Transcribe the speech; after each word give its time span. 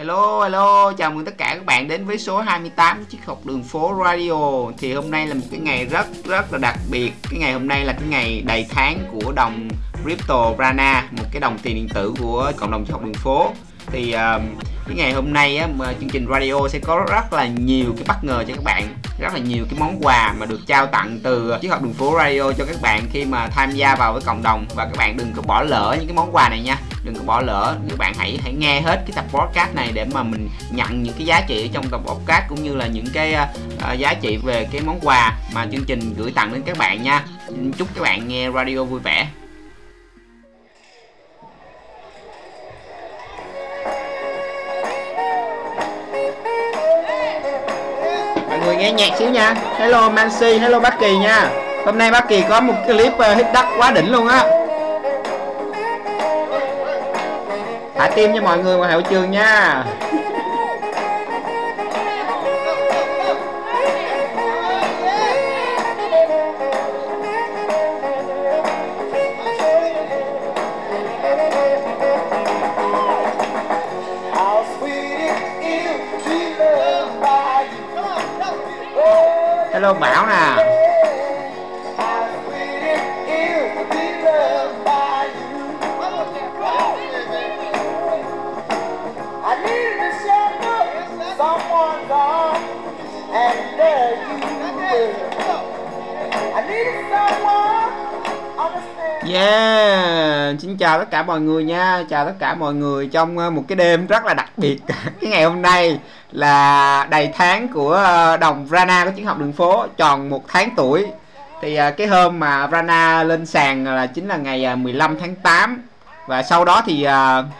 Hello, 0.00 0.42
hello, 0.42 0.92
chào 0.92 1.10
mừng 1.10 1.24
tất 1.24 1.38
cả 1.38 1.54
các 1.54 1.66
bạn 1.66 1.88
đến 1.88 2.04
với 2.04 2.18
số 2.18 2.40
28 2.40 3.04
chiếc 3.04 3.18
học 3.26 3.46
đường 3.46 3.62
phố 3.62 4.02
radio. 4.04 4.72
Thì 4.78 4.92
hôm 4.92 5.10
nay 5.10 5.26
là 5.26 5.34
một 5.34 5.46
cái 5.50 5.60
ngày 5.60 5.84
rất 5.84 6.06
rất 6.24 6.52
là 6.52 6.58
đặc 6.58 6.76
biệt. 6.90 7.12
Cái 7.30 7.38
ngày 7.38 7.52
hôm 7.52 7.68
nay 7.68 7.84
là 7.84 7.92
cái 7.92 8.08
ngày 8.08 8.42
đầy 8.46 8.66
tháng 8.70 8.98
của 9.12 9.32
đồng 9.32 9.68
Crypto 10.04 10.52
Prana 10.56 11.08
Một 11.10 11.24
cái 11.32 11.40
đồng 11.40 11.58
tiền 11.62 11.74
điện 11.74 11.88
tử 11.94 12.14
của 12.20 12.52
cộng 12.56 12.70
đồng 12.70 12.84
chiếc 12.84 12.92
học 12.92 13.04
đường 13.04 13.14
phố. 13.14 13.52
Thì 13.86 14.12
um, 14.12 14.42
cái 14.86 14.96
ngày 14.96 15.12
hôm 15.12 15.32
nay 15.32 15.56
á, 15.56 15.68
mà 15.78 15.92
chương 16.00 16.10
trình 16.10 16.26
radio 16.30 16.68
sẽ 16.68 16.78
có 16.78 17.06
rất 17.10 17.32
là 17.32 17.46
nhiều 17.46 17.92
cái 17.96 18.04
bất 18.08 18.24
ngờ 18.24 18.44
cho 18.48 18.54
các 18.54 18.64
bạn 18.64 18.88
Rất 19.20 19.32
là 19.32 19.38
nhiều 19.38 19.64
cái 19.70 19.80
món 19.80 19.98
quà 20.02 20.34
mà 20.38 20.46
được 20.46 20.60
trao 20.66 20.86
tặng 20.86 21.18
từ 21.22 21.54
chiếc 21.60 21.68
học 21.68 21.82
đường 21.82 21.94
phố 21.94 22.14
radio 22.18 22.52
cho 22.52 22.64
các 22.64 22.76
bạn 22.82 23.02
khi 23.12 23.24
mà 23.24 23.48
tham 23.48 23.70
gia 23.70 23.96
vào 23.96 24.12
với 24.12 24.22
cộng 24.22 24.42
đồng. 24.42 24.66
Và 24.74 24.84
các 24.84 24.96
bạn 24.96 25.16
đừng 25.16 25.32
có 25.36 25.42
bỏ 25.42 25.62
lỡ 25.62 25.96
những 25.98 26.06
cái 26.06 26.16
món 26.16 26.36
quà 26.36 26.48
này 26.48 26.62
nha 26.62 26.78
đừng 27.04 27.14
có 27.14 27.22
bỏ 27.26 27.40
lỡ. 27.40 27.76
Các 27.88 27.98
bạn 27.98 28.14
hãy 28.18 28.38
hãy 28.42 28.52
nghe 28.52 28.80
hết 28.80 28.96
cái 29.06 29.12
tập 29.14 29.24
podcast 29.28 29.74
này 29.74 29.90
để 29.94 30.04
mà 30.04 30.22
mình 30.22 30.48
nhận 30.70 31.02
những 31.02 31.14
cái 31.18 31.26
giá 31.26 31.40
trị 31.48 31.64
ở 31.64 31.68
trong 31.72 31.90
tập 31.90 32.00
podcast 32.06 32.44
cũng 32.48 32.62
như 32.62 32.74
là 32.74 32.86
những 32.86 33.06
cái 33.12 33.34
uh, 33.92 33.98
giá 33.98 34.14
trị 34.14 34.36
về 34.36 34.68
cái 34.72 34.80
món 34.80 35.00
quà 35.02 35.32
mà 35.54 35.66
chương 35.72 35.84
trình 35.84 36.14
gửi 36.16 36.32
tặng 36.34 36.52
đến 36.52 36.62
các 36.66 36.78
bạn 36.78 37.02
nha. 37.02 37.24
Chúc 37.78 37.88
các 37.94 38.02
bạn 38.02 38.28
nghe 38.28 38.50
radio 38.50 38.84
vui 38.84 39.00
vẻ. 39.00 39.26
Mọi 48.48 48.58
người 48.58 48.76
nghe 48.76 48.92
nhạc 48.92 49.18
xíu 49.18 49.30
nha. 49.30 49.54
Hello 49.78 50.10
Mansi 50.10 50.58
hello 50.58 50.80
Bác 50.80 51.00
Kỳ 51.00 51.18
nha. 51.18 51.50
Hôm 51.86 51.98
nay 51.98 52.10
Bác 52.10 52.28
Kỳ 52.28 52.42
có 52.48 52.60
một 52.60 52.74
clip 52.86 53.12
ờ, 53.18 53.34
hit 53.34 53.46
đắt 53.54 53.66
quá 53.78 53.90
đỉnh 53.90 54.12
luôn 54.12 54.28
á. 54.28 54.59
Thả 58.00 58.08
tim 58.08 58.30
cho 58.34 58.40
mọi 58.40 58.58
người 58.58 58.76
ngoài 58.76 58.92
hậu 58.92 59.02
trường 59.02 59.30
nha. 59.30 59.84
Hello 79.72 79.92
bảo 79.92 80.26
nè 80.26 80.69
Yeah, 99.32 100.60
xin 100.60 100.76
chào 100.76 100.98
tất 100.98 101.10
cả 101.10 101.22
mọi 101.22 101.40
người 101.40 101.64
nha, 101.64 102.04
chào 102.10 102.24
tất 102.24 102.32
cả 102.38 102.54
mọi 102.54 102.74
người 102.74 103.06
trong 103.06 103.38
ờ, 103.38 103.50
một 103.50 103.64
cái 103.68 103.76
đêm 103.76 104.06
rất 104.06 104.24
là 104.24 104.34
đặc 104.34 104.50
biệt. 104.56 104.78
Cái 105.20 105.30
ngày 105.30 105.44
hôm 105.44 105.62
nay 105.62 105.98
là 106.32 107.06
đầy 107.10 107.30
tháng 107.34 107.68
của 107.68 107.92
ờ, 107.92 108.36
đồng 108.36 108.66
Rana 108.70 109.04
của 109.04 109.10
chiến 109.10 109.26
học 109.26 109.38
đường 109.38 109.52
phố 109.52 109.86
tròn 109.96 110.28
một 110.28 110.44
tháng 110.48 110.70
tuổi. 110.76 111.06
Thì 111.62 111.74
ờ, 111.74 111.90
cái 111.90 112.06
hôm 112.06 112.40
mà 112.40 112.68
Rana 112.72 113.22
lên 113.22 113.46
sàn 113.46 113.84
là 113.84 114.06
chính 114.06 114.28
là 114.28 114.36
ngày 114.36 114.76
15 114.76 115.16
tháng 115.20 115.34
8 115.34 115.82
và 116.26 116.42
sau 116.42 116.64
đó 116.64 116.82
thì 116.86 117.06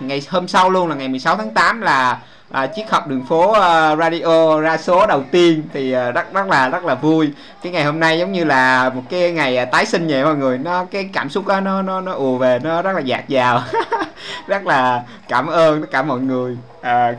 ngày 0.00 0.22
hôm 0.28 0.48
sau 0.48 0.70
luôn 0.70 0.88
là 0.88 0.94
ngày 0.94 1.08
16 1.08 1.36
tháng 1.36 1.50
8 1.50 1.80
là 1.80 2.18
à, 2.50 2.66
chiếc 2.66 2.90
học 2.90 3.06
đường 3.06 3.26
phố 3.26 3.50
uh, 3.50 3.98
radio 3.98 4.60
ra 4.60 4.78
số 4.78 5.06
đầu 5.06 5.24
tiên 5.30 5.62
thì 5.72 5.96
uh, 5.96 6.14
rất 6.14 6.32
rất 6.34 6.46
là 6.46 6.68
rất 6.68 6.84
là 6.84 6.94
vui. 6.94 7.30
Cái 7.62 7.72
ngày 7.72 7.84
hôm 7.84 8.00
nay 8.00 8.18
giống 8.18 8.32
như 8.32 8.44
là 8.44 8.90
một 8.94 9.02
cái 9.10 9.32
ngày 9.32 9.58
uh, 9.62 9.68
tái 9.72 9.86
sinh 9.86 10.08
vậy 10.08 10.25
mọi 10.25 10.36
người. 10.36 10.58
Nó 10.58 10.84
cái 10.84 11.10
cảm 11.12 11.30
xúc 11.30 11.47
đó, 11.47 11.60
nó 11.60 11.82
nó 11.82 12.00
nó 12.00 12.12
ùa 12.12 12.36
về 12.36 12.58
nó 12.62 12.82
rất 12.82 12.92
là 12.92 13.00
dạt 13.00 13.28
dào. 13.28 13.62
Rất 14.47 14.66
là 14.66 15.02
cảm 15.28 15.47
ơn 15.47 15.80
tất 15.80 15.86
cả 15.91 16.02
mọi 16.02 16.20
người. 16.20 16.56
Uh, 16.80 17.16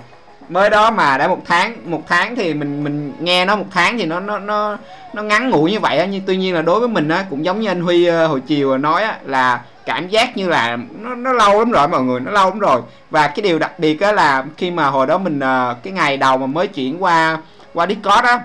mới 0.52 0.70
đó 0.70 0.92
mà 0.92 1.18
đã 1.18 1.28
một 1.28 1.42
tháng 1.46 1.76
một 1.86 2.04
tháng 2.08 2.36
thì 2.36 2.54
mình 2.54 2.84
mình 2.84 3.14
nghe 3.20 3.46
nó 3.46 3.56
một 3.56 3.66
tháng 3.72 3.98
thì 3.98 4.06
nó 4.06 4.20
nó 4.20 4.40
nó 4.40 4.78
nó 5.14 5.24
ngắn 5.24 5.50
ngủi 5.50 5.72
như 5.72 5.80
vậy 5.80 5.98
á. 5.98 6.06
Nhưng 6.06 6.22
tuy 6.28 6.38
nhiên 6.38 6.56
là 6.56 6.62
đối 6.62 6.80
với 6.80 6.90
mình 6.90 7.10
á 7.10 7.26
cũng 7.30 7.46
giống 7.46 7.60
như 7.60 7.68
anh 7.68 7.82
Huy 7.82 8.06
ờ, 8.06 8.28
hồi 8.28 8.42
chiều 8.42 8.78
nói 8.78 9.04
á 9.04 9.18
là 9.26 9.62
cảm 9.86 10.08
giác 10.08 10.38
như 10.38 10.50
là 10.50 10.78
nó, 11.00 11.16
nó 11.16 11.34
lâu 11.34 11.60
lắm 11.60 11.72
rồi 11.72 11.88
mọi 11.88 12.04
người 12.04 12.20
nó 12.20 12.32
lâu 12.32 12.50
lắm 12.50 12.60
rồi. 12.60 12.82
Và 13.10 13.28
cái 13.28 13.44
điều 13.44 13.60
đặc 13.60 13.80
biệt 13.80 14.02
á 14.02 14.12
là 14.12 14.46
khi 14.58 14.72
mà 14.72 14.88
hồi 14.88 15.08
đó 15.08 15.18
mình 15.18 15.40
ờ, 15.40 15.76
cái 15.84 15.94
ngày 15.94 16.18
đầu 16.18 16.38
mà 16.38 16.46
mới 16.46 16.68
chuyển 16.68 17.04
qua 17.04 17.38
qua 17.74 17.88
Discord 17.88 18.24
á 18.24 18.40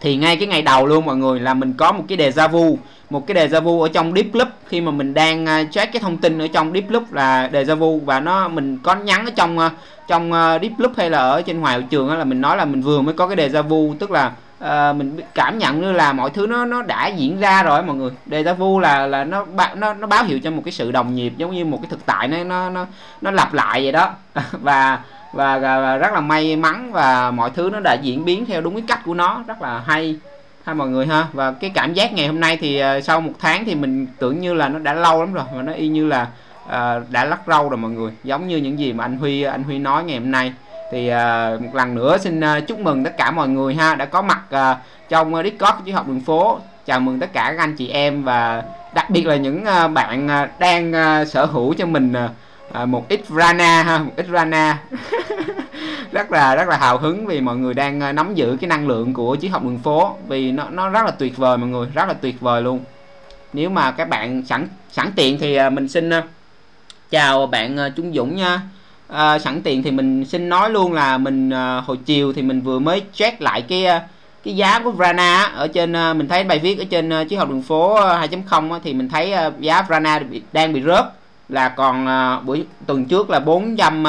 thì 0.00 0.16
ngay 0.16 0.36
cái 0.36 0.46
ngày 0.46 0.62
đầu 0.62 0.86
luôn 0.86 1.04
mọi 1.04 1.16
người 1.16 1.40
là 1.40 1.54
mình 1.54 1.72
có 1.72 1.92
một 1.92 2.04
cái 2.08 2.18
deja 2.18 2.48
vu 2.48 2.78
một 3.10 3.26
cái 3.26 3.48
deja 3.48 3.60
vu 3.60 3.82
ở 3.82 3.88
trong 3.88 4.14
deep 4.14 4.34
loop. 4.34 4.48
Khi 4.68 4.80
mà 4.80 4.90
mình 4.90 5.14
đang 5.14 5.46
à, 5.46 5.64
check 5.70 5.92
cái 5.92 6.00
thông 6.00 6.16
tin 6.16 6.38
ở 6.38 6.48
trong 6.52 6.72
deep 6.72 6.90
loop 6.90 7.12
là 7.12 7.50
deja 7.52 7.76
vu 7.76 8.00
và 8.00 8.20
nó 8.20 8.48
mình 8.48 8.78
có 8.82 8.94
nhắn 8.94 9.24
ở 9.24 9.30
trong 9.36 9.58
à, 9.58 9.70
trong 10.08 10.32
à, 10.32 10.58
deep 10.58 10.72
loop 10.78 10.92
hay 10.96 11.10
là 11.10 11.18
ở 11.18 11.42
trên 11.42 11.60
ngoài 11.60 11.82
trường 11.90 12.18
là 12.18 12.24
mình 12.24 12.40
nói 12.40 12.56
là 12.56 12.64
mình 12.64 12.82
vừa 12.82 13.00
mới 13.00 13.14
có 13.14 13.26
cái 13.26 13.36
deja 13.36 13.62
vu 13.62 13.94
tức 13.98 14.10
là 14.10 14.32
uh, 14.64 14.96
mình 14.96 15.20
cảm 15.34 15.58
nhận 15.58 15.80
như 15.80 15.92
là 15.92 16.12
mọi 16.12 16.30
thứ 16.30 16.46
nó 16.46 16.64
nó 16.64 16.82
đã 16.82 17.06
diễn 17.06 17.40
ra 17.40 17.62
rồi 17.62 17.82
mọi 17.82 17.96
người. 17.96 18.10
Deja 18.30 18.54
vu 18.54 18.80
là 18.80 19.06
là 19.06 19.24
nó 19.24 19.46
nó 19.76 19.94
nó 19.94 20.06
báo 20.06 20.24
hiệu 20.24 20.38
cho 20.38 20.50
một 20.50 20.62
cái 20.64 20.72
sự 20.72 20.92
đồng 20.92 21.14
nhịp 21.14 21.32
giống 21.36 21.54
như 21.54 21.64
một 21.64 21.78
cái 21.82 21.90
thực 21.90 22.06
tại 22.06 22.28
nó 22.28 22.44
nó 22.44 22.70
nó 22.70 22.86
nó 23.20 23.30
lặp 23.30 23.54
lại 23.54 23.82
vậy 23.82 23.92
đó. 23.92 24.10
Và 24.52 24.98
và, 25.32 25.58
và 25.58 25.96
rất 25.96 26.12
là 26.12 26.20
may 26.20 26.56
mắn 26.56 26.92
và 26.92 27.30
mọi 27.30 27.50
thứ 27.50 27.70
nó 27.72 27.80
đã 27.80 27.94
diễn 27.94 28.24
biến 28.24 28.46
theo 28.46 28.60
đúng 28.60 28.74
cái 28.74 28.84
cách 28.88 29.00
của 29.04 29.14
nó 29.14 29.42
rất 29.46 29.62
là 29.62 29.82
hay 29.86 30.16
hai 30.64 30.74
mọi 30.74 30.88
người 30.88 31.06
ha. 31.06 31.26
Và 31.32 31.52
cái 31.52 31.70
cảm 31.74 31.94
giác 31.94 32.12
ngày 32.12 32.26
hôm 32.26 32.40
nay 32.40 32.58
thì 32.60 32.82
uh, 32.82 33.04
sau 33.04 33.20
một 33.20 33.32
tháng 33.38 33.64
thì 33.64 33.74
mình 33.74 34.06
tưởng 34.18 34.40
như 34.40 34.54
là 34.54 34.68
nó 34.68 34.78
đã 34.78 34.94
lâu 34.94 35.20
lắm 35.20 35.32
rồi 35.34 35.44
và 35.54 35.62
nó 35.62 35.72
y 35.72 35.88
như 35.88 36.06
là 36.06 36.26
uh, 36.66 37.10
đã 37.10 37.24
lắc 37.24 37.40
râu 37.46 37.68
rồi 37.68 37.76
mọi 37.76 37.90
người. 37.90 38.12
Giống 38.24 38.48
như 38.48 38.56
những 38.56 38.78
gì 38.78 38.92
mà 38.92 39.04
anh 39.04 39.16
Huy 39.18 39.42
anh 39.42 39.62
Huy 39.62 39.78
nói 39.78 40.04
ngày 40.04 40.18
hôm 40.18 40.30
nay. 40.30 40.52
Thì 40.92 41.10
uh, 41.10 41.62
một 41.62 41.74
lần 41.74 41.94
nữa 41.94 42.18
xin 42.18 42.40
uh, 42.40 42.66
chúc 42.68 42.78
mừng 42.78 43.04
tất 43.04 43.16
cả 43.18 43.30
mọi 43.30 43.48
người 43.48 43.74
ha 43.74 43.94
đã 43.94 44.04
có 44.04 44.22
mặt 44.22 44.40
uh, 44.54 44.78
trong 45.08 45.34
uh, 45.34 45.44
Discord 45.44 45.76
của 45.86 45.92
học 45.92 46.08
đường 46.08 46.20
phố. 46.20 46.58
Chào 46.86 47.00
mừng 47.00 47.20
tất 47.20 47.32
cả 47.32 47.54
các 47.56 47.62
anh 47.62 47.76
chị 47.76 47.88
em 47.88 48.22
và 48.22 48.62
đặc 48.94 49.10
biệt 49.10 49.26
là 49.26 49.36
những 49.36 49.64
uh, 49.84 49.92
bạn 49.92 50.26
uh, 50.26 50.60
đang 50.60 50.92
uh, 50.92 51.28
sở 51.28 51.44
hữu 51.44 51.74
cho 51.74 51.86
mình 51.86 52.12
uh, 52.24 52.30
một 52.86 53.08
ít 53.08 53.24
rana 53.28 53.82
ha 53.82 53.98
một 53.98 54.12
ít 54.16 54.26
rana. 54.32 54.78
Rất 56.12 56.32
là 56.32 56.54
rất 56.54 56.68
là 56.68 56.76
hào 56.76 56.98
hứng 56.98 57.26
vì 57.26 57.40
mọi 57.40 57.56
người 57.56 57.74
đang 57.74 58.00
uh, 58.08 58.14
nắm 58.14 58.34
giữ 58.34 58.56
cái 58.60 58.68
năng 58.68 58.88
lượng 58.88 59.14
của 59.14 59.36
chiếc 59.36 59.48
học 59.48 59.62
đường 59.64 59.78
phố 59.78 60.16
vì 60.28 60.52
nó 60.52 60.70
nó 60.70 60.88
rất 60.88 61.04
là 61.04 61.10
tuyệt 61.10 61.36
vời 61.36 61.58
mọi 61.58 61.68
người 61.68 61.88
rất 61.94 62.08
là 62.08 62.14
tuyệt 62.14 62.40
vời 62.40 62.62
luôn. 62.62 62.80
Nếu 63.52 63.70
mà 63.70 63.90
các 63.90 64.08
bạn 64.08 64.42
sẵn 64.46 64.68
sẵn 64.90 65.12
tiện 65.16 65.38
thì 65.38 65.58
uh, 65.66 65.72
mình 65.72 65.88
xin 65.88 66.08
uh, 66.08 66.24
chào 67.10 67.46
bạn 67.46 67.78
Trung 67.96 68.12
Dũng 68.14 68.36
nha. 68.36 68.60
À, 69.08 69.38
sẵn 69.38 69.62
tiện 69.62 69.82
thì 69.82 69.90
mình 69.90 70.24
xin 70.24 70.48
nói 70.48 70.70
luôn 70.70 70.92
là 70.92 71.18
mình 71.18 71.50
à, 71.50 71.80
hồi 71.86 71.96
chiều 72.04 72.32
thì 72.32 72.42
mình 72.42 72.60
vừa 72.60 72.78
mới 72.78 73.02
check 73.12 73.40
lại 73.40 73.62
cái 73.62 73.86
cái 74.44 74.56
giá 74.56 74.78
của 74.78 74.90
Vrana 74.90 75.44
ở 75.44 75.68
trên 75.68 75.96
à, 75.96 76.14
mình 76.14 76.28
thấy 76.28 76.44
bài 76.44 76.58
viết 76.58 76.78
ở 76.78 76.84
trên 76.90 77.12
à, 77.12 77.24
chiếc 77.24 77.36
học 77.36 77.48
đường 77.48 77.62
phố 77.62 78.00
2.0 78.00 78.80
thì 78.84 78.94
mình 78.94 79.08
thấy 79.08 79.32
à, 79.32 79.50
giá 79.60 79.82
Vrana 79.82 80.20
đang 80.52 80.72
bị 80.72 80.82
rớt 80.82 81.04
là 81.54 81.68
còn 81.68 82.06
à, 82.06 82.40
buổi 82.40 82.66
tuần 82.86 83.04
trước 83.04 83.30
là 83.30 83.40
400 83.40 84.04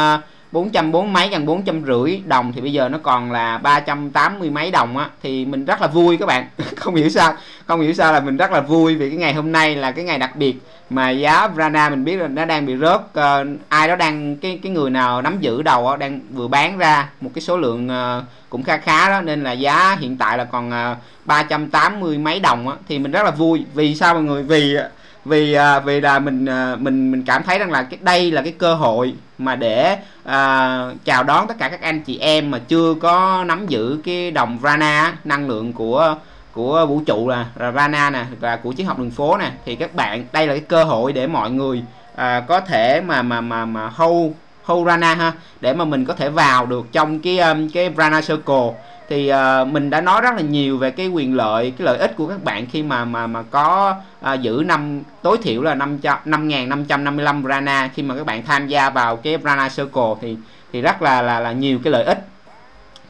440 0.52 1.10
à, 1.10 1.14
mấy 1.14 1.30
gần 1.30 1.46
450 1.46 2.24
đồng 2.26 2.54
thì 2.54 2.62
bây 2.62 2.74
giờ 2.74 2.90
nó 2.90 2.98
còn 3.04 3.32
là 3.32 3.58
380 3.58 4.50
mấy 4.50 4.72
đồng 4.72 4.98
á 4.98 5.10
thì 5.24 5.46
mình 5.46 5.66
rất 5.66 5.82
là 5.82 5.88
vui 5.88 6.18
các 6.18 6.26
bạn. 6.26 6.48
Không 6.76 6.96
hiểu 6.96 7.10
sao 7.10 7.34
không 7.66 7.82
hiểu 7.82 7.94
sao 7.94 8.14
là 8.14 8.20
mình 8.20 8.38
rất 8.38 8.52
là 8.52 8.62
vui 8.62 8.96
vì 8.96 9.10
cái 9.10 9.18
ngày 9.18 9.34
hôm 9.34 9.52
nay 9.52 9.76
là 9.76 9.92
cái 9.92 10.06
ngày 10.06 10.20
đặc 10.20 10.36
biệt 10.36 10.56
mà 10.90 11.10
giá 11.10 11.48
Vrana 11.48 11.90
mình 11.90 12.06
biết 12.06 12.16
là 12.16 12.28
nó 12.28 12.46
đang 12.46 12.66
bị 12.66 12.78
rớt 12.78 13.00
uh, 13.00 13.48
ai 13.70 13.88
đó 13.88 13.96
đang 13.96 14.38
cái 14.38 14.60
cái 14.64 14.72
người 14.72 14.90
nào 14.90 15.22
nắm 15.22 15.38
giữ 15.40 15.62
đầu 15.62 15.84
đó, 15.84 15.98
đang 15.98 16.20
vừa 16.32 16.48
bán 16.48 16.78
ra 16.78 17.10
một 17.22 17.30
cái 17.36 17.42
số 17.42 17.58
lượng 17.58 17.88
uh, 17.88 18.24
cũng 18.50 18.64
khá 18.64 18.78
khá 18.78 19.10
đó 19.10 19.22
nên 19.22 19.44
là 19.44 19.52
giá 19.52 19.98
hiện 20.00 20.18
tại 20.18 20.38
là 20.38 20.46
còn 20.46 20.72
ờ, 20.72 20.92
uh, 20.92 20.98
380 21.26 22.18
mấy 22.18 22.40
đồng 22.40 22.70
á 22.70 22.76
thì 22.88 23.00
mình 23.00 23.12
rất 23.12 23.24
là 23.24 23.32
vui. 23.32 23.66
Vì 23.74 23.96
sao 23.96 24.14
mọi 24.14 24.24
người? 24.24 24.44
Vì 24.44 24.78
vì 25.26 25.54
à, 25.54 25.80
vì 25.80 26.02
là 26.02 26.20
mình 26.20 26.46
à, 26.46 26.76
mình 26.80 27.12
mình 27.12 27.24
cảm 27.26 27.44
thấy 27.44 27.60
rằng 27.60 27.72
là 27.72 27.84
cái 27.84 28.00
đây 28.02 28.32
là 28.32 28.42
cái 28.42 28.54
cơ 28.58 28.74
hội 28.74 29.14
mà 29.38 29.56
để 29.56 29.98
à, 30.24 30.80
chào 31.06 31.24
đón 31.24 31.48
tất 31.48 31.56
cả 31.60 31.70
các 31.70 31.82
anh 31.82 32.02
chị 32.02 32.18
em 32.20 32.52
mà 32.52 32.60
chưa 32.68 32.94
có 32.94 33.44
nắm 33.48 33.68
giữ 33.68 34.00
cái 34.06 34.32
đồng 34.32 34.58
Rana 34.64 35.14
năng 35.24 35.50
lượng 35.50 35.74
của 35.74 36.16
của 36.54 36.86
vũ 36.86 37.02
trụ 37.06 37.28
là, 37.28 37.46
là 37.56 37.72
Rana 37.72 38.10
nè 38.10 38.26
và 38.40 38.56
của 38.56 38.72
chiếc 38.72 38.84
học 38.84 39.00
đường 39.00 39.12
phố 39.12 39.38
nè. 39.38 39.52
Thì 39.66 39.76
các 39.76 39.96
bạn 39.96 40.26
đây 40.32 40.48
là 40.48 40.54
cái 40.54 40.64
cơ 40.68 40.84
hội 40.84 41.14
để 41.14 41.28
mọi 41.28 41.52
người 41.52 41.84
à, 42.16 42.40
có 42.40 42.60
thể 42.60 43.02
mà 43.02 43.22
mà 43.22 43.42
mà 43.42 43.66
mà 43.66 43.90
hold 43.90 44.34
hold 44.64 44.88
Rana 44.88 45.16
ha 45.16 45.32
để 45.62 45.74
mà 45.74 45.86
mình 45.86 46.06
có 46.06 46.14
thể 46.14 46.30
vào 46.30 46.66
được 46.66 46.88
trong 46.92 47.20
cái 47.20 47.40
um, 47.40 47.70
cái 47.70 47.94
Rana 47.98 48.22
Circle 48.22 48.72
thì 49.10 49.32
uh, 49.32 49.68
mình 49.68 49.90
đã 49.90 50.02
nói 50.02 50.22
rất 50.22 50.36
là 50.36 50.42
nhiều 50.42 50.78
về 50.78 50.92
cái 50.92 51.08
quyền 51.08 51.36
lợi 51.36 51.74
cái 51.78 51.86
lợi 51.86 51.98
ích 51.98 52.16
của 52.16 52.28
các 52.28 52.44
bạn 52.44 52.66
khi 52.72 52.84
mà 52.84 53.06
mà 53.06 53.28
mà 53.28 53.44
có 53.44 53.96
uh, 54.34 54.42
giữ 54.42 54.64
năm 54.66 55.02
tối 55.22 55.38
thiểu 55.44 55.62
là 55.62 55.76
500 55.76 56.18
5555 56.26 57.44
Rana. 57.44 57.90
Khi 57.94 58.04
mà 58.04 58.16
các 58.16 58.26
bạn 58.26 58.44
tham 58.44 58.68
gia 58.68 58.90
vào 58.90 59.16
cái 59.16 59.38
Rana 59.44 59.70
Circle 59.70 60.14
thì 60.22 60.38
thì 60.74 60.82
rất 60.82 61.02
là 61.02 61.22
là 61.22 61.40
là 61.40 61.52
nhiều 61.52 61.80
cái 61.84 61.92
lợi 61.92 62.04
ích. 62.04 62.28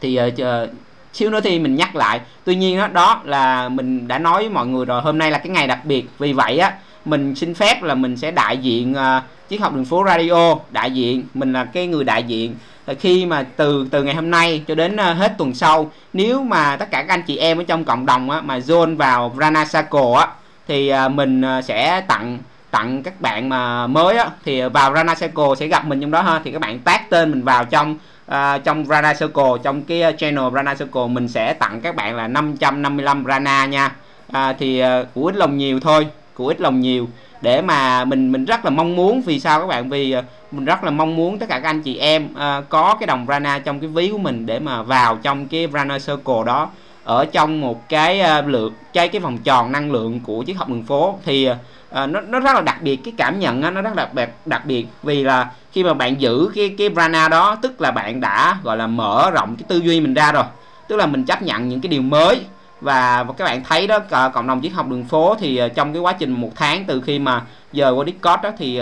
Thì 0.02 0.20
uh, 0.20 0.70
xíu 1.14 1.30
nữa 1.30 1.40
thì 1.44 1.60
mình 1.60 1.76
nhắc 1.76 1.96
lại. 1.96 2.22
Tuy 2.44 2.56
nhiên 2.56 2.78
đó, 2.78 2.88
đó 2.88 3.22
là 3.26 3.70
mình 3.70 4.08
đã 4.08 4.20
nói 4.20 4.42
với 4.42 4.50
mọi 4.50 4.68
người 4.68 4.86
rồi 4.86 5.02
hôm 5.02 5.18
nay 5.18 5.32
là 5.32 5.38
cái 5.38 5.50
ngày 5.50 5.68
đặc 5.68 5.86
biệt. 5.86 6.10
Vì 6.20 6.34
vậy 6.34 6.58
á 6.58 6.74
mình 7.06 7.36
xin 7.36 7.54
phép 7.54 7.84
là 7.84 7.96
mình 7.96 8.18
sẽ 8.18 8.32
đại 8.32 8.58
diện 8.58 8.94
uh, 8.94 9.24
triết 9.50 9.62
học 9.62 9.76
đường 9.76 9.86
phố 9.86 10.04
radio. 10.06 10.56
Đại 10.72 10.92
diện 10.92 11.24
mình 11.34 11.54
là 11.54 11.66
cái 11.66 11.88
người 11.88 12.04
đại 12.04 12.24
diện 12.24 12.56
khi 13.00 13.26
mà 13.26 13.46
từ 13.56 13.88
từ 13.92 14.04
ngày 14.04 14.16
hôm 14.16 14.32
nay 14.32 14.64
cho 14.68 14.76
đến 14.76 14.96
ờ, 14.96 15.14
hết 15.14 15.36
tuần 15.38 15.54
sau 15.54 15.92
nếu 16.14 16.44
mà 16.44 16.76
tất 16.78 16.92
cả 16.92 17.02
các 17.02 17.14
anh 17.14 17.24
chị 17.28 17.38
em 17.38 17.58
ở 17.58 17.64
trong 17.64 17.86
cộng 17.86 18.06
đồng 18.06 18.30
á, 18.30 18.42
mà 18.42 18.60
zone 18.60 18.98
vào 18.98 19.36
Rana 19.40 19.66
Circle 19.66 20.14
á 20.16 20.28
thì 20.68 20.90
ờ, 20.90 21.10
mình 21.10 21.42
ờ, 21.42 21.62
sẽ 21.62 22.02
tặng 22.08 22.40
tặng 22.76 23.04
các 23.04 23.22
bạn 23.22 23.50
mà 23.50 23.88
mới 23.88 24.18
á 24.18 24.30
thì 24.46 24.62
vào 24.62 24.94
Rana 24.94 25.16
Circle 25.16 25.56
sẽ 25.60 25.68
gặp 25.68 25.86
mình 25.86 26.02
trong 26.02 26.12
đó 26.12 26.22
ha. 26.22 26.42
Thì 26.44 26.52
các 26.52 26.60
bạn 26.60 26.80
tác 26.80 27.10
tên 27.10 27.32
mình 27.32 27.44
vào 27.44 27.66
trong 27.66 27.98
uh, 28.32 28.64
trong 28.64 28.86
Rana 28.86 29.14
Circle 29.14 29.52
trong 29.64 29.84
cái 29.84 30.14
channel 30.18 30.44
Rana 30.54 30.74
Circle 30.74 31.08
mình 31.08 31.28
sẽ 31.28 31.54
tặng 31.54 31.82
các 31.82 31.96
bạn 31.96 32.16
là 32.16 32.28
555 32.28 33.26
Rana 33.28 33.66
nha. 33.66 33.96
À, 34.32 34.54
thì 34.60 34.84
uh, 34.84 35.08
của 35.14 35.26
ít 35.26 35.36
lòng 35.36 35.58
nhiều 35.58 35.80
thôi 35.80 36.08
của 36.34 36.48
ít 36.48 36.62
lòng 36.62 36.82
nhiều. 36.82 37.08
Để 37.42 37.62
mà 37.62 38.06
mình 38.06 38.32
mình 38.32 38.46
rất 38.46 38.66
là 38.66 38.72
mong 38.72 38.96
muốn 38.96 39.22
vì 39.22 39.40
sao 39.40 39.60
các 39.60 39.68
bạn? 39.68 39.90
Vì 39.90 40.16
uh, 40.18 40.26
mình 40.56 40.66
rất 40.66 40.84
là 40.84 40.92
mong 40.92 41.16
muốn 41.16 41.40
tất 41.40 41.46
cả 41.50 41.60
các 41.60 41.70
anh 41.70 41.82
chị 41.82 41.98
em 41.98 42.26
uh, 42.26 42.70
có 42.70 42.96
cái 43.00 43.08
đồng 43.08 43.26
Rana 43.28 43.60
trong 43.60 43.80
cái 43.80 43.90
ví 43.90 44.10
của 44.10 44.18
mình 44.18 44.46
để 44.46 44.60
mà 44.60 44.84
vào 44.84 45.18
trong 45.24 45.48
cái 45.48 45.68
Rana 45.74 46.00
Circle 46.00 46.44
đó. 46.46 46.70
Ở 47.04 47.26
trong 47.26 47.62
một 47.62 47.90
cái 47.90 48.22
uh, 48.40 48.48
lượng 48.48 48.74
cái 48.94 49.08
cái 49.08 49.22
vòng 49.22 49.38
tròn 49.38 49.72
năng 49.72 49.92
lượng 49.92 50.20
của 50.20 50.44
chiếc 50.44 50.58
học 50.58 50.70
đường 50.70 50.84
phố 50.84 51.20
thì 51.26 51.50
uh, 51.50 51.58
nó 51.92 52.22
nó 52.22 52.40
rất 52.40 52.56
là 52.56 52.62
đặc 52.62 52.82
biệt 52.82 52.96
cái 52.96 53.14
cảm 53.18 53.40
nhận 53.40 53.62
á, 53.62 53.72
nó 53.72 53.82
rất 53.82 53.96
là 53.96 54.04
đặc 54.04 54.14
biệt 54.14 54.30
đặc 54.46 54.66
biệt. 54.66 54.88
Vì 55.04 55.24
là 55.24 55.50
khi 55.72 55.84
mà 55.84 55.94
bạn 55.94 56.22
giữ 56.22 56.52
cái 56.56 56.76
cái 56.78 56.90
Rana 56.96 57.30
đó 57.30 57.58
tức 57.62 57.82
là 57.82 57.92
bạn 57.92 58.22
đã 58.22 58.58
gọi 58.64 58.78
là 58.78 58.88
mở 58.88 59.32
rộng 59.32 59.56
cái 59.56 59.66
tư 59.68 59.78
duy 59.78 60.00
mình 60.00 60.14
ra 60.14 60.32
rồi. 60.32 60.44
Tức 60.88 60.96
là 60.96 61.06
mình 61.06 61.26
chấp 61.26 61.42
nhận 61.42 61.70
những 61.70 61.82
cái 61.82 61.90
điều 61.90 62.02
mới. 62.02 62.42
Và, 62.82 63.26
các 63.38 63.46
bạn 63.46 63.64
thấy 63.64 63.88
đó 63.88 64.00
cộng 64.34 64.48
đồng 64.48 64.62
triết 64.62 64.72
học 64.72 64.88
đường 64.88 65.04
phố 65.04 65.36
thì 65.40 65.62
trong 65.76 65.94
cái 65.94 66.02
quá 66.02 66.14
trình 66.14 66.32
một 66.32 66.50
tháng 66.56 66.86
từ 66.86 67.02
khi 67.02 67.20
mà 67.20 67.42
giờ 67.72 67.94
qua 67.96 68.06
Discord 68.06 68.44
đó 68.44 68.50
thì 68.58 68.82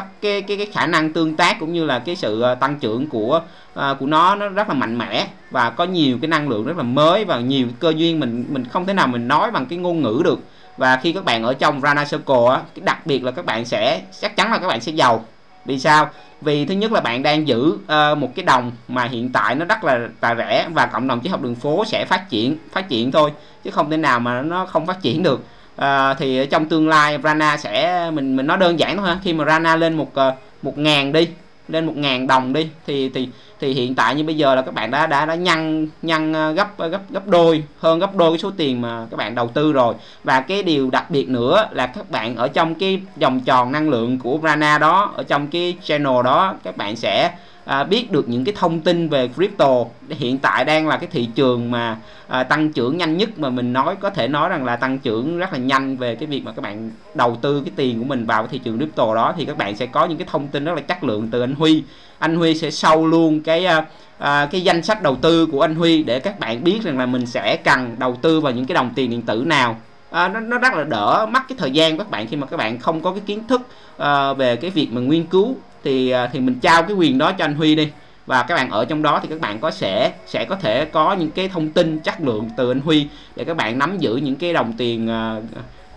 tất 0.00 0.06
cái 0.20 0.42
cái 0.42 0.56
cái 0.56 0.66
khả 0.66 0.86
năng 0.86 1.12
tương 1.12 1.36
tác 1.36 1.60
cũng 1.60 1.72
như 1.72 1.84
là 1.84 1.98
cái 1.98 2.16
sự 2.16 2.40
ờ, 2.40 2.54
tăng 2.54 2.78
trưởng 2.78 3.06
của 3.06 3.40
à, 3.74 3.94
của 4.00 4.06
nó 4.06 4.34
nó 4.34 4.48
rất 4.48 4.68
là 4.68 4.74
mạnh 4.74 4.98
mẽ 4.98 5.26
và 5.50 5.70
có 5.70 5.84
nhiều 5.84 6.18
cái 6.20 6.28
năng 6.28 6.48
lượng 6.48 6.64
rất 6.64 6.76
là 6.76 6.82
mới 6.82 7.24
và 7.24 7.40
nhiều 7.40 7.66
cơ 7.80 7.92
duyên 7.96 8.20
mình 8.20 8.44
mình 8.48 8.64
không 8.64 8.86
thể 8.86 8.94
nào 8.94 9.06
mình 9.06 9.28
nói 9.28 9.50
bằng 9.50 9.66
cái 9.66 9.78
ngôn 9.78 10.02
ngữ 10.02 10.20
được. 10.24 10.40
Và 10.76 10.96
khi 11.02 11.12
các 11.12 11.24
bạn 11.24 11.42
ở 11.42 11.54
trong 11.54 11.80
Rana 11.80 12.04
Circle 12.04 12.46
á, 12.50 12.60
đặc 12.76 13.06
biệt 13.06 13.24
là 13.24 13.30
các 13.30 13.44
bạn 13.44 13.64
sẽ 13.64 14.02
chắc 14.20 14.36
chắn 14.36 14.52
là 14.52 14.58
các 14.58 14.66
bạn 14.66 14.80
sẽ 14.80 14.92
giàu. 14.92 15.24
Vì 15.64 15.78
sao? 15.78 16.10
Vì 16.40 16.64
thứ 16.64 16.74
nhất 16.74 16.92
là 16.92 17.00
bạn 17.00 17.22
đang 17.22 17.48
giữ 17.48 17.60
uh, 17.68 18.18
một 18.18 18.34
cái 18.34 18.44
đồng 18.44 18.72
mà 18.88 19.04
hiện 19.04 19.32
tại 19.32 19.54
nó 19.54 19.64
rất 19.64 19.84
là, 19.84 20.08
là 20.22 20.34
rẻ 20.34 20.68
và 20.72 20.86
cộng 20.86 21.08
đồng 21.08 21.20
triết 21.22 21.30
học 21.30 21.42
đường 21.42 21.54
phố 21.54 21.84
sẽ 21.84 22.04
phát 22.08 22.30
triển 22.30 22.56
phát 22.72 22.88
triển 22.88 23.12
thôi 23.12 23.30
chứ 23.64 23.70
không 23.70 23.90
thể 23.90 23.96
nào 23.96 24.20
mà 24.20 24.42
nó 24.42 24.66
không 24.66 24.86
phát 24.86 25.02
triển 25.02 25.22
được 25.22 25.44
à, 25.76 26.14
thì 26.14 26.46
trong 26.50 26.64
tương 26.64 26.88
lai 26.88 27.18
Rana 27.24 27.56
sẽ 27.56 28.10
mình 28.14 28.36
mình 28.36 28.46
nói 28.46 28.56
đơn 28.56 28.78
giản 28.78 28.96
thôi 28.96 29.08
ha. 29.08 29.18
Khi 29.24 29.32
mà 29.32 29.44
Rana 29.44 29.76
lên 29.76 29.96
một 29.96 30.14
ờ, 30.14 30.34
một 30.62 30.78
ngàn 30.78 31.12
đi 31.12 31.28
lên 31.68 31.86
một 31.86 31.96
ngàn 31.96 32.26
đồng 32.26 32.52
đi 32.52 32.68
thì 32.86 33.08
thì 33.08 33.28
thì 33.60 33.72
hiện 33.72 33.94
tại 33.94 34.14
như 34.14 34.24
bây 34.24 34.36
giờ 34.36 34.54
là 34.54 34.62
các 34.62 34.74
bạn 34.74 34.90
đã 34.90 35.06
đã 35.06 35.26
đã 35.26 35.34
nhân 35.34 35.88
nhân 36.02 36.34
ờ, 36.34 36.52
gấp 36.52 36.78
ờ, 36.78 36.88
gấp 36.88 37.00
gấp 37.10 37.26
đôi 37.26 37.64
hơn 37.80 37.98
gấp 37.98 38.16
đôi 38.16 38.30
cái 38.30 38.38
số 38.38 38.50
tiền 38.56 38.80
mà 38.80 39.06
các 39.10 39.16
bạn 39.16 39.34
đầu 39.34 39.48
tư 39.48 39.72
rồi. 39.72 39.94
Và 40.24 40.40
cái 40.40 40.62
điều 40.62 40.90
đặc 40.90 41.10
biệt 41.10 41.28
nữa 41.28 41.68
là 41.72 41.86
các 41.86 42.10
bạn 42.10 42.36
ở 42.36 42.48
trong 42.48 42.74
cái 42.74 43.00
vòng 43.20 43.40
tròn 43.40 43.72
năng 43.72 43.90
lượng 43.90 44.18
của 44.18 44.38
Rana 44.42 44.78
đó 44.78 45.12
ở 45.16 45.22
trong 45.22 45.46
cái 45.46 45.76
channel 45.84 46.22
đó 46.24 46.54
các 46.64 46.76
bạn 46.76 46.96
sẽ 46.96 47.30
à, 47.70 47.84
biết 47.84 48.12
được 48.12 48.28
những 48.28 48.44
cái 48.44 48.54
thông 48.58 48.80
tin 48.80 49.08
về 49.08 49.28
crypto. 49.28 49.84
Hiện 50.08 50.38
tại 50.38 50.64
đang 50.64 50.88
là 50.88 50.96
cái 50.96 51.08
thị 51.12 51.28
trường 51.34 51.70
mà 51.70 51.98
à, 52.28 52.42
tăng 52.42 52.72
trưởng 52.72 52.96
nhanh 52.96 53.16
nhất 53.16 53.38
mà 53.38 53.50
mình 53.50 53.72
nói 53.72 53.96
có 54.00 54.10
thể 54.10 54.28
nói 54.28 54.48
rằng 54.48 54.64
là 54.64 54.76
tăng 54.76 54.98
trưởng 54.98 55.38
rất 55.38 55.52
là 55.52 55.58
nhanh 55.58 55.96
về 55.96 56.14
cái 56.14 56.26
việc 56.26 56.44
mà 56.44 56.52
các 56.52 56.62
bạn 56.62 56.90
đầu 57.14 57.38
tư 57.42 57.62
cái 57.64 57.72
tiền 57.76 57.98
của 57.98 58.04
mình 58.04 58.26
vào 58.26 58.42
cái 58.42 58.48
thị 58.52 58.58
trường 58.58 58.78
crypto 58.78 59.14
đó. 59.14 59.34
Thì 59.36 59.44
các 59.44 59.58
bạn 59.58 59.76
sẽ 59.76 59.86
có 59.86 60.06
những 60.06 60.18
cái 60.18 60.26
thông 60.30 60.48
tin 60.48 60.64
rất 60.64 60.74
là 60.74 60.80
chất 60.80 61.04
lượng 61.04 61.28
từ 61.30 61.40
anh 61.40 61.54
Huy. 61.54 61.82
Anh 62.18 62.36
Huy 62.36 62.54
sẽ 62.54 62.70
sâu 62.70 63.06
luôn 63.06 63.40
cái 63.40 63.66
à, 63.66 63.86
à, 64.18 64.48
cái 64.52 64.60
danh 64.60 64.82
sách 64.82 65.02
đầu 65.02 65.16
tư 65.16 65.46
của 65.46 65.60
anh 65.60 65.74
Huy 65.74 66.02
để 66.02 66.20
các 66.20 66.40
bạn 66.40 66.64
biết 66.64 66.82
rằng 66.82 66.98
là 66.98 67.06
mình 67.06 67.26
sẽ 67.26 67.56
cần 67.56 67.96
đầu 67.98 68.16
tư 68.22 68.40
vào 68.40 68.52
những 68.52 68.66
cái 68.66 68.74
đồng 68.74 68.90
tiền 68.94 69.10
điện 69.10 69.22
tử 69.22 69.42
nào. 69.46 69.76
À, 70.10 70.28
nó, 70.28 70.40
nó 70.40 70.58
rất 70.58 70.74
là 70.74 70.84
đỡ 70.84 71.26
mất 71.30 71.40
cái 71.48 71.58
thời 71.58 71.70
gian 71.70 71.96
của 71.96 72.04
các 72.04 72.10
bạn 72.10 72.26
khi 72.26 72.36
mà 72.36 72.46
các 72.46 72.56
bạn 72.56 72.78
không 72.78 73.00
có 73.00 73.12
cái 73.12 73.22
kiến 73.26 73.46
thức 73.48 73.62
à, 73.98 74.32
về 74.32 74.56
cái 74.56 74.70
việc 74.70 74.88
mà 74.92 75.00
nghiên 75.00 75.24
cứu 75.24 75.56
thì 75.84 76.10
à, 76.10 76.26
thì 76.32 76.40
mình 76.40 76.60
trao 76.60 76.82
cái 76.82 76.92
quyền 76.92 77.18
đó 77.18 77.32
cho 77.32 77.44
anh 77.44 77.54
Huy 77.54 77.74
đi. 77.74 77.88
Và 78.26 78.42
các 78.42 78.54
bạn 78.54 78.70
ở 78.70 78.84
trong 78.84 79.02
đó 79.02 79.20
thì 79.22 79.28
các 79.28 79.40
bạn 79.40 79.60
có 79.60 79.70
sẽ 79.70 80.12
sẽ 80.26 80.44
có 80.44 80.56
thể 80.56 80.84
có 80.84 81.12
những 81.12 81.30
cái 81.30 81.48
thông 81.48 81.70
tin 81.70 81.98
chất 81.98 82.20
lượng 82.20 82.48
từ 82.56 82.70
anh 82.70 82.80
Huy 82.80 83.08
để 83.36 83.44
các 83.44 83.56
bạn 83.56 83.78
nắm 83.78 83.98
giữ 83.98 84.16
những 84.16 84.36
cái 84.36 84.52
đồng 84.52 84.72
tiền 84.72 85.08
uh, 85.38 85.44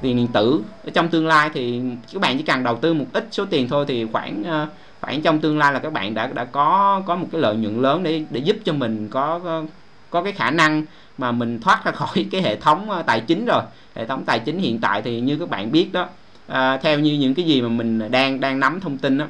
tiền 0.02 0.18
điện 0.18 0.28
tử 0.28 0.64
ở 0.84 0.90
trong 0.94 1.08
tương 1.08 1.28
lai. 1.28 1.50
Thì 1.54 1.82
các 2.14 2.22
bạn 2.22 2.38
chỉ 2.38 2.44
cần 2.44 2.64
đầu 2.64 2.78
tư 2.78 2.94
một 2.94 3.06
ít 3.14 3.28
số 3.32 3.46
tiền 3.46 3.68
thôi 3.68 3.86
thì 3.88 4.06
khoảng 4.12 4.42
uh, 4.42 4.70
khoảng 5.02 5.22
trong 5.22 5.40
tương 5.40 5.58
lai 5.58 5.74
là 5.74 5.80
các 5.80 5.94
bạn 5.94 6.14
đã 6.14 6.28
đã 6.28 6.46
có 6.46 7.02
có 7.06 7.16
một 7.16 7.28
cái 7.32 7.42
lợi 7.42 7.56
nhuận 7.56 7.82
lớn 7.82 8.04
để 8.04 8.24
để 8.30 8.40
giúp 8.40 8.58
cho 8.66 8.74
mình 8.74 9.10
có 9.10 9.40
có, 9.44 9.64
có 10.10 10.24
cái 10.24 10.34
khả 10.34 10.52
năng 10.52 10.86
mà 11.18 11.32
mình 11.32 11.60
thoát 11.60 11.86
ra 11.86 11.92
khỏi 11.96 12.26
cái 12.32 12.42
hệ 12.42 12.56
thống 12.56 12.90
tài 13.06 13.20
chính 13.20 13.46
rồi. 13.46 13.62
Hệ 13.96 14.06
thống 14.06 14.24
tài 14.26 14.40
chính 14.40 14.60
hiện 14.60 14.80
tại 14.80 15.02
thì 15.02 15.20
như 15.20 15.38
các 15.38 15.50
bạn 15.50 15.72
biết 15.72 15.94
đó 15.94 16.08
à, 16.48 16.78
theo 16.78 17.00
như 17.00 17.14
những 17.14 17.34
cái 17.34 17.46
gì 17.46 17.62
mà 17.62 17.70
mình 17.70 18.12
đang 18.12 18.40
đang 18.40 18.60
nắm 18.60 18.80
thông 18.80 18.98
tin 18.98 19.18
đó 19.18 19.26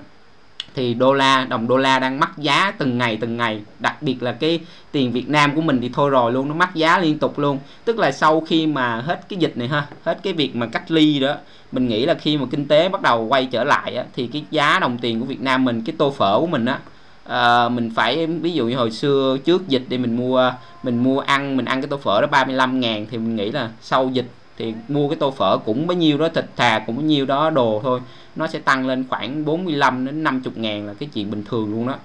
thì 0.75 0.93
đô 0.93 1.13
la 1.13 1.45
đồng 1.49 1.67
đô 1.67 1.77
la 1.77 1.99
đang 1.99 2.19
mất 2.19 2.37
giá 2.37 2.73
từng 2.77 2.97
ngày 2.97 3.17
từng 3.21 3.37
ngày. 3.37 3.61
Đặc 3.79 4.01
biệt 4.01 4.23
là 4.23 4.31
cái 4.31 4.59
tiền 4.91 5.11
Việt 5.11 5.29
Nam 5.29 5.55
của 5.55 5.61
mình 5.61 5.81
thì 5.81 5.89
thôi 5.93 6.09
rồi 6.09 6.31
luôn 6.31 6.47
nó 6.47 6.53
mất 6.53 6.75
giá 6.75 6.99
liên 6.99 7.19
tục 7.19 7.39
luôn. 7.39 7.59
Tức 7.85 7.99
là 7.99 8.11
sau 8.11 8.41
khi 8.41 8.67
mà 8.67 9.01
hết 9.01 9.29
cái 9.29 9.39
dịch 9.39 9.57
này 9.57 9.67
ha 9.67 9.87
hết 10.03 10.19
cái 10.23 10.33
việc 10.33 10.55
mà 10.55 10.65
cách 10.65 10.91
ly 10.91 11.19
đó 11.19 11.35
mình 11.71 11.87
nghĩ 11.87 12.05
là 12.05 12.13
khi 12.13 12.37
mà 12.37 12.45
kinh 12.51 12.67
tế 12.67 12.89
bắt 12.89 13.01
đầu 13.01 13.25
quay 13.25 13.45
trở 13.45 13.63
lại 13.63 13.95
á, 13.95 14.03
thì 14.15 14.27
cái 14.27 14.43
giá 14.51 14.79
đồng 14.79 14.97
tiền 14.97 15.19
của 15.19 15.25
Việt 15.25 15.41
Nam 15.41 15.65
mình 15.65 15.81
cái 15.85 15.95
tô 15.97 16.11
phở 16.11 16.39
của 16.39 16.47
mình 16.47 16.65
á 16.65 16.79
à, 17.23 17.69
mình 17.69 17.91
phải 17.95 18.27
ví 18.27 18.51
dụ 18.51 18.67
như 18.67 18.75
hồi 18.75 18.91
xưa 18.91 19.37
trước 19.45 19.67
dịch 19.67 19.83
thì 19.89 19.97
mình 19.97 20.17
mua 20.17 20.51
mình 20.83 21.03
mua 21.03 21.19
ăn 21.19 21.57
mình 21.57 21.65
ăn 21.65 21.81
cái 21.81 21.87
tô 21.89 21.97
phở 21.97 22.21
đó 22.21 22.27
35 22.27 22.79
ngàn 22.79 23.05
thì 23.11 23.17
mình 23.17 23.35
nghĩ 23.35 23.51
là 23.51 23.69
sau 23.81 24.09
dịch 24.13 24.25
thì 24.57 24.73
mua 24.87 25.09
cái 25.09 25.15
tô 25.15 25.31
phở 25.31 25.57
cũng 25.57 25.87
bấy 25.87 25.97
nhiêu 25.97 26.17
đó, 26.17 26.27
thịt 26.29 26.45
thà 26.55 26.79
cũng 26.79 26.95
bấy 26.95 27.05
nhiêu 27.05 27.25
đó, 27.25 27.49
đồ 27.49 27.79
thôi. 27.83 27.99
Nó 28.35 28.47
sẽ 28.47 28.59
tăng 28.59 28.87
lên 28.87 29.05
khoảng 29.09 29.45
45 29.45 30.05
đến 30.05 30.23
50 30.23 30.53
ngàn 30.55 30.87
là 30.87 30.93
cái 30.93 31.09
chuyện 31.13 31.31
bình 31.31 31.43
thường 31.49 31.71
luôn 31.71 31.87
đó. 31.87 31.95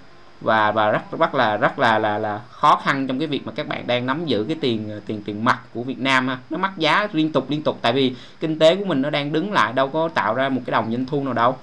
Và 0.41 0.73
và 0.73 0.91
rất 0.91 1.19
rất 1.19 1.35
là 1.35 1.57
rất 1.57 1.79
là 1.79 1.99
là 1.99 2.19
là 2.19 2.41
khó 2.51 2.81
khăn 2.85 3.07
trong 3.07 3.19
cái 3.19 3.29
việc 3.29 3.47
mà 3.47 3.53
các 3.53 3.69
bạn 3.69 3.87
đang 3.87 4.07
nắm 4.07 4.27
giữ 4.27 4.45
cái 4.45 4.57
tiền 4.61 5.01
tiền 5.07 5.23
tiền 5.23 5.45
mặt 5.45 5.61
của 5.75 5.83
Việt 5.83 5.99
Nam 5.99 6.29
ha. 6.29 6.39
Nó 6.51 6.59
mất 6.59 6.71
giá 6.77 7.09
liên 7.13 7.33
tục 7.33 7.51
liên 7.51 7.63
tục. 7.63 7.79
Tại 7.83 7.93
vì 7.93 8.15
kinh 8.41 8.59
tế 8.59 8.77
của 8.77 8.85
mình 8.85 9.03
nó 9.03 9.11
đang 9.11 9.33
đứng 9.33 9.53
lại, 9.53 9.73
đâu 9.73 9.89
có 9.89 10.09
tạo 10.09 10.35
ra 10.35 10.49
một 10.49 10.61
cái 10.67 10.73
đồng 10.73 10.91
doanh 10.91 11.07
thu 11.07 11.25
nào 11.25 11.33
đâu. 11.33 11.57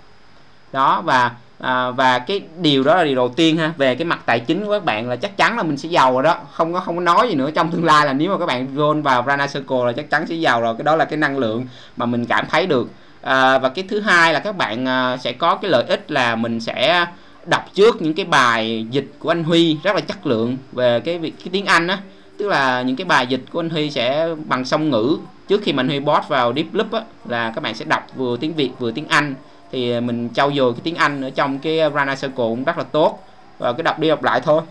Đó, 0.74 1.02
và 1.02 1.32
à, 1.60 1.92
và 1.92 2.20
cái 2.20 2.42
điều 2.62 2.84
đó 2.84 2.96
là 2.96 3.04
điều 3.04 3.16
đầu 3.16 3.30
tiên 3.30 3.58
ha. 3.58 3.74
Về 3.78 3.96
cái 3.96 4.06
mặt 4.06 4.20
tài 4.26 4.40
chính 4.40 4.66
của 4.66 4.72
các 4.72 4.86
bạn 4.86 5.10
là 5.10 5.16
chắc 5.16 5.38
chắn 5.38 5.58
là 5.58 5.64
mình 5.64 5.78
sẽ 5.78 5.90
giàu 5.90 6.14
rồi 6.14 6.24
đó. 6.24 6.38
Không 6.52 6.74
có 6.74 6.80
không 6.80 6.96
có 6.96 7.02
nói 7.02 7.30
gì 7.30 7.36
nữa. 7.36 7.52
Trong 7.52 7.72
tương 7.72 7.86
lai 7.86 8.06
là 8.06 8.14
nếu 8.14 8.32
mà 8.32 8.38
các 8.38 8.46
bạn 8.46 8.68
roll 8.76 9.02
vào 9.02 9.24
Rana 9.28 9.48
Circle 9.48 9.86
là 9.86 9.92
chắc 9.92 10.10
chắn 10.10 10.28
sẽ 10.28 10.36
giàu 10.36 10.62
rồi. 10.62 10.76
Cái 10.78 10.84
đó 10.84 10.96
là 10.96 11.06
cái 11.06 11.18
năng 11.18 11.38
lượng 11.38 11.66
mà 11.98 12.06
mình 12.06 12.26
cảm 12.26 12.46
thấy 12.50 12.66
được. 12.66 12.90
À, 13.22 13.58
và 13.58 13.70
cái 13.70 13.86
thứ 13.90 14.00
hai 14.00 14.34
là 14.34 14.40
các 14.40 14.58
bạn 14.58 14.88
à, 14.88 15.18
sẽ 15.18 15.32
có 15.32 15.56
cái 15.56 15.72
lợi 15.72 15.84
ích 15.88 16.12
là 16.12 16.36
mình 16.36 16.60
sẽ 16.60 17.06
đọc 17.46 17.66
trước 17.74 18.02
những 18.02 18.14
cái 18.14 18.26
bài 18.26 18.86
dịch 18.90 19.08
của 19.20 19.32
anh 19.32 19.44
Huy 19.44 19.78
rất 19.84 19.96
là 19.96 20.02
chất 20.02 20.28
lượng 20.28 20.58
về 20.72 21.00
cái 21.00 21.18
việc 21.18 21.34
cái 21.40 21.48
tiếng 21.52 21.66
Anh 21.66 21.88
á. 21.88 21.98
Tức 22.38 22.48
là 22.48 22.82
những 22.82 22.96
cái 22.96 23.06
bài 23.06 23.28
dịch 23.28 23.42
của 23.52 23.60
anh 23.60 23.70
Huy 23.70 23.90
sẽ 23.90 24.28
bằng 24.46 24.66
song 24.66 24.90
ngữ. 24.90 25.18
Trước 25.48 25.62
khi 25.64 25.74
mà 25.74 25.82
anh 25.82 25.88
Huy 25.88 26.00
post 26.00 26.28
vào 26.28 26.54
Deep 26.54 26.74
Loop 26.74 26.92
á 26.92 27.02
là 27.26 27.52
các 27.56 27.64
bạn 27.64 27.76
sẽ 27.76 27.86
đọc 27.86 28.08
vừa 28.16 28.38
tiếng 28.38 28.54
Việt 28.54 28.72
vừa 28.80 28.92
tiếng 28.92 29.08
Anh 29.08 29.36
thì 29.72 29.92
à, 29.92 30.00
mình 30.00 30.30
trau 30.34 30.52
dồi 30.54 30.74
cái 30.74 30.82
tiếng 30.84 30.96
Anh 30.96 31.22
ở 31.22 31.30
trong 31.30 31.60
cái 31.60 31.80
à, 31.80 31.90
Rana 31.90 32.16
Circle 32.16 32.36
cũng 32.36 32.64
rất 32.64 32.78
là 32.78 32.84
tốt. 32.84 33.20
Và 33.58 33.74
cái 33.74 33.84
đọc 33.84 34.00
đi 34.00 34.10
đọc 34.10 34.24
lại 34.24 34.42
thôi. 34.42 34.62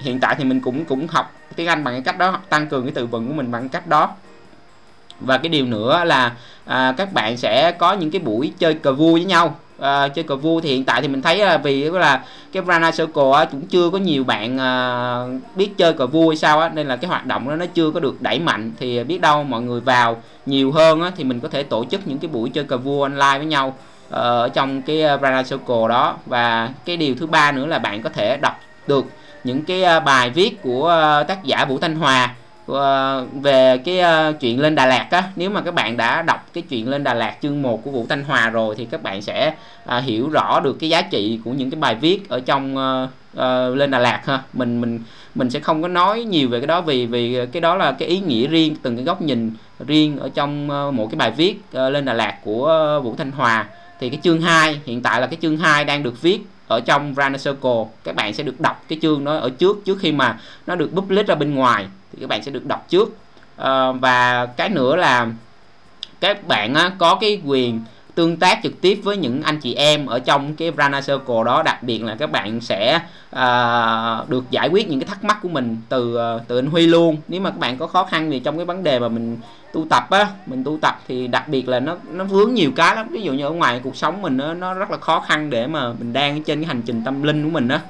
Hiện 0.00 0.20
tại 0.20 0.34
thì 0.38 0.44
mình 0.44 0.60
cũng 0.60 0.84
cũng 0.84 1.06
học 1.06 1.32
tiếng 1.56 1.66
Anh 1.66 1.84
bằng 1.84 1.94
cái 1.94 2.02
cách 2.02 2.18
đó 2.18 2.38
tăng 2.48 2.66
cường 2.68 2.82
cái 2.82 2.92
từ 2.94 3.06
vựng 3.06 3.28
của 3.28 3.34
mình 3.34 3.50
bằng 3.50 3.62
cái 3.62 3.68
cách 3.68 3.86
đó. 3.86 4.10
Và 5.20 5.38
cái 5.38 5.48
điều 5.48 5.66
nữa 5.66 6.04
là 6.04 6.32
à, 6.64 6.94
các 6.96 7.12
bạn 7.12 7.36
sẽ 7.36 7.72
có 7.72 7.92
những 7.92 8.10
cái 8.10 8.20
buổi 8.20 8.52
chơi 8.58 8.74
cờ 8.74 8.92
vua 8.92 9.12
với 9.12 9.24
nhau. 9.24 9.54
À, 9.80 10.08
chơi 10.08 10.22
cờ 10.22 10.36
vua 10.36 10.60
thì 10.60 10.68
hiện 10.68 10.84
tại 10.84 11.02
thì 11.02 11.08
mình 11.08 11.22
thấy 11.22 11.38
là 11.38 11.58
vì 11.58 11.90
là 11.90 12.24
cái 12.52 12.62
Rana 12.66 12.90
Circle 12.90 13.32
á, 13.34 13.44
cũng 13.44 13.66
chưa 13.66 13.90
có 13.90 13.98
nhiều 13.98 14.24
bạn 14.24 14.58
à, 14.58 15.24
biết 15.54 15.70
chơi 15.76 15.92
cờ 15.92 16.06
vua 16.06 16.28
hay 16.28 16.36
sao 16.36 16.60
á 16.60 16.70
nên 16.74 16.86
là 16.86 16.96
cái 16.96 17.08
hoạt 17.08 17.26
động 17.26 17.48
đó 17.48 17.56
nó 17.56 17.66
chưa 17.66 17.90
có 17.90 18.00
được 18.00 18.22
đẩy 18.22 18.38
mạnh. 18.38 18.72
Thì 18.78 18.96
à, 18.96 19.04
biết 19.04 19.20
đâu 19.20 19.44
mọi 19.44 19.62
người 19.62 19.80
vào 19.80 20.22
nhiều 20.46 20.72
hơn 20.72 21.02
á, 21.02 21.12
thì 21.16 21.24
mình 21.24 21.40
có 21.40 21.48
thể 21.48 21.62
tổ 21.62 21.84
chức 21.84 22.08
những 22.08 22.18
cái 22.18 22.28
buổi 22.28 22.50
chơi 22.50 22.64
cờ 22.64 22.76
vua 22.76 23.02
online 23.02 23.38
với 23.38 23.46
nhau. 23.46 23.76
Ờ, 24.10 24.42
ở 24.42 24.48
trong 24.48 24.82
cái 24.82 25.02
ờ, 25.02 25.18
Rana 25.22 25.42
Circle 25.42 25.88
đó. 25.88 26.16
Và 26.26 26.70
cái 26.84 26.96
điều 26.96 27.14
thứ 27.14 27.26
ba 27.26 27.52
nữa 27.52 27.66
là 27.66 27.78
bạn 27.78 28.02
có 28.02 28.10
thể 28.10 28.36
đọc 28.36 28.60
được 28.86 29.04
những 29.44 29.64
cái 29.64 29.82
ờ, 29.82 30.00
bài 30.00 30.30
viết 30.30 30.62
của 30.62 31.04
tác 31.28 31.44
giả 31.44 31.64
Vũ 31.64 31.78
Thanh 31.78 31.96
Hòa 31.96 32.34
về 33.42 33.78
cái 33.84 34.00
chuyện 34.40 34.60
lên 34.60 34.74
Đà 34.74 34.86
Lạt 34.86 35.06
á. 35.10 35.22
Nếu 35.36 35.50
mà 35.50 35.60
các 35.60 35.74
bạn 35.74 35.96
đã 35.96 36.22
đọc 36.22 36.46
cái 36.52 36.62
chuyện 36.68 36.88
lên 36.88 37.04
Đà 37.04 37.14
Lạt 37.14 37.36
chương 37.42 37.62
1 37.62 37.84
của 37.84 37.90
Vũ 37.90 38.06
Thanh 38.08 38.24
Hòa 38.24 38.50
rồi 38.50 38.74
thì 38.78 38.84
các 38.84 39.02
bạn 39.02 39.22
sẽ 39.22 39.54
hiểu 40.02 40.28
rõ 40.28 40.60
được 40.60 40.76
cái 40.80 40.90
giá 40.90 41.02
trị 41.02 41.40
của 41.44 41.50
những 41.50 41.70
cái 41.70 41.80
bài 41.80 41.94
viết 41.94 42.28
ở 42.28 42.40
trong 42.40 42.76
lên 43.74 43.90
Đà 43.90 43.98
Lạt 43.98 44.20
ha. 44.26 44.42
Mình 44.52 44.80
mình 44.80 45.00
mình 45.34 45.50
sẽ 45.50 45.60
không 45.60 45.82
có 45.82 45.88
nói 45.88 46.24
nhiều 46.24 46.48
về 46.48 46.60
cái 46.60 46.66
đó 46.66 46.80
vì 46.80 47.06
vì 47.06 47.46
cái 47.52 47.60
đó 47.60 47.74
là 47.74 47.92
cái 47.92 48.08
ý 48.08 48.20
nghĩa 48.20 48.46
riêng, 48.46 48.76
từng 48.82 48.96
cái 48.96 49.04
góc 49.04 49.22
nhìn 49.22 49.52
riêng 49.86 50.18
ở 50.18 50.28
trong 50.34 50.66
một 50.96 51.08
cái 51.10 51.16
bài 51.16 51.30
viết 51.30 51.60
lên 51.72 52.04
Đà 52.04 52.12
Lạt 52.12 52.38
của 52.44 53.00
Vũ 53.04 53.14
Thanh 53.18 53.32
Hòa 53.32 53.66
thì 54.00 54.10
cái 54.10 54.20
chương 54.22 54.40
2 54.40 54.80
hiện 54.86 55.02
tại 55.02 55.20
là 55.20 55.26
cái 55.26 55.38
chương 55.42 55.56
2 55.56 55.84
đang 55.84 56.02
được 56.02 56.22
viết 56.22 56.40
ở 56.68 56.80
trong 56.80 57.14
Runner 57.16 57.46
Circle. 57.46 57.84
Các 58.04 58.16
bạn 58.16 58.34
sẽ 58.34 58.42
được 58.42 58.60
đọc 58.60 58.84
cái 58.88 58.98
chương 59.02 59.24
nó 59.24 59.36
ở 59.36 59.50
trước 59.58 59.84
trước 59.84 59.98
khi 60.00 60.12
mà 60.12 60.38
nó 60.66 60.74
được 60.74 60.90
public 60.94 61.26
ra 61.26 61.34
bên 61.34 61.54
ngoài 61.54 61.86
thì 62.12 62.18
các 62.20 62.28
bạn 62.28 62.42
sẽ 62.42 62.50
được 62.50 62.66
đọc 62.66 62.86
trước. 62.88 63.16
À, 63.56 63.92
và 63.92 64.46
cái 64.46 64.68
nữa 64.68 64.96
là 64.96 65.28
các 66.20 66.46
bạn 66.46 66.74
á, 66.74 66.92
có 66.98 67.14
cái 67.14 67.40
quyền 67.44 67.80
tương 68.14 68.36
tác 68.36 68.60
trực 68.62 68.80
tiếp 68.80 69.00
với 69.04 69.16
những 69.16 69.42
anh 69.42 69.60
chị 69.60 69.74
em 69.74 70.06
ở 70.06 70.18
trong 70.18 70.56
cái 70.56 70.72
Runner 70.78 71.08
Circle 71.08 71.44
đó. 71.44 71.62
Đặc 71.62 71.82
biệt 71.82 72.04
là 72.04 72.16
các 72.18 72.30
bạn 72.30 72.60
sẽ 72.60 73.00
à, 73.30 74.22
được 74.28 74.44
giải 74.50 74.68
quyết 74.68 74.88
những 74.88 75.00
cái 75.00 75.06
thắc 75.08 75.24
mắc 75.24 75.38
của 75.42 75.48
mình 75.48 75.76
từ 75.88 76.16
ờ, 76.16 76.40
từ 76.48 76.58
anh 76.58 76.66
Huy 76.66 76.86
luôn. 76.86 77.16
Nếu 77.28 77.40
mà 77.40 77.50
các 77.50 77.58
bạn 77.58 77.78
có 77.78 77.86
khó 77.86 78.04
khăn 78.04 78.30
gì 78.30 78.40
trong 78.40 78.56
cái 78.56 78.66
vấn 78.66 78.82
đề 78.82 78.98
mà 78.98 79.08
mình 79.08 79.38
tu 79.76 79.86
tập 79.90 80.10
á 80.10 80.26
mình 80.46 80.64
tu 80.64 80.78
tập 80.82 81.00
thì 81.08 81.26
đặc 81.26 81.48
biệt 81.48 81.68
là 81.68 81.80
nó 81.80 81.96
nó 82.12 82.24
vướng 82.24 82.54
nhiều 82.54 82.70
cái 82.76 82.96
lắm. 82.96 83.08
Ví 83.10 83.22
dụ 83.22 83.32
như 83.32 83.44
ở 83.44 83.50
ngoài 83.50 83.80
cuộc 83.84 83.96
sống 83.96 84.22
mình 84.22 84.36
nó, 84.36 84.54
nó 84.54 84.74
rất 84.74 84.90
là 84.90 84.96
khó 84.96 85.20
khăn 85.20 85.50
để 85.50 85.66
mà 85.66 85.92
mình 85.98 86.12
đang 86.12 86.42
trên 86.42 86.60
cái 86.60 86.66
hành 86.66 86.82
trình 86.82 87.02
tâm 87.04 87.22
linh 87.22 87.44
của 87.44 87.50
mình 87.50 87.68
á. 87.68 87.80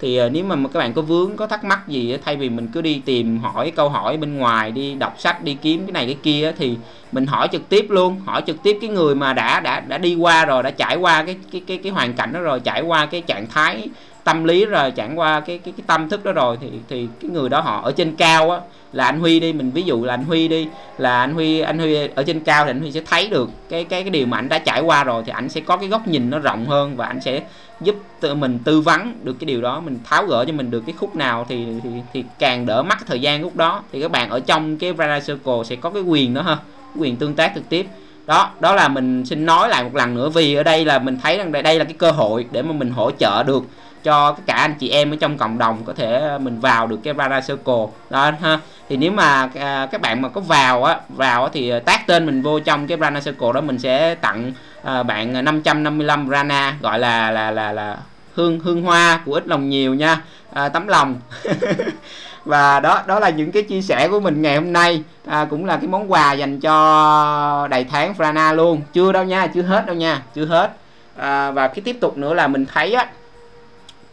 Thì 0.00 0.16
ờ, 0.16 0.28
nếu 0.28 0.44
mà 0.44 0.56
các 0.72 0.78
bạn 0.78 0.92
có 0.92 1.02
vướng 1.02 1.36
có 1.36 1.46
thắc 1.46 1.64
mắc 1.64 1.88
gì 1.88 2.16
thay 2.24 2.36
vì 2.36 2.48
mình 2.48 2.68
cứ 2.72 2.80
đi 2.82 3.02
tìm 3.04 3.38
hỏi 3.38 3.70
câu 3.70 3.88
hỏi 3.88 4.16
bên 4.16 4.38
ngoài 4.38 4.70
đi 4.70 4.94
đọc 4.94 5.14
sách 5.18 5.44
đi 5.44 5.56
kiếm 5.62 5.86
cái 5.86 5.92
này 5.92 6.06
cái 6.06 6.16
kia 6.22 6.52
thì 6.58 6.76
mình 7.12 7.26
hỏi 7.26 7.48
trực 7.52 7.68
tiếp 7.68 7.86
luôn 7.88 8.20
hỏi 8.24 8.42
trực 8.46 8.62
tiếp 8.62 8.78
cái 8.80 8.90
người 8.90 9.14
mà 9.14 9.32
đã 9.32 9.60
đã 9.60 9.80
đã 9.80 9.98
đi 9.98 10.14
qua 10.14 10.44
rồi 10.44 10.62
đã 10.62 10.70
trải 10.70 10.96
qua 10.96 11.24
cái 11.24 11.36
cái 11.52 11.62
cái 11.66 11.78
cái 11.78 11.92
hoàn 11.92 12.12
cảnh 12.14 12.32
đó 12.32 12.40
rồi 12.40 12.60
trải 12.60 12.82
qua 12.82 13.06
cái 13.06 13.20
trạng 13.20 13.46
thái 13.46 13.88
tâm 14.24 14.44
lý 14.44 14.64
rồi 14.64 14.90
trải 14.90 15.10
qua 15.14 15.40
cái 15.40 15.58
cái 15.58 15.74
cái 15.76 15.84
tâm 15.86 16.08
thức 16.08 16.24
đó 16.24 16.32
rồi 16.32 16.58
thì 16.60 16.68
thì 16.88 17.08
cái 17.20 17.30
người 17.30 17.48
đó 17.48 17.60
họ 17.60 17.80
ở 17.84 17.92
trên 17.92 18.16
cao 18.16 18.50
á 18.50 18.60
là 18.92 19.04
anh 19.04 19.20
Huy 19.20 19.40
đi 19.40 19.52
mình 19.52 19.70
ví 19.70 19.82
dụ 19.82 20.04
là 20.04 20.14
anh 20.14 20.24
Huy 20.24 20.48
đi 20.48 20.68
là 20.98 21.20
anh 21.20 21.34
Huy 21.34 21.60
anh 21.60 21.78
Huy 21.78 22.08
ở 22.14 22.22
trên 22.22 22.40
cao 22.40 22.64
thì 22.64 22.70
anh 22.70 22.80
Huy 22.80 22.92
sẽ 22.92 23.00
thấy 23.06 23.28
được 23.28 23.50
cái 23.68 23.84
cái 23.84 24.02
cái 24.02 24.10
điều 24.10 24.26
mà 24.26 24.38
anh 24.38 24.48
đã 24.48 24.58
trải 24.58 24.80
qua 24.80 25.04
rồi 25.04 25.22
thì 25.26 25.32
anh 25.34 25.48
sẽ 25.48 25.60
có 25.60 25.76
cái 25.76 25.88
góc 25.88 26.08
nhìn 26.08 26.30
nó 26.30 26.38
rộng 26.38 26.66
hơn 26.66 26.96
và 26.96 27.06
anh 27.06 27.20
sẽ 27.20 27.42
giúp 27.80 27.96
tự 28.20 28.34
mình 28.34 28.58
tư 28.64 28.80
vấn 28.80 29.14
được 29.22 29.36
cái 29.40 29.46
điều 29.46 29.62
đó 29.62 29.80
mình 29.80 29.98
tháo 30.04 30.26
gỡ 30.26 30.44
cho 30.44 30.52
mình 30.52 30.70
được 30.70 30.82
cái 30.86 30.94
khúc 30.98 31.16
nào 31.16 31.46
thì 31.48 31.66
thì, 31.82 31.90
thì 32.12 32.24
càng 32.38 32.66
đỡ 32.66 32.82
mất 32.82 33.06
thời 33.06 33.20
gian 33.20 33.42
lúc 33.42 33.56
đó. 33.56 33.82
Thì 33.92 34.02
các 34.02 34.10
bạn 34.10 34.30
ở 34.30 34.40
trong 34.40 34.78
cái 34.78 34.94
Radar 34.98 35.26
Circle 35.26 35.64
sẽ 35.64 35.76
có 35.76 35.90
cái 35.90 36.02
quyền 36.02 36.34
đó 36.34 36.42
ha 36.42 36.56
quyền 36.96 37.16
tương 37.16 37.34
tác 37.34 37.52
trực 37.54 37.68
tiếp. 37.68 37.86
Đó 38.26 38.50
đó 38.60 38.74
là 38.74 38.88
mình 38.88 39.26
xin 39.26 39.46
nói 39.46 39.68
lại 39.68 39.84
một 39.84 39.94
lần 39.94 40.14
nữa 40.14 40.28
vì 40.28 40.54
ở 40.54 40.62
đây 40.62 40.84
là 40.84 40.98
mình 40.98 41.18
thấy 41.22 41.38
rằng 41.38 41.52
đây 41.52 41.78
là 41.78 41.84
cái 41.84 41.94
cơ 41.98 42.10
hội 42.10 42.46
để 42.52 42.62
mà 42.62 42.72
mình 42.72 42.90
hỗ 42.90 43.10
trợ 43.10 43.42
được 43.42 43.62
cho 44.04 44.32
tất 44.32 44.42
cả 44.46 44.54
anh 44.54 44.74
chị 44.74 44.88
em 44.88 45.10
ở 45.10 45.16
trong 45.20 45.38
cộng 45.38 45.58
đồng 45.58 45.84
có 45.84 45.92
thể 45.92 46.38
mình 46.38 46.60
vào 46.60 46.86
được 46.86 46.98
cái 47.04 47.14
Radar 47.18 47.48
Circle. 47.48 47.86
Đó 48.10 48.30
ha. 48.40 48.58
Thì 48.88 48.96
nếu 48.96 49.12
mà 49.12 49.48
à, 49.54 49.88
các 49.90 50.00
bạn 50.00 50.22
mà 50.22 50.28
có 50.28 50.40
vào 50.40 50.84
á 50.84 51.00
vào 51.08 51.44
á, 51.44 51.50
thì 51.52 51.72
tác 51.84 52.06
tên 52.06 52.26
mình 52.26 52.42
vô 52.42 52.60
trong 52.60 52.86
cái 52.86 52.98
Rana 53.00 53.20
Circle 53.20 53.52
đó 53.54 53.60
mình 53.60 53.78
sẽ 53.78 54.14
tặng 54.14 54.52
à, 54.82 55.02
bạn 55.02 55.44
555 55.44 56.28
Rana 56.30 56.76
gọi 56.80 56.98
là 56.98 57.30
là 57.30 57.50
là 57.50 57.72
là 57.72 57.96
hương 58.34 58.60
hương 58.60 58.82
hoa 58.82 59.20
của 59.24 59.34
ít 59.34 59.46
lòng 59.46 59.68
nhiều 59.68 59.94
nha. 59.94 60.20
À, 60.52 60.68
tấm 60.68 60.88
lòng. 60.88 61.20
Và 62.44 62.80
đó 62.80 63.02
đó 63.06 63.20
là 63.20 63.30
những 63.30 63.52
cái 63.52 63.62
chia 63.62 63.82
sẻ 63.82 64.08
của 64.08 64.20
mình 64.20 64.42
ngày 64.42 64.56
hôm 64.56 64.72
nay. 64.72 65.02
À, 65.26 65.46
cũng 65.50 65.64
là 65.64 65.76
cái 65.76 65.86
món 65.86 66.12
quà 66.12 66.32
dành 66.32 66.60
cho 66.60 67.68
đầy 67.70 67.84
tháng 67.84 68.14
Frana 68.18 68.54
luôn. 68.54 68.82
Chưa 68.92 69.12
đâu 69.12 69.24
nha 69.24 69.46
chưa 69.46 69.62
hết 69.62 69.86
đâu 69.86 69.96
nha 69.96 70.22
chưa 70.34 70.44
hết. 70.44 70.70
À, 71.16 71.50
và 71.50 71.68
cái 71.68 71.80
tiếp 71.84 71.96
tục 72.00 72.18
nữa 72.18 72.34
là 72.34 72.48
mình 72.48 72.66
thấy 72.66 72.92
á 72.92 73.06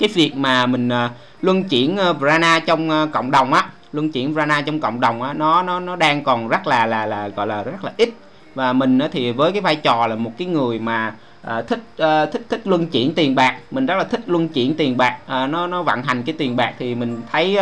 cái 0.01 0.09
việc 0.13 0.35
mà 0.35 0.65
mình 0.65 0.87
uh, 0.87 1.11
luân 1.41 1.63
chuyển 1.63 1.97
ờ, 1.97 2.09
uh, 2.09 2.19
Brana 2.19 2.59
trong 2.59 2.89
uh, 2.89 3.11
cộng 3.11 3.31
đồng 3.31 3.53
á 3.53 3.65
luân 3.93 4.11
chuyển 4.11 4.33
Brana 4.33 4.61
trong 4.61 4.79
cộng 4.79 4.99
đồng 4.99 5.21
á 5.21 5.33
nó 5.33 5.63
nó 5.63 5.79
nó 5.79 5.95
đang 5.95 6.23
còn 6.23 6.47
rất 6.47 6.67
là 6.67 6.85
là 6.85 7.05
là 7.05 7.27
gọi 7.27 7.47
là 7.47 7.63
rất 7.63 7.83
là 7.83 7.91
ít. 7.97 8.09
Và 8.55 8.73
mình 8.73 8.99
á, 8.99 9.07
thì 9.11 9.31
với 9.31 9.51
cái 9.51 9.61
vai 9.61 9.75
trò 9.75 10.07
là 10.07 10.15
một 10.15 10.31
cái 10.37 10.47
người 10.47 10.79
mà 10.79 11.13
à, 11.41 11.61
thích 11.61 11.79
à, 11.97 12.25
thích 12.25 12.45
thích 12.49 12.61
luân 12.65 12.87
chuyển 12.87 13.13
tiền 13.13 13.35
bạc 13.35 13.57
mình 13.71 13.85
rất 13.85 13.95
là 13.97 14.03
thích 14.03 14.21
luân 14.25 14.47
chuyển 14.47 14.75
tiền 14.75 14.97
bạc 14.97 15.17
à, 15.27 15.47
nó 15.47 15.67
nó 15.67 15.83
vận 15.83 16.03
hành 16.03 16.23
cái 16.23 16.35
tiền 16.37 16.55
bạc 16.55 16.73
thì 16.79 16.95
mình 16.95 17.21
thấy 17.31 17.57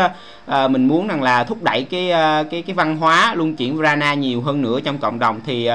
à, 0.45 0.67
mình 0.67 0.87
muốn 0.87 1.07
rằng 1.07 1.23
là 1.23 1.43
thúc 1.43 1.63
đẩy 1.63 1.83
cái 1.83 2.09
cái 2.51 2.61
cái 2.61 2.75
văn 2.75 2.97
hóa 2.97 3.33
luân 3.35 3.55
chuyển 3.55 3.77
Brana 3.77 4.13
nhiều 4.13 4.41
hơn 4.41 4.61
nữa 4.61 4.79
trong 4.79 4.97
cộng 4.97 5.19
đồng 5.19 5.41
thì 5.45 5.69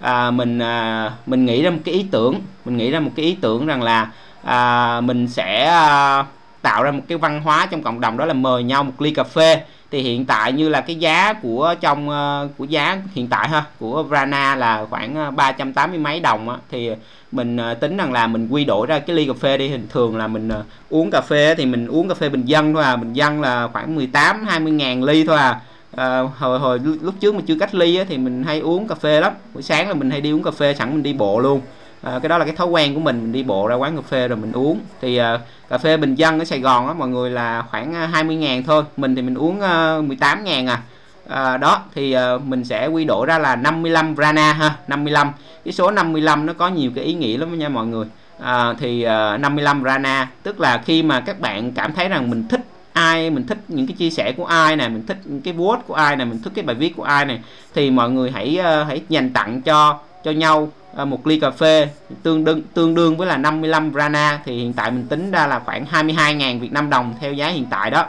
à, 0.00 0.30
mình 0.30 0.58
à, 0.58 1.12
mình 1.26 1.46
nghĩ 1.46 1.62
ra 1.62 1.70
một 1.70 1.78
cái 1.84 1.94
ý 1.94 2.06
tưởng 2.10 2.34
mình 2.64 2.76
nghĩ 2.76 2.90
ra 2.90 3.00
một 3.00 3.10
cái 3.16 3.26
ý 3.26 3.36
tưởng 3.40 3.66
rằng 3.66 3.82
là 3.82 4.10
à, 4.44 5.00
mình 5.00 5.28
sẽ 5.28 5.64
à, 5.64 6.24
tạo 6.62 6.82
ra 6.82 6.90
một 6.90 7.02
cái 7.08 7.18
văn 7.18 7.42
hóa 7.42 7.66
trong 7.70 7.82
cộng 7.82 8.00
đồng 8.00 8.16
đó 8.16 8.24
là 8.24 8.34
mời 8.34 8.62
nhau 8.62 8.84
một 8.84 9.02
ly 9.02 9.10
cà 9.10 9.24
phê. 9.24 9.62
Thì 9.90 10.02
hiện 10.02 10.24
tại 10.24 10.52
như 10.52 10.68
là 10.68 10.80
cái 10.80 10.96
giá 10.96 11.32
của 11.32 11.74
trong 11.80 12.08
uh, 12.08 12.50
của 12.58 12.64
giá 12.64 12.98
hiện 13.14 13.28
tại 13.28 13.48
ha 13.48 13.64
của 13.78 14.02
Vrana 14.02 14.56
là 14.56 14.86
khoảng 14.90 15.16
à, 15.16 15.30
380 15.30 15.98
mấy 15.98 16.20
đồng 16.20 16.48
á, 16.48 16.56
thì 16.70 16.90
mình 17.32 17.56
uh, 17.56 17.80
tính 17.80 17.96
rằng 17.96 18.12
là 18.12 18.26
mình 18.26 18.48
quy 18.48 18.64
đổi 18.64 18.86
ra 18.86 18.98
cái 18.98 19.16
ly 19.16 19.26
cà 19.26 19.32
phê 19.40 19.58
đi. 19.58 19.68
Hình 19.68 19.86
thường 19.90 20.16
là 20.16 20.26
mình 20.26 20.48
uh, 20.48 20.64
uống 20.90 21.10
cà 21.10 21.20
phê 21.20 21.54
thì 21.54 21.66
mình 21.66 21.86
uống 21.86 22.08
cà 22.08 22.14
phê 22.14 22.28
bình 22.28 22.44
dân 22.44 22.74
thôi 22.74 22.84
à. 22.84 22.96
Bình 22.96 23.12
dân 23.12 23.40
là 23.40 23.68
khoảng 23.72 23.94
18 23.94 24.46
20 24.46 24.72
ngàn 24.72 25.02
ly 25.04 25.24
thôi 25.24 25.36
à. 25.36 25.60
À, 25.96 26.20
hồi 26.38 26.58
hồi 26.58 26.78
lúc 26.78 27.14
trước 27.20 27.34
mà 27.34 27.40
chưa 27.46 27.54
cách 27.60 27.74
ly 27.74 27.96
á, 27.96 28.04
thì 28.08 28.18
mình 28.18 28.44
hay 28.44 28.60
uống 28.60 28.88
cà 28.88 28.94
phê 28.94 29.20
lắm. 29.20 29.32
Buổi 29.54 29.62
sáng 29.62 29.88
là 29.88 29.94
mình 29.94 30.10
hay 30.10 30.20
đi 30.20 30.32
uống 30.32 30.42
cà 30.42 30.50
phê 30.50 30.74
sẵn 30.74 30.90
mình 30.92 31.02
đi 31.02 31.12
bộ 31.12 31.40
luôn 31.40 31.60
à, 32.02 32.18
cái 32.22 32.28
đó 32.28 32.38
là 32.38 32.44
cái 32.44 32.56
thói 32.56 32.66
quen 32.66 32.94
của 32.94 33.00
mình, 33.00 33.20
mình 33.22 33.32
đi 33.32 33.42
bộ 33.42 33.66
ra 33.66 33.74
quán 33.74 33.96
cà 33.96 34.02
phê 34.02 34.28
rồi 34.28 34.36
mình 34.36 34.52
uống. 34.52 34.80
Thì 35.00 35.16
à, 35.16 35.38
cà 35.68 35.78
phê 35.78 35.96
bình 35.96 36.14
dân 36.14 36.38
ở 36.38 36.44
Sài 36.44 36.60
Gòn 36.60 36.88
á 36.88 36.94
mọi 36.94 37.08
người 37.08 37.30
là 37.30 37.62
khoảng 37.70 37.92
20 37.92 38.36
à, 38.36 38.38
ngàn 38.38 38.62
thôi. 38.62 38.84
Mình 38.96 39.16
thì 39.16 39.22
mình 39.22 39.34
uống 39.34 39.60
à, 39.60 40.00
18 40.00 40.44
ngàn 40.44 40.66
à. 40.66 40.82
à 41.28 41.56
đó 41.56 41.82
thì 41.94 42.12
à, 42.12 42.38
mình 42.44 42.64
sẽ 42.64 42.86
quy 42.86 43.04
đổi 43.04 43.26
ra 43.26 43.38
là 43.38 43.56
55 43.56 44.14
Rana 44.16 44.52
ha 44.52 44.76
55 44.88 45.32
cái 45.64 45.72
số 45.72 45.90
55 45.90 46.46
nó 46.46 46.52
có 46.52 46.68
nhiều 46.68 46.90
cái 46.94 47.04
ý 47.04 47.14
nghĩa 47.14 47.36
lắm 47.36 47.58
nha 47.58 47.68
mọi 47.68 47.86
người. 47.86 48.06
À, 48.40 48.74
thì 48.78 49.02
à, 49.02 49.36
55 49.36 49.84
Rana 49.84 50.28
tức 50.42 50.60
là 50.60 50.82
khi 50.84 51.02
mà 51.02 51.20
các 51.20 51.40
bạn 51.40 51.72
cảm 51.72 51.92
thấy 51.92 52.08
rằng 52.08 52.30
mình 52.30 52.48
thích 52.48 52.60
ai 52.92 53.30
mình 53.30 53.46
thích 53.46 53.58
những 53.68 53.86
cái 53.86 53.96
chia 53.98 54.10
sẻ 54.10 54.32
của 54.36 54.44
ai 54.44 54.76
này 54.76 54.88
mình 54.88 55.06
thích 55.06 55.18
những 55.24 55.42
cái 55.42 55.54
post 55.54 55.80
của 55.86 55.94
ai 55.94 56.16
này 56.16 56.26
mình 56.26 56.42
thích 56.42 56.52
cái 56.54 56.64
bài 56.64 56.76
viết 56.76 56.96
của 56.96 57.02
ai 57.02 57.24
này 57.24 57.40
thì 57.74 57.90
mọi 57.90 58.10
người 58.10 58.30
hãy 58.30 58.58
uh, 58.60 58.86
hãy 58.86 59.02
dành 59.08 59.32
tặng 59.32 59.62
cho 59.62 59.98
cho 60.24 60.30
nhau. 60.30 60.68
À, 60.96 61.04
một 61.04 61.26
ly 61.26 61.40
cà 61.40 61.50
phê 61.50 61.88
tương 62.22 62.44
đương 62.44 62.62
tương 62.74 62.94
đương 62.94 63.16
với 63.16 63.26
là 63.26 63.36
55 63.36 63.92
rana 63.94 64.40
thì 64.44 64.56
hiện 64.56 64.72
tại 64.72 64.90
mình 64.90 65.06
tính 65.08 65.30
ra 65.30 65.46
là 65.46 65.58
khoảng 65.58 65.84
22.000 65.84 66.60
Việt 66.60 66.72
Nam 66.72 66.90
đồng 66.90 67.14
theo 67.20 67.32
giá 67.32 67.48
hiện 67.48 67.66
tại 67.70 67.90
đó. 67.90 68.06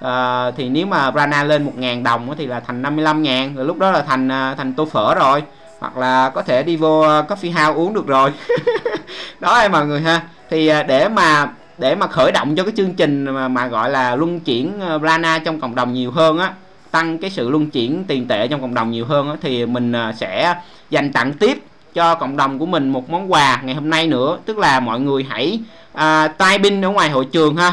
À, 0.00 0.50
thì 0.56 0.68
nếu 0.68 0.86
mà 0.86 1.12
rana 1.14 1.44
lên 1.44 1.66
1.000 1.66 2.02
đồng 2.02 2.34
thì 2.38 2.46
là 2.46 2.60
thành 2.60 2.82
55.000 2.82 3.56
rồi 3.56 3.64
lúc 3.64 3.78
đó 3.78 3.90
là 3.90 4.02
thành 4.02 4.28
à, 4.28 4.54
thành 4.54 4.72
tô 4.72 4.84
phở 4.84 5.14
rồi 5.14 5.42
hoặc 5.78 5.96
là 5.96 6.30
có 6.30 6.42
thể 6.42 6.62
đi 6.62 6.76
vô 6.76 7.00
à, 7.00 7.22
coffee 7.22 7.52
house 7.52 7.80
uống 7.80 7.94
được 7.94 8.06
rồi. 8.06 8.32
Đó 9.40 9.58
em 9.58 9.72
mọi 9.72 9.86
người 9.86 10.00
ha. 10.00 10.22
Thì 10.50 10.66
để 10.88 11.08
mà 11.08 11.48
để 11.78 11.94
mà 11.94 12.06
khởi 12.06 12.32
động 12.32 12.56
cho 12.56 12.62
cái 12.62 12.72
chương 12.76 12.94
trình 12.94 13.24
mà, 13.24 13.48
mà 13.48 13.66
gọi 13.66 13.90
là 13.90 14.16
luân 14.16 14.40
chuyển 14.40 14.80
rana 15.02 15.38
trong 15.38 15.60
cộng 15.60 15.74
đồng 15.74 15.92
nhiều 15.92 16.10
hơn 16.10 16.38
á 16.38 16.52
tăng 16.90 17.18
cái 17.18 17.30
sự 17.30 17.50
luân 17.50 17.70
chuyển 17.70 18.04
tiền 18.04 18.28
tệ 18.28 18.48
trong 18.48 18.60
cộng 18.60 18.74
đồng 18.74 18.90
nhiều 18.90 19.04
hơn 19.06 19.30
á, 19.30 19.36
thì 19.42 19.66
mình 19.66 19.92
sẽ 20.16 20.54
dành 20.90 21.12
tặng 21.12 21.32
tiếp 21.32 21.65
cho 21.96 22.14
cộng 22.14 22.36
đồng 22.36 22.58
của 22.58 22.66
mình 22.66 22.88
một 22.88 23.10
món 23.10 23.32
quà 23.32 23.60
ngày 23.64 23.74
hôm 23.74 23.90
nay 23.90 24.06
nữa. 24.06 24.38
Tức 24.44 24.58
là 24.58 24.80
mọi 24.80 25.00
người 25.00 25.26
hãy 25.28 25.60
à, 25.92 26.28
tay 26.28 26.58
binh 26.58 26.84
ở 26.84 26.88
ngoài 26.88 27.10
hội 27.10 27.24
trường 27.24 27.56
ha. 27.56 27.72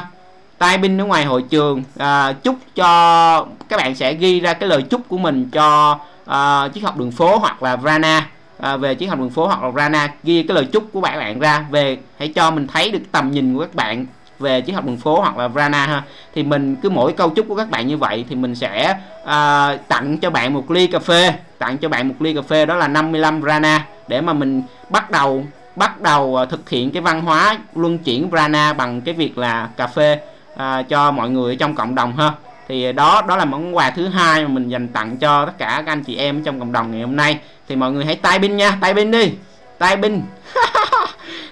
Tay 0.57 0.77
binh 0.77 1.01
ở 1.01 1.05
ngoài 1.05 1.25
hội 1.25 1.43
trường 1.49 1.83
à, 1.97 2.33
chúc 2.33 2.55
cho 2.75 3.45
các 3.69 3.77
bạn 3.77 3.95
sẽ 3.95 4.13
ghi 4.13 4.39
ra 4.39 4.53
cái 4.53 4.69
lời 4.69 4.81
chúc 4.81 5.01
của 5.07 5.17
mình 5.17 5.49
cho 5.51 5.99
à, 6.25 6.67
chiếc 6.73 6.83
học 6.83 6.97
đường 6.97 7.11
phố 7.11 7.37
hoặc 7.37 7.63
là 7.63 7.77
Rana. 7.83 8.27
À, 8.59 8.77
về 8.77 8.95
chiếc 8.95 9.07
học 9.07 9.19
đường 9.19 9.29
phố 9.29 9.47
hoặc 9.47 9.63
là 9.63 9.71
Rana 9.75 10.13
ghi 10.23 10.43
cái 10.43 10.55
lời 10.55 10.65
chúc 10.65 10.83
của 10.93 11.01
bạn 11.01 11.19
bạn 11.19 11.39
ra. 11.39 11.65
Về 11.71 11.97
hãy 12.19 12.27
cho 12.27 12.51
mình 12.51 12.67
thấy 12.67 12.91
được 12.91 13.01
tầm 13.11 13.31
nhìn 13.31 13.53
của 13.53 13.59
các 13.59 13.75
bạn 13.75 14.05
về 14.39 14.61
chiếc 14.61 14.73
học 14.73 14.85
đường 14.85 14.97
phố 14.97 15.21
hoặc 15.21 15.37
là 15.37 15.49
Rana 15.55 15.85
ha. 15.85 16.03
Thì 16.35 16.43
mình 16.43 16.75
cứ 16.75 16.89
mỗi 16.89 17.13
câu 17.13 17.29
chúc 17.29 17.45
của 17.49 17.55
các 17.55 17.69
bạn 17.69 17.87
như 17.87 17.97
vậy 17.97 18.25
thì 18.29 18.35
mình 18.35 18.55
sẽ 18.55 18.97
à, 19.25 19.75
tặng 19.87 20.17
cho 20.17 20.29
bạn 20.29 20.53
một 20.53 20.71
ly 20.71 20.87
cà 20.87 20.99
phê. 20.99 21.33
Tặng 21.57 21.77
cho 21.77 21.89
bạn 21.89 22.07
một 22.07 22.15
ly 22.19 22.33
cà 22.33 22.41
phê 22.41 22.65
đó 22.65 22.75
là 22.75 22.87
55 22.87 23.41
Rana 23.41 23.85
để 24.07 24.21
mà 24.21 24.33
mình 24.33 24.63
bắt 24.89 25.11
đầu 25.11 25.45
bắt 25.75 26.01
đầu 26.01 26.35
à, 26.35 26.45
thực 26.45 26.69
hiện 26.69 26.91
cái 26.91 27.01
văn 27.01 27.21
hóa 27.21 27.57
luân 27.75 27.97
chuyển 27.97 28.29
prana 28.29 28.73
bằng 28.73 29.01
cái 29.01 29.13
việc 29.13 29.37
là 29.37 29.69
cà 29.77 29.87
phê 29.87 30.19
à, 30.57 30.81
cho 30.81 31.11
mọi 31.11 31.29
người 31.29 31.55
trong 31.55 31.75
cộng 31.75 31.95
đồng 31.95 32.17
ha. 32.17 32.31
Thì 32.67 32.85
à, 32.85 32.91
đó 32.91 33.21
đó 33.27 33.37
là 33.37 33.45
món 33.45 33.75
quà 33.75 33.89
thứ 33.89 34.07
hai 34.07 34.41
mà 34.41 34.47
mình 34.47 34.69
dành 34.69 34.87
tặng 34.87 35.17
cho 35.17 35.45
tất 35.45 35.57
cả 35.57 35.83
các 35.85 35.91
anh 35.91 36.03
chị 36.03 36.15
em 36.15 36.43
trong 36.43 36.59
cộng 36.59 36.71
đồng 36.71 36.91
ngày 36.91 37.01
hôm 37.01 37.15
nay. 37.15 37.39
Thì 37.67 37.75
mọi 37.75 37.91
người 37.91 38.05
hãy 38.05 38.15
tay 38.15 38.39
binh 38.39 38.57
nha 38.57 38.77
tay 38.81 38.93
binh 38.93 39.11
đi 39.11 39.31
tay 39.77 39.95
binh 39.95 40.21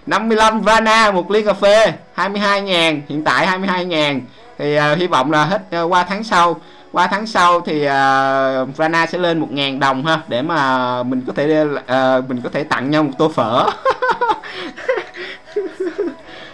55 0.06 0.62
Vana 0.62 1.12
một 1.12 1.32
ly 1.32 1.44
cà 1.44 1.54
phê 1.54 1.94
22 2.14 2.62
ngàn 2.62 3.02
hiện 3.10 3.24
tại 3.24 3.48
22 3.48 3.86
ngàn. 3.86 4.22
Thì 4.58 4.78
uh, 4.78 4.98
hy 4.98 5.08
vọng 5.08 5.32
là 5.32 5.46
hết 5.46 5.62
uh, 5.84 5.92
qua 5.92 6.04
tháng 6.04 6.24
sau 6.24 6.62
qua 6.92 7.08
tháng 7.08 7.28
sau 7.28 7.62
thì 7.62 7.82
uh, 7.82 8.76
Rana 8.78 9.06
sẽ 9.06 9.18
lên 9.18 9.42
1.000 9.42 9.80
đồng 9.80 10.06
ha 10.06 10.22
để 10.28 10.42
mà 10.42 11.04
mình 11.04 11.22
có 11.28 11.34
thể 11.34 11.64
uh, 11.64 12.30
mình 12.30 12.42
có 12.44 12.50
thể 12.50 12.64
tặng 12.64 12.92
nhau 12.92 13.04
một 13.04 13.12
tô 13.18 13.30
phở. 13.30 13.70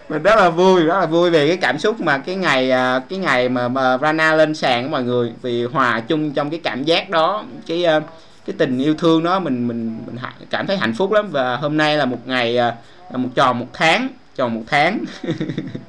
Mình 0.10 0.24
rất 0.24 0.36
là 0.36 0.50
vui 0.50 0.84
rất 0.84 1.00
là 1.00 1.06
vui 1.06 1.30
về 1.30 1.48
cái 1.48 1.58
cảm 1.58 1.80
xúc 1.80 2.02
mà 2.02 2.18
cái 2.18 2.36
ngày 2.36 2.72
à, 2.72 3.00
cái 3.10 3.20
ngày 3.20 3.50
mà, 3.50 3.68
mà 3.68 3.98
Rana 3.98 4.34
lên 4.34 4.56
sàn 4.56 4.84
của 4.84 4.90
mọi 4.90 5.04
người. 5.04 5.34
Vì 5.42 5.64
hòa 5.64 6.00
chung 6.00 6.32
trong 6.32 6.50
cái 6.50 6.60
cảm 6.64 6.84
giác 6.84 7.10
đó 7.10 7.44
cái 7.68 7.86
cái 8.46 8.56
tình 8.58 8.80
yêu 8.80 8.96
thương 8.96 9.24
đó 9.24 9.40
mình 9.40 9.68
mình 9.68 10.00
mình 10.06 10.16
cảm 10.50 10.68
thấy 10.68 10.78
hạnh 10.78 10.94
phúc 10.98 11.12
lắm. 11.12 11.28
Và 11.32 11.56
hôm 11.56 11.78
nay 11.78 11.98
là 11.98 12.06
một 12.06 12.28
ngày 12.28 12.54
là 12.54 13.18
một 13.18 13.30
tròn 13.36 13.60
một 13.60 13.68
tháng 13.74 14.08
tròn 14.36 14.54
một 14.56 14.64
tháng. 14.68 15.00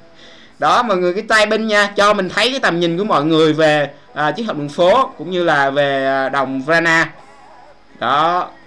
đó 0.59 0.83
mọi 0.83 0.97
người 0.97 1.15
cái 1.15 1.23
tay 1.29 1.47
bên 1.47 1.67
nha 1.67 1.87
cho 1.97 2.15
mình 2.15 2.29
thấy 2.29 2.50
cái 2.50 2.61
tầm 2.61 2.81
nhìn 2.81 2.99
của 2.99 3.05
mọi 3.05 3.25
người 3.25 3.53
về 3.53 3.91
à, 4.15 4.31
chiếc 4.31 4.43
hộp 4.43 4.57
đường 4.57 4.69
phố 4.69 5.11
cũng 5.19 5.31
như 5.31 5.45
là 5.45 5.71
về 5.71 6.07
à, 6.07 6.29
đồng 6.29 6.62
Vrana 6.62 7.11
đó. 7.99 8.49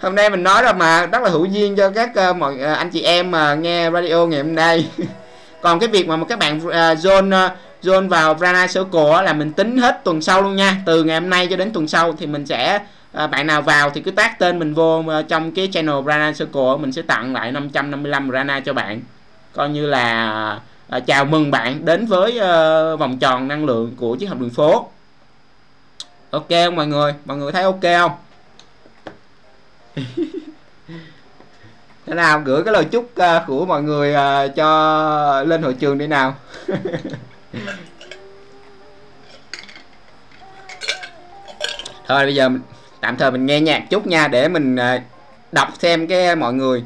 Hôm 0.00 0.14
nay 0.14 0.30
mình 0.30 0.42
nói 0.42 0.62
rồi 0.62 0.74
mà 0.74 1.06
rất 1.06 1.22
là 1.22 1.30
hữu 1.30 1.44
duyên 1.44 1.76
cho 1.76 1.90
các 1.90 2.10
uh, 2.30 2.36
mọi 2.36 2.54
uh, 2.54 2.78
anh 2.78 2.90
chị 2.90 3.02
em 3.02 3.30
mà 3.30 3.52
uh, 3.52 3.58
nghe 3.58 3.90
radio 3.90 4.26
ngày 4.26 4.42
hôm 4.42 4.54
nay. 4.54 4.90
Còn 5.62 5.78
cái 5.78 5.88
việc 5.88 6.08
mà 6.08 6.16
các 6.28 6.38
bạn 6.38 6.60
à, 6.70 6.90
uh, 6.90 6.98
zone 6.98 7.46
uh, 7.46 7.52
zone 7.82 8.08
vào 8.08 8.34
Vrana 8.34 8.66
Circle 8.66 9.22
là 9.22 9.32
mình 9.32 9.52
tính 9.52 9.78
hết 9.78 10.00
tuần 10.04 10.22
sau 10.22 10.42
luôn 10.42 10.56
nha. 10.56 10.76
Từ 10.86 11.04
ngày 11.04 11.20
hôm 11.20 11.30
nay 11.30 11.46
cho 11.50 11.56
đến 11.56 11.72
tuần 11.72 11.88
sau 11.88 12.12
thì 12.18 12.26
mình 12.26 12.46
sẽ 12.46 12.78
à, 13.12 13.26
bạn 13.26 13.46
nào 13.46 13.62
vào 13.62 13.90
thì 13.90 14.00
cứ 14.00 14.10
tác 14.10 14.38
tên 14.38 14.58
mình 14.58 14.74
vô 14.74 15.04
trong 15.28 15.52
cái 15.52 15.68
channel 15.72 15.96
Rana 16.06 16.32
Circle 16.32 16.76
mình 16.80 16.92
sẽ 16.92 17.02
tặng 17.02 17.32
lại 17.32 17.52
555 17.52 18.30
Rana 18.30 18.60
cho 18.60 18.72
bạn 18.72 19.00
coi 19.52 19.68
như 19.68 19.86
là 19.86 20.60
à, 20.88 21.00
chào 21.00 21.24
mừng 21.24 21.50
bạn 21.50 21.84
đến 21.84 22.06
với 22.06 22.38
à, 22.38 22.82
vòng 22.96 23.18
tròn 23.18 23.48
năng 23.48 23.64
lượng 23.64 23.94
của 23.96 24.16
chiếc 24.16 24.26
hộp 24.26 24.40
đường 24.40 24.50
phố. 24.50 24.88
Ok 26.30 26.48
không 26.48 26.76
mọi 26.76 26.86
người? 26.86 27.14
Mọi 27.24 27.36
người 27.36 27.52
thấy 27.52 27.62
ok 27.62 27.82
không? 27.82 28.12
Thế 32.06 32.14
nào? 32.14 32.42
Gửi 32.44 32.64
cái 32.64 32.72
lời 32.72 32.84
chúc 32.84 33.10
uh, 33.20 33.42
của 33.46 33.66
mọi 33.66 33.82
người 33.82 34.14
uh, 34.14 34.18
cho 34.56 35.42
lên 35.46 35.62
hội 35.62 35.74
trường 35.74 35.98
đi 35.98 36.06
nào. 36.06 36.34
Thôi 42.06 42.24
bây 42.24 42.34
giờ 42.34 42.48
mình, 42.48 42.62
tạm 43.00 43.16
thời 43.16 43.30
mình 43.30 43.46
nghe 43.46 43.60
nhạc 43.60 43.84
chút 43.90 44.06
nha 44.06 44.28
để 44.28 44.48
mình 44.48 44.76
uh, 44.76 45.02
đọc 45.52 45.68
xem 45.78 46.06
cái 46.06 46.36
mọi 46.36 46.52
người. 46.52 46.84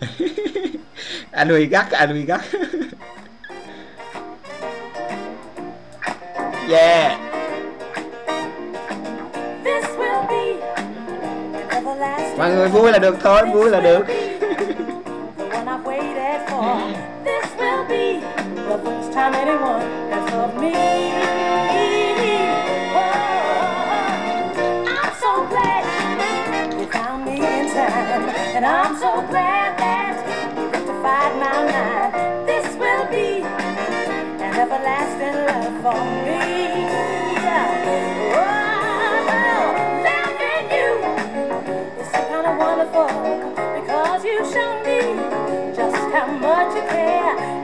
anh 1.32 1.48
huy 1.48 1.66
gắt 1.66 1.90
anh 1.90 2.08
huy 2.08 2.22
gắt. 2.22 2.40
Yeah. 6.68 7.18
Mọi 12.38 12.50
người 12.50 12.68
vui 12.68 12.92
là 12.92 12.98
được 12.98 13.16
thôi 13.22 13.46
vui 13.54 13.70
là 13.70 13.80
được. 13.80 14.06
And 28.52 28.66
I'm 28.66 28.96
so 29.00 29.09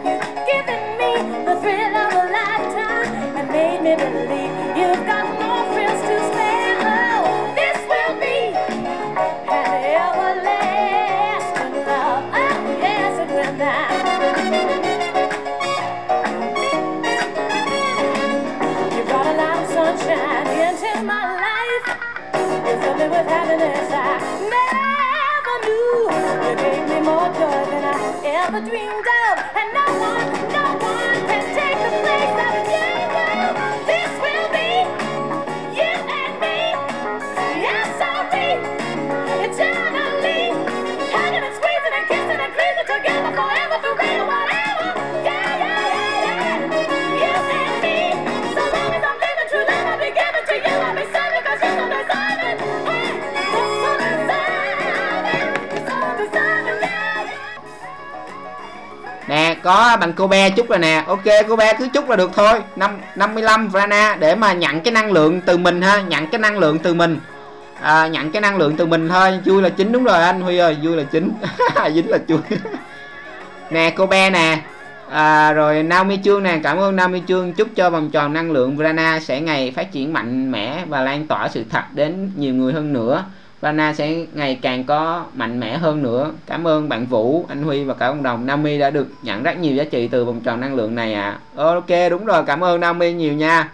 You've 0.06 0.46
given 0.46 0.82
me 0.96 1.12
the 1.44 1.60
thrill 1.60 1.96
of 1.96 2.12
a 2.12 2.24
lifetime 2.32 3.10
and 3.36 3.46
made 3.50 3.82
me 3.82 3.94
believe 3.96 4.76
you've 4.76 5.06
got 5.06 5.45
happiness 23.36 23.90
I 23.92 24.16
never 24.56 25.56
knew. 25.66 25.96
You 26.44 26.52
gave 26.64 26.84
me 26.88 26.98
more 27.04 27.28
joy 27.38 27.60
than 27.70 27.84
I 27.84 27.96
ever 28.40 28.60
dreamed 28.64 29.08
of. 29.28 29.35
Có 59.66 59.96
bằng 60.00 60.12
cô 60.12 60.26
bé 60.26 60.50
chút 60.50 60.68
rồi 60.68 60.78
nè. 60.78 61.04
Ok, 61.06 61.24
cô 61.48 61.56
bé 61.56 61.72
cứ 61.78 61.88
chút 61.92 62.10
là 62.10 62.16
được 62.16 62.30
thôi. 62.34 62.60
Năm 62.76 62.90
55 63.16 63.68
Vrana 63.68 64.16
để 64.20 64.34
mà 64.34 64.52
nhận 64.52 64.80
cái 64.80 64.92
năng 64.92 65.12
lượng 65.12 65.40
từ 65.40 65.56
mình 65.56 65.82
ha, 65.82 66.00
nhận 66.00 66.26
cái 66.26 66.38
năng 66.38 66.58
lượng 66.58 66.78
từ 66.78 66.94
mình. 66.94 67.18
À, 67.80 68.06
nhận 68.06 68.30
cái 68.30 68.42
năng 68.42 68.56
lượng 68.56 68.76
từ 68.76 68.86
mình 68.86 69.08
thôi. 69.08 69.40
Vui 69.44 69.62
là 69.62 69.68
chính 69.68 69.92
đúng 69.92 70.04
rồi 70.04 70.22
anh 70.22 70.40
huy 70.40 70.58
ơi. 70.58 70.76
Vui 70.82 70.96
là 70.96 71.02
chính. 71.02 71.30
Dính 71.94 72.10
là 72.10 72.18
chui 72.28 72.38
nè 73.70 73.92
cô 73.96 74.06
bé 74.06 74.30
nè. 74.30 74.58
À, 75.10 75.52
rồi 75.52 75.82
Naomi 75.82 76.18
Trương 76.24 76.42
nè. 76.42 76.60
Cảm 76.62 76.78
ơn 76.78 76.96
Naomi 76.96 77.22
Trương 77.28 77.52
chúc 77.52 77.68
cho 77.76 77.90
vòng 77.90 78.10
tròn 78.10 78.32
năng 78.32 78.50
lượng 78.50 78.76
Vrana 78.76 79.20
sẽ 79.20 79.40
ngày 79.40 79.72
phát 79.76 79.92
triển 79.92 80.12
mạnh 80.12 80.52
mẽ 80.52 80.84
và 80.88 81.00
lan 81.00 81.26
tỏa 81.26 81.48
sự 81.48 81.64
thật 81.70 81.84
đến 81.94 82.30
nhiều 82.36 82.54
người 82.54 82.72
hơn 82.72 82.92
nữa. 82.92 83.24
Vana 83.60 83.92
sẽ 83.92 84.14
ngày 84.34 84.58
càng 84.62 84.84
có 84.84 85.24
mạnh 85.34 85.60
mẽ 85.60 85.76
hơn 85.76 86.02
nữa. 86.02 86.30
Cảm 86.46 86.66
ơn 86.66 86.88
bạn 86.88 87.06
Vũ 87.06 87.44
anh 87.48 87.62
Huy 87.62 87.84
và 87.84 87.94
cả 87.94 88.08
cộng 88.08 88.22
Đồng 88.22 88.46
Nami 88.46 88.78
đã 88.78 88.90
được 88.90 89.08
nhận 89.22 89.42
rất 89.42 89.58
nhiều 89.58 89.74
giá 89.74 89.84
trị 89.84 90.08
từ 90.08 90.24
vòng 90.24 90.40
tròn 90.40 90.60
năng 90.60 90.74
lượng 90.74 90.94
này 90.94 91.14
ạ. 91.14 91.38
À. 91.56 91.64
ok 91.64 92.10
đúng 92.10 92.24
rồi 92.24 92.44
cảm 92.46 92.64
ơn 92.64 92.80
Nami 92.80 93.12
nhiều 93.12 93.32
nha. 93.32 93.70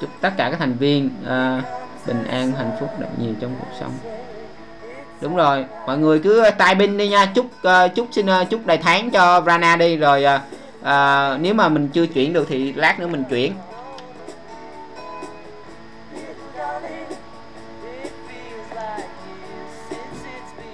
Chúc 0.00 0.10
tất 0.20 0.30
cả 0.36 0.50
các 0.50 0.58
thành 0.58 0.76
viên 0.78 1.10
uh, 1.22 1.64
bình 2.06 2.24
an 2.30 2.52
hạnh 2.52 2.70
phúc 2.80 2.90
được 3.00 3.06
nhiều 3.18 3.34
trong 3.40 3.54
cuộc 3.60 3.76
sống. 3.80 3.92
Đúng 5.20 5.36
rồi 5.36 5.64
mọi 5.86 5.98
người 5.98 6.18
cứ 6.18 6.44
tay 6.58 6.74
pin 6.74 6.98
đi 6.98 7.08
nha. 7.08 7.26
Chúc 7.26 7.46
uh, 7.46 7.94
chúc 7.94 8.08
xin 8.10 8.26
uh, 8.26 8.50
chúc 8.50 8.66
đầy 8.66 8.76
tháng 8.76 9.10
cho 9.10 9.40
Vana 9.40 9.76
đi. 9.76 9.96
Rồi 9.96 10.24
uh, 10.24 10.40
uh, 10.80 11.40
nếu 11.40 11.54
mà 11.54 11.68
mình 11.68 11.88
chưa 11.88 12.06
chuyển 12.06 12.32
được 12.32 12.46
thì 12.48 12.72
lát 12.72 13.00
nữa 13.00 13.06
mình 13.06 13.24
chuyển. 13.30 13.52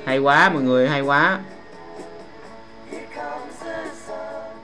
Hay 0.09 0.19
quá 0.19 0.51
mọi 0.55 0.63
người 0.63 0.89
hay 0.89 1.01
quá. 1.01 1.39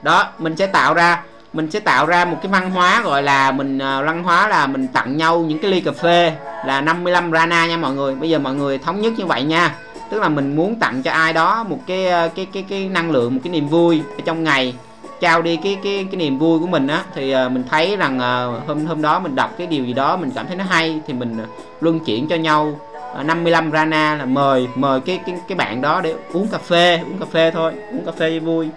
Đó 0.01 0.29
mình 0.37 0.55
sẽ 0.55 0.67
tạo 0.67 0.93
ra 0.93 1.23
mình 1.53 1.71
sẽ 1.71 1.79
tạo 1.79 2.05
ra 2.05 2.25
một 2.25 2.37
cái 2.41 2.51
văn 2.51 2.71
hóa 2.71 3.01
gọi 3.01 3.23
là 3.23 3.51
mình 3.51 3.77
uh, 3.77 4.05
văn 4.05 4.23
hóa 4.23 4.47
là 4.47 4.67
mình 4.67 4.87
tặng 4.87 5.17
nhau 5.17 5.39
những 5.39 5.59
cái 5.59 5.71
ly 5.71 5.81
cà 5.81 5.91
phê 5.91 6.33
là 6.65 6.81
55 6.81 7.31
rana 7.31 7.67
nha 7.67 7.77
mọi 7.77 7.93
người. 7.93 8.15
Bây 8.15 8.29
giờ 8.29 8.39
mọi 8.39 8.55
người 8.55 8.77
thống 8.77 9.01
nhất 9.01 9.13
như 9.17 9.25
vậy 9.25 9.43
nha. 9.43 9.75
Tức 10.09 10.21
là 10.21 10.29
mình 10.29 10.55
muốn 10.55 10.79
tặng 10.79 11.03
cho 11.03 11.11
ai 11.11 11.33
đó 11.33 11.63
một 11.63 11.79
cái 11.87 12.07
à, 12.07 12.27
cái 12.35 12.47
cái 12.53 12.65
cái 12.69 12.89
năng 12.89 13.11
lượng 13.11 13.35
một 13.35 13.41
cái 13.43 13.53
niềm 13.53 13.67
vui 13.67 14.01
ở 14.17 14.21
trong 14.25 14.43
ngày 14.43 14.75
trao 15.19 15.41
đi 15.41 15.55
cái 15.63 15.77
cái 15.83 16.07
cái 16.11 16.17
niềm 16.17 16.39
vui 16.39 16.59
của 16.59 16.67
mình 16.67 16.87
á. 16.87 17.03
Thì 17.15 17.35
uh, 17.35 17.51
mình 17.51 17.63
thấy 17.69 17.97
rằng 17.97 18.17
uh, 18.17 18.67
hôm 18.67 18.85
hôm 18.85 19.01
đó 19.01 19.19
mình 19.19 19.35
đọc 19.35 19.51
cái 19.57 19.67
điều 19.67 19.85
gì 19.85 19.93
đó 19.93 20.17
mình 20.17 20.31
cảm 20.35 20.47
thấy 20.47 20.55
nó 20.55 20.63
hay 20.63 20.99
thì 21.07 21.13
mình 21.13 21.37
uh, 21.43 21.49
luân 21.83 21.99
chuyển 21.99 22.27
cho 22.27 22.35
nhau. 22.35 22.79
Ờ, 23.15 23.23
55 23.23 23.71
rana 23.71 24.15
là 24.15 24.25
mời 24.25 24.67
mời 24.75 24.99
cái 24.99 25.19
cái 25.25 25.35
cái 25.47 25.55
bạn 25.55 25.81
đó 25.81 26.01
để 26.01 26.15
uống 26.33 26.47
cà 26.47 26.57
phê 26.57 26.99
uống 26.99 27.19
cà 27.19 27.25
phê 27.31 27.51
thôi 27.51 27.73
uống 27.91 28.05
cà 28.05 28.11
phê 28.11 28.39
vui. 28.39 28.69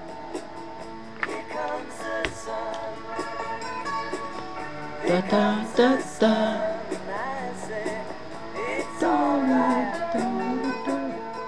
Ta 5.09 5.21
ta 5.31 5.55
ta 5.77 5.97
ta. 6.21 6.57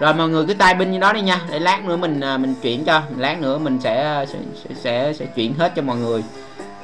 Rồi 0.00 0.14
mọi 0.14 0.29
người 0.29 0.44
cứ 0.46 0.55
tay 0.55 0.74
binh 0.74 0.92
như 0.92 0.98
đó 0.98 1.12
đi 1.12 1.20
nha 1.20 1.40
để 1.50 1.59
lát 1.59 1.85
nữa 1.85 1.96
mình 1.96 2.20
à, 2.20 2.38
mình 2.38 2.55
chuyển 2.62 2.85
cho 2.85 3.03
lát 3.16 3.40
nữa 3.40 3.59
mình 3.59 3.79
sẽ 3.81 4.05
à, 4.05 4.26
sẽ 4.26 4.38
sẽ 4.55 4.74
sẽ, 4.74 5.12
sẽ 5.12 5.26
chuyển 5.26 5.55
hết 5.55 5.72
cho 5.76 5.83
mọi 5.83 5.96
người 5.96 6.24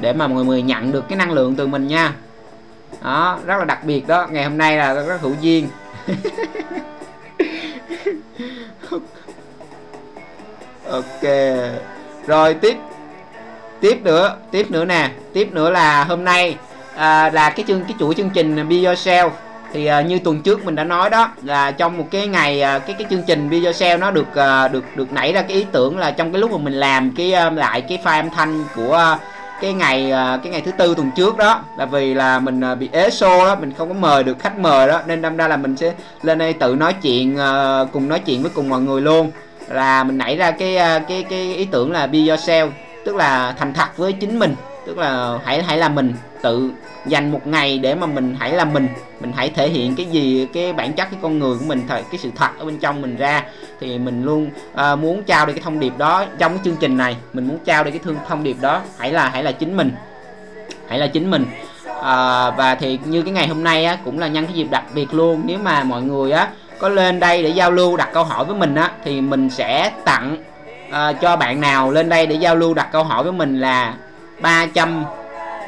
để 0.01 0.13
mà 0.13 0.29
mọi 0.29 0.45
người 0.45 0.63
nhận 0.63 0.93
được 0.93 1.09
cái 1.09 1.19
năng 1.19 1.33
lượng 1.33 1.57
từ 1.57 1.67
mình 1.67 1.87
nha. 1.87 2.15
Đó 3.03 3.39
rất 3.47 3.59
là 3.59 3.65
đặc 3.65 3.85
biệt 3.85 4.07
đó 4.07 4.27
ngày 4.31 4.45
hôm 4.45 4.59
nay 4.59 4.77
là 4.77 4.95
rất 4.95 5.21
hữu 5.21 5.33
duyên 5.41 5.69
ok. 10.91 11.23
Rồi 12.27 12.55
tiếp. 12.55 12.77
Tiếp 13.81 14.03
nữa 14.03 14.37
tiếp 14.51 14.71
nữa 14.71 14.85
nè. 14.85 15.11
Tiếp 15.33 15.53
nữa 15.53 15.71
là 15.71 16.05
hôm 16.05 16.25
nay 16.25 16.57
à, 16.95 17.31
là 17.31 17.51
cái 17.51 17.65
chương 17.69 17.83
cái 17.83 17.95
chuỗi 17.99 18.15
chương 18.15 18.31
trình 18.31 18.69
Be 18.69 18.77
Yourself. 18.77 19.31
Thì 19.73 19.87
à, 19.87 20.01
như 20.01 20.19
tuần 20.19 20.43
trước 20.43 20.65
mình 20.65 20.75
đã 20.75 20.85
nói 20.85 21.11
đó 21.11 21.33
là 21.43 21.71
trong 21.71 21.99
một 21.99 22.07
cái 22.11 22.27
ngày 22.27 22.63
à, 22.63 22.79
cái 22.79 22.97
cái 22.99 23.07
chương 23.11 23.23
trình 23.27 23.51
Be 23.51 23.57
Yourself 23.57 23.99
nó 23.99 24.11
được 24.11 24.35
à, 24.35 24.69
được 24.69 24.85
được 24.97 25.13
nảy 25.13 25.33
ra 25.33 25.43
cái 25.43 25.57
ý 25.57 25.67
tưởng 25.73 25.99
là 25.99 26.11
trong 26.11 26.33
cái 26.33 26.41
lúc 26.41 26.51
mà 26.53 26.59
mình 26.59 26.73
làm 26.73 27.11
cái 27.17 27.33
à, 27.33 27.51
lại 27.51 27.81
cái 27.81 27.99
file 28.05 28.21
âm 28.21 28.31
thanh 28.31 28.65
của 28.75 28.95
à, 28.95 29.19
cái 29.61 29.73
ngày 29.73 30.11
à, 30.11 30.39
cái 30.43 30.53
ngày 30.53 30.61
thứ 30.61 30.73
tư 30.73 30.95
tuần 30.95 31.11
trước 31.17 31.37
đó, 31.37 31.61
là 31.77 31.87
vì 31.87 32.15
là 32.15 32.41
mình 32.41 32.61
à, 32.61 32.75
bị 32.75 32.89
ế 32.93 33.09
show 33.09 33.45
đó 33.47 33.57
mình 33.61 33.73
không 33.79 33.89
có 33.89 33.95
mời 33.95 34.25
được 34.25 34.39
khách 34.39 34.59
mời 34.59 34.89
đó, 34.89 35.01
nên 35.07 35.23
đâm 35.23 35.37
ra 35.37 35.49
là 35.49 35.57
mình 35.57 35.77
sẽ 35.77 35.93
lên 36.23 36.39
đây 36.39 36.53
tự 36.53 36.75
nói 36.75 36.93
chuyện 37.03 37.37
à, 37.39 37.85
cùng 37.93 38.09
nói 38.09 38.19
chuyện 38.19 38.43
với 38.43 38.51
cùng 38.55 38.69
mọi 38.69 38.81
người 38.81 39.01
luôn. 39.01 39.31
Là 39.69 40.05
mình 40.05 40.19
nảy 40.19 40.37
ra 40.37 40.51
cái 40.51 40.77
cái 41.09 41.25
cái 41.31 41.55
ý 41.55 41.65
tưởng 41.65 41.93
là 41.93 42.07
be 42.07 42.19
yourself, 42.19 42.71
tức 43.05 43.17
là 43.17 43.55
thành 43.59 43.75
thật 43.75 43.97
với 43.97 44.13
chính 44.13 44.39
mình 44.39 44.55
tức 44.87 44.99
là 44.99 45.39
hãy 45.45 45.63
hãy 45.63 45.79
là 45.79 45.89
mình 45.89 46.15
tự 46.43 46.71
dành 47.07 47.33
một 47.33 47.47
ngày 47.47 47.79
để 47.79 47.95
mà 47.95 48.07
mình 48.07 48.37
hãy 48.39 48.53
là 48.53 48.65
mình. 48.65 48.89
Mình 49.21 49.33
hãy 49.37 49.51
thể 49.51 49.69
hiện 49.69 49.97
cái 49.97 50.07
gì 50.07 50.49
cái 50.53 50.73
bản 50.73 50.93
chất 50.93 51.11
cái 51.11 51.21
con 51.23 51.39
người 51.39 51.59
của 51.59 51.65
mình 51.65 51.83
thời 51.89 52.03
cái 52.03 52.19
sự 52.19 52.31
thật 52.37 52.49
ở 52.59 52.65
bên 52.65 52.79
trong 52.79 53.03
mình 53.03 53.17
ra. 53.17 53.43
Thì 53.81 53.99
mình 53.99 54.25
luôn 54.25 54.51
uh, 54.73 54.99
muốn 54.99 55.23
trao 55.23 55.47
đi 55.47 55.53
cái 55.53 55.63
thông 55.63 55.81
điệp 55.81 55.93
đó 55.99 56.25
trong 56.39 56.53
cái 56.53 56.61
chương 56.65 56.77
trình 56.77 56.97
này. 56.97 57.17
Mình 57.33 57.49
muốn 57.49 57.59
trao 57.65 57.85
đi 57.85 57.91
cái 57.91 58.01
thương 58.05 58.17
thông 58.29 58.43
điệp 58.43 58.57
đó. 58.61 58.83
Hãy 58.99 59.13
là 59.13 59.29
hãy 59.29 59.43
là 59.43 59.53
chính 59.53 59.77
mình. 59.77 59.91
Hãy 60.89 60.99
là 60.99 61.07
chính 61.07 61.31
mình. 61.31 61.47
À, 62.03 62.51
và 62.51 62.75
thì 62.75 62.99
như 63.05 63.23
cái 63.23 63.33
ngày 63.33 63.49
hôm 63.49 63.65
nay 63.65 63.85
á 63.85 63.99
cũng 64.05 64.19
là 64.19 64.27
nhân 64.27 64.47
cái 64.47 64.55
dịp 64.55 64.71
đặc 64.71 64.85
biệt 64.95 65.15
luôn. 65.15 65.43
Nếu 65.45 65.59
mà 65.59 65.85
mọi 65.85 66.03
người 66.03 66.33
á 66.33 66.49
có 66.79 66.89
lên 66.89 67.21
đây 67.21 67.43
để 67.43 67.49
giao 67.49 67.71
lưu 67.71 67.97
đặt 67.97 68.09
câu 68.13 68.25
hỏi 68.25 68.45
với 68.45 68.57
mình 68.57 68.75
á 68.75 68.91
thì 69.05 69.21
mình 69.21 69.51
sẽ 69.51 69.91
tặng 70.05 70.37
à, 70.91 71.13
cho 71.13 71.37
bạn 71.37 71.61
nào 71.61 71.91
lên 71.91 72.09
đây 72.09 72.27
để 72.27 72.35
giao 72.35 72.57
lưu 72.57 72.75
đặt 72.75 72.89
câu 72.93 73.05
hỏi 73.05 73.23
với 73.23 73.33
mình 73.33 73.61
là 73.61 73.95
300 74.41 75.05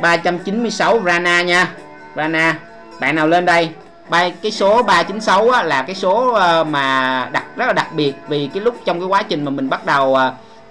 396 0.00 1.00
Rana 1.04 1.42
nha. 1.42 1.74
Rana 2.16 2.58
bạn 3.00 3.14
nào 3.14 3.28
lên 3.28 3.44
đây. 3.44 3.70
Ba 4.08 4.28
cái 4.42 4.52
số 4.52 4.82
396 4.82 5.50
á, 5.50 5.62
là 5.62 5.82
cái 5.82 5.94
số 5.94 6.32
ờ, 6.32 6.64
mà 6.64 7.28
đặc 7.32 7.44
rất 7.56 7.66
là 7.66 7.72
đặc 7.72 7.94
biệt 7.94 8.14
vì 8.28 8.50
cái 8.54 8.62
lúc 8.62 8.74
trong 8.84 9.00
cái 9.00 9.06
quá 9.06 9.22
trình 9.22 9.44
mà 9.44 9.50
mình 9.50 9.68
bắt 9.68 9.86
đầu 9.86 10.16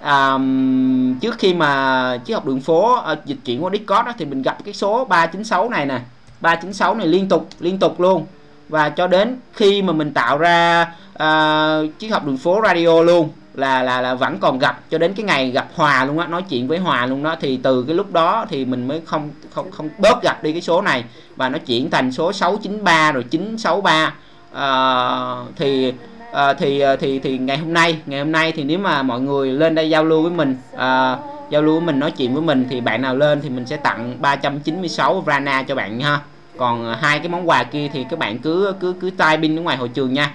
um, 0.04 1.18
trước 1.18 1.38
khi 1.38 1.54
mà 1.54 2.16
chiếc 2.24 2.34
học 2.34 2.46
đường 2.46 2.60
phố 2.60 2.98
uh, 3.12 3.24
dịch 3.24 3.38
chuyển 3.44 3.64
qua 3.64 3.70
Discord 3.70 4.06
đó, 4.06 4.12
thì 4.18 4.24
mình 4.24 4.42
gặp 4.42 4.58
cái 4.64 4.74
số 4.74 5.04
396 5.04 5.68
này 5.68 5.86
nè. 5.86 6.00
396 6.40 6.94
này 6.94 7.06
liên 7.06 7.28
tục 7.28 7.48
liên 7.60 7.78
tục 7.78 8.00
luôn. 8.00 8.26
Và 8.68 8.88
cho 8.88 9.06
đến 9.06 9.36
khi 9.52 9.82
mà 9.82 9.92
mình 9.92 10.12
tạo 10.12 10.38
ra 10.38 10.86
uh, 11.12 11.98
chiếc 11.98 12.08
học 12.08 12.26
đường 12.26 12.38
phố 12.38 12.60
radio 12.64 13.02
luôn 13.02 13.28
là 13.58 13.82
là 13.82 14.00
là 14.00 14.14
vẫn 14.14 14.38
còn 14.40 14.58
gặp 14.58 14.80
cho 14.90 14.98
đến 14.98 15.12
cái 15.14 15.24
ngày 15.24 15.50
gặp 15.50 15.68
Hòa 15.74 16.04
luôn 16.04 16.18
á 16.18 16.26
nói 16.26 16.42
chuyện 16.42 16.68
với 16.68 16.78
Hòa 16.78 17.06
luôn 17.06 17.22
đó. 17.22 17.36
Thì 17.40 17.60
từ 17.62 17.82
cái 17.82 17.96
lúc 17.96 18.12
đó 18.12 18.46
thì 18.48 18.64
mình 18.64 18.88
mới 18.88 19.00
không 19.06 19.30
không 19.54 19.70
không 19.70 19.88
bớt 19.98 20.22
gặp 20.22 20.42
đi 20.42 20.52
cái 20.52 20.62
số 20.62 20.82
này. 20.82 21.04
Và 21.36 21.48
nó 21.48 21.58
chuyển 21.58 21.90
thành 21.90 22.12
số 22.12 22.32
693 22.32 23.12
rồi 23.12 23.24
963 23.30 23.92
à, 23.92 24.12
ờ, 24.52 25.44
thì 25.56 25.92
à, 26.32 26.54
thì 26.54 26.80
ờ, 26.80 26.96
thì 26.96 27.18
thì 27.18 27.38
ngày 27.38 27.58
hôm 27.58 27.72
nay 27.72 27.98
ngày 28.06 28.18
hôm 28.18 28.32
nay 28.32 28.52
thì 28.52 28.64
nếu 28.64 28.78
mà 28.78 29.02
mọi 29.02 29.20
người 29.20 29.52
lên 29.52 29.74
đây 29.74 29.90
giao 29.90 30.04
lưu 30.04 30.22
với 30.22 30.30
mình 30.30 30.56
à, 30.76 31.16
giao 31.50 31.62
lưu 31.62 31.74
với 31.74 31.86
mình 31.86 31.98
nói 31.98 32.10
chuyện 32.10 32.34
với 32.34 32.42
mình 32.42 32.66
thì 32.70 32.80
bạn 32.80 33.02
nào 33.02 33.16
lên 33.16 33.40
thì 33.42 33.48
mình 33.48 33.66
sẽ 33.66 33.76
tặng 33.76 34.16
396 34.20 35.20
Vrana 35.20 35.62
cho 35.62 35.74
bạn 35.74 36.00
ha. 36.00 36.20
Còn 36.58 36.94
hai 36.94 37.18
cái 37.18 37.28
món 37.28 37.48
quà 37.48 37.64
kia 37.64 37.88
thì 37.92 38.04
các 38.10 38.18
bạn 38.18 38.38
cứ 38.38 38.74
cứ 38.80 38.94
cứ 39.00 39.10
tai 39.10 39.38
pin 39.38 39.58
ở 39.58 39.62
ngoài 39.62 39.76
hội 39.76 39.88
trường 39.88 40.14
nha 40.14 40.34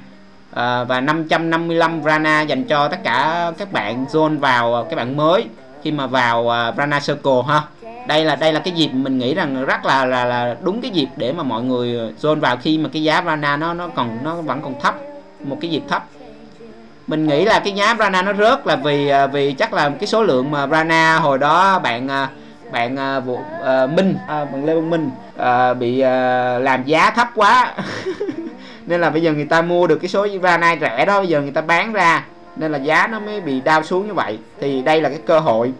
à, 0.53 0.83
và 0.83 1.01
555 1.01 2.03
Rana 2.03 2.41
dành 2.41 2.63
cho 2.63 2.87
tất 2.87 3.03
cả 3.03 3.51
các 3.57 3.71
bạn 3.71 4.05
zone 4.11 4.39
vào 4.39 4.73
ờ, 4.73 4.85
các 4.89 4.95
bạn 4.95 5.17
mới 5.17 5.45
khi 5.83 5.91
mà 5.91 6.07
vào 6.07 6.49
ờ, 6.49 6.69
uh, 6.69 6.77
Rana 6.77 6.99
Circle 6.99 7.41
ha. 7.47 7.61
Đây 8.07 8.25
là 8.25 8.35
đây 8.35 8.53
là 8.53 8.59
cái 8.59 8.73
dịp 8.73 8.87
mình 8.87 9.17
nghĩ 9.17 9.33
rằng 9.33 9.65
rất 9.65 9.85
là 9.85 10.05
là 10.05 10.25
là 10.25 10.55
đúng 10.61 10.81
cái 10.81 10.91
dịp 10.91 11.07
để 11.15 11.33
mà 11.33 11.43
mọi 11.43 11.63
người 11.63 12.13
zone 12.21 12.39
vào 12.39 12.57
khi 12.57 12.77
mà 12.77 12.89
cái 12.93 13.03
giá 13.03 13.23
Rana 13.25 13.57
nó 13.57 13.73
nó 13.73 13.87
còn 13.87 14.17
nó 14.23 14.35
vẫn 14.35 14.61
còn 14.61 14.79
thấp 14.81 14.95
một 15.43 15.57
cái 15.61 15.71
dịp 15.71 15.83
thấp. 15.89 16.05
Mình 17.07 17.27
nghĩ 17.27 17.45
là 17.45 17.59
cái 17.59 17.73
giá 17.73 17.95
Rana 17.99 18.21
nó 18.21 18.33
rớt 18.33 18.67
là 18.67 18.75
vì 18.75 19.11
vì 19.31 19.53
chắc 19.53 19.73
là 19.73 19.89
cái 19.89 20.07
số 20.07 20.23
lượng 20.23 20.51
mà 20.51 20.67
Rana 20.67 21.19
hồi 21.19 21.37
đó 21.37 21.79
bạn 21.79 22.07
bạn 22.71 23.23
vụ 23.25 23.33
uh, 23.33 23.89
Minh 23.89 24.15
uh, 24.23 24.51
bạn 24.51 24.65
Lê 24.65 24.75
Văn 24.75 24.89
Minh 24.89 25.09
uh, 25.35 25.77
bị 25.77 25.93
uh, 26.01 26.63
làm 26.63 26.83
giá 26.85 27.11
thấp 27.11 27.27
quá. 27.35 27.73
nên 28.85 29.01
là 29.01 29.09
bây 29.09 29.21
giờ 29.21 29.33
người 29.33 29.45
ta 29.45 29.61
mua 29.61 29.87
được 29.87 29.97
cái 29.97 30.09
số 30.09 30.27
Rana 30.43 30.75
rẻ 30.81 31.05
đó, 31.05 31.19
bây 31.19 31.27
giờ 31.27 31.41
người 31.41 31.51
ta 31.51 31.61
bán 31.61 31.93
ra, 31.93 32.25
nên 32.55 32.71
là 32.71 32.77
giá 32.77 33.07
nó 33.07 33.19
mới 33.19 33.41
bị 33.41 33.61
đau 33.61 33.83
xuống 33.83 34.07
như 34.07 34.13
vậy. 34.13 34.37
Thì 34.61 34.81
đây 34.81 35.01
là 35.01 35.09
cái 35.09 35.19
cơ 35.25 35.39
hội 35.39 35.71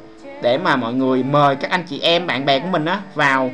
để 0.42 0.58
mà 0.58 0.76
mọi 0.76 0.94
người 0.94 1.24
mời 1.24 1.56
các 1.56 1.72
anh 1.72 1.84
chị 1.90 2.00
em, 2.00 2.28
bạn 2.28 2.46
bè 2.46 2.60
của 2.60 2.68
mình 2.68 2.86
á, 2.86 3.00
vào 3.16 3.52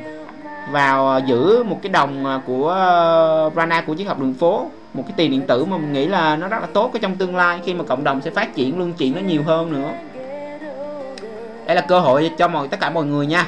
vào 0.72 1.08
ờ, 1.08 1.22
giữ 1.26 1.62
một 1.62 1.78
cái 1.82 1.92
đồng 1.92 2.26
ờ, 2.26 2.40
của 2.46 2.68
ờ, 2.68 3.50
Rana 3.56 3.80
của 3.80 3.94
chiến 3.94 4.06
học 4.06 4.20
đường 4.20 4.34
phố. 4.34 4.70
Một 4.94 5.02
cái 5.06 5.14
tiền 5.16 5.30
điện 5.30 5.42
tử 5.46 5.64
mà 5.64 5.76
mình 5.76 5.92
nghĩ 5.92 6.06
là 6.06 6.36
nó 6.36 6.48
rất 6.48 6.60
là 6.60 6.66
tốt 6.72 6.90
ở 6.92 6.98
trong 7.02 7.16
tương 7.16 7.36
lai, 7.36 7.60
khi 7.64 7.74
mà 7.74 7.84
cộng 7.84 8.04
đồng 8.04 8.20
sẽ 8.20 8.30
phát 8.30 8.54
triển 8.54 8.78
luân 8.78 8.92
chuyển 8.92 9.14
nó 9.14 9.20
nhiều 9.20 9.42
hơn 9.42 9.72
nữa. 9.72 9.92
Đây 11.66 11.76
là 11.76 11.80
cơ 11.80 12.00
hội 12.00 12.30
cho 12.38 12.48
mọi, 12.48 12.68
tất 12.68 12.80
cả 12.80 12.90
mọi 12.90 13.04
người 13.04 13.26
nha. 13.26 13.46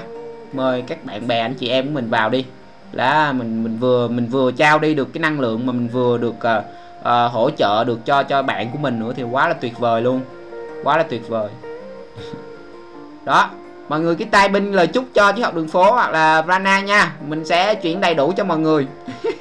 Mời 0.52 0.82
các 0.82 1.04
bạn 1.04 1.28
bè, 1.28 1.40
anh 1.40 1.54
chị 1.54 1.68
em 1.68 1.84
của 1.86 1.90
mình 1.90 2.10
vào 2.10 2.30
đi 2.30 2.44
là 2.92 3.32
mình 3.32 3.62
mình 3.62 3.78
vừa 3.78 4.08
mình 4.08 4.26
vừa 4.26 4.52
trao 4.52 4.78
đi 4.78 4.94
được 4.94 5.12
cái 5.12 5.20
năng 5.20 5.40
lượng 5.40 5.66
mà 5.66 5.72
mình 5.72 5.88
vừa 5.88 6.18
được 6.18 6.34
uh, 6.34 6.64
uh, 7.00 7.32
hỗ 7.32 7.50
trợ 7.50 7.84
được 7.84 8.06
cho 8.06 8.22
cho 8.22 8.42
bạn 8.42 8.70
của 8.72 8.78
mình 8.78 8.98
nữa 8.98 9.12
thì 9.16 9.22
quá 9.22 9.48
là 9.48 9.54
tuyệt 9.54 9.78
vời 9.78 10.02
luôn. 10.02 10.20
Quá 10.84 10.96
là 10.96 11.02
tuyệt 11.02 11.28
vời. 11.28 11.48
Đó 13.24 13.50
mọi 13.88 14.00
người 14.00 14.14
cái 14.14 14.28
tay 14.30 14.48
binh 14.48 14.72
lời 14.72 14.86
chúc 14.86 15.04
cho 15.14 15.32
chứ 15.32 15.42
học 15.42 15.54
đường 15.54 15.68
phố 15.68 15.92
hoặc 15.92 16.10
là 16.10 16.42
Rana 16.48 16.80
nha. 16.80 17.12
Mình 17.26 17.44
sẽ 17.44 17.74
chuyển 17.74 18.00
đầy 18.00 18.14
đủ 18.14 18.32
cho 18.36 18.44
mọi 18.44 18.58
người. 18.58 18.86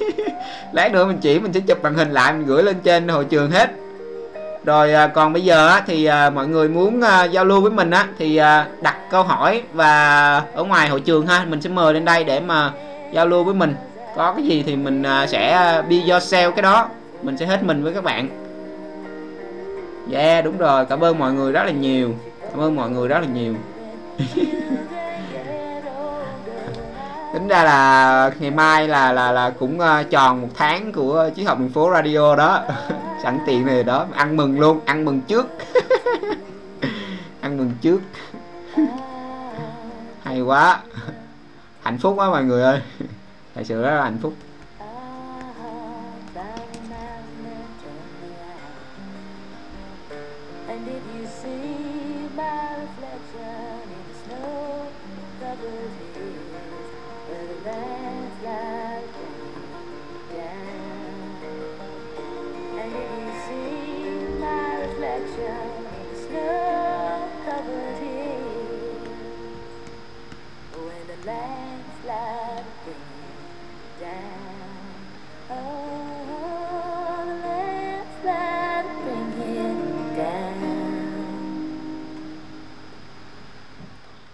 Lát 0.72 0.92
nữa 0.92 1.04
mình 1.04 1.18
chỉ 1.20 1.38
mình 1.38 1.52
sẽ 1.52 1.60
chụp 1.60 1.82
màn 1.82 1.94
hình 1.94 2.10
lại 2.10 2.32
mình 2.32 2.46
gửi 2.46 2.62
lên 2.62 2.76
trên 2.80 3.08
hội 3.08 3.24
trường 3.24 3.50
hết. 3.50 3.70
Rồi 4.64 4.94
à, 4.94 5.06
còn 5.06 5.32
bây 5.32 5.44
giờ 5.44 5.68
á, 5.68 5.82
thì 5.86 6.04
à, 6.04 6.30
mọi 6.30 6.46
người 6.46 6.68
muốn 6.68 7.00
à, 7.00 7.24
giao 7.24 7.44
lưu 7.44 7.60
với 7.60 7.70
mình 7.70 7.90
á 7.90 8.06
thì 8.18 8.36
à, 8.36 8.66
đặt 8.82 8.96
câu 9.10 9.22
hỏi 9.22 9.62
và 9.72 10.42
ở 10.54 10.64
ngoài 10.64 10.88
hội 10.88 11.00
trường 11.00 11.26
ha 11.26 11.44
mình 11.48 11.60
sẽ 11.60 11.70
mời 11.70 11.94
lên 11.94 12.04
đây 12.04 12.24
để 12.24 12.40
mà 12.40 12.72
giao 13.12 13.26
lưu 13.26 13.44
với 13.44 13.54
mình. 13.54 13.74
Có 14.16 14.32
cái 14.32 14.44
gì 14.44 14.62
thì 14.62 14.76
mình 14.76 15.02
à, 15.02 15.26
sẽ 15.26 15.52
à, 15.52 15.82
be 15.82 15.96
yourself 15.96 16.50
cái 16.52 16.62
đó. 16.62 16.88
Mình 17.22 17.36
sẽ 17.36 17.46
hết 17.46 17.62
mình 17.62 17.82
với 17.82 17.94
các 17.94 18.04
bạn. 18.04 18.28
Yeah, 20.12 20.44
đúng 20.44 20.58
rồi. 20.58 20.86
Cảm 20.86 21.00
ơn 21.00 21.18
mọi 21.18 21.32
người 21.32 21.52
rất 21.52 21.62
là 21.64 21.72
nhiều. 21.72 22.14
Cảm 22.50 22.60
ơn 22.60 22.76
mọi 22.76 22.90
người 22.90 23.08
rất 23.08 23.18
là 23.20 23.26
nhiều. 23.34 23.54
Tính 27.32 27.48
ra 27.48 27.64
là 27.64 28.30
ngày 28.40 28.50
mai 28.50 28.88
là 28.88 29.12
là 29.12 29.32
là 29.32 29.50
cũng 29.50 29.80
à, 29.80 30.02
tròn 30.10 30.42
một 30.42 30.48
tháng 30.54 30.92
của 30.92 31.30
chiếc 31.34 31.44
học 31.44 31.58
đường 31.58 31.68
phố 31.68 31.90
radio 31.92 32.36
đó. 32.36 32.64
Sẵn 33.22 33.38
tiện 33.46 33.66
này 33.66 33.82
đó. 33.82 34.06
Ăn 34.14 34.36
mừng 34.36 34.60
luôn. 34.60 34.80
Ăn 34.84 35.04
mừng 35.04 35.20
trước. 35.20 35.46
Ăn 37.40 37.56
mừng 37.56 37.72
trước. 37.82 38.00
Hay 40.22 40.40
quá 40.40 40.80
hạnh 41.82 41.98
phúc 41.98 42.14
quá 42.16 42.30
mọi 42.30 42.44
người 42.44 42.62
ơi. 42.62 42.80
Thật 43.54 43.62
sự 43.64 43.82
rất 43.82 43.90
là 43.90 44.02
hạnh 44.02 44.18
phúc. 44.22 44.34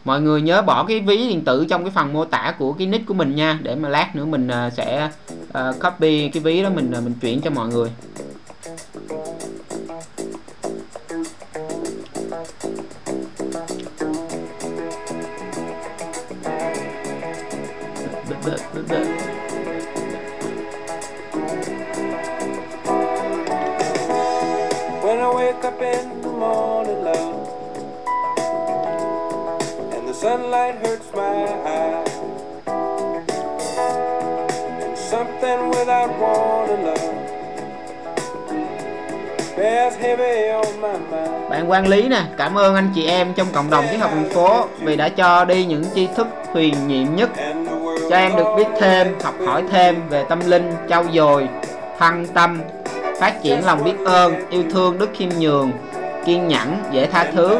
Mọi 0.08 0.20
người 0.20 0.42
nhớ 0.42 0.62
bỏ 0.62 0.84
cái 0.84 1.00
ví 1.00 1.28
điện 1.28 1.44
tử 1.44 1.66
trong 1.70 1.84
cái 1.84 1.90
phần 1.90 2.12
mô 2.12 2.24
tả 2.24 2.54
của 2.58 2.72
cái 2.72 2.86
nick 2.86 3.06
của 3.06 3.14
mình 3.14 3.36
nha. 3.36 3.58
Để 3.62 3.74
mà 3.74 3.88
lát 3.88 4.16
nữa 4.16 4.24
mình 4.24 4.48
à, 4.48 4.70
sẽ 4.70 5.10
à, 5.52 5.72
copy 5.82 6.28
cái 6.28 6.42
ví 6.42 6.62
đó 6.62 6.70
mình 6.74 6.92
à, 6.92 7.00
mình 7.00 7.14
chuyển 7.20 7.40
cho 7.40 7.50
mọi 7.50 7.68
người. 7.68 7.90
Quản 41.68 41.88
lý 41.88 42.08
nè, 42.08 42.22
cảm 42.36 42.58
ơn 42.58 42.74
anh 42.74 42.90
chị 42.94 43.06
em 43.06 43.32
trong 43.36 43.46
cộng 43.52 43.70
đồng 43.70 43.84
triết 43.90 44.00
học 44.00 44.10
đường 44.14 44.30
phố 44.30 44.64
vì 44.80 44.96
đã 44.96 45.08
cho 45.08 45.44
đi 45.44 45.64
những 45.64 45.84
tri 45.94 46.08
thức 46.16 46.26
huyền 46.52 46.74
nhiệm 46.88 47.16
nhất 47.16 47.30
cho 48.10 48.16
em 48.16 48.36
được 48.36 48.54
biết 48.56 48.66
thêm, 48.80 49.14
học 49.24 49.34
hỏi 49.46 49.62
thêm 49.70 50.08
về 50.08 50.24
tâm 50.28 50.40
linh, 50.46 50.72
trau 50.88 51.04
dồi, 51.14 51.48
thăng 51.98 52.26
tâm, 52.26 52.60
phát 53.20 53.42
triển 53.42 53.66
lòng 53.66 53.84
biết 53.84 53.94
ơn, 54.06 54.34
yêu 54.50 54.62
thương, 54.72 54.98
đức 54.98 55.10
khiêm 55.14 55.28
nhường, 55.38 55.72
kiên 56.26 56.48
nhẫn, 56.48 56.76
dễ 56.92 57.06
tha 57.06 57.26
thứ, 57.34 57.58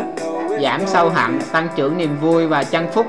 giảm 0.62 0.86
sâu 0.86 1.08
hận, 1.08 1.38
tăng 1.52 1.68
trưởng 1.76 1.98
niềm 1.98 2.16
vui 2.20 2.46
và 2.46 2.64
chân 2.64 2.88
phúc. 2.92 3.06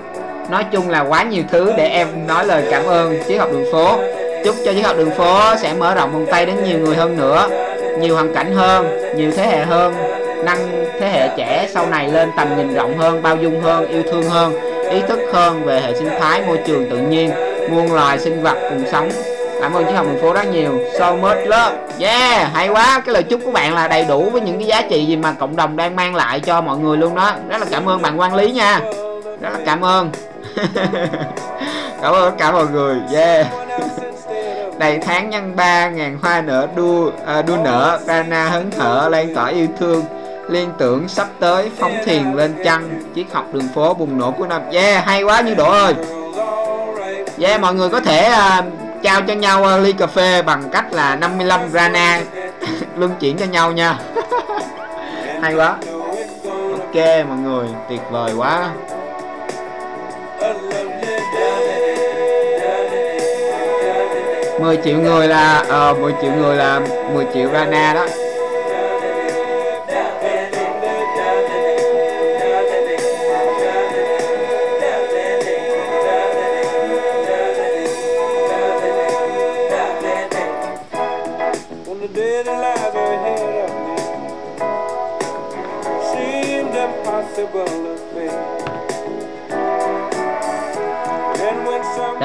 Nói 0.50 0.64
chung 0.72 0.90
là 0.90 1.00
quá 1.00 1.24
nhiều 1.24 1.44
thứ 1.52 1.74
để 1.78 1.88
em 1.88 2.08
nói 2.28 2.46
lời 2.46 2.68
cảm 2.72 2.86
ơn 2.86 3.20
triết 3.28 3.40
học 3.40 3.50
đường 3.52 3.66
phố. 3.72 3.98
Chúc 4.46 4.56
cho 4.66 4.74
triết 4.74 4.86
học 4.86 4.98
đường 4.98 5.12
phố 5.12 5.56
sẽ 5.62 5.74
mở 5.74 5.96
rộng 5.96 6.14
vòng 6.14 6.26
tay 6.32 6.46
đến 6.46 6.56
nhiều 6.64 6.80
người 6.80 6.96
hơn 6.96 7.18
nữa, 7.18 7.50
nhiều 8.00 8.16
hoàn 8.16 8.34
cảnh 8.34 8.54
hơn, 8.56 8.88
nhiều 9.16 9.32
thế 9.36 9.48
hệ 9.48 9.66
hơn, 9.66 9.94
nâng 10.46 10.86
thế 11.00 11.10
hệ 11.10 11.30
trẻ 11.38 11.68
sau 11.74 11.86
này 11.86 12.08
lên 12.08 12.30
tầm 12.38 12.58
nhìn 12.58 12.74
rộng 12.74 12.98
hơn, 12.98 13.22
bao 13.22 13.36
dung 13.36 13.62
hơn, 13.62 13.88
yêu 13.88 14.04
thương 14.12 14.30
hơn, 14.30 14.54
ý 14.90 15.02
thức 15.08 15.20
hơn 15.34 15.64
về 15.66 15.82
hệ 15.82 15.94
sinh 15.96 16.10
thái, 16.20 16.42
môi 16.48 16.60
trường 16.68 16.90
tự 16.90 16.98
nhiên, 16.98 17.32
muôn 17.72 17.94
loài 17.94 18.20
sinh 18.20 18.44
vật 18.44 18.58
cùng 18.70 18.84
sống. 18.92 19.10
Cảm 19.62 19.74
ơn 19.74 19.86
triết 19.86 19.96
học 19.96 20.06
thành 20.06 20.22
phố 20.22 20.34
rất 20.34 20.52
nhiều. 20.52 20.80
So 21.00 21.16
much 21.16 21.38
love. 21.46 21.78
Yeah, 22.00 22.54
hay 22.54 22.70
quá. 22.70 23.02
Cái 23.06 23.14
lời 23.14 23.24
chúc 23.24 23.42
của 23.46 23.52
bạn 23.52 23.76
là 23.76 23.88
đầy 23.88 24.06
đủ 24.06 24.30
với 24.30 24.42
những 24.42 24.58
cái 24.58 24.68
giá 24.68 24.82
trị 24.82 25.06
gì 25.06 25.16
mà 25.16 25.34
cộng 25.34 25.56
đồng 25.56 25.76
đang 25.76 25.96
mang 25.96 26.16
lại 26.16 26.40
cho 26.40 26.62
mọi 26.62 26.78
người 26.78 26.98
luôn 26.98 27.16
đó. 27.16 27.36
Rất 27.50 27.58
là 27.62 27.68
cảm 27.72 27.90
ơn 27.90 28.02
bạn 28.02 28.20
quản 28.20 28.36
lý 28.36 28.52
nha. 28.52 28.80
Rất 29.42 29.50
là 29.54 29.60
cảm 29.66 29.82
ơn. 29.86 30.12
cảm 32.02 32.14
ơn 32.14 32.32
tất 32.32 32.36
cả 32.38 32.52
mọi 32.52 32.66
người. 32.68 32.98
Yeah. 33.14 33.48
Đầy 34.80 34.98
tháng 34.98 35.30
nhân 35.30 35.56
ba 35.56 35.90
ngàn 35.90 36.18
hoa 36.22 36.42
nở 36.42 36.68
đua 36.76 37.12
à, 37.26 37.42
đua 37.42 37.58
nở 37.64 38.00
Rana 38.06 38.50
hớn 38.50 38.72
hở 38.78 39.10
lan 39.12 39.36
tỏa 39.36 39.48
yêu 39.48 39.68
thương 39.80 40.06
liên 40.50 40.70
tưởng 40.78 41.08
sắp 41.08 41.28
tới 41.40 41.72
phóng 41.78 41.98
thuyền 42.06 42.36
lên 42.36 42.56
chăng 42.64 43.02
triết 43.16 43.26
học 43.32 43.54
đường 43.54 43.68
phố 43.76 43.94
bùng 43.94 44.18
nổ 44.18 44.32
của 44.32 44.48
năm 44.48 44.62
yeah 44.72 45.06
hay 45.06 45.24
quá 45.24 45.42
như 45.42 45.56
độ 45.56 45.72
ơi. 45.72 45.94
Yeah 47.42 47.62
mọi 47.62 47.74
người 47.74 47.90
có 47.90 48.00
thể 48.00 48.32
uh, 48.60 48.66
trao 49.04 49.22
cho 49.22 49.34
nhau 49.34 49.66
uh, 49.78 49.84
ly 49.84 49.92
cà 49.92 50.08
phê 50.08 50.42
bằng 50.42 50.64
cách 50.72 50.94
là 50.94 51.16
55 51.16 51.70
rana. 51.70 52.22
Luân 52.98 53.12
chuyển 53.20 53.38
cho 53.38 53.46
nhau 53.46 53.72
nha. 53.72 53.98
Hay 55.42 55.54
quá. 55.54 55.76
Ok 56.72 56.96
mọi 57.28 57.38
người 57.38 57.68
tuyệt 57.90 58.02
vời 58.12 58.34
quá. 58.38 58.70
10 64.60 64.78
triệu 64.84 64.98
người 65.00 65.28
là 65.28 65.64
ờ 65.68 65.94
10 65.94 66.14
triệu 66.22 66.32
người 66.32 66.56
là 66.56 66.82
10 67.14 67.26
triệu 67.34 67.50
rana 67.54 67.94
đó. 67.94 68.06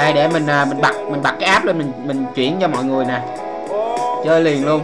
Đây, 0.05 0.13
để 0.13 0.29
mình 0.29 0.47
à, 0.47 0.65
mình 0.65 0.81
bật 0.81 0.95
mình 1.11 1.23
bật 1.23 1.33
cái 1.41 1.49
app 1.49 1.65
lên, 1.65 1.79
mình 1.79 1.93
mình 2.05 2.27
chuyển 2.35 2.57
cho 2.61 2.69
mọi 2.69 2.85
người 2.85 3.05
nè 3.05 3.21
chơi 4.25 4.41
liền 4.41 4.67
luôn 4.67 4.81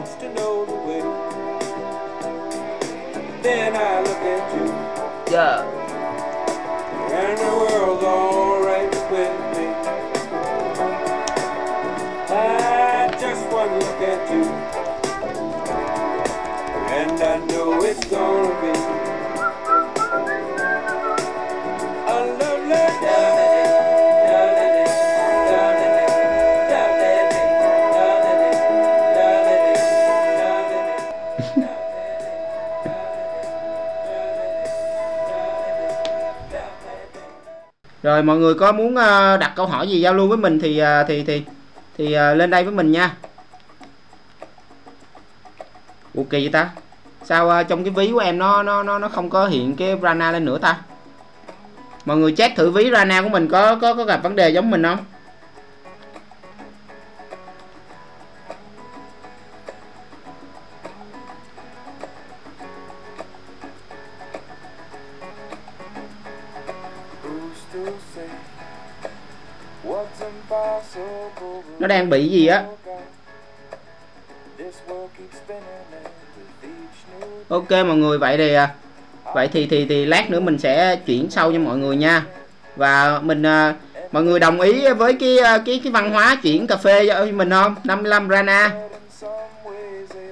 yeah. 5.33 5.69
Rồi, 38.20 38.26
mọi 38.26 38.38
người 38.38 38.54
có 38.54 38.72
muốn 38.72 38.96
à, 38.96 39.37
đặt 39.37 39.52
câu 39.56 39.66
hỏi 39.66 39.88
gì 39.88 40.00
giao 40.00 40.14
lưu 40.14 40.28
với 40.28 40.38
mình 40.38 40.59
thì 40.61 40.78
à, 40.78 41.04
thì 41.09 41.22
thì 41.22 41.42
thì 41.98 42.12
à, 42.12 42.35
lên 42.35 42.50
đây 42.50 42.64
với 42.64 42.74
mình 42.74 42.92
nha. 42.92 43.16
Ủa, 46.14 46.22
kỳ 46.22 46.40
vậy 46.40 46.48
ta? 46.52 46.70
Sao 47.24 47.64
trong 47.64 47.85
cái 47.85 47.92
ví 47.96 48.11
của 48.12 48.18
em 48.18 48.38
nó 48.38 48.62
nó 48.62 48.83
nó 48.83 48.98
nó 48.98 49.09
không 49.09 49.30
có 49.30 49.46
hiện 49.46 49.76
cái 49.76 49.96
rana 50.02 50.33
lên 50.33 50.44
nữa 50.44 50.59
ta? 50.59 50.76
Mọi 52.04 52.16
người 52.16 52.33
check 52.33 52.56
thử 52.56 52.70
ví 52.70 52.90
rana 52.92 53.22
của 53.22 53.28
mình 53.28 53.48
có 53.48 53.74
có 53.74 53.94
có 53.94 54.04
gặp 54.04 54.22
vấn 54.22 54.37
đề 54.37 54.50
giống 54.50 54.70
mình 54.70 54.83
không? 54.83 54.98
Nó 71.81 71.87
đang 71.87 72.11
bị 72.11 72.29
gì 72.29 72.47
á 72.47 72.64
ok 77.49 77.71
mọi 77.71 77.97
người 77.97 78.19
vậy 78.19 78.37
thì 78.37 78.55
à, 78.55 78.75
vậy 79.35 79.49
thì 79.53 79.66
thì 79.66 79.87
thì 79.88 80.07
lát 80.07 80.31
nữa 80.31 80.40
mình 80.40 80.59
sẽ 80.59 80.97
chuyển 80.97 81.31
sâu 81.31 81.53
cho 81.53 81.59
mọi 81.59 81.77
người 81.77 81.97
nha 81.97 82.23
và 82.77 83.21
mình 83.23 83.43
à, 83.47 83.75
mọi 84.12 84.23
người 84.23 84.40
đồng 84.40 84.61
ý 84.61 84.93
với 84.93 85.12
cái 85.21 85.38
à, 85.38 85.59
cái 85.66 85.81
cái 85.85 85.93
văn 85.93 86.11
hóa 86.11 86.37
chuyển 86.43 86.66
cà 86.66 86.77
phê 86.77 87.07
cho 87.07 87.27
mình 87.33 87.51
không 87.51 87.75
55 87.85 88.29
rana 88.29 88.71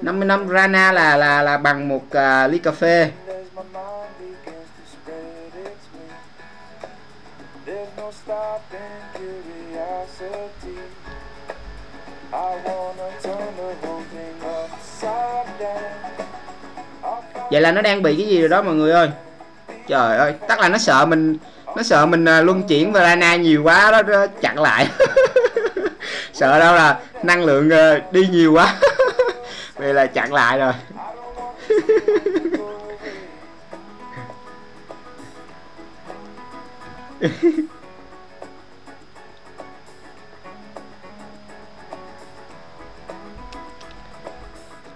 55 0.01 0.49
rana 0.49 0.91
là 0.91 1.17
là 1.17 1.41
là 1.41 1.57
bằng 1.57 1.87
một 1.87 2.03
uh, 2.05 2.51
ly 2.51 2.57
cà 2.57 2.71
phê. 2.71 3.11
There's 7.65 7.87
no 7.97 8.11
stopping 8.11 8.79
curiosity 9.13 10.88
vậy 17.51 17.61
là 17.61 17.71
nó 17.71 17.81
đang 17.81 18.01
bị 18.01 18.15
cái 18.17 18.27
gì 18.27 18.39
rồi 18.39 18.49
đó 18.49 18.61
mọi 18.61 18.75
người 18.75 18.91
ơi? 18.91 19.09
Trời 19.87 20.17
ơi 20.17 20.33
chắc 20.47 20.59
là 20.59 20.69
nó 20.69 20.77
sợ 20.77 21.05
mình 21.05 21.37
nó 21.75 21.83
sợ 21.83 22.05
mình 22.05 22.25
à, 22.25 22.41
luân 22.41 22.63
chuyển 22.67 22.91
Varana 22.91 23.35
nhiều 23.35 23.63
quá 23.63 23.91
đó, 23.91 24.01
đó 24.01 24.27
chặn 24.41 24.59
lại. 24.59 24.87
Sợ 26.33 26.59
đâu 26.59 26.75
là 26.75 26.99
năng 27.23 27.45
lượng 27.45 27.69
à, 27.69 28.01
đi 28.11 28.27
nhiều 28.31 28.53
quá. 28.53 28.75
Vậy 29.75 29.93
là 29.93 30.05
chặn 30.05 30.33
lại 30.33 30.59
rồi. 30.59 30.73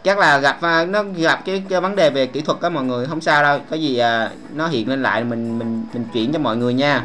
chắc 0.04 0.18
là 0.18 0.38
gặp 0.38 0.62
à, 0.62 0.86
nó 0.86 1.04
gặp 1.04 1.39
cái, 1.46 1.63
cái 1.70 1.82
vấn 1.82 1.96
đề 1.96 2.10
về 2.10 2.28
kỹ 2.28 2.42
thuật 2.42 2.62
đó 2.62 2.70
mọi 2.70 2.84
người 2.84 3.06
không 3.06 3.22
sao 3.22 3.44
đâu. 3.44 3.60
Có 3.70 3.76
gì 3.76 3.98
à, 3.98 4.30
nó 4.54 4.68
hiện 4.68 4.89
lên 4.89 5.04
lại 5.04 5.24
mình 5.24 5.60
mình 5.60 5.86
mình 5.94 6.06
chuyển 6.13 6.34
cho 6.34 6.39
mọi 6.39 6.58
người 6.58 6.74
nha. 6.74 7.04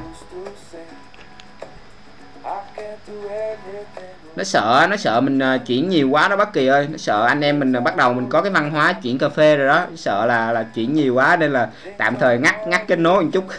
Nó 4.37 4.45
sợ 4.45 4.87
nó 4.91 4.97
sợ 4.97 5.21
mình 5.21 5.39
à, 5.39 5.57
chuyển 5.57 5.89
nhiều 5.89 6.09
quá 6.11 6.29
đó 6.29 6.37
bất 6.37 6.53
kỳ 6.53 6.67
ơi. 6.67 6.89
Nó 6.91 6.97
sợ 6.99 7.27
anh 7.27 7.41
em 7.41 7.59
mình 7.59 7.73
à, 7.73 7.81
bắt 7.81 7.97
đầu 7.97 8.15
mình 8.15 8.27
có 8.29 8.43
cái 8.43 8.53
văn 8.53 8.71
hóa 8.71 8.93
chuyển 8.93 9.19
cà 9.19 9.29
phê 9.29 9.57
rồi 9.57 9.67
đó. 9.67 9.87
Sợ 9.97 10.27
là 10.27 10.53
là 10.53 10.63
chuyển 10.75 10.95
nhiều 10.95 11.15
quá 11.15 11.37
nên 11.37 11.53
là 11.53 11.69
tạm 11.97 12.17
thời 12.17 12.39
ngắt 12.39 12.69
ngắt 12.69 12.89
kết 12.89 12.99
nối 12.99 13.23
một 13.23 13.31
chút. 13.33 13.45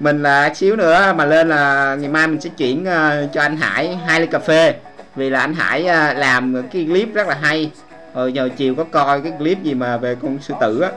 Mình 0.00 0.22
là 0.22 0.54
xíu 0.54 0.76
nữa 0.76 1.12
mà 1.16 1.24
lên 1.24 1.48
là 1.48 1.94
ngày 1.94 2.08
mai 2.08 2.26
mình 2.26 2.40
sẽ 2.40 2.50
chuyển 2.56 2.82
uh, 2.82 3.32
cho 3.32 3.40
anh 3.40 3.56
Hải 3.56 3.96
hai 3.96 4.20
ly 4.20 4.26
cà 4.26 4.38
phê 4.38 4.74
vì 5.14 5.30
là 5.30 5.40
anh 5.40 5.54
Hải 5.54 5.86
à, 5.86 6.14
làm 6.14 6.62
cái 6.72 6.84
clip 6.84 7.14
rất 7.14 7.28
là 7.28 7.34
hay. 7.42 7.70
Rồi 8.14 8.32
giờ 8.32 8.48
chiều 8.56 8.74
có 8.74 8.84
coi 8.84 9.22
cái 9.22 9.32
clip 9.38 9.62
gì 9.62 9.74
mà 9.74 9.96
về 9.96 10.16
con 10.22 10.38
sư 10.40 10.54
tử 10.60 10.80
á. 10.80 10.90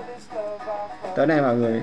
Tới 1.15 1.25
đây 1.25 1.41
mọi 1.41 1.55
người. 1.55 1.81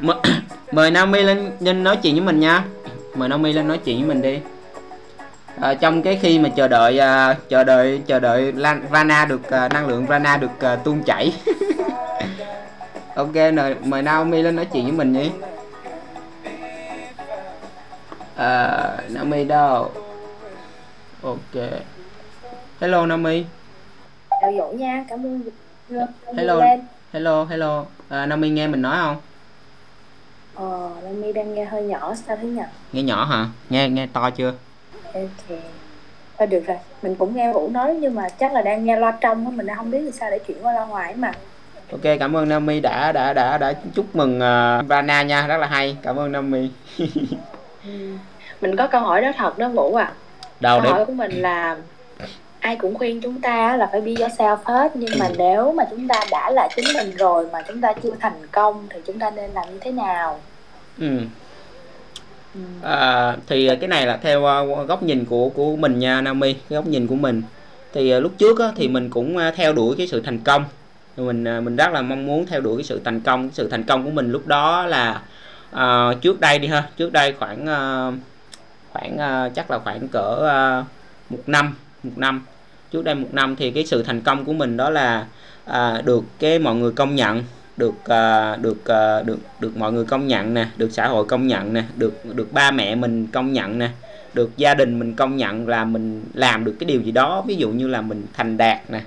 M- 0.00 0.20
mời 0.72 0.90
Naomi 0.90 1.22
lên 1.22 1.50
lên 1.60 1.84
nói 1.84 1.96
chuyện 1.96 2.14
với 2.14 2.24
mình 2.24 2.40
nha. 2.40 2.64
Mời 3.14 3.28
Naomi 3.28 3.52
lên 3.52 3.68
nói 3.68 3.78
chuyện 3.84 3.98
với 3.98 4.08
mình 4.08 4.22
đi. 4.22 4.38
À, 5.60 5.74
trong 5.74 6.02
cái 6.02 6.18
khi 6.22 6.38
mà 6.38 6.48
chờ 6.48 6.68
đợi 6.68 6.94
uh, 6.98 7.48
chờ 7.48 7.64
đợi 7.64 8.00
chờ 8.06 8.20
đợi 8.20 8.52
Lan, 8.52 8.82
Rana 8.92 9.24
được 9.24 9.40
uh, 9.46 9.72
năng 9.72 9.86
lượng 9.86 10.06
Rana 10.08 10.36
được 10.36 10.50
uh, 10.74 10.84
tuôn 10.84 11.02
chảy. 11.02 11.32
Ok 13.14 13.34
rồi 13.34 13.76
mời 13.84 14.02
Naomi 14.02 14.42
lên 14.42 14.56
nói 14.56 14.64
chuyện 14.72 14.84
với 14.84 14.92
mình 14.92 15.12
nhé 15.12 15.30
à, 18.42 18.96
Naomi 19.08 19.44
đâu? 19.44 19.90
Ok. 21.22 21.54
Hello 22.80 23.06
Naomi 23.06 23.44
chào 24.40 24.52
dỗ 24.58 24.72
nha 24.72 25.04
cảm 25.08 25.26
ơn 25.26 25.42
Hello. 26.36 26.60
hello 27.12 27.44
hello. 27.44 27.84
À, 28.08 28.26
Naomi 28.26 28.50
nghe 28.50 28.66
mình 28.66 28.82
nói 28.82 28.96
không? 29.00 29.16
Ờ 30.54 30.90
Lammy 31.02 31.32
đang 31.32 31.54
nghe 31.54 31.64
hơi 31.64 31.82
nhỏ 31.82 32.14
sao 32.26 32.36
thế 32.36 32.48
nhỉ? 32.48 32.62
Nghe 32.92 33.02
nhỏ 33.02 33.24
hả? 33.24 33.46
Nghe 33.70 33.88
nghe 33.88 34.06
to 34.12 34.30
chưa? 34.30 34.52
Ok. 35.14 35.58
Thôi 36.38 36.46
được 36.46 36.66
rồi 36.66 36.76
mình 37.02 37.14
cũng 37.14 37.36
nghe 37.36 37.52
Vũ 37.52 37.68
nói 37.68 37.94
nhưng 38.00 38.14
mà 38.14 38.28
chắc 38.28 38.52
là 38.52 38.62
đang 38.62 38.84
nghe 38.84 38.96
loa 38.96 39.18
trong 39.20 39.44
á 39.44 39.50
mình 39.54 39.66
đang 39.66 39.76
không 39.76 39.90
biết 39.90 40.00
làm 40.00 40.12
sao 40.12 40.30
để 40.30 40.38
chuyển 40.38 40.66
qua 40.66 40.72
loa 40.72 40.86
ngoài 40.86 41.14
mà. 41.14 41.32
Ok 41.92 42.02
cảm 42.20 42.36
ơn 42.36 42.48
Naomi 42.48 42.80
đã 42.80 43.12
đã 43.12 43.32
đã 43.32 43.58
đã 43.58 43.72
chúc 43.94 44.16
mừng 44.16 44.36
uh, 44.36 44.88
Vana 44.88 45.22
nha 45.22 45.46
rất 45.46 45.56
là 45.56 45.66
hay. 45.66 45.96
Cảm 46.02 46.16
ơn 46.16 46.32
Naomi 46.32 46.70
ừ. 47.84 48.16
Mình 48.62 48.76
có 48.76 48.86
câu 48.86 49.00
hỏi 49.00 49.22
đó 49.22 49.32
thật 49.36 49.58
đó 49.58 49.68
Vũ 49.68 49.94
à. 49.94 50.12
Đâu 50.60 50.80
câu 50.80 50.90
hỏi 50.90 50.98
để 50.98 51.04
của 51.04 51.12
mình 51.12 51.32
là 51.32 51.76
ai 52.60 52.76
cũng 52.76 52.94
khuyên 52.94 53.20
chúng 53.20 53.40
ta 53.40 53.76
là 53.76 53.88
phải 53.92 54.00
be 54.00 54.12
yourself 54.12 54.56
hết 54.64 54.96
nhưng 54.96 55.18
mà 55.18 55.28
nếu 55.38 55.72
mà 55.72 55.84
chúng 55.90 56.08
ta 56.08 56.20
đã 56.30 56.50
là 56.50 56.68
chính 56.76 56.84
mình 56.94 57.16
rồi 57.16 57.46
mà 57.52 57.62
chúng 57.68 57.80
ta 57.80 57.92
chưa 58.02 58.10
thành 58.20 58.46
công 58.52 58.86
thì 58.90 59.00
chúng 59.06 59.18
ta 59.18 59.30
nên 59.30 59.50
làm 59.50 59.64
như 59.72 59.78
thế 59.80 59.92
nào? 59.92 60.40
Ừ. 60.98 61.18
ừ. 62.54 62.60
à, 62.82 63.36
thì 63.46 63.70
cái 63.80 63.88
này 63.88 64.06
là 64.06 64.16
theo 64.16 64.40
uh, 64.40 64.88
góc 64.88 65.02
nhìn 65.02 65.24
của 65.24 65.48
của 65.48 65.76
mình 65.76 65.98
nha 65.98 66.20
Naomi 66.20 66.52
cái 66.52 66.76
góc 66.76 66.86
nhìn 66.86 67.06
của 67.06 67.14
mình. 67.14 67.42
Thì 67.92 68.16
uh, 68.16 68.22
lúc 68.22 68.32
trước 68.38 68.60
á, 68.60 68.66
thì 68.76 68.88
mình 68.88 69.10
cũng 69.10 69.36
uh, 69.36 69.54
theo 69.56 69.72
đuổi 69.72 69.94
cái 69.98 70.06
sự 70.06 70.22
thành 70.24 70.38
công. 70.38 70.64
Mình 71.16 71.44
mình 71.64 71.76
rất 71.76 71.92
là 71.92 72.02
mong 72.02 72.26
muốn 72.26 72.46
theo 72.46 72.60
đuổi 72.60 72.76
cái 72.76 72.84
sự 72.84 73.00
thành 73.04 73.20
công 73.20 73.42
cái 73.42 73.54
sự 73.54 73.68
thành 73.68 73.84
công 73.84 74.04
của 74.04 74.10
mình 74.10 74.32
lúc 74.32 74.46
đó 74.46 74.86
là 74.86 75.22
uh, 75.74 76.20
trước 76.20 76.40
đây 76.40 76.58
đi 76.58 76.68
ha 76.68 76.88
trước 76.96 77.12
đây 77.12 77.34
khoảng 77.38 77.62
uh, 77.64 78.14
khoảng 78.92 79.14
uh, 79.14 79.54
chắc 79.54 79.70
là 79.70 79.78
khoảng 79.78 80.08
cỡ 80.08 80.36
uh, 80.36 80.86
một 81.30 81.42
năm 81.46 81.74
một 82.02 82.18
năm. 82.18 82.46
Trước 82.90 83.04
đây 83.04 83.14
một 83.14 83.28
năm 83.32 83.56
thì 83.56 83.70
cái 83.70 83.86
sự 83.86 84.02
thành 84.02 84.20
công 84.20 84.44
của 84.44 84.52
mình 84.52 84.76
đó 84.76 84.90
là 84.90 85.26
uh, 85.70 86.04
được 86.04 86.24
cái 86.38 86.58
mọi 86.58 86.74
người 86.74 86.92
công 86.92 87.14
nhận 87.14 87.44
được 87.76 87.94
uh, 87.94 88.60
được 88.60 88.78
uh, 88.78 89.26
được 89.26 89.38
được 89.60 89.76
mọi 89.76 89.92
người 89.92 90.04
công 90.04 90.26
nhận 90.26 90.54
nè 90.54 90.66
được 90.76 90.88
xã 90.92 91.08
hội 91.08 91.24
công 91.24 91.46
nhận 91.46 91.72
nè 91.72 91.84
được 91.96 92.34
được 92.34 92.52
ba 92.52 92.70
mẹ 92.70 92.94
mình 92.94 93.26
công 93.26 93.52
nhận 93.52 93.78
nè 93.78 93.90
được 94.34 94.56
gia 94.56 94.74
đình 94.74 94.98
mình 94.98 95.14
công 95.14 95.36
nhận 95.36 95.68
là 95.68 95.84
mình 95.84 96.24
làm 96.34 96.64
được 96.64 96.76
cái 96.80 96.86
điều 96.86 97.00
gì 97.00 97.12
đó. 97.12 97.42
Ví 97.46 97.54
dụ 97.54 97.68
như 97.68 97.88
là 97.88 98.00
mình 98.00 98.26
thành 98.32 98.56
đạt 98.56 98.90
nè 98.90 99.00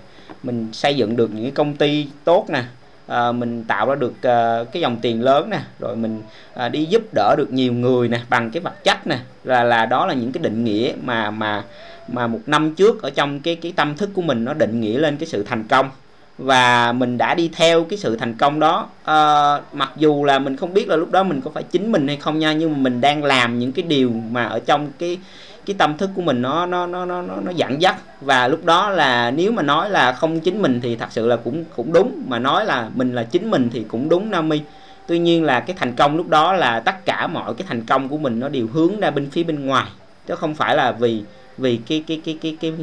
mình 0.44 0.70
xây 0.74 0.96
dựng 0.96 1.16
được 1.16 1.32
những 1.34 1.44
cái 1.44 1.52
công 1.52 1.76
ty 1.76 2.08
tốt 2.24 2.46
nè 2.50 2.64
à, 3.08 3.32
mình 3.32 3.64
tạo 3.64 3.90
ra 3.90 3.96
được 3.96 4.14
à, 4.22 4.64
cái 4.72 4.82
dòng 4.82 4.98
tiền 5.02 5.24
lớn 5.24 5.50
nè 5.50 5.60
rồi 5.80 5.96
mình 5.96 6.22
à, 6.54 6.70
đi 6.70 6.86
giúp 6.86 7.02
đỡ 7.14 7.36
được 7.38 7.54
nhiều 7.54 7.74
người 7.74 8.08
nè 8.08 8.22
bằng 8.30 8.52
cái 8.52 8.62
vật 8.62 8.84
chất 8.84 9.08
nè. 9.08 9.20
Là 9.44 9.64
là 9.64 9.86
đó 9.86 10.06
là 10.06 10.14
những 10.14 10.32
cái 10.32 10.44
định 10.44 10.64
nghĩa 10.64 10.94
mà 11.04 11.32
mà 11.32 11.64
mà 12.08 12.28
một 12.28 12.40
năm 12.46 12.76
trước 12.76 13.02
ở 13.02 13.10
trong 13.10 13.40
cái 13.40 13.56
cái 13.56 13.74
tâm 13.76 13.96
thức 13.98 14.10
của 14.14 14.22
mình 14.22 14.46
nó 14.46 14.54
định 14.54 14.82
nghĩa 14.82 14.98
lên 14.98 15.18
cái 15.18 15.28
sự 15.28 15.44
thành 15.44 15.64
công. 15.64 15.90
Và 16.38 16.92
mình 16.92 17.18
đã 17.18 17.36
đi 17.36 17.50
theo 17.54 17.84
cái 17.84 18.00
sự 18.00 18.18
thành 18.18 18.34
công 18.34 18.60
đó. 18.60 18.90
À, 19.04 19.60
mặc 19.74 19.92
dù 19.98 20.24
là 20.24 20.40
mình 20.40 20.56
không 20.56 20.74
biết 20.74 20.88
là 20.90 20.96
lúc 20.96 21.12
đó 21.12 21.24
mình 21.24 21.42
có 21.42 21.52
phải 21.52 21.64
chính 21.64 21.92
mình 21.92 22.08
hay 22.08 22.18
không 22.18 22.40
nha 22.40 22.54
nhưng 22.54 22.72
mà 22.74 22.78
mình 22.78 23.02
đang 23.02 23.24
làm 23.24 23.60
những 23.60 23.72
cái 23.72 23.86
điều 23.88 24.10
mà 24.10 24.46
ở 24.46 24.60
trong 24.60 24.88
cái 25.00 25.18
cái 25.66 25.76
tâm 25.80 25.98
thức 25.98 26.10
của 26.16 26.22
mình 26.22 26.42
nó 26.42 26.66
nó 26.66 26.88
nó 26.88 27.06
nó 27.06 27.22
nó, 27.22 27.36
nó 27.44 27.52
dặn 27.52 27.82
dắt. 27.82 27.96
Và 28.22 28.48
lúc 28.48 28.66
đó 28.66 28.90
là 28.90 29.32
nếu 29.32 29.52
mà 29.52 29.62
nói 29.62 29.90
là 29.90 30.14
không 30.14 30.40
chính 30.40 30.62
mình 30.62 30.80
thì 30.82 30.96
thật 30.96 31.08
sự 31.10 31.28
là 31.28 31.36
cũng 31.36 31.64
cũng 31.76 31.94
đúng. 31.94 32.24
Mà 32.28 32.40
nói 32.40 32.66
là 32.66 32.90
mình 32.96 33.16
là 33.16 33.24
chính 33.24 33.52
mình 33.52 33.70
thì 33.74 33.86
cũng 33.88 34.10
đúng 34.10 34.32
Nami. 34.32 34.62
Tuy 35.08 35.20
nhiên 35.20 35.44
là 35.44 35.60
cái 35.60 35.76
thành 35.80 35.96
công 35.96 36.18
lúc 36.18 36.30
đó 36.30 36.54
là 36.54 36.80
tất 36.80 37.06
cả 37.06 37.28
mọi 37.28 37.54
cái 37.54 37.68
thành 37.70 37.86
công 37.86 38.10
của 38.10 38.18
mình 38.18 38.40
nó 38.40 38.50
đều 38.50 38.68
hướng 38.68 39.00
ra 39.00 39.12
bên 39.12 39.30
phía 39.30 39.44
bên 39.44 39.66
ngoài. 39.66 39.86
Chứ 40.28 40.36
không 40.36 40.56
phải 40.56 40.76
là 40.76 40.92
vì 40.92 41.24
vì 41.58 41.80
cái 41.88 42.04
cái 42.08 42.22
cái 42.26 42.38
cái 42.42 42.58
cái 42.62 42.74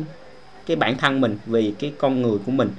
cái 0.66 0.76
bản 0.76 0.96
thân 0.96 1.20
mình 1.20 1.38
vì 1.46 1.74
cái 1.78 1.92
con 1.98 2.22
người 2.22 2.38
của 2.46 2.52
mình. 2.52 2.70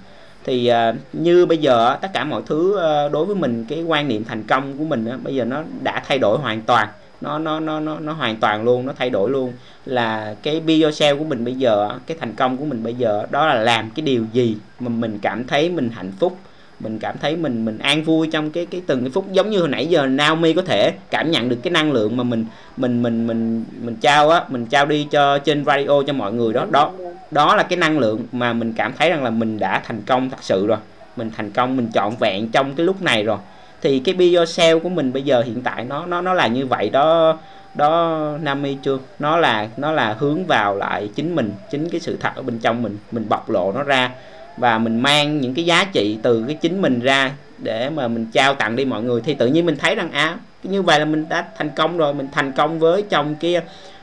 Thì 0.44 0.72
uh, 0.72 0.96
như 1.14 1.46
bây 1.46 1.58
giờ 1.58 1.98
tất 2.02 2.08
cả 2.14 2.24
mọi 2.24 2.42
thứ 2.46 2.72
uh, 2.72 3.12
đối 3.12 3.26
với 3.26 3.36
mình 3.36 3.66
cái 3.70 3.84
quan 3.84 4.08
niệm 4.08 4.24
thành 4.24 4.44
công 4.44 4.78
của 4.78 4.84
mình 4.84 5.10
uh, 5.16 5.24
bây 5.24 5.36
giờ 5.36 5.46
nó 5.46 5.64
đã 5.84 6.04
thay 6.08 6.18
đổi 6.18 6.38
hoàn 6.38 6.62
toàn 6.62 6.88
nó 7.24 7.40
nó 7.40 7.60
nó 7.60 7.80
nó 7.80 8.00
nó 8.00 8.14
hoàn 8.14 8.36
toàn 8.36 8.64
luôn 8.64 8.86
nó 8.86 8.94
thay 8.98 9.10
đổi 9.10 9.30
luôn. 9.30 9.54
Là 9.86 10.36
cái 10.44 10.60
be 10.60 10.74
yourself 10.74 11.18
của 11.18 11.24
mình 11.24 11.46
bây 11.46 11.54
giờ 11.54 11.90
cái 12.08 12.18
thành 12.20 12.34
công 12.34 12.58
của 12.58 12.66
mình 12.66 12.84
bây 12.84 12.94
giờ 12.94 13.26
đó 13.32 13.48
là 13.48 13.56
làm 13.56 13.90
cái 13.90 14.04
điều 14.04 14.26
gì 14.34 14.58
mà 14.80 14.90
mình 14.90 15.20
cảm 15.22 15.48
thấy 15.48 15.70
mình 15.70 15.90
hạnh 15.90 16.12
phúc. 16.20 16.38
Mình 16.80 17.00
cảm 17.00 17.16
thấy 17.22 17.36
mình 17.36 17.66
mình 17.66 17.78
an 17.78 18.04
vui 18.04 18.30
trong 18.32 18.52
cái 18.52 18.66
cái 18.66 18.82
từng 18.88 19.02
cái 19.02 19.10
phút. 19.10 19.32
Giống 19.32 19.50
như 19.50 19.60
hồi 19.60 19.70
nãy 19.70 19.88
giờ 19.88 20.06
Naomi 20.06 20.54
có 20.54 20.62
thể 20.62 20.92
cảm 21.10 21.32
nhận 21.32 21.50
được 21.50 21.58
cái 21.64 21.72
năng 21.72 21.92
lượng 21.92 22.18
mà 22.18 22.24
mình 22.24 22.46
mình 22.78 23.04
mình 23.04 23.28
mình 23.28 23.64
mình 23.82 23.96
trao 23.96 24.30
á 24.30 24.44
mình 24.50 24.66
trao 24.66 24.86
đi 24.86 25.08
cho 25.12 25.38
trên 25.38 25.66
radio 25.66 26.04
cho 26.08 26.14
mọi 26.14 26.34
người 26.34 26.54
đó. 26.54 26.66
Đó 26.72 26.92
đó 27.32 27.56
là 27.56 27.64
cái 27.64 27.78
năng 27.78 28.00
lượng 28.00 28.28
mà 28.32 28.54
mình 28.54 28.74
cảm 28.74 28.94
thấy 28.98 29.10
rằng 29.10 29.24
là 29.24 29.30
mình 29.30 29.60
đã 29.60 29.82
thành 29.86 30.02
công 30.02 30.30
thật 30.30 30.38
sự 30.42 30.68
rồi. 30.68 30.78
Mình 31.16 31.32
thành 31.38 31.52
công 31.52 31.78
mình 31.78 31.88
trọn 31.94 32.14
vẹn 32.20 32.50
trong 32.50 32.76
cái 32.76 32.86
lúc 32.86 33.02
này 33.02 33.24
rồi 33.24 33.38
thì 33.84 34.00
cái 34.00 34.16
bio 34.16 34.40
yourself 34.40 34.80
của 34.80 34.90
mình 34.90 35.14
bây 35.14 35.22
giờ 35.22 35.42
hiện 35.42 35.62
tại 35.62 35.86
nó 35.86 36.06
nó 36.06 36.22
nó 36.22 36.34
là 36.34 36.48
như 36.48 36.66
vậy 36.66 36.90
đó 36.90 37.38
đó 37.76 38.22
Nami 38.42 38.78
chưa? 38.84 38.98
Nó 39.20 39.38
là 39.38 39.68
nó 39.78 39.92
là 39.92 40.16
hướng 40.20 40.46
vào 40.46 40.76
lại 40.76 41.10
chính 41.16 41.36
mình 41.36 41.52
chính 41.72 41.90
cái 41.90 42.00
sự 42.00 42.18
thật 42.20 42.30
ở 42.36 42.42
bên 42.42 42.60
trong 42.60 42.84
mình. 42.84 42.98
Mình 43.12 43.26
bộc 43.30 43.50
lộ 43.50 43.72
nó 43.72 43.84
ra 43.84 44.12
và 44.58 44.78
mình 44.78 45.00
mang 45.00 45.42
những 45.42 45.54
cái 45.54 45.66
giá 45.66 45.84
trị 45.84 46.18
từ 46.24 46.44
cái 46.48 46.56
chính 46.56 46.82
mình 46.82 47.00
ra 47.00 47.32
để 47.58 47.90
mà 47.90 48.08
mình 48.08 48.26
trao 48.34 48.54
tặng 48.54 48.76
đi 48.76 48.86
mọi 48.86 49.04
người. 49.04 49.22
Thì 49.22 49.34
tự 49.34 49.48
nhiên 49.48 49.66
mình 49.66 49.78
thấy 49.78 49.96
rằng 49.96 50.12
à 50.12 50.38
như 50.64 50.82
vậy 50.82 51.00
là 51.00 51.06
mình 51.06 51.26
đã 51.30 51.46
thành 51.58 51.70
công 51.70 51.98
rồi 51.98 52.14
mình 52.14 52.28
thành 52.32 52.52
công 52.52 52.80
với 52.80 53.04
trong 53.10 53.36
cái 53.36 53.56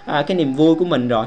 à, 0.04 0.24
cái 0.26 0.36
niềm 0.36 0.54
vui 0.54 0.74
của 0.74 0.84
mình 0.84 1.08
rồi. 1.08 1.26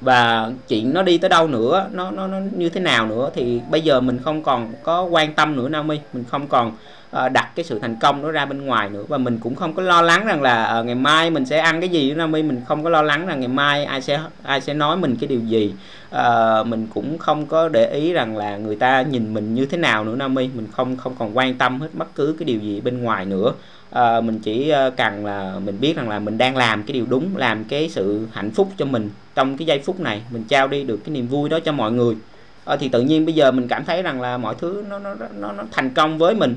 Và 0.00 0.50
chuyện 0.68 0.94
nó 0.94 1.02
đi 1.02 1.18
tới 1.18 1.28
đâu 1.28 1.48
nữa 1.48 1.88
nó 1.92 2.10
nó 2.10 2.26
nó 2.26 2.38
như 2.56 2.68
thế 2.68 2.80
nào 2.80 3.06
nữa 3.06 3.30
thì 3.34 3.60
bây 3.70 3.80
giờ 3.80 4.00
mình 4.00 4.18
không 4.24 4.42
còn 4.42 4.72
có 4.82 5.02
quan 5.02 5.34
tâm 5.34 5.56
nữa 5.56 5.68
Naomi 5.68 6.00
mình 6.12 6.24
không 6.30 6.46
còn 6.46 6.72
Ờ, 7.16 7.28
đặt 7.28 7.48
cái 7.54 7.64
sự 7.64 7.78
thành 7.78 7.96
công 8.00 8.22
đó 8.22 8.30
ra 8.30 8.44
bên 8.46 8.66
ngoài 8.66 8.90
nữa. 8.90 9.04
Và 9.08 9.18
mình 9.18 9.38
cũng 9.38 9.54
không 9.54 9.74
có 9.74 9.82
lo 9.82 10.02
lắng 10.02 10.26
rằng 10.26 10.42
là 10.42 10.78
uh, 10.80 10.86
ngày 10.86 10.94
mai 10.94 11.30
mình 11.30 11.46
sẽ 11.46 11.58
ăn 11.58 11.80
cái 11.80 11.88
gì 11.88 12.08
nữa 12.08 12.14
Naomi 12.14 12.42
mình 12.42 12.60
không 12.66 12.84
có 12.84 12.90
lo 12.90 13.02
lắng 13.02 13.26
rằng 13.26 13.40
ngày 13.40 13.48
mai 13.48 13.84
ai 13.84 14.02
sẽ 14.02 14.20
ai 14.42 14.60
sẽ 14.60 14.74
nói 14.74 14.96
mình 14.96 15.16
cái 15.20 15.28
điều 15.28 15.40
gì. 15.40 15.74
Uh, 16.16 16.66
mình 16.66 16.86
cũng 16.94 17.18
không 17.18 17.46
có 17.46 17.68
để 17.68 17.90
ý 17.92 18.12
rằng 18.12 18.36
là 18.36 18.56
người 18.56 18.76
ta 18.76 19.02
nhìn 19.02 19.34
mình 19.34 19.54
như 19.54 19.66
thế 19.66 19.78
nào 19.78 20.04
nữa 20.04 20.16
Naomi 20.16 20.48
mình 20.54 20.66
không 20.72 20.96
không 20.96 21.14
còn 21.18 21.36
quan 21.36 21.54
tâm 21.54 21.80
hết 21.80 21.88
bất 21.92 22.14
cứ 22.14 22.34
cái 22.38 22.44
điều 22.44 22.60
gì 22.60 22.80
bên 22.80 23.02
ngoài 23.02 23.24
nữa. 23.24 23.52
À, 23.90 24.20
mình 24.20 24.38
chỉ 24.38 24.72
cần 24.96 25.26
là 25.26 25.54
mình 25.64 25.80
biết 25.80 25.96
rằng 25.96 26.08
là 26.08 26.18
mình 26.18 26.38
đang 26.38 26.56
làm 26.56 26.82
cái 26.82 26.92
điều 26.94 27.06
đúng 27.08 27.36
làm 27.36 27.64
cái 27.64 27.88
sự 27.88 28.26
hạnh 28.32 28.50
phúc 28.50 28.68
cho 28.76 28.84
mình 28.84 29.10
trong 29.34 29.56
cái 29.56 29.66
giây 29.66 29.78
phút 29.78 30.00
này. 30.00 30.22
Mình 30.30 30.44
trao 30.48 30.68
đi 30.68 30.84
được 30.84 30.96
cái 31.04 31.14
niềm 31.14 31.28
vui 31.28 31.48
đó 31.48 31.58
cho 31.64 31.72
mọi 31.72 31.92
người. 31.92 32.16
À, 32.64 32.76
thì 32.76 32.88
tự 32.88 33.02
nhiên 33.02 33.24
bây 33.24 33.34
giờ 33.34 33.50
mình 33.50 33.68
cảm 33.68 33.84
thấy 33.84 34.02
rằng 34.02 34.20
là 34.20 34.38
mọi 34.38 34.54
thứ 34.58 34.84
nó 34.88 34.98
nó 34.98 35.14
nó 35.38 35.52
nó 35.52 35.64
thành 35.72 35.90
công 35.90 36.18
với 36.18 36.34
mình 36.34 36.56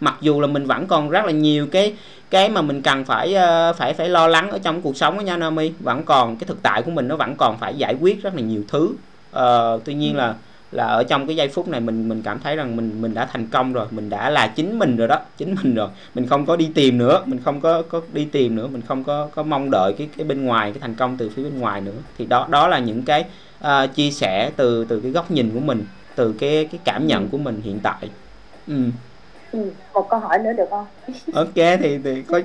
mặc 0.00 0.16
dù 0.20 0.40
là 0.40 0.46
mình 0.46 0.66
vẫn 0.66 0.86
còn 0.86 1.10
rất 1.10 1.24
là 1.24 1.32
nhiều 1.32 1.66
cái 1.66 1.94
cái 2.30 2.48
mà 2.48 2.62
mình 2.62 2.82
cần 2.82 3.04
phải 3.04 3.34
ờ, 3.34 3.72
phải 3.72 3.94
phải 3.94 4.08
lo 4.08 4.26
lắng 4.28 4.50
ở 4.50 4.58
trong 4.58 4.82
cuộc 4.82 4.96
sống 4.96 5.16
đó 5.16 5.20
nha 5.20 5.36
Naomi. 5.36 5.72
Vẫn 5.80 6.02
còn 6.04 6.36
cái 6.36 6.46
thực 6.46 6.62
tại 6.62 6.82
của 6.82 6.90
mình 6.90 7.08
nó 7.08 7.16
vẫn 7.16 7.36
còn 7.36 7.58
phải 7.58 7.74
giải 7.74 7.94
quyết 8.00 8.22
rất 8.22 8.34
là 8.34 8.40
nhiều 8.40 8.62
thứ. 8.68 8.90
Uh, 9.36 9.84
tuy 9.84 9.94
nhiên 9.94 10.16
là 10.16 10.34
là 10.72 10.84
ở 10.86 11.04
trong 11.04 11.26
cái 11.26 11.36
giây 11.36 11.48
phút 11.48 11.68
này 11.68 11.80
mình 11.80 12.08
mình 12.08 12.22
cảm 12.22 12.38
thấy 12.40 12.56
rằng 12.56 12.76
mình 12.76 13.02
mình 13.02 13.14
đã 13.14 13.26
thành 13.26 13.46
công 13.46 13.72
rồi 13.72 13.86
mình 13.90 14.10
đã 14.10 14.30
là 14.30 14.46
chính 14.46 14.78
mình 14.78 14.96
rồi 14.96 15.08
đó 15.08 15.18
chính 15.36 15.54
mình 15.62 15.74
rồi. 15.74 15.88
Mình 16.14 16.26
không 16.26 16.46
có 16.46 16.56
đi 16.56 16.70
tìm 16.74 16.98
nữa 16.98 17.22
mình 17.26 17.40
không 17.44 17.60
có 17.60 17.82
có 17.82 18.00
đi 18.12 18.24
tìm 18.24 18.56
nữa 18.56 18.66
mình 18.66 18.82
không 18.88 19.04
có 19.04 19.28
có 19.34 19.42
mong 19.42 19.70
đợi 19.70 19.92
cái 19.98 20.08
cái 20.16 20.26
bên 20.26 20.44
ngoài 20.44 20.72
cái 20.72 20.80
thành 20.80 20.94
công 20.94 21.16
từ 21.16 21.28
phía 21.28 21.42
bên 21.42 21.58
ngoài 21.58 21.80
nữa. 21.80 21.98
Thì 22.18 22.26
đó 22.26 22.46
đó 22.50 22.68
là 22.68 22.78
những 22.78 23.02
cái 23.02 23.24
uh, 23.64 23.94
chia 23.94 24.10
sẻ 24.10 24.50
từ 24.56 24.84
từ 24.84 25.00
cái 25.00 25.10
góc 25.10 25.30
nhìn 25.30 25.50
của 25.54 25.60
mình 25.60 25.84
từ 26.14 26.32
cái 26.32 26.68
cái 26.72 26.80
cảm 26.84 27.06
nhận 27.06 27.28
của 27.28 27.38
mình 27.38 27.60
hiện 27.64 27.78
tại. 27.82 28.08
Ừ. 28.66 28.74
Ừ, 29.52 29.58
một 29.94 30.08
câu 30.10 30.20
hỏi 30.20 30.38
nữa 30.38 30.52
được 30.52 30.68
không? 30.70 30.86
ok 31.34 31.54
thì 31.54 31.98
thì 32.04 32.22
có 32.28 32.40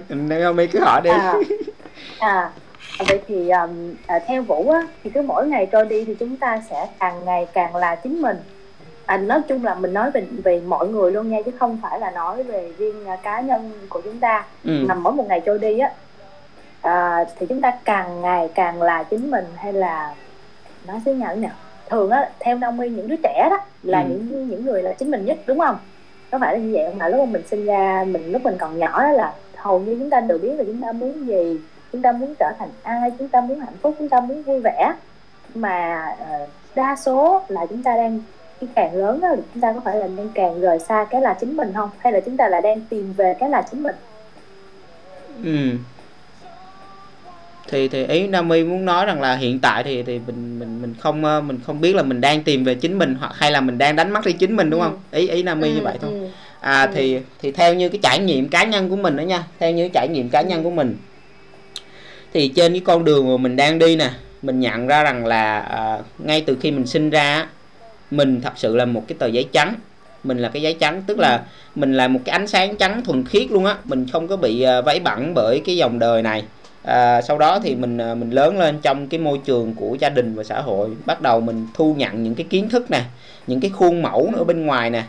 mấy 0.55 0.67
cứ 0.67 0.79
hỏi 0.79 1.01
đi. 1.01 1.09
À, 1.09 1.33
à 2.19 2.51
vậy 3.07 3.19
thì 3.27 3.49
um, 3.49 3.95
à, 4.07 4.19
theo 4.27 4.41
vũ 4.41 4.69
á 4.69 4.87
thì 5.03 5.09
cứ 5.09 5.21
mỗi 5.21 5.47
ngày 5.47 5.67
trôi 5.71 5.85
đi 5.85 6.05
thì 6.05 6.15
chúng 6.19 6.37
ta 6.37 6.61
sẽ 6.69 6.87
càng 6.99 7.25
ngày 7.25 7.47
càng 7.53 7.75
là 7.75 7.95
chính 7.95 8.21
mình 8.21 8.37
à, 9.05 9.17
nói 9.17 9.41
chung 9.47 9.65
là 9.65 9.75
mình 9.75 9.93
nói 9.93 10.11
về 10.11 10.27
về 10.43 10.61
mọi 10.67 10.87
người 10.87 11.11
luôn 11.11 11.29
nha 11.29 11.37
chứ 11.45 11.51
không 11.59 11.79
phải 11.81 11.99
là 11.99 12.11
nói 12.11 12.43
về 12.43 12.71
riêng 12.77 13.05
à, 13.07 13.15
cá 13.15 13.41
nhân 13.41 13.71
của 13.89 14.01
chúng 14.01 14.19
ta 14.19 14.45
ừ. 14.63 14.85
mà 14.87 14.95
mỗi 14.95 15.13
một 15.13 15.25
ngày 15.27 15.41
trôi 15.45 15.59
đi 15.59 15.79
á 15.79 15.91
à, 16.81 17.25
thì 17.39 17.45
chúng 17.49 17.61
ta 17.61 17.71
càng 17.85 18.21
ngày 18.21 18.49
càng 18.55 18.81
là 18.81 19.03
chính 19.03 19.31
mình 19.31 19.45
hay 19.55 19.73
là 19.73 20.15
nói 20.87 20.99
xíu 21.05 21.15
nhẫn 21.15 21.41
nè 21.41 21.49
thường 21.89 22.09
á 22.09 22.29
theo 22.39 22.57
Naomi 22.57 22.89
những 22.89 23.07
đứa 23.07 23.15
trẻ 23.23 23.47
đó 23.51 23.57
là 23.83 24.01
Ừ. 24.01 24.05
những 24.09 24.49
những 24.49 24.65
người 24.65 24.83
là 24.83 24.93
chính 24.93 25.11
mình 25.11 25.25
nhất 25.25 25.37
đúng 25.45 25.59
không 25.59 25.77
có 26.32 26.39
phải 26.39 26.53
là 26.53 26.59
như 26.59 26.73
vậy 26.73 26.84
không? 26.86 26.97
Mà 26.97 27.07
lúc 27.07 27.19
mà 27.19 27.26
mình 27.26 27.47
sinh 27.47 27.65
ra 27.65 28.05
mình 28.07 28.32
lúc 28.32 28.41
mình 28.41 28.55
còn 28.59 28.80
nhỏ 28.80 29.03
đó 29.03 29.11
là 29.11 29.34
hầu 29.55 29.80
như 29.80 29.95
chúng 29.99 30.09
ta 30.09 30.19
đều 30.19 30.38
biết 30.38 30.53
là 30.57 30.63
chúng 30.63 30.82
ta 30.82 30.91
muốn 30.91 31.28
gì. 31.28 31.59
Chúng 31.91 32.01
ta 32.01 32.11
muốn 32.11 32.36
trở 32.39 32.51
thành 32.59 32.69
ai 32.84 33.11
chúng 33.19 33.28
ta 33.28 33.41
muốn 33.41 33.59
hạnh 33.59 33.73
phúc 33.82 33.95
chúng 33.99 34.09
ta 34.09 34.19
muốn 34.19 34.43
vui 34.43 34.59
vẻ. 34.59 34.93
Mà 35.55 36.05
ờ, 36.19 36.47
đa 36.76 36.95
số 36.95 37.41
là 37.47 37.65
chúng 37.65 37.84
ta 37.84 37.95
đang 37.95 38.19
khi 38.59 38.67
càng 38.76 38.95
lớn 38.95 39.19
đó, 39.21 39.30
thì 39.36 39.41
chúng 39.53 39.61
ta 39.61 39.73
có 39.73 39.80
phải 39.80 39.95
là 39.95 40.07
đang 40.07 40.30
càng 40.34 40.61
rời 40.61 40.80
xa 40.80 41.05
cái 41.09 41.21
là 41.21 41.34
chính 41.39 41.57
mình 41.57 41.73
không? 41.76 41.89
Hay 41.97 42.13
là 42.13 42.19
chúng 42.19 42.38
ta 42.38 42.47
là 42.47 42.61
đang 42.61 42.82
tìm 42.89 43.13
về 43.17 43.36
cái 43.39 43.49
là 43.49 43.61
chính 43.71 43.84
mình? 43.84 43.95
Ừ. 45.43 45.69
Thì 47.68 47.88
thì 47.88 48.05
ý 48.05 48.28
Nami 48.28 48.63
muốn 48.63 48.86
nói 48.86 49.05
rằng 49.05 49.22
là 49.22 49.36
hiện 49.36 49.59
tại 49.59 49.84
thì 49.84 50.03
thì 50.03 50.20
mình 50.28 50.59
mình 50.59 50.82
mình 50.82 50.95
không 50.99 51.26
ờ, 51.26 51.41
mình 51.41 51.59
không 51.66 51.82
biết 51.82 51.95
là 51.95 52.03
mình 52.03 52.22
đang 52.22 52.43
tìm 52.43 52.63
về 52.63 52.76
chính 52.76 52.97
mình 52.97 53.16
hoặc 53.20 53.32
hay 53.36 53.51
là 53.51 53.61
mình 53.61 53.78
đang 53.78 53.95
đánh 53.95 54.11
mất 54.11 54.26
đi 54.26 54.32
chính 54.32 54.55
mình 54.55 54.70
đúng 54.70 54.82
không? 54.82 54.97
Ý 55.11 55.28
ý 55.28 55.43
Nami 55.43 55.70
như 55.72 55.80
Ừ, 55.80 55.84
vậy 55.84 55.97
thôi. 56.01 56.11
ừ. 56.13 56.28
À 56.59 56.86
Ừ. 56.86 56.91
thì 56.95 57.20
thì 57.41 57.51
theo 57.51 57.74
như 57.74 57.89
cái 57.89 57.99
trải 58.03 58.20
nghiệm 58.20 58.49
cá 58.49 58.63
nhân 58.63 58.89
của 58.89 58.95
mình 58.95 59.18
đó 59.18 59.22
nha, 59.22 59.43
theo 59.59 59.72
như 59.72 59.89
trải 59.93 60.07
nghiệm 60.07 60.30
cá 60.30 60.41
nhân 60.41 60.63
của 60.63 60.72
mình 60.72 60.95
thì 62.34 62.47
trên 62.47 62.72
cái 62.74 62.82
con 62.86 63.05
đường 63.05 63.30
mà 63.32 63.38
mình 63.38 63.55
đang 63.55 63.80
đi 63.80 63.95
nè, 63.95 64.09
mình 64.41 64.59
nhận 64.59 64.88
ra 64.88 65.03
rằng 65.03 65.26
là 65.26 65.59
à, 65.59 65.99
ngay 66.18 66.41
từ 66.41 66.57
khi 66.61 66.72
mình 66.72 66.86
sinh 66.86 67.09
ra 67.09 67.47
mình 68.11 68.41
thật 68.41 68.53
sự 68.55 68.76
là 68.76 68.86
một 68.86 69.03
cái 69.07 69.16
tờ 69.20 69.28
giấy 69.28 69.47
trắng 69.51 69.76
mình 70.24 70.38
là 70.38 70.49
cái 70.49 70.61
giấy 70.61 70.76
trắng 70.80 71.03
tức 71.07 71.20
là 71.20 71.43
mình 71.76 71.93
là 71.93 72.07
một 72.07 72.20
cái 72.26 72.34
ánh 72.34 72.47
sáng 72.47 72.76
trắng 72.78 73.01
thuần 73.05 73.26
khiết 73.26 73.51
luôn 73.51 73.66
á 73.66 73.76
mình 73.84 74.05
không 74.11 74.28
có 74.28 74.38
bị 74.38 74.61
à, 74.61 74.82
váy 74.82 74.99
bẩn 74.99 75.34
bởi 75.34 75.61
cái 75.66 75.78
dòng 75.78 75.99
đời 75.99 76.22
này 76.22 76.43
à, 76.86 77.21
sau 77.21 77.38
đó 77.38 77.59
thì 77.63 77.75
mình 77.75 77.97
à, 77.97 78.15
mình 78.15 78.29
lớn 78.29 78.59
lên 78.59 78.79
trong 78.81 79.07
cái 79.07 79.19
môi 79.19 79.39
trường 79.45 79.75
của 79.75 79.97
gia 79.99 80.09
đình 80.09 80.36
và 80.36 80.43
xã 80.43 80.61
hội. 80.61 80.89
Bắt 81.05 81.21
đầu 81.21 81.41
mình 81.41 81.67
thu 81.73 81.93
nhận 81.93 82.23
những 82.23 82.36
cái 82.36 82.45
kiến 82.49 82.69
thức 82.69 82.91
nè 82.91 83.01
những 83.47 83.59
cái 83.59 83.71
khuôn 83.71 84.01
mẫu 84.01 84.31
ở 84.36 84.43
bên 84.43 84.65
ngoài 84.65 84.89
nè. 84.89 85.03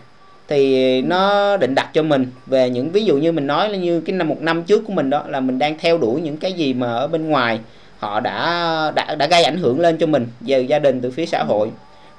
Thì 0.48 1.02
nó 1.02 1.56
định 1.56 1.74
đặt 1.74 1.90
cho 1.92 2.02
mình 2.02 2.26
về 2.46 2.70
những 2.70 2.90
ví 2.90 3.04
dụ 3.04 3.18
như 3.18 3.32
mình 3.32 3.46
nói 3.46 3.68
là 3.68 3.78
như 3.78 4.00
cái 4.00 4.16
năm 4.16 4.28
một 4.28 4.40
năm 4.40 4.62
trước 4.62 4.82
của 4.86 4.92
mình 4.92 5.10
đó 5.10 5.24
là 5.28 5.40
mình 5.40 5.58
đang 5.58 5.78
theo 5.78 5.98
đuổi 5.98 6.20
những 6.20 6.36
cái 6.36 6.52
gì 6.52 6.74
mà 6.74 6.86
ở 6.86 7.06
bên 7.06 7.28
ngoài 7.28 7.58
họ 7.98 8.20
đã 8.20 8.92
đã 8.94 9.14
đã 9.14 9.26
gây 9.26 9.44
ảnh 9.44 9.56
hưởng 9.56 9.80
lên 9.80 9.96
cho 9.98 10.06
mình 10.06 10.26
về 10.40 10.60
gia 10.60 10.78
đình 10.78 11.00
từ 11.00 11.10
phía 11.10 11.26
xã 11.26 11.42
hội. 11.42 11.70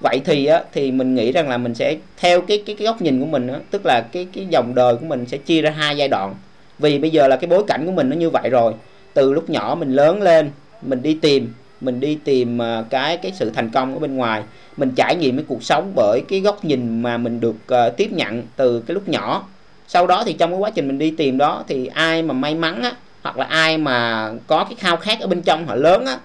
Vậy 0.02 0.22
thì 0.26 0.46
á 0.46 0.64
thì 0.74 0.92
mình 0.92 1.16
nghĩ 1.16 1.32
rằng 1.32 1.50
là 1.50 1.58
mình 1.58 1.76
sẽ 1.76 1.96
theo 2.18 2.42
cái 2.42 2.64
cái 2.66 2.76
cái 2.80 2.86
góc 2.86 3.02
nhìn 3.02 3.20
của 3.20 3.26
mình 3.26 3.48
á 3.48 3.60
tức 3.72 3.86
là 3.86 4.02
cái 4.02 4.28
cái 4.34 4.46
dòng 4.50 4.76
đời 4.76 4.96
của 4.96 5.06
mình 5.06 5.26
sẽ 5.26 5.38
chia 5.38 5.62
ra 5.62 5.70
hai 5.70 5.98
giai 5.98 6.08
đoạn. 6.08 6.36
Vì 6.80 7.00
bây 7.00 7.10
giờ 7.10 7.28
là 7.28 7.36
cái 7.36 7.48
bối 7.48 7.64
cảnh 7.68 7.86
của 7.86 7.92
mình 7.92 8.10
nó 8.10 8.16
như 8.16 8.30
vậy 8.30 8.50
rồi 8.50 8.74
từ 9.18 9.34
lúc 9.34 9.50
nhỏ 9.50 9.76
mình 9.80 9.94
lớn 9.94 10.22
lên 10.22 10.52
mình 10.82 11.02
đi 11.02 11.14
tìm 11.22 11.54
mình 11.82 12.00
đi 12.00 12.18
tìm 12.24 12.62
à, 12.62 12.84
cái 12.90 13.18
cái 13.18 13.32
sự 13.36 13.50
thành 13.50 13.70
công 13.70 13.94
ở 13.94 14.00
bên 14.00 14.16
ngoài 14.16 14.44
mình 14.78 14.92
trải 14.96 15.16
nghiệm 15.16 15.36
cái 15.38 15.46
cuộc 15.48 15.64
sống 15.64 15.92
bởi 15.96 16.22
cái 16.30 16.40
góc 16.40 16.66
nhìn 16.66 17.02
mà 17.02 17.18
mình 17.18 17.40
được 17.40 17.56
à, 17.68 17.90
tiếp 17.90 18.12
nhận 18.12 18.44
từ 18.56 18.80
cái 18.88 18.94
lúc 18.96 19.10
nhỏ 19.10 19.44
sau 19.88 20.08
đó 20.08 20.24
thì 20.26 20.34
trong 20.34 20.52
cái 20.52 20.60
quá 20.60 20.70
trình 20.70 20.88
mình 20.88 20.98
đi 20.98 21.12
tìm 21.12 21.38
đó 21.38 21.64
thì 21.68 21.88
ai 21.88 22.22
mà 22.24 22.34
may 22.34 22.56
mắn 22.56 22.84
á 22.84 22.92
hoặc 23.24 23.38
là 23.38 23.46
ai 23.46 23.78
mà 23.78 24.30
có 24.48 24.64
cái 24.64 24.76
khao 24.78 24.98
khát 24.98 25.20
ở 25.20 25.28
bên 25.28 25.42
trong 25.42 25.66
họ 25.68 25.76
lớn 25.76 26.06
á 26.06 26.18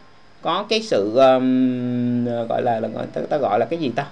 có 0.43 0.65
cái 0.69 0.83
sự 0.83 1.17
um, 1.17 2.25
gọi 2.49 2.63
là 2.63 2.81
là 2.81 2.89
ta, 3.15 3.21
ta 3.31 3.37
gọi 3.37 3.59
là 3.59 3.65
cái 3.65 3.79
gì 3.79 3.91
ta 3.97 4.07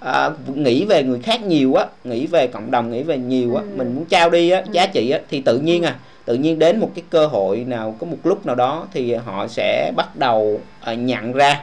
à, 0.00 0.30
nghĩ 0.54 0.84
về 0.84 1.02
người 1.02 1.20
khác 1.22 1.42
nhiều 1.42 1.74
á 1.74 1.86
nghĩ 2.04 2.26
về 2.26 2.46
cộng 2.46 2.70
đồng 2.70 2.90
nghĩ 2.90 3.02
về 3.02 3.18
nhiều 3.18 3.56
á 3.56 3.62
Ừ. 3.62 3.68
mình 3.76 3.94
muốn 3.94 4.04
trao 4.04 4.30
đi 4.30 4.50
á 4.50 4.60
Ừ. 4.60 4.72
giá 4.72 4.86
trị 4.86 5.10
á 5.10 5.18
thì 5.30 5.40
tự 5.40 5.58
nhiên 5.58 5.82
à 5.82 5.96
tự 6.24 6.34
nhiên 6.34 6.58
đến 6.58 6.80
một 6.80 6.90
cái 6.94 7.04
cơ 7.10 7.26
hội 7.26 7.64
nào 7.68 7.96
có 7.98 8.06
một 8.06 8.16
lúc 8.24 8.46
nào 8.46 8.54
đó 8.54 8.86
thì 8.92 9.14
họ 9.14 9.46
sẽ 9.48 9.92
bắt 9.96 10.16
đầu 10.16 10.60
à, 10.80 10.94
nhận 10.94 11.32
ra. 11.32 11.62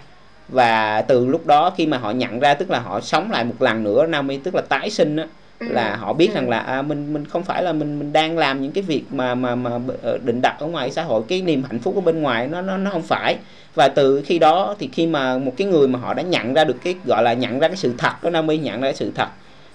Và 0.50 1.02
từ 1.02 1.26
lúc 1.26 1.46
đó 1.46 1.70
khi 1.78 1.86
mà 1.86 1.98
họ 1.98 2.12
nhận 2.12 2.40
ra 2.40 2.54
tức 2.54 2.70
là 2.70 2.80
họ 2.80 3.02
sống 3.02 3.32
lại 3.32 3.44
một 3.44 3.62
lần 3.62 3.84
nữa 3.84 4.06
Naomi 4.08 4.38
tức 4.38 4.56
là 4.56 4.62
tái 4.70 4.90
sinh 4.90 5.16
á 5.16 5.26
là 5.60 5.96
họ 5.96 6.14
biết 6.14 6.28
Ừ. 6.32 6.36
rằng 6.36 6.50
là 6.50 6.60
à, 6.60 6.82
mình 6.82 7.14
mình 7.14 7.26
không 7.26 7.44
phải 7.44 7.64
là 7.64 7.74
mình 7.74 8.00
mình 8.00 8.14
đang 8.14 8.38
làm 8.38 8.62
những 8.62 8.72
cái 8.72 8.82
việc 8.84 9.04
mà 9.12 9.36
mà 9.36 9.56
mà 9.56 9.72
ờ, 10.02 10.18
định 10.24 10.42
đặt 10.42 10.56
ở 10.60 10.68
ngoài 10.68 10.92
xã 10.92 11.04
hội. 11.04 11.22
Cái 11.28 11.42
niềm 11.42 11.64
hạnh 11.70 11.80
phúc 11.80 11.96
ở 11.96 12.02
bên 12.02 12.22
ngoài 12.22 12.48
nó 12.48 12.62
nó 12.62 12.78
nó 12.78 12.92
không 12.92 13.02
phải. 13.02 13.38
Và 13.76 13.88
từ 13.88 14.22
khi 14.26 14.40
đó 14.40 14.76
thì 14.80 14.90
khi 14.94 15.08
mà 15.08 15.38
một 15.38 15.54
cái 15.58 15.68
người 15.68 15.88
mà 15.88 16.00
họ 16.00 16.14
đã 16.14 16.24
nhận 16.24 16.54
ra 16.54 16.64
được 16.64 16.78
cái 16.84 16.96
gọi 17.06 17.24
là 17.24 17.34
nhận 17.34 17.60
ra 17.60 17.68
cái 17.68 17.78
sự 17.78 17.94
thật 17.98 18.24
đó 18.24 18.30
Naomi 18.30 18.58
nhận 18.58 18.82
ra 18.82 18.88
cái 18.88 18.96
sự 18.96 19.12
thật 19.16 19.28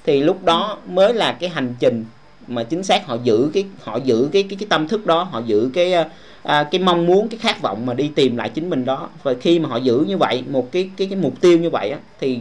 thì 0.07 0.23
lúc 0.23 0.45
đó 0.45 0.79
mới 0.87 1.15
là 1.15 1.33
cái 1.33 1.49
hành 1.49 1.75
trình 1.79 2.05
mà 2.47 2.63
chính 2.63 2.83
xác 2.83 3.07
họ 3.07 3.17
giữ 3.23 3.51
cái 3.55 3.65
họ 3.83 3.97
giữ 3.97 4.29
cái 4.33 4.43
cái 4.43 4.57
cái 4.61 4.67
tâm 4.71 4.89
thức 4.89 5.07
đó 5.07 5.23
họ 5.23 5.43
giữ 5.47 5.71
cái 5.75 5.93
à, 5.93 6.09
à, 6.43 6.69
cái 6.71 6.81
mong 6.81 7.07
muốn 7.07 7.29
cái 7.29 7.39
khát 7.39 7.63
vọng 7.63 7.87
mà 7.87 7.95
đi 7.95 8.11
tìm 8.15 8.37
lại 8.37 8.49
chính 8.49 8.71
mình 8.71 8.85
đó. 8.85 9.09
Và 9.23 9.35
khi 9.41 9.59
mà 9.59 9.69
họ 9.69 9.77
giữ 9.77 10.05
như 10.09 10.17
vậy 10.17 10.43
một 10.51 10.73
cái 10.73 10.91
cái 10.97 11.07
cái 11.07 11.19
mục 11.19 11.41
tiêu 11.41 11.59
như 11.59 11.71
vậy 11.71 11.91
á, 11.91 11.99
thì 12.21 12.39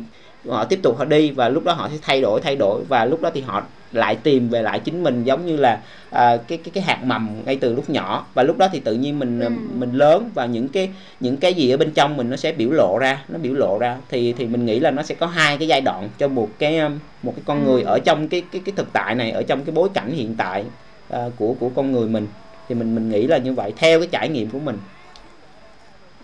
họ 0.49 0.63
tiếp 0.63 0.79
tục 0.83 0.97
họ 0.97 1.05
đi 1.05 1.31
và 1.31 1.49
lúc 1.49 1.63
đó 1.63 1.73
họ 1.73 1.89
sẽ 1.89 1.97
thay 2.01 2.21
đổi 2.21 2.41
thay 2.41 2.55
đổi. 2.55 2.81
Và 2.87 3.05
lúc 3.05 3.21
đó 3.21 3.29
thì 3.33 3.41
họ 3.41 3.63
lại 3.93 4.15
tìm 4.23 4.49
về 4.49 4.61
lại 4.61 4.79
chính 4.79 5.03
mình 5.03 5.23
giống 5.23 5.45
như 5.45 5.57
là 5.57 5.81
à, 6.09 6.37
cái 6.47 6.57
cái 6.57 6.71
cái 6.73 6.83
hạt 6.83 6.99
mầm 7.03 7.29
ngay 7.45 7.55
từ 7.61 7.75
lúc 7.75 7.89
nhỏ 7.89 8.25
và 8.33 8.43
lúc 8.43 8.57
đó 8.57 8.67
thì 8.71 8.79
tự 8.79 8.93
nhiên 8.93 9.19
mình 9.19 9.39
Ừ. 9.39 9.49
mình 9.77 9.91
lớn 9.93 10.29
và 10.33 10.45
những 10.45 10.69
cái 10.69 10.89
những 11.19 11.37
cái 11.37 11.53
gì 11.53 11.69
ở 11.69 11.77
bên 11.77 11.91
trong 11.91 12.17
mình 12.17 12.29
nó 12.29 12.35
sẽ 12.35 12.51
biểu 12.51 12.69
lộ 12.71 12.97
ra 13.01 13.23
nó 13.29 13.39
biểu 13.39 13.53
lộ 13.53 13.77
ra 13.79 13.97
thì 14.09 14.33
thì 14.37 14.45
mình 14.45 14.65
nghĩ 14.65 14.79
là 14.79 14.91
nó 14.91 15.03
sẽ 15.03 15.15
có 15.15 15.25
hai 15.25 15.57
cái 15.57 15.67
giai 15.67 15.81
đoạn 15.81 16.09
cho 16.17 16.27
một 16.27 16.49
cái 16.59 16.79
um, 16.79 16.99
một 17.23 17.33
cái 17.35 17.43
con 17.45 17.65
Ừ. 17.65 17.69
người 17.71 17.83
ở 17.83 17.99
trong 18.05 18.27
cái 18.27 18.43
cái 18.51 18.61
cái 18.65 18.73
thực 18.77 18.93
tại 18.93 19.15
này 19.15 19.31
ở 19.31 19.43
trong 19.43 19.63
cái 19.65 19.73
bối 19.75 19.89
cảnh 19.93 20.11
hiện 20.11 20.35
tại 20.37 20.63
à, 21.09 21.19
của 21.37 21.53
của 21.59 21.69
con 21.75 21.91
người 21.91 22.07
mình 22.07 22.27
thì 22.69 22.75
mình 22.75 22.95
mình 22.95 23.09
nghĩ 23.09 23.27
là 23.27 23.37
như 23.37 23.53
vậy 23.53 23.73
theo 23.77 23.99
cái 23.99 24.07
trải 24.11 24.29
nghiệm 24.29 24.49
của 24.49 24.59
mình 24.59 24.77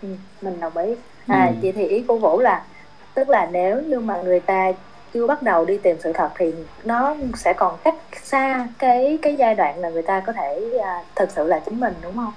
Ừ, 0.02 0.08
mình 0.42 0.60
đồng 0.60 0.76
ý 0.76 0.94
à 1.26 1.46
Ừ. 1.46 1.52
chị 1.62 1.72
thì 1.72 1.86
ý 1.86 2.02
của 2.02 2.18
vũ 2.18 2.40
là 2.40 2.64
tức 3.14 3.28
là 3.28 3.48
nếu 3.52 3.82
như 3.82 4.00
mà 4.00 4.22
người 4.24 4.40
ta 4.40 4.72
chưa 5.14 5.26
bắt 5.26 5.42
đầu 5.42 5.64
đi 5.64 5.78
tìm 5.82 5.96
sự 6.00 6.12
thật 6.14 6.28
thì 6.38 6.52
nó 6.84 7.16
sẽ 7.34 7.52
còn 7.52 7.76
cách 7.84 7.94
xa 8.22 8.68
cái 8.78 9.18
cái 9.22 9.36
giai 9.36 9.54
đoạn 9.54 9.78
là 9.78 9.90
người 9.90 10.02
ta 10.02 10.20
có 10.26 10.32
thể 10.32 10.70
à, 10.84 11.02
thực 11.16 11.30
sự 11.30 11.46
là 11.46 11.58
chính 11.58 11.80
mình 11.80 11.94
đúng 12.02 12.14
không? 12.14 12.32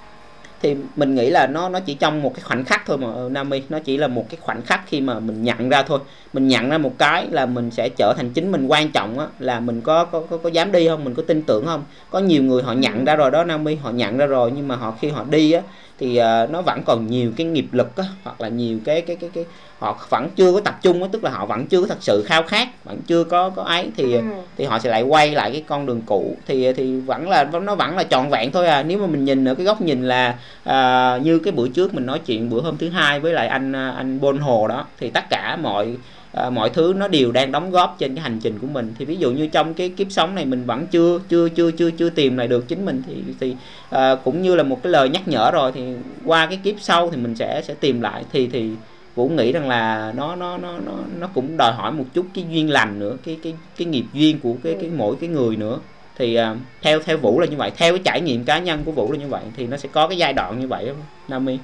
Thì 0.62 0.76
mình 0.96 1.16
nghĩ 1.16 1.30
là 1.30 1.48
nó 1.48 1.70
nó 1.70 1.80
chỉ 1.80 1.94
trong 1.94 2.22
một 2.22 2.34
cái 2.36 2.44
khoảnh 2.44 2.66
khắc 2.66 2.84
thôi 2.86 2.98
mà 2.98 3.08
ờ, 3.14 3.30
Nami 3.30 3.64
nó 3.70 3.80
chỉ 3.80 3.98
là 3.98 4.08
một 4.08 4.26
cái 4.30 4.38
khoảnh 4.42 4.62
khắc 4.62 4.82
khi 4.88 5.02
mà 5.02 5.20
mình 5.20 5.44
nhận 5.44 5.70
ra 5.70 5.84
thôi. 5.84 6.00
Mình 6.34 6.48
nhận 6.48 6.70
ra 6.70 6.78
một 6.78 6.98
cái 6.98 7.28
là 7.32 7.46
mình 7.46 7.72
sẽ 7.72 7.90
trở 7.98 8.14
thành 8.18 8.30
chính 8.30 8.52
mình 8.52 8.68
quan 8.68 8.92
trọng 8.92 9.20
á 9.20 9.28
là 9.40 9.60
mình 9.60 9.82
có 9.82 10.06
có 10.06 10.24
có, 10.30 10.38
có 10.38 10.50
dám 10.50 10.72
đi 10.72 10.88
không? 10.88 11.04
Mình 11.04 11.14
có 11.14 11.24
tin 11.28 11.42
tưởng 11.42 11.66
không? 11.66 11.84
Có 12.10 12.20
nhiều 12.20 12.44
người 12.44 12.64
họ 12.64 12.74
nhận 12.74 13.06
ra 13.06 13.16
rồi 13.16 13.32
đó 13.32 13.44
Nami 13.44 13.76
họ 13.76 13.92
nhận 13.92 14.18
ra 14.18 14.26
rồi 14.26 14.52
nhưng 14.56 14.68
mà 14.68 14.76
họ 14.76 14.94
khi 15.02 15.10
họ 15.10 15.24
đi 15.30 15.52
á 15.52 15.62
thì 16.00 16.18
ờ, 16.18 16.48
nó 16.52 16.62
vẫn 16.62 16.82
còn 16.86 17.08
nhiều 17.08 17.32
cái 17.38 17.48
nghiệp 17.48 17.68
lực 17.72 17.98
á 17.98 18.04
hoặc 18.24 18.42
là 18.42 18.48
nhiều 18.48 18.80
cái 18.86 19.02
cái 19.02 19.16
cái 19.16 19.30
cái 19.34 19.46
họ 19.80 20.06
vẫn 20.10 20.30
chưa 20.36 20.54
có 20.54 20.60
tập 20.60 20.80
trung 20.82 21.04
á 21.04 21.10
tức 21.12 21.24
là 21.24 21.30
họ 21.32 21.46
vẫn 21.46 21.66
chưa 21.68 21.82
có 21.82 21.88
thật 21.88 21.98
sự 22.00 22.24
khao 22.28 22.44
khát 22.44 22.84
vẫn 22.86 22.98
chưa 23.08 23.24
có 23.24 23.50
có 23.50 23.64
ấy 23.64 23.92
thì 23.98 24.14
Ừ. 24.14 24.22
thì 24.58 24.66
họ 24.66 24.80
sẽ 24.80 24.90
lại 24.90 25.02
quay 25.04 25.32
lại 25.32 25.52
cái 25.52 25.64
con 25.68 25.86
đường 25.86 26.02
cũ 26.06 26.38
thì 26.48 26.74
thì 26.74 27.00
vẫn 27.00 27.30
là 27.30 27.44
nó 27.64 27.76
vẫn 27.76 27.98
là 27.98 28.04
trọn 28.04 28.30
vẹn 28.30 28.52
thôi 28.52 28.68
à 28.68 28.84
nếu 28.84 28.98
mà 28.98 29.08
mình 29.08 29.26
nhìn 29.26 29.46
ở 29.48 29.56
cái 29.56 29.66
góc 29.66 29.82
nhìn 29.82 30.04
là 30.08 30.36
à, 30.64 31.18
như 31.24 31.40
cái 31.40 31.52
bữa 31.52 31.68
trước 31.68 31.94
mình 31.94 32.06
nói 32.06 32.20
chuyện 32.26 32.50
bữa 32.50 32.62
hôm 32.62 32.78
thứ 32.78 32.90
hai 32.90 33.20
với 33.20 33.34
lại 33.34 33.48
anh 33.48 33.76
à, 33.76 33.90
anh 33.98 34.20
Bôn 34.20 34.38
Hồ 34.40 34.68
đó 34.68 34.86
thì 35.00 35.10
tất 35.10 35.30
cả 35.30 35.58
mọi 35.62 35.88
à, 36.34 36.50
mọi 36.50 36.70
thứ 36.70 36.94
nó 36.98 37.08
đều 37.08 37.32
đang 37.32 37.52
đóng 37.52 37.72
góp 37.72 37.96
trên 38.00 38.16
cái 38.16 38.24
hành 38.24 38.40
trình 38.44 38.60
của 38.60 38.68
mình. 38.68 38.94
Thì 39.00 39.06
ví 39.06 39.16
dụ 39.16 39.32
như 39.32 39.48
trong 39.48 39.74
cái 39.74 39.90
kiếp 39.90 40.12
sống 40.12 40.36
này 40.36 40.46
mình 40.46 40.66
vẫn 40.66 40.88
chưa 40.88 41.20
chưa 41.30 41.50
chưa 41.50 41.72
chưa 41.72 41.92
chưa 41.92 42.10
tìm 42.10 42.38
lại 42.38 42.48
được 42.48 42.68
chính 42.68 42.86
mình 42.86 43.02
thì 43.08 43.14
thì 43.40 43.56
à, 43.90 44.16
cũng 44.24 44.42
như 44.42 44.56
là 44.56 44.64
một 44.64 44.84
cái 44.84 44.92
lời 44.92 45.10
nhắc 45.10 45.28
nhở 45.28 45.52
rồi 45.52 45.72
thì 45.72 45.82
qua 46.26 46.46
cái 46.46 46.60
kiếp 46.64 46.76
sau 46.80 47.10
thì 47.10 47.18
mình 47.18 47.36
sẽ 47.36 47.62
sẽ 47.66 47.74
tìm 47.74 48.02
lại. 48.02 48.24
Thì 48.32 48.48
thì 48.48 48.70
Vũ 49.16 49.30
nghĩ 49.30 49.52
rằng 49.52 49.68
là 49.70 50.14
nó 50.16 50.36
nó 50.36 50.58
nó 50.58 50.78
nó 50.86 50.92
nó 51.20 51.28
cũng 51.34 51.58
đòi 51.58 51.72
hỏi 51.72 51.92
một 51.92 52.06
chút 52.14 52.26
cái 52.34 52.46
duyên 52.50 52.70
lành 52.70 53.00
nữa 53.00 53.18
cái 53.26 53.38
cái 53.44 53.54
cái 53.78 53.86
nghiệp 53.86 54.06
duyên 54.14 54.40
của 54.40 54.54
cái 54.64 54.76
cái 54.82 54.90
mỗi 54.90 55.16
cái 55.16 55.30
người 55.30 55.56
nữa. 55.56 55.80
Thì 56.18 56.36
à, 56.36 56.56
theo 56.82 57.00
theo 57.06 57.18
Vũ 57.18 57.40
là 57.40 57.46
như 57.48 57.58
vậy 57.58 57.72
theo 57.78 57.94
cái 57.94 58.02
trải 58.06 58.22
nghiệm 58.22 58.44
cá 58.46 58.60
nhân 58.60 58.82
của 58.86 58.92
Vũ 58.92 59.12
là 59.12 59.18
như 59.18 59.28
vậy 59.28 59.42
thì 59.58 59.68
nó 59.68 59.78
sẽ 59.78 59.90
có 59.92 60.08
cái 60.08 60.18
giai 60.18 60.34
đoạn 60.34 60.60
như 60.60 60.68
vậy 60.68 60.86
đó, 60.86 60.94
Nami 61.28 61.58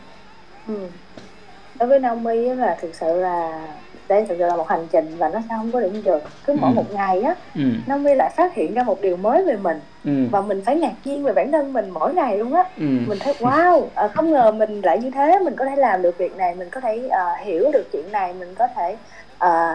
Ừ. 0.68 0.74
đối 1.80 1.90
với 1.90 2.00
Naomi 2.00 2.48
á 2.48 2.56
là 2.56 2.78
thực 2.82 2.96
sự 2.96 3.14
là 3.16 3.68
đây 4.10 4.26
thực 4.26 4.36
sự 4.40 4.46
là 4.46 4.56
một 4.56 4.68
hành 4.70 4.88
trình 4.92 5.16
và 5.18 5.30
nó 5.30 5.40
sẽ 5.50 5.56
không 5.58 5.72
có 5.72 5.80
điểm 5.80 6.02
dừng 6.02 6.22
cứ 6.46 6.54
mỗi 6.62 6.72
Ừ. 6.72 6.76
một 6.76 6.94
ngày 6.94 7.22
á 7.22 7.36
ừ. 7.56 7.62
Naomi 7.88 8.16
lại 8.16 8.30
phát 8.38 8.54
hiện 8.54 8.74
ra 8.74 8.84
một 8.84 9.02
điều 9.02 9.18
mới 9.18 9.44
về 9.44 9.56
mình. 9.56 9.80
Ừ. 10.06 10.12
Và 10.32 10.42
mình 10.42 10.62
phải 10.66 10.76
ngạc 10.76 10.92
nhiên 11.06 11.24
về 11.24 11.34
bản 11.34 11.52
thân 11.52 11.74
mình 11.74 11.90
mỗi 11.90 12.14
ngày 12.14 12.38
luôn 12.38 12.54
á. 12.54 12.64
Ừ. 12.78 12.86
Mình 13.08 13.18
thấy 13.20 13.34
wow 13.40 13.82
à, 13.96 14.08
không 14.08 14.32
ngờ 14.32 14.52
mình 14.52 14.82
lại 14.82 14.98
như 15.00 15.10
thế. 15.12 15.40
Mình 15.40 15.56
có 15.56 15.66
thể 15.66 15.76
làm 15.76 16.02
được 16.02 16.18
việc 16.18 16.38
này 16.38 16.56
mình 16.56 16.70
có 16.70 16.82
thể 16.82 17.08
à, 17.12 17.26
hiểu 17.44 17.70
được 17.74 17.84
chuyện 17.94 18.12
này. 18.12 18.34
Mình 18.34 18.56
có 18.56 18.68
thể 18.76 18.96
à, 19.38 19.74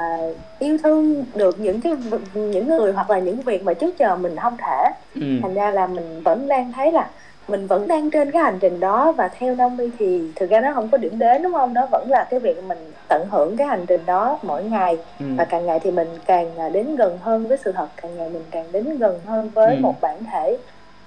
yêu 0.58 0.78
thương 0.82 1.24
được 1.34 1.60
những 1.60 1.80
cái 1.80 1.92
những 2.34 2.68
người 2.68 2.92
hoặc 2.92 3.10
là 3.10 3.18
những 3.18 3.40
việc 3.40 3.64
mà 3.64 3.74
trước 3.74 3.98
giờ 3.98 4.16
mình 4.16 4.36
không 4.36 4.56
thể. 4.56 4.90
Ừ. 5.14 5.20
Thành 5.42 5.54
ra 5.54 5.70
là 5.70 5.86
mình 5.86 6.22
vẫn 6.24 6.48
đang 6.48 6.72
thấy 6.72 6.92
là 6.92 7.08
mình 7.48 7.66
vẫn 7.66 7.88
đang 7.88 8.10
trên 8.10 8.30
cái 8.30 8.42
hành 8.42 8.58
trình 8.60 8.80
đó 8.80 9.12
và 9.12 9.28
theo 9.38 9.54
Naomi 9.54 9.90
thì 9.98 10.32
thực 10.36 10.50
ra 10.50 10.60
nó 10.60 10.72
không 10.74 10.88
có 10.88 10.98
điểm 10.98 11.18
đến 11.18 11.42
đúng 11.42 11.52
không 11.52 11.74
nó 11.74 11.86
vẫn 11.92 12.10
là 12.10 12.26
cái 12.30 12.40
việc 12.40 12.64
mình 12.64 12.78
tận 13.08 13.26
hưởng 13.30 13.56
cái 13.56 13.66
hành 13.66 13.84
trình 13.86 14.00
đó 14.06 14.38
mỗi 14.42 14.64
ngày 14.64 14.96
ừ. 15.20 15.26
và 15.36 15.44
càng 15.44 15.66
ngày 15.66 15.80
thì 15.80 15.90
mình 15.90 16.08
càng 16.26 16.58
à, 16.58 16.68
đến 16.68 16.96
gần 16.96 17.18
hơn 17.22 17.46
với 17.46 17.56
sự 17.64 17.72
thật 17.72 17.86
càng 18.02 18.16
ngày 18.16 18.30
mình 18.30 18.44
càng 18.50 18.72
đến 18.72 18.98
gần 18.98 19.20
hơn 19.26 19.50
với 19.54 19.74
Ừ. 19.76 19.80
một 19.80 19.94
bản 20.00 20.24
thể 20.32 20.58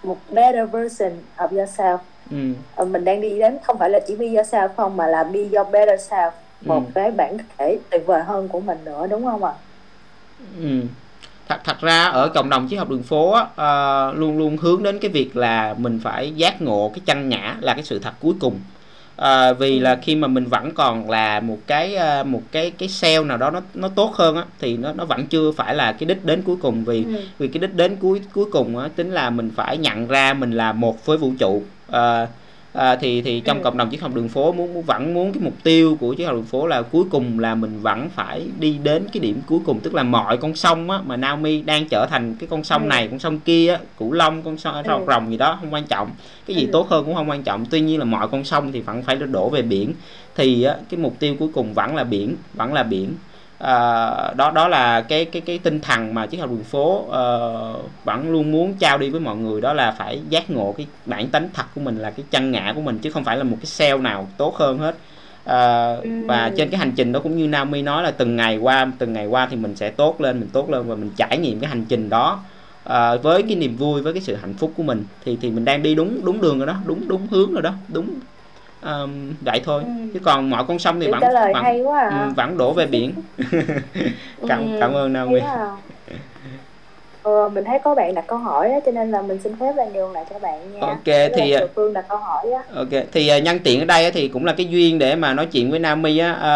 một 0.03 0.17
better 0.29 0.69
version 0.71 1.11
of 1.38 1.47
yourself 1.49 1.97
Ừ. 2.31 2.38
Ờ, 2.75 2.85
mình 2.85 3.05
đang 3.05 3.21
đi 3.21 3.39
đến 3.39 3.57
không 3.63 3.77
phải 3.77 3.89
là 3.89 3.99
chỉ 4.07 4.15
be 4.15 4.25
yourself 4.25 4.69
không 4.77 4.97
mà 4.97 5.07
là 5.07 5.23
be 5.23 5.39
your 5.39 5.67
better 5.71 6.11
self 6.11 6.31
một 6.65 6.81
Ừ. 6.85 6.91
cái 6.95 7.11
bản 7.11 7.38
thể 7.57 7.79
tuyệt 7.91 8.03
vời 8.05 8.23
hơn 8.23 8.47
của 8.47 8.59
mình 8.59 8.77
nữa 8.85 9.07
đúng 9.09 9.25
không 9.25 9.43
ạ 9.43 9.51
Ừ. 10.61 10.81
Thật 11.47 11.59
thật 11.63 11.81
ra 11.81 12.03
ở 12.05 12.29
cộng 12.29 12.49
đồng 12.49 12.67
triết 12.69 12.79
học 12.79 12.89
đường 12.89 13.03
phố 13.03 13.31
á, 13.31 13.45
ờ, 13.55 14.13
luôn 14.15 14.37
luôn 14.37 14.57
hướng 14.57 14.83
đến 14.83 14.99
cái 14.99 15.11
việc 15.11 15.37
là 15.37 15.75
mình 15.77 15.99
phải 16.03 16.31
giác 16.35 16.61
ngộ 16.61 16.91
cái 16.93 17.01
chân 17.05 17.29
nhã 17.29 17.55
là 17.61 17.73
cái 17.73 17.83
sự 17.83 17.99
thật 17.99 18.13
cuối 18.19 18.33
cùng. 18.39 18.59
Ờ, 19.15 19.53
vì 19.53 19.79
là 19.79 19.95
khi 19.95 20.15
mà 20.15 20.27
mình 20.27 20.45
vẫn 20.45 20.71
còn 20.73 21.09
là 21.09 21.39
một 21.39 21.57
cái 21.67 21.95
ờ, 21.95 22.23
một 22.23 22.41
cái 22.51 22.71
cái 22.71 22.89
cell 23.01 23.25
nào 23.25 23.37
đó 23.37 23.49
nó 23.51 23.61
nó 23.73 23.87
tốt 23.87 24.11
hơn 24.15 24.35
á 24.35 24.43
thì 24.59 24.77
nó 24.77 24.93
nó 24.93 25.05
vẫn 25.05 25.25
chưa 25.27 25.51
phải 25.51 25.75
là 25.75 25.91
cái 25.91 26.07
đích 26.07 26.25
đến 26.25 26.41
cuối 26.41 26.55
cùng 26.61 26.83
vì 26.85 27.03
Ừ. 27.03 27.21
vì 27.39 27.47
cái 27.47 27.59
đích 27.59 27.73
đến 27.75 27.95
cuối 27.95 28.21
cuối 28.33 28.45
cùng 28.51 28.77
á 28.77 28.89
tính 28.95 29.11
là 29.11 29.29
mình 29.29 29.51
phải 29.55 29.77
nhận 29.77 30.07
ra 30.07 30.33
mình 30.33 30.51
là 30.51 30.71
một 30.73 31.05
với 31.05 31.17
vũ 31.17 31.31
trụ 31.39 31.63
Ờ, 31.87 32.27
ờ, 32.78 32.95
thì 32.95 33.21
thì 33.21 33.39
trong 33.39 33.57
Ừ. 33.57 33.63
cộng 33.63 33.78
đồng 33.78 33.91
triết 33.91 34.01
học 34.01 34.13
đường 34.15 34.30
phố 34.30 34.51
muốn, 34.51 34.73
muốn 34.73 34.84
vẫn 34.84 35.13
muốn 35.13 35.34
cái 35.34 35.41
mục 35.43 35.53
tiêu 35.63 35.97
của 35.99 36.15
triết 36.17 36.28
học 36.28 36.36
đường 36.36 36.45
phố 36.45 36.67
là 36.67 36.82
cuối 36.82 37.03
cùng 37.11 37.39
là 37.39 37.55
mình 37.55 37.80
vẫn 37.82 38.09
phải 38.09 38.47
đi 38.59 38.78
đến 38.84 39.05
cái 39.13 39.19
điểm 39.21 39.41
cuối 39.47 39.59
cùng 39.65 39.80
tức 39.80 39.93
là 39.93 40.03
mọi 40.03 40.38
con 40.38 40.55
sông 40.55 40.89
á 40.89 40.99
mà 41.05 41.17
Naomi 41.17 41.61
đang 41.61 41.88
trở 41.89 42.05
thành 42.09 42.36
cái 42.39 42.47
con 42.51 42.63
sông 42.63 42.84
Ừ. 42.84 42.88
này 42.88 43.07
con 43.07 43.19
sông 43.19 43.39
kia 43.39 43.67
á, 43.73 43.80
cửu 43.99 44.11
long 44.11 44.41
con 44.43 44.57
sông 44.57 44.75
Ừ. 44.84 44.99
rồng 45.07 45.32
gì 45.32 45.38
đó 45.38 45.57
không 45.61 45.73
quan 45.73 45.84
trọng 45.84 46.09
cái 46.47 46.55
gì 46.55 46.67
tốt 46.71 46.89
hơn 46.89 47.05
cũng 47.05 47.15
không 47.15 47.30
quan 47.30 47.43
trọng 47.43 47.65
tuy 47.65 47.82
nhiên 47.82 47.99
là 47.99 48.05
mọi 48.05 48.28
con 48.28 48.43
sông 48.43 48.71
thì 48.71 48.82
vẫn 48.82 49.03
phải 49.03 49.15
đổ 49.15 49.49
về 49.49 49.61
biển 49.61 49.93
thì 50.36 50.63
á, 50.63 50.75
cái 50.89 50.99
mục 50.99 51.15
tiêu 51.19 51.36
cuối 51.39 51.49
cùng 51.53 51.73
vẫn 51.73 51.95
là 51.95 52.03
biển 52.03 52.36
vẫn 52.53 52.73
là 52.73 52.84
biển 52.84 53.13
Ờ, 53.59 54.33
đó 54.37 54.51
đó 54.51 54.67
là 54.67 55.01
cái 55.01 55.25
cái 55.25 55.41
cái 55.41 55.59
tinh 55.59 55.79
thần 55.79 56.13
mà 56.13 56.27
triết 56.27 56.39
học 56.39 56.49
đường 56.49 56.63
phố 56.63 57.05
ờ, 57.09 57.73
vẫn 58.03 58.31
luôn 58.31 58.51
muốn 58.51 58.73
trao 58.79 58.97
đi 58.97 59.09
với 59.09 59.19
mọi 59.19 59.35
người. 59.35 59.61
Đó 59.61 59.73
là 59.73 59.91
phải 59.91 60.19
giác 60.29 60.49
ngộ 60.49 60.73
cái 60.77 60.87
bản 61.05 61.27
tánh 61.27 61.49
thật 61.53 61.65
của 61.75 61.81
mình 61.81 61.97
là 61.97 62.11
cái 62.11 62.25
chân 62.31 62.51
ngã 62.51 62.73
của 62.75 62.81
mình 62.81 62.99
chứ 62.99 63.11
không 63.11 63.23
phải 63.23 63.37
là 63.37 63.43
một 63.43 63.57
cái 63.61 63.71
cell 63.77 64.01
nào 64.01 64.27
tốt 64.37 64.55
hơn 64.55 64.77
hết. 64.77 64.95
Ừ. 66.03 66.09
và 66.27 66.51
trên 66.57 66.69
cái 66.69 66.79
hành 66.79 66.91
trình 66.95 67.11
đó 67.11 67.19
cũng 67.19 67.37
như 67.37 67.47
Naomi 67.47 67.81
nói 67.81 68.03
là 68.03 68.11
từng 68.11 68.35
ngày 68.35 68.57
qua 68.57 68.91
từng 68.99 69.13
ngày 69.13 69.25
qua 69.27 69.47
thì 69.51 69.55
mình 69.55 69.75
sẽ 69.75 69.89
tốt 69.89 70.21
lên 70.21 70.39
mình 70.39 70.49
tốt 70.53 70.69
lên 70.69 70.87
và 70.87 70.95
mình 70.95 71.09
trải 71.17 71.37
nghiệm 71.37 71.59
cái 71.59 71.69
hành 71.69 71.85
trình 71.85 72.09
đó 72.09 72.39
Ờ, 72.87 73.17
với 73.17 73.43
cái 73.43 73.55
niềm 73.55 73.77
vui 73.77 74.01
với 74.01 74.13
cái 74.13 74.21
sự 74.21 74.35
hạnh 74.35 74.53
phúc 74.53 74.73
của 74.77 74.83
mình. 74.83 75.03
Thì 75.25 75.37
thì 75.41 75.51
mình 75.51 75.65
đang 75.65 75.83
đi 75.83 75.95
đúng 75.95 76.25
đúng 76.25 76.41
đường 76.41 76.57
rồi 76.57 76.67
đó 76.67 76.75
đúng 76.85 77.07
đúng 77.07 77.27
hướng 77.27 77.53
rồi 77.53 77.61
đó 77.61 77.73
đúng 77.87 78.09
Ờm, 78.88 79.33
vậy 79.41 79.61
thôi 79.65 79.83
Ừ. 79.85 79.91
chứ 80.13 80.19
còn 80.23 80.49
mọi 80.49 80.63
con 80.67 80.79
sông 80.79 80.99
thì 80.99 81.07
vẫn 81.07 81.21
vẫn, 81.53 81.63
hay 81.63 81.81
quá 81.81 81.99
à. 81.99 82.09
ừ, 82.09 82.33
vẫn 82.35 82.57
đổ 82.57 82.73
về 82.73 82.85
biển 82.85 83.13
cảm 84.47 84.59
Ừ, 84.59 84.77
cảm 84.79 84.93
ơn 84.93 85.15
hay 85.15 85.25
quá 85.25 85.51
à. 85.51 85.67
Ờ, 87.23 87.49
mình 87.49 87.63
thấy 87.65 87.79
có 87.83 87.95
bạn 87.95 88.15
đặt 88.15 88.23
câu 88.27 88.38
hỏi 88.38 88.71
á, 88.71 88.79
cho 88.85 88.91
nên 88.91 89.11
là 89.11 89.21
mình 89.21 89.39
xin 89.43 89.55
phép 89.59 89.73
là 89.75 89.85
nhường 89.85 90.11
lại 90.11 90.25
cho 90.29 90.39
bạn 90.39 90.59
nha. 90.73 90.79
Ok, 90.81 91.05
Đó 91.05 91.13
là 91.13 91.29
thì, 91.35 91.55
Kiều 91.57 91.67
Phương 91.75 91.93
đặt 91.93 92.05
câu 92.09 92.17
hỏi 92.17 92.51
á. 92.51 92.63
Ok, 92.75 93.03
thì 93.11 93.27
à, 93.27 93.39
nhân 93.39 93.59
tiện 93.63 93.79
ở 93.79 93.85
đây 93.85 94.11
thì 94.11 94.27
cũng 94.27 94.45
là 94.45 94.53
cái 94.57 94.65
duyên 94.65 94.99
để 94.99 95.15
mà 95.15 95.33
nói 95.33 95.45
chuyện 95.45 95.71
với 95.71 95.79
Naomi 95.79 96.17
á, 96.17 96.33
à, 96.33 96.51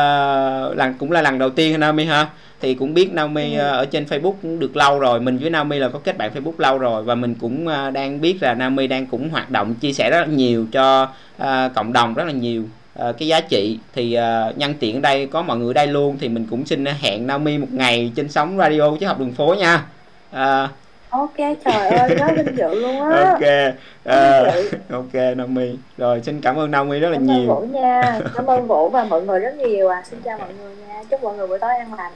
lần 0.75 0.93
cũng 0.99 1.11
là 1.11 1.21
lần 1.21 1.39
đầu 1.39 1.49
tiên 1.49 1.79
Naomi 1.79 2.05
ha. 2.05 2.27
Thì 2.61 2.73
cũng 2.73 2.93
biết 2.93 3.13
Naomi 3.13 3.53
Ừ. 3.53 3.59
à, 3.59 3.67
ở 3.67 3.85
trên 3.85 4.05
Facebook 4.05 4.33
cũng 4.41 4.59
được 4.59 4.75
lâu 4.75 4.99
rồi, 4.99 5.19
mình 5.19 5.37
với 5.37 5.49
Naomi 5.49 5.79
là 5.79 5.89
có 5.89 5.99
kết 5.99 6.17
bạn 6.17 6.31
Facebook 6.35 6.53
lâu 6.57 6.77
rồi 6.77 7.03
và 7.03 7.15
mình 7.15 7.35
cũng 7.35 7.67
à, 7.67 7.91
đang 7.91 8.21
biết 8.21 8.43
là 8.43 8.53
Naomi 8.53 8.87
đang 8.87 9.05
cũng 9.05 9.29
hoạt 9.29 9.49
động 9.49 9.75
chia 9.75 9.93
sẻ 9.93 10.09
rất 10.09 10.19
là 10.19 10.25
nhiều 10.25 10.65
cho 10.71 11.07
à, 11.37 11.69
cộng 11.75 11.93
đồng 11.93 12.13
rất 12.13 12.23
là 12.23 12.31
nhiều 12.33 12.63
à, 12.99 13.11
cái 13.11 13.27
giá 13.27 13.41
trị 13.41 13.79
thì 13.93 14.13
à, 14.13 14.51
nhân 14.55 14.73
tiện 14.79 14.95
ở 14.95 15.01
đây 15.01 15.25
có 15.25 15.41
mọi 15.41 15.57
người 15.57 15.67
ở 15.67 15.73
đây 15.73 15.87
luôn 15.87 16.17
thì 16.19 16.29
mình 16.29 16.47
cũng 16.49 16.65
xin 16.65 16.85
hẹn 16.85 17.27
Naomi 17.27 17.57
một 17.57 17.67
ngày 17.71 18.11
trên 18.15 18.29
sóng 18.29 18.57
radio 18.57 18.95
chứ 18.99 19.05
học 19.05 19.19
đường 19.19 19.33
phố 19.33 19.55
nha. 19.59 19.83
À, 20.31 20.69
Ok, 21.11 21.37
trời 21.37 21.87
ơi, 21.87 22.15
quá 22.19 22.27
vinh 22.35 22.57
dự 22.57 22.75
luôn 22.75 23.01
á. 23.01 23.31
ok, 23.31 23.75
à, 24.03 24.43
ok 24.89 25.13
Naomi. 25.37 25.77
Rồi 25.97 26.21
xin 26.23 26.41
cảm 26.41 26.55
ơn 26.55 26.71
Naomi 26.71 26.99
rất 26.99 27.09
là 27.09 27.15
Cảm 27.17 27.27
ơn 27.29 27.37
nhiều. 27.37 27.47
Vũ 27.47 27.61
nha. 27.61 28.19
Cảm 28.35 28.45
ơn 28.45 28.67
Vũ 28.67 28.89
và 28.89 29.03
mọi 29.03 29.21
người 29.21 29.39
rất 29.39 29.55
nhiều 29.55 29.89
à. 29.89 30.03
Xin 30.09 30.21
chào 30.25 30.37
mọi 30.37 30.53
người 30.61 30.75
nha. 30.87 31.03
Chúc 31.09 31.23
mọi 31.23 31.35
người 31.37 31.47
buổi 31.47 31.59
tối 31.59 31.71
an 31.77 31.93
lành. 31.93 32.11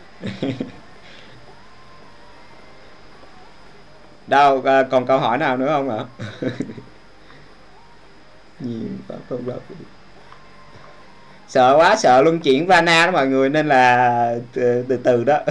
đâu 4.27 4.61
à, 4.65 4.83
còn 4.83 5.05
câu 5.05 5.19
hỏi 5.19 5.37
nào 5.37 5.57
nữa 5.57 5.67
không 5.69 5.89
ạ 5.89 6.05
nhiều 8.59 8.89
quá 9.07 9.17
không 9.29 9.45
đâu 9.47 9.59
sợ 11.47 11.75
quá 11.77 11.95
sợ 11.95 12.21
luân 12.21 12.39
chuyển 12.39 12.67
Vana 12.67 13.05
đó 13.05 13.11
mọi 13.11 13.27
người 13.27 13.49
nên 13.49 13.67
là 13.67 14.35
từ 14.53 14.85
từ, 14.89 14.97
từ 15.03 15.23
đó 15.23 15.39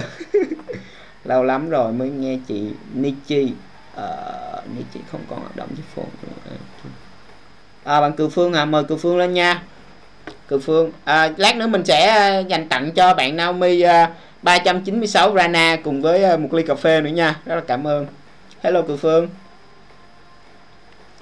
lâu 1.25 1.43
lắm 1.43 1.69
rồi 1.69 1.91
mới 1.91 2.09
nghe 2.09 2.37
chị 2.47 2.69
Nichi. 2.93 3.53
Uh, 3.97 4.77
Nichi 4.77 4.99
không 5.11 5.21
còn 5.29 5.39
hoạt 5.39 5.55
động 5.55 5.69
với 5.75 5.85
phone 5.95 6.25
à, 7.85 8.01
bạn 8.01 8.13
Cừu 8.13 8.29
Phương 8.29 8.53
à 8.53 8.65
mời 8.65 8.83
Cừu 8.83 8.97
Phương 8.97 9.17
lên 9.17 9.33
nha. 9.33 9.61
Cừu 10.47 10.59
Phương 10.59 10.91
à, 11.03 11.31
lát 11.37 11.55
nữa 11.55 11.67
mình 11.67 11.85
sẽ 11.85 12.07
à, 12.07 12.39
dành 12.39 12.69
tặng 12.69 12.91
cho 12.91 13.13
bạn 13.13 13.35
Naomi 13.35 13.81
à, 13.81 14.09
396 14.41 15.35
Rana 15.35 15.77
cùng 15.83 16.01
với 16.01 16.23
à, 16.23 16.37
một 16.37 16.53
ly 16.53 16.63
cà 16.63 16.75
phê 16.75 17.01
nữa 17.01 17.09
nha. 17.09 17.35
Rất 17.45 17.55
là 17.55 17.61
cảm 17.67 17.87
ơn. 17.87 18.07
Hello 18.63 18.81
Cừu 18.81 18.97
Phương. 18.97 19.29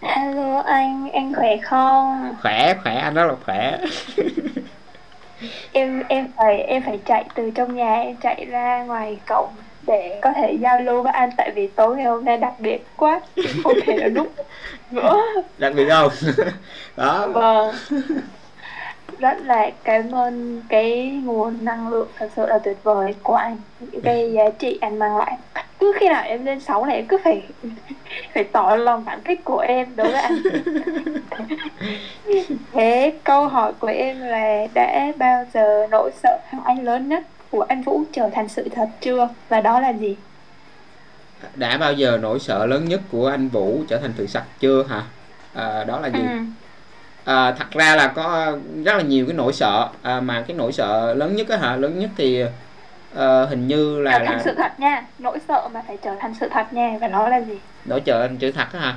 Alo 0.01 0.59
anh, 0.59 1.09
anh 1.13 1.33
khỏe 1.35 1.57
không? 1.57 2.35
khỏe 2.41 2.73
khỏe 2.83 2.95
anh 2.95 3.13
rất 3.13 3.25
là 3.27 3.35
khỏe. 3.45 3.77
Em 5.71 6.03
em 6.09 6.27
phải 6.37 6.57
em 6.57 6.83
phải 6.85 6.99
chạy 7.05 7.25
từ 7.35 7.51
trong 7.55 7.75
nhà 7.75 7.95
em 7.95 8.15
chạy 8.15 8.45
ra 8.45 8.83
ngoài 8.83 9.17
cổng 9.27 9.49
để 9.87 10.19
có 10.21 10.33
thể 10.35 10.53
giao 10.53 10.79
lưu 10.79 11.01
với 11.01 11.11
anh 11.13 11.29
tại 11.37 11.51
vì 11.55 11.67
tối 11.67 11.95
ngày 11.95 12.05
hôm 12.05 12.25
nay 12.25 12.37
đặc 12.37 12.53
biệt 12.59 12.85
quá 12.95 13.21
không 13.63 13.73
thể 13.85 13.97
nào 13.97 14.09
núp 14.09 14.33
nữa. 14.91 15.21
đặc 15.57 15.73
biệt 15.75 15.89
không 15.89 16.11
đó 16.97 17.27
Vâng. 17.27 17.75
Rất 19.19 19.37
là 19.45 19.69
cảm 19.83 20.11
ơn 20.11 20.61
cái 20.69 21.21
nguồn 21.23 21.65
năng 21.65 21.89
lượng 21.89 22.07
thật 22.17 22.29
sự 22.35 22.45
là 22.45 22.57
tuyệt 22.57 22.77
vời 22.83 23.15
của 23.23 23.35
anh, 23.35 23.57
những 23.79 24.01
cái 24.01 24.33
giá 24.33 24.43
trị 24.59 24.77
anh 24.81 24.99
mang 24.99 25.17
lại. 25.17 25.37
Cứ 25.79 25.93
khi 25.99 26.09
nào 26.09 26.23
em 26.23 26.45
lên 26.45 26.59
sóng 26.59 26.87
này 26.87 26.95
em 26.95 27.05
cứ 27.05 27.17
phải 27.23 27.41
phải 28.33 28.43
tỏ 28.43 28.75
lòng 28.75 29.03
cảm 29.05 29.21
kích 29.21 29.43
của 29.43 29.59
em 29.59 29.95
đối 29.95 30.07
với 30.11 30.21
anh. 30.21 30.41
Thế 32.71 33.13
câu 33.23 33.47
hỏi 33.47 33.73
của 33.79 33.87
em 33.87 34.19
là 34.19 34.67
đã 34.73 35.11
bao 35.17 35.45
giờ 35.53 35.87
nỗi 35.91 36.11
sợ 36.23 36.37
hãi 36.49 36.75
lớn 36.83 37.09
nhất 37.09 37.23
của 37.53 37.61
anh 37.69 37.81
Vũ 37.81 38.03
trở 38.13 38.29
thành 38.33 38.49
sự 38.49 38.69
thật 38.75 38.89
chưa? 39.01 39.29
Và 39.49 39.61
đó 39.61 39.79
là 39.79 39.89
gì? 39.89 40.15
đã 41.55 41.77
bao 41.77 41.93
giờ 41.93 42.17
nỗi 42.21 42.39
sợ 42.39 42.65
lớn 42.65 42.85
nhất 42.85 43.01
của 43.11 43.27
anh 43.27 43.49
Vũ 43.49 43.83
trở 43.87 43.97
thành 43.97 44.13
sự 44.17 44.27
sạch 44.27 44.43
chưa 44.59 44.83
hả 44.89 45.03
à, 45.53 45.83
đó 45.83 45.99
là 45.99 46.07
gì 46.07 46.19
Ừ. 46.21 46.27
à, 47.33 47.51
thật 47.51 47.65
ra 47.71 47.95
là 47.95 48.07
có 48.07 48.57
rất 48.85 48.95
là 48.97 49.01
nhiều 49.01 49.25
cái 49.25 49.35
nỗi 49.35 49.53
sợ 49.53 49.89
à, 50.01 50.19
mà 50.19 50.43
cái 50.47 50.57
nỗi 50.57 50.71
sợ 50.73 51.13
lớn 51.13 51.35
nhất 51.35 51.49
á 51.49 51.57
hả 51.57 51.75
lớn 51.75 51.99
nhất 51.99 52.09
thì 52.17 52.43
ờ, 53.13 53.45
hình 53.45 53.67
như 53.67 53.99
là 54.01 54.11
Trở 54.19 54.25
thành 54.25 54.37
là 54.37 54.43
sự 54.43 54.53
thật 54.57 54.79
nha, 54.79 55.03
nỗi 55.19 55.39
sợ 55.47 55.69
mà 55.73 55.81
phải 55.87 55.97
trở 56.03 56.15
thành 56.19 56.33
sự 56.39 56.49
thật 56.53 56.73
nha 56.73 56.97
và 57.01 57.07
nó 57.07 57.27
là 57.29 57.37
gì? 57.37 57.59
nỗi 57.85 58.01
sợ 58.05 58.21
anh 58.21 58.37
chữ 58.37 58.51
thật 58.51 58.67
á 58.73 58.79
hả 58.79 58.95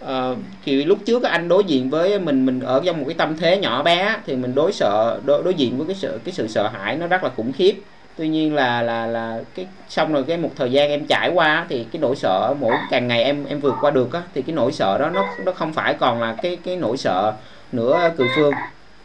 Ờ, 0.00 0.36
thì 0.64 0.84
lúc 0.84 0.98
trước 1.06 1.22
anh 1.22 1.48
đối 1.48 1.64
diện 1.64 1.90
với 1.90 2.18
mình 2.18 2.46
mình 2.46 2.60
ở 2.60 2.82
trong 2.84 2.98
một 2.98 3.04
cái 3.08 3.14
tâm 3.14 3.36
thế 3.36 3.58
nhỏ 3.58 3.82
bé 3.82 4.16
thì 4.26 4.36
mình 4.36 4.54
đối 4.54 4.72
sợ 4.72 5.20
đối, 5.24 5.42
đối 5.42 5.54
diện 5.54 5.78
với 5.78 5.86
cái 5.86 5.96
sự 5.96 6.20
cái 6.24 6.34
sự 6.34 6.48
sợ 6.48 6.68
hãi 6.68 6.96
nó 6.96 7.06
rất 7.06 7.24
là 7.24 7.30
khủng 7.36 7.52
khiếp. 7.52 7.80
Tuy 8.16 8.28
nhiên 8.28 8.54
là 8.54 8.82
là 8.82 9.06
là 9.06 9.40
cái 9.54 9.66
xong 9.88 10.12
rồi 10.12 10.24
cái 10.24 10.36
một 10.36 10.50
thời 10.56 10.72
gian 10.72 10.88
em 10.90 11.06
trải 11.06 11.30
qua 11.34 11.66
thì 11.68 11.84
cái 11.92 12.00
nỗi 12.00 12.16
sợ 12.16 12.54
mỗi 12.60 12.74
càng 12.90 13.08
ngày 13.08 13.24
em 13.24 13.44
em 13.44 13.60
vượt 13.60 13.74
qua 13.80 13.90
được 13.90 14.12
á 14.12 14.22
thì 14.34 14.42
cái 14.42 14.54
nỗi 14.54 14.72
sợ 14.72 14.98
đó 14.98 15.10
nó 15.10 15.24
nó 15.44 15.52
không 15.52 15.72
phải 15.72 15.94
còn 15.94 16.20
là 16.20 16.36
cái 16.42 16.58
cái 16.64 16.76
nỗi 16.76 16.96
sợ 16.96 17.32
nữa 17.72 18.10
cự 18.16 18.26
phương. 18.36 18.52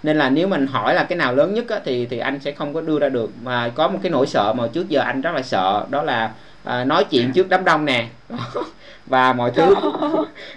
Nên 0.03 0.17
là 0.17 0.29
nếu 0.29 0.47
mình 0.47 0.67
hỏi 0.67 0.95
là 0.95 1.03
cái 1.03 1.17
nào 1.17 1.35
lớn 1.35 1.53
nhất 1.53 1.69
á, 1.69 1.79
thì 1.85 2.05
thì 2.05 2.17
anh 2.17 2.39
sẽ 2.39 2.51
không 2.51 2.73
có 2.73 2.81
đưa 2.81 2.99
ra 2.99 3.09
được. 3.09 3.31
Mà 3.43 3.69
có 3.69 3.87
một 3.87 3.99
cái 4.03 4.09
nỗi 4.09 4.27
sợ 4.27 4.53
mà 4.53 4.67
trước 4.73 4.89
giờ 4.89 5.01
anh 5.01 5.21
rất 5.21 5.31
là 5.35 5.41
sợ 5.41 5.85
đó 5.89 6.03
là 6.03 6.31
à, 6.63 6.83
nói 6.83 7.03
chuyện 7.03 7.31
trước 7.33 7.49
đám 7.49 7.65
đông 7.65 7.85
nè. 7.85 8.07
và 9.05 9.33
mọi 9.33 9.51
thứ 9.51 9.75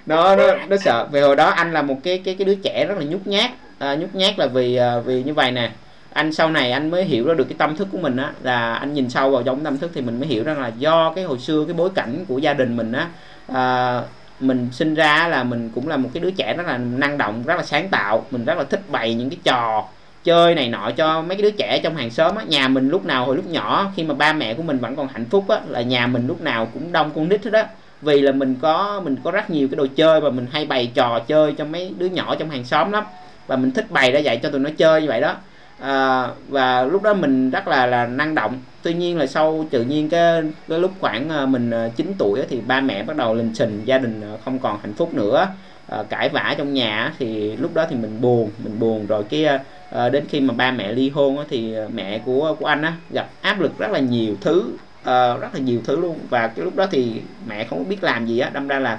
nó 0.06 0.36
nó 0.36 0.54
nó 0.68 0.76
sợ. 0.76 1.08
Vì 1.12 1.20
hồi 1.20 1.36
đó 1.36 1.48
anh 1.48 1.72
là 1.72 1.82
một 1.82 1.96
cái 2.02 2.18
cái 2.24 2.34
cái 2.38 2.44
đứa 2.44 2.54
trẻ 2.54 2.86
rất 2.88 2.98
là 2.98 3.04
nhút 3.04 3.26
nhát. 3.26 3.50
À, 3.78 3.94
nhút 3.94 4.14
nhát 4.14 4.38
là 4.38 4.46
vì 4.46 4.76
à, 4.76 4.98
vì 4.98 5.22
như 5.22 5.34
vậy 5.34 5.50
nè 5.50 5.70
anh 6.12 6.32
sau 6.32 6.50
này 6.50 6.72
anh 6.72 6.90
mới 6.90 7.04
hiểu 7.04 7.26
ra 7.26 7.34
được 7.34 7.44
cái 7.44 7.56
tâm 7.58 7.76
thức 7.76 7.88
của 7.92 7.98
mình 7.98 8.16
á 8.16 8.32
là 8.42 8.74
anh 8.74 8.94
nhìn 8.94 9.10
sâu 9.10 9.30
vào 9.30 9.42
trong 9.42 9.64
tâm 9.64 9.78
thức 9.78 9.90
thì 9.94 10.00
mình 10.00 10.20
mới 10.20 10.28
hiểu 10.28 10.44
rằng 10.44 10.60
là 10.60 10.68
do 10.78 11.12
cái 11.16 11.24
hồi 11.24 11.38
xưa 11.38 11.64
cái 11.64 11.74
bối 11.74 11.90
cảnh 11.94 12.24
của 12.28 12.38
gia 12.38 12.54
đình 12.54 12.76
mình 12.76 12.92
á 12.92 13.08
à, 13.48 14.00
mình 14.40 14.68
sinh 14.72 14.94
ra 14.94 15.28
là 15.28 15.44
mình 15.44 15.70
cũng 15.74 15.88
là 15.88 15.96
một 15.96 16.08
cái 16.14 16.20
đứa 16.20 16.30
trẻ 16.30 16.54
rất 16.56 16.66
là 16.66 16.78
năng 16.78 17.18
động 17.18 17.42
rất 17.46 17.54
là 17.56 17.62
sáng 17.62 17.88
tạo. 17.88 18.26
Mình 18.30 18.44
rất 18.44 18.58
là 18.58 18.64
thích 18.64 18.80
bày 18.88 19.14
những 19.14 19.30
cái 19.30 19.38
trò 19.44 19.88
chơi 20.24 20.54
này 20.54 20.68
nọ 20.68 20.90
cho 20.96 21.22
mấy 21.22 21.36
cái 21.36 21.42
đứa 21.42 21.50
trẻ 21.50 21.80
trong 21.82 21.96
hàng 21.96 22.10
xóm 22.10 22.36
á. 22.36 22.44
Nhà 22.48 22.68
mình 22.68 22.88
lúc 22.88 23.04
nào 23.04 23.26
hồi 23.26 23.36
lúc 23.36 23.46
nhỏ 23.46 23.92
khi 23.96 24.02
mà 24.02 24.14
ba 24.14 24.32
mẹ 24.32 24.54
của 24.54 24.62
mình 24.62 24.78
vẫn 24.78 24.96
còn 24.96 25.08
hạnh 25.08 25.24
phúc 25.30 25.48
á 25.48 25.60
là 25.68 25.82
nhà 25.82 26.06
mình 26.06 26.26
lúc 26.26 26.40
nào 26.40 26.68
cũng 26.74 26.92
đông 26.92 27.10
con 27.14 27.28
nít 27.28 27.44
hết 27.44 27.52
á 27.52 27.66
vì 28.04 28.20
là 28.20 28.32
mình 28.32 28.56
có 28.60 29.00
mình 29.04 29.16
có 29.24 29.30
rất 29.30 29.50
nhiều 29.50 29.68
cái 29.68 29.76
đồ 29.76 29.86
chơi 29.96 30.20
và 30.20 30.30
mình 30.30 30.46
hay 30.52 30.66
bày 30.66 30.90
trò 30.94 31.18
chơi 31.18 31.52
cho 31.58 31.64
mấy 31.64 31.94
đứa 31.98 32.06
nhỏ 32.06 32.34
trong 32.38 32.50
hàng 32.50 32.64
xóm 32.64 32.92
lắm. 32.92 33.04
Và 33.46 33.56
mình 33.56 33.70
thích 33.70 33.90
bày 33.90 34.12
ra 34.12 34.18
dạy 34.18 34.36
cho 34.36 34.50
tụi 34.50 34.60
nó 34.60 34.70
chơi 34.76 35.02
như 35.02 35.08
vậy 35.08 35.20
đó. 35.20 35.34
À, 35.80 36.28
và 36.48 36.84
lúc 36.84 37.02
đó 37.02 37.14
mình 37.14 37.50
rất 37.50 37.68
là 37.68 37.86
là 37.86 38.06
năng 38.06 38.34
động. 38.34 38.60
Tuy 38.82 38.94
nhiên 38.94 39.18
là 39.18 39.26
sau 39.26 39.66
tự 39.70 39.82
nhiên 39.84 40.08
cái, 40.08 40.42
cái 40.68 40.78
lúc 40.78 40.90
khoảng 41.00 41.30
à, 41.30 41.46
mình 41.46 41.70
à, 41.70 41.88
9 41.96 42.12
tuổi 42.18 42.40
thì 42.48 42.60
ba 42.60 42.80
mẹ 42.80 43.02
bắt 43.02 43.16
đầu 43.16 43.34
lình 43.34 43.54
xình 43.54 43.82
gia 43.84 43.98
đình 43.98 44.20
à, 44.20 44.32
không 44.44 44.58
còn 44.58 44.78
hạnh 44.82 44.94
phúc 44.94 45.14
nữa. 45.14 45.48
À, 45.88 46.02
cãi 46.08 46.28
vã 46.28 46.54
trong 46.58 46.74
nhà 46.74 47.12
thì 47.18 47.56
lúc 47.56 47.74
đó 47.74 47.86
thì 47.90 47.96
mình 47.96 48.20
buồn 48.20 48.50
mình 48.64 48.78
buồn. 48.78 49.06
Rồi 49.06 49.24
cái 49.24 49.44
à, 49.90 50.08
đến 50.08 50.24
khi 50.28 50.40
mà 50.40 50.54
ba 50.54 50.70
mẹ 50.70 50.92
ly 50.92 51.10
hôn 51.10 51.38
thì 51.50 51.74
mẹ 51.94 52.18
của 52.24 52.56
của 52.58 52.66
anh 52.66 52.82
á 52.82 52.92
gặp 53.10 53.28
áp 53.40 53.60
lực 53.60 53.78
rất 53.78 53.90
là 53.90 53.98
nhiều 53.98 54.34
thứ 54.40 54.64
uh, 55.04 55.40
rất 55.40 55.54
là 55.54 55.60
nhiều 55.60 55.80
thứ 55.84 56.00
luôn. 56.00 56.18
Và 56.30 56.48
cái 56.48 56.64
lúc 56.64 56.76
đó 56.76 56.86
thì 56.90 57.12
mẹ 57.46 57.64
không 57.64 57.88
biết 57.88 58.04
làm 58.04 58.26
gì 58.26 58.38
á. 58.38 58.50
Đâm 58.50 58.68
ra 58.68 58.78
là 58.78 58.98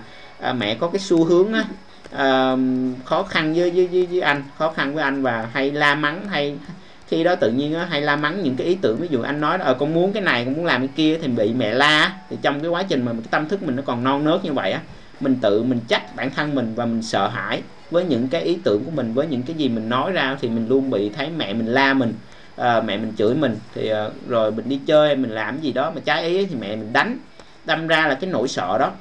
uh, 0.49 0.55
mẹ 0.55 0.75
có 0.75 0.87
cái 0.87 0.99
xu 0.99 1.23
hướng 1.23 1.53
á 1.53 1.63
uh, 2.05 2.59
khó 3.05 3.23
khăn 3.23 3.53
với, 3.53 3.71
với 3.71 3.87
với 3.87 4.05
với 4.05 4.21
anh 4.21 4.43
khó 4.57 4.71
khăn 4.71 4.95
với 4.95 5.03
anh 5.03 5.21
và 5.21 5.49
hay 5.53 5.71
la 5.71 5.95
mắng 5.95 6.27
hay 6.27 6.55
khi 7.07 7.23
đó 7.23 7.35
tự 7.35 7.51
nhiên 7.51 7.73
hay 7.89 8.01
la 8.01 8.15
mắng 8.15 8.43
những 8.43 8.55
cái 8.55 8.67
ý 8.67 8.77
tưởng. 8.81 8.97
Ví 8.97 9.07
dụ 9.11 9.21
anh 9.21 9.41
nói 9.41 9.57
ờ 9.57 9.73
con 9.73 9.93
muốn 9.93 10.13
cái 10.13 10.23
này 10.23 10.45
con 10.45 10.53
muốn 10.53 10.65
làm 10.65 10.81
cái 10.81 10.89
kia 10.95 11.17
thì 11.21 11.27
bị 11.27 11.53
mẹ 11.53 11.73
la 11.73 12.13
thì 12.29 12.37
trong 12.41 12.59
cái 12.59 12.69
quá 12.69 12.83
trình 12.83 13.05
mà 13.05 13.11
cái 13.11 13.21
tâm 13.31 13.47
thức 13.47 13.63
mình 13.63 13.75
nó 13.75 13.83
còn 13.85 14.03
non 14.03 14.23
nớt 14.23 14.45
như 14.45 14.53
vậy 14.53 14.71
á 14.71 14.79
mình 15.19 15.35
tự 15.41 15.63
mình 15.63 15.79
trách 15.87 16.15
bản 16.15 16.31
thân 16.31 16.55
mình 16.55 16.73
và 16.75 16.85
mình 16.85 17.01
sợ 17.01 17.27
hãi 17.27 17.61
với 17.91 18.03
những 18.03 18.27
cái 18.27 18.41
ý 18.41 18.57
tưởng 18.63 18.85
của 18.85 18.91
mình 18.91 19.13
với 19.13 19.27
những 19.27 19.43
cái 19.43 19.55
gì 19.55 19.69
mình 19.69 19.89
nói 19.89 20.11
ra 20.11 20.37
thì 20.41 20.49
mình 20.49 20.67
luôn 20.67 20.89
bị 20.89 21.09
thấy 21.09 21.29
mẹ 21.37 21.53
mình 21.53 21.67
la 21.67 21.93
mình 21.93 22.13
à, 22.55 22.81
mẹ 22.81 22.97
mình 22.97 23.13
chửi 23.17 23.35
mình. 23.35 23.59
Thì 23.73 23.89
à, 23.89 24.09
rồi 24.27 24.51
mình 24.51 24.69
đi 24.69 24.79
chơi 24.85 25.15
mình 25.15 25.31
làm 25.31 25.61
gì 25.61 25.73
đó 25.73 25.91
mà 25.95 26.01
trái 26.05 26.23
ý 26.27 26.45
thì 26.45 26.55
mẹ 26.55 26.75
mình 26.75 26.93
đánh 26.93 27.17
đâm 27.65 27.87
ra 27.87 28.07
là 28.07 28.15
cái 28.15 28.29
nỗi 28.29 28.47
sợ 28.47 28.77
đó. 28.79 28.91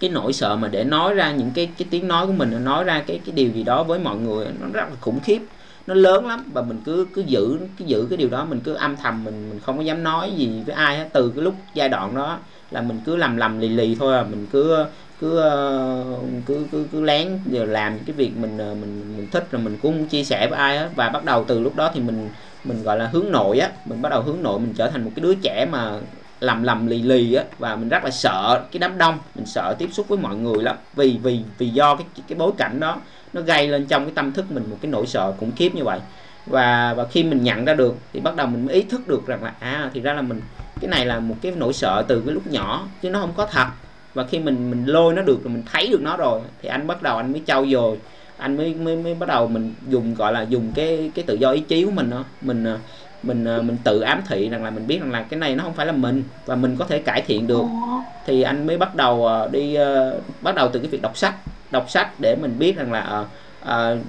Cái 0.00 0.10
nỗi 0.10 0.32
sợ 0.32 0.56
mà 0.56 0.68
để 0.68 0.84
nói 0.84 1.14
ra 1.14 1.32
những 1.32 1.50
cái 1.54 1.68
cái 1.78 1.88
tiếng 1.90 2.08
nói 2.08 2.26
của 2.26 2.32
mình 2.32 2.64
nói 2.64 2.84
ra 2.84 3.02
cái 3.06 3.20
cái 3.26 3.32
điều 3.34 3.50
gì 3.50 3.62
đó 3.62 3.82
với 3.82 3.98
mọi 3.98 4.16
người 4.16 4.46
nó 4.60 4.66
rất 4.72 4.88
là 4.90 4.96
khủng 5.00 5.20
khiếp 5.20 5.42
nó 5.86 5.94
lớn 5.94 6.26
lắm. 6.26 6.44
Và 6.52 6.62
mình 6.62 6.80
cứ 6.84 7.06
cứ 7.14 7.22
giữ 7.26 7.58
cứ 7.76 7.84
giữ 7.84 8.06
cái 8.10 8.16
điều 8.16 8.28
đó 8.28 8.44
mình 8.44 8.60
cứ 8.64 8.74
âm 8.74 8.96
thầm 8.96 9.24
mình 9.24 9.50
mình 9.50 9.60
không 9.60 9.76
có 9.76 9.82
dám 9.82 10.02
nói 10.02 10.32
gì 10.36 10.62
với 10.66 10.74
ai 10.74 10.98
hết. 10.98 11.08
Từ 11.12 11.32
cái 11.36 11.44
lúc 11.44 11.54
giai 11.74 11.88
đoạn 11.88 12.14
đó 12.14 12.38
là 12.70 12.82
mình 12.82 13.00
cứ 13.04 13.16
lầm 13.16 13.36
lầm 13.36 13.60
lì 13.60 13.68
lì 13.68 13.96
thôi 13.98 14.16
à. 14.16 14.22
Mình 14.22 14.46
cứ 14.52 14.84
cứ 15.20 15.38
ờ, 15.38 16.04
cứ 16.46 16.66
cứ, 16.72 16.86
cứ 16.92 17.00
lén 17.00 17.38
giờ 17.46 17.64
làm 17.64 17.98
cái 18.06 18.16
việc 18.16 18.36
mình 18.36 18.58
ờ, 18.58 18.74
mình 18.74 19.16
mình 19.16 19.28
thích 19.30 19.46
rồi 19.50 19.62
mình 19.62 19.78
cũng 19.82 19.92
không 19.92 20.06
chia 20.06 20.24
sẻ 20.24 20.46
với 20.50 20.58
ai 20.58 20.78
hết. 20.78 20.88
Và 20.96 21.08
bắt 21.08 21.24
đầu 21.24 21.44
từ 21.44 21.60
lúc 21.60 21.76
đó 21.76 21.90
thì 21.94 22.00
mình 22.00 22.28
mình 22.64 22.82
gọi 22.82 22.98
là 22.98 23.06
hướng 23.06 23.30
nội 23.30 23.58
á, 23.58 23.70
mình 23.84 24.02
bắt 24.02 24.08
đầu 24.08 24.22
hướng 24.22 24.42
nội, 24.42 24.60
mình 24.60 24.74
trở 24.76 24.90
thành 24.90 25.04
một 25.04 25.10
cái 25.16 25.22
đứa 25.22 25.34
trẻ 25.34 25.66
mà 25.72 25.98
lầm 26.40 26.62
lầm 26.62 26.86
lì 26.86 27.02
lì 27.02 27.34
á, 27.34 27.44
và 27.58 27.76
mình 27.76 27.88
rất 27.88 28.04
là 28.04 28.10
sợ 28.10 28.64
cái 28.72 28.78
đám 28.78 28.98
đông, 28.98 29.18
mình 29.34 29.46
sợ 29.46 29.74
tiếp 29.78 29.88
xúc 29.92 30.08
với 30.08 30.18
mọi 30.18 30.36
người 30.36 30.62
lắm. 30.62 30.76
Vì 30.94 31.18
vì 31.22 31.40
vì 31.58 31.68
do 31.68 31.94
cái 31.94 32.06
cái 32.28 32.38
bối 32.38 32.52
cảnh 32.58 32.80
đó, 32.80 33.00
nó 33.32 33.40
gây 33.40 33.68
lên 33.68 33.86
trong 33.86 34.04
cái 34.04 34.12
tâm 34.14 34.32
thức 34.32 34.50
mình 34.50 34.64
một 34.70 34.76
cái 34.82 34.90
nỗi 34.90 35.06
sợ 35.06 35.32
khủng 35.40 35.52
khiếp 35.56 35.74
như 35.74 35.84
vậy. 35.84 36.00
Và 36.46 36.94
và 36.94 37.06
khi 37.06 37.24
mình 37.24 37.42
nhận 37.42 37.64
ra 37.64 37.74
được, 37.74 37.96
thì 38.12 38.20
bắt 38.20 38.36
đầu 38.36 38.46
mình 38.46 38.66
mới 38.66 38.74
ý 38.74 38.82
thức 38.82 39.08
được 39.08 39.26
rằng 39.26 39.44
là 39.44 39.52
à 39.58 39.90
thì 39.94 40.00
ra 40.00 40.12
là 40.12 40.22
mình, 40.22 40.40
cái 40.80 40.88
này 40.88 41.06
là 41.06 41.20
một 41.20 41.36
cái 41.42 41.52
nỗi 41.56 41.72
sợ 41.72 42.04
từ 42.08 42.20
cái 42.20 42.34
lúc 42.34 42.46
nhỏ, 42.46 42.86
chứ 43.02 43.10
nó 43.10 43.20
không 43.20 43.32
có 43.36 43.46
thật. 43.46 43.66
Và 44.14 44.24
khi 44.24 44.38
mình 44.38 44.70
mình 44.70 44.86
lôi 44.86 45.14
nó 45.14 45.22
được 45.22 45.44
rồi, 45.44 45.52
mình 45.52 45.62
thấy 45.72 45.88
được 45.92 46.02
nó 46.02 46.16
rồi, 46.16 46.40
thì 46.62 46.68
anh 46.68 46.86
bắt 46.86 47.02
đầu 47.02 47.16
anh 47.16 47.32
mới 47.32 47.42
trau 47.46 47.66
dồi 47.66 47.98
anh 48.42 48.56
mới 48.56 48.74
mới 48.74 48.96
mới 48.96 49.14
bắt 49.14 49.26
đầu 49.28 49.48
mình 49.48 49.74
dùng 49.88 50.14
gọi 50.14 50.32
là 50.32 50.42
dùng 50.42 50.72
cái 50.74 51.10
cái 51.14 51.24
tự 51.28 51.34
do 51.34 51.50
ý 51.50 51.60
chí 51.60 51.84
của 51.84 51.90
mình 51.90 52.10
đó. 52.10 52.24
Mình 52.40 52.64
mình 53.22 53.44
ờ, 53.44 53.62
mình 53.62 53.76
tự 53.84 54.00
ám 54.00 54.22
thị 54.28 54.48
rằng 54.48 54.64
là 54.64 54.70
mình 54.70 54.86
biết 54.86 55.00
rằng 55.00 55.10
là 55.10 55.22
cái 55.22 55.40
này 55.40 55.56
nó 55.56 55.64
không 55.64 55.74
phải 55.74 55.86
là 55.86 55.92
mình 55.92 56.22
và 56.46 56.56
mình 56.56 56.76
có 56.78 56.84
thể 56.84 56.98
cải 56.98 57.20
thiện 57.20 57.46
được. 57.46 57.64
Thì 58.26 58.42
anh 58.42 58.66
mới 58.66 58.78
bắt 58.78 58.94
đầu 58.94 59.26
ờ, 59.26 59.48
đi 59.52 59.76
bắt 60.40 60.54
đầu 60.54 60.68
từ 60.72 60.80
cái 60.80 60.88
việc 60.88 61.02
đọc 61.02 61.16
sách 61.16 61.34
đọc 61.70 61.90
sách 61.90 62.20
để 62.20 62.36
mình 62.42 62.58
biết 62.58 62.76
rằng 62.76 62.92
là 62.92 63.24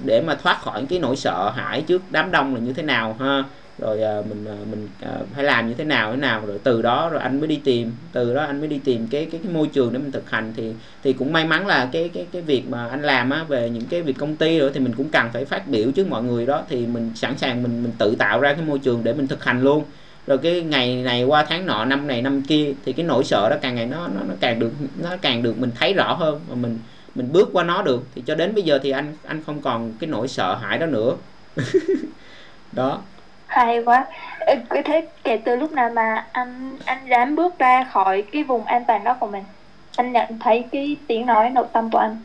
để 0.04 0.20
mà 0.20 0.34
thoát 0.34 0.60
khỏi 0.60 0.86
cái 0.88 0.98
nỗi 0.98 1.16
sợ 1.16 1.52
hãi 1.56 1.82
trước 1.82 2.02
đám 2.10 2.30
đông 2.30 2.54
là 2.54 2.60
như 2.60 2.72
thế 2.72 2.82
nào 2.82 3.16
ha 3.20 3.44
rồi 3.78 4.02
à, 4.02 4.22
mình 4.28 4.44
à, 4.44 4.56
mình 4.70 4.88
à, 5.00 5.10
phải 5.34 5.44
làm 5.44 5.68
như 5.68 5.74
thế 5.74 5.84
nào 5.84 6.10
thế 6.10 6.16
nào 6.16 6.46
rồi 6.46 6.58
từ 6.64 6.82
đó 6.82 7.08
rồi 7.08 7.20
anh 7.22 7.40
mới 7.40 7.48
đi 7.48 7.60
tìm. 7.64 7.92
Từ 8.12 8.34
đó 8.34 8.44
anh 8.44 8.60
mới 8.60 8.68
đi 8.68 8.80
tìm 8.84 9.06
cái 9.10 9.26
cái, 9.32 9.40
cái 9.44 9.52
môi 9.52 9.68
trường 9.72 9.92
để 9.92 9.98
mình 9.98 10.12
thực 10.12 10.30
hành. 10.30 10.52
Thì 10.56 10.72
thì 11.02 11.12
cũng 11.12 11.32
may 11.32 11.44
mắn 11.44 11.66
là 11.66 11.88
cái 11.92 12.08
cái 12.08 12.26
cái 12.32 12.42
việc 12.42 12.68
mà 12.68 12.88
anh 12.88 13.02
làm 13.02 13.30
á 13.30 13.44
về 13.44 13.70
những 13.70 13.86
cái 13.86 14.02
việc 14.02 14.18
công 14.18 14.36
ty 14.36 14.58
rồi 14.58 14.70
thì 14.74 14.80
mình 14.80 14.94
cũng 14.96 15.08
cần 15.08 15.28
phải 15.32 15.44
phát 15.44 15.68
biểu 15.68 15.90
trước 15.90 16.08
mọi 16.08 16.22
người 16.22 16.46
đó. 16.46 16.62
Thì 16.68 16.86
mình 16.86 17.12
sẵn 17.14 17.38
sàng 17.38 17.62
mình 17.62 17.82
mình 17.82 17.92
tự 17.98 18.14
tạo 18.14 18.40
ra 18.40 18.52
cái 18.52 18.64
môi 18.64 18.78
trường 18.78 19.04
để 19.04 19.12
mình 19.12 19.26
thực 19.26 19.44
hành 19.44 19.62
luôn. 19.62 19.84
Rồi 20.26 20.38
cái 20.38 20.62
ngày 20.62 21.02
này 21.02 21.24
qua 21.24 21.44
tháng 21.48 21.66
nọ 21.66 21.84
năm 21.84 22.06
này 22.06 22.22
năm 22.22 22.42
kia 22.42 22.72
thì 22.84 22.92
cái 22.92 23.06
nỗi 23.06 23.24
sợ 23.24 23.48
đó 23.50 23.56
càng 23.62 23.74
ngày 23.74 23.86
nó 23.86 24.08
nó, 24.08 24.20
nó 24.28 24.34
càng 24.40 24.58
được 24.58 24.72
nó 25.02 25.16
càng 25.22 25.42
được 25.42 25.58
mình 25.58 25.70
thấy 25.74 25.94
rõ 25.94 26.14
hơn 26.14 26.40
và 26.48 26.54
mình 26.54 26.78
mình 27.14 27.32
bước 27.32 27.48
qua 27.52 27.64
nó 27.64 27.82
được. 27.82 28.02
Thì 28.14 28.22
cho 28.26 28.34
đến 28.34 28.54
bây 28.54 28.62
giờ 28.62 28.78
thì 28.82 28.90
anh 28.90 29.16
anh 29.26 29.42
không 29.46 29.62
còn 29.62 29.92
cái 30.00 30.10
nỗi 30.10 30.28
sợ 30.28 30.54
hãi 30.54 30.78
đó 30.78 30.86
nữa. 30.86 31.14
Đó 32.72 33.00
hay 33.54 33.82
quá. 33.84 34.06
Thế 34.84 35.06
kể 35.24 35.36
từ 35.44 35.56
lúc 35.56 35.72
nào 35.72 35.90
mà 35.90 36.26
anh 36.32 36.76
anh 36.84 37.06
dám 37.10 37.36
bước 37.36 37.58
ra 37.58 37.84
khỏi 37.84 38.24
cái 38.32 38.42
vùng 38.44 38.64
an 38.64 38.84
toàn 38.84 39.04
đó 39.04 39.16
của 39.20 39.26
mình. 39.26 39.44
Anh 39.96 40.12
nhận 40.12 40.38
thấy 40.40 40.64
cái 40.72 40.96
tiếng 41.06 41.26
nói 41.26 41.50
nội 41.50 41.66
tâm 41.72 41.90
của 41.90 41.98
anh. 41.98 42.16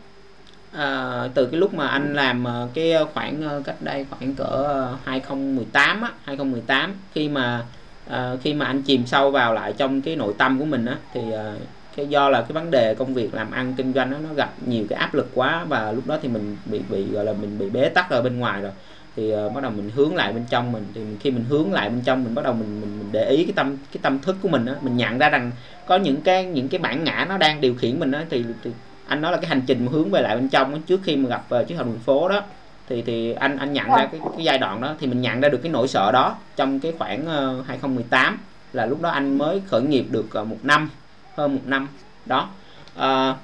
À, 0.73 1.23
từ 1.33 1.45
cái 1.45 1.59
lúc 1.59 1.73
mà 1.73 1.87
anh 1.87 2.13
làm 2.13 2.43
ờ, 2.43 2.67
cái 2.73 2.91
ờ, 2.91 3.05
khoảng 3.13 3.41
ờ, 3.41 3.61
cách 3.65 3.75
đây 3.79 4.05
khoảng 4.09 4.35
cỡ 4.35 4.87
2018 5.05 6.01
á 6.01 6.09
2018 6.25 6.95
khi 7.13 7.29
mà 7.29 7.63
à, 8.09 8.31
khi 8.43 8.53
mà 8.53 8.65
anh 8.65 8.81
chìm 8.81 9.05
sâu 9.05 9.31
vào 9.31 9.53
lại 9.53 9.73
trong 9.77 10.01
cái 10.01 10.15
nội 10.15 10.33
tâm 10.37 10.59
của 10.59 10.65
mình 10.65 10.85
á 10.85 10.97
thì 11.13 11.21
à, 11.31 11.53
cái 11.95 12.07
do 12.07 12.29
là 12.29 12.41
cái 12.41 12.51
vấn 12.51 12.71
đề 12.71 12.95
công 12.95 13.13
việc 13.13 13.33
làm 13.33 13.51
ăn 13.51 13.73
kinh 13.77 13.93
doanh 13.93 14.11
đó, 14.11 14.17
nó 14.23 14.33
gặp 14.33 14.49
nhiều 14.65 14.85
cái 14.89 14.99
áp 14.99 15.13
lực 15.13 15.31
quá 15.35 15.65
và 15.67 15.91
lúc 15.91 16.07
đó 16.07 16.17
thì 16.21 16.29
mình 16.29 16.57
bị 16.65 16.81
bị 16.89 17.05
gọi 17.11 17.25
là 17.25 17.33
mình 17.33 17.59
bị 17.59 17.69
bế 17.69 17.89
tắc 17.89 18.09
ở 18.09 18.21
bên 18.21 18.39
ngoài 18.39 18.61
rồi 18.61 18.71
thì 19.19 19.33
uh, 19.35 19.53
bắt 19.53 19.63
đầu 19.63 19.71
mình 19.71 19.91
hướng 19.95 20.15
lại 20.15 20.33
bên 20.33 20.45
trong 20.49 20.71
mình. 20.71 20.85
Thì 20.93 21.01
khi 21.19 21.31
mình 21.31 21.45
hướng 21.49 21.73
lại 21.73 21.89
bên 21.89 22.01
trong 22.01 22.23
mình 22.23 22.35
bắt 22.35 22.45
đầu 22.45 22.53
mình 22.53 22.81
mình, 22.81 22.99
mình 22.99 23.09
để 23.11 23.29
ý 23.29 23.43
cái 23.43 23.53
tâm 23.55 23.77
cái 23.91 23.99
tâm 24.01 24.19
thức 24.19 24.35
của 24.41 24.49
mình 24.49 24.65
á 24.65 24.73
mình 24.81 24.97
nhận 24.97 25.17
ra 25.17 25.29
rằng 25.29 25.51
có 25.87 25.95
những 25.95 26.21
cái 26.21 26.45
những 26.45 26.67
cái 26.67 26.79
bản 26.79 27.03
ngã 27.03 27.25
nó 27.29 27.37
đang 27.37 27.61
điều 27.61 27.75
khiển 27.75 27.99
mình 27.99 28.11
á 28.11 28.25
thì, 28.29 28.45
thì 28.63 28.71
anh 29.07 29.21
nói 29.21 29.31
là 29.31 29.37
cái 29.37 29.49
hành 29.49 29.61
trình 29.67 29.85
mà 29.85 29.91
hướng 29.91 30.09
về 30.09 30.21
lại 30.21 30.35
bên 30.35 30.49
trong 30.49 30.81
trước 30.81 30.99
khi 31.03 31.15
mà 31.15 31.29
gặp 31.29 31.45
uh, 31.61 31.67
chiếc 31.67 31.75
hồng 31.75 31.87
đường 31.87 31.99
phố 31.99 32.29
đó 32.29 32.41
thì 32.89 33.01
thì 33.01 33.33
anh 33.33 33.57
anh 33.57 33.73
nhận 33.73 33.87
ra 33.87 34.07
cái 34.11 34.19
cái 34.37 34.45
giai 34.45 34.57
đoạn 34.57 34.81
đó 34.81 34.95
thì 34.99 35.07
mình 35.07 35.21
nhận 35.21 35.41
ra 35.41 35.49
được 35.49 35.59
cái 35.63 35.71
nỗi 35.71 35.87
sợ 35.87 36.11
đó 36.11 36.35
trong 36.55 36.79
cái 36.79 36.93
khoảng 36.97 37.25
ờ, 37.25 37.57
uh, 37.59 37.67
2018 37.67 38.39
là 38.73 38.85
lúc 38.85 39.01
đó 39.01 39.09
anh 39.09 39.37
mới 39.37 39.61
khởi 39.67 39.81
nghiệp 39.81 40.05
được 40.09 40.25
uh, 40.41 40.47
một 40.47 40.57
năm 40.63 40.89
hơn 41.35 41.55
một 41.55 41.61
năm 41.65 41.87
đó. 42.25 42.49
Uh, 42.97 43.37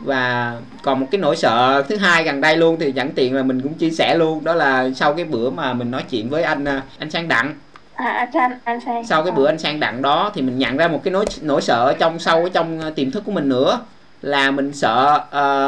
và 0.00 0.56
còn 0.82 1.00
một 1.00 1.06
cái 1.10 1.20
nỗi 1.20 1.36
sợ 1.36 1.82
thứ 1.88 1.96
hai 1.96 2.24
gần 2.24 2.40
đây 2.40 2.56
luôn 2.56 2.76
thì 2.80 2.92
dẫn 2.92 3.12
tiện 3.12 3.34
là 3.34 3.42
mình 3.42 3.60
cũng 3.60 3.74
chia 3.74 3.90
sẻ 3.90 4.14
luôn. 4.14 4.44
Đó 4.44 4.54
là 4.54 4.90
sau 4.94 5.14
cái 5.14 5.24
bữa 5.24 5.50
mà 5.50 5.72
mình 5.72 5.90
nói 5.90 6.04
chuyện 6.10 6.30
với 6.30 6.42
anh 6.42 6.64
à, 6.64 6.82
anh 6.98 7.10
sang 7.10 7.28
đặng. 7.28 7.54
À 7.94 8.10
anh 8.10 8.28
sang 8.34 8.58
anh 8.64 8.80
sang. 8.86 9.06
Sau 9.06 9.22
cái 9.22 9.32
bữa 9.32 9.46
anh 9.46 9.58
sang 9.58 9.80
đặng 9.80 10.02
đó 10.02 10.30
thì 10.34 10.42
mình 10.42 10.58
nhận 10.58 10.76
ra 10.76 10.88
một 10.88 11.00
cái 11.04 11.12
nỗi 11.12 11.24
nỗi 11.42 11.62
sợ 11.62 11.94
trong 11.98 12.18
sâu 12.18 12.42
ở 12.42 12.48
trong 12.48 12.80
à, 12.80 12.90
tiềm 12.94 13.10
thức 13.10 13.22
của 13.26 13.32
mình 13.32 13.48
nữa. 13.48 13.80
Là 14.22 14.50
mình 14.50 14.72
sợ 14.72 15.20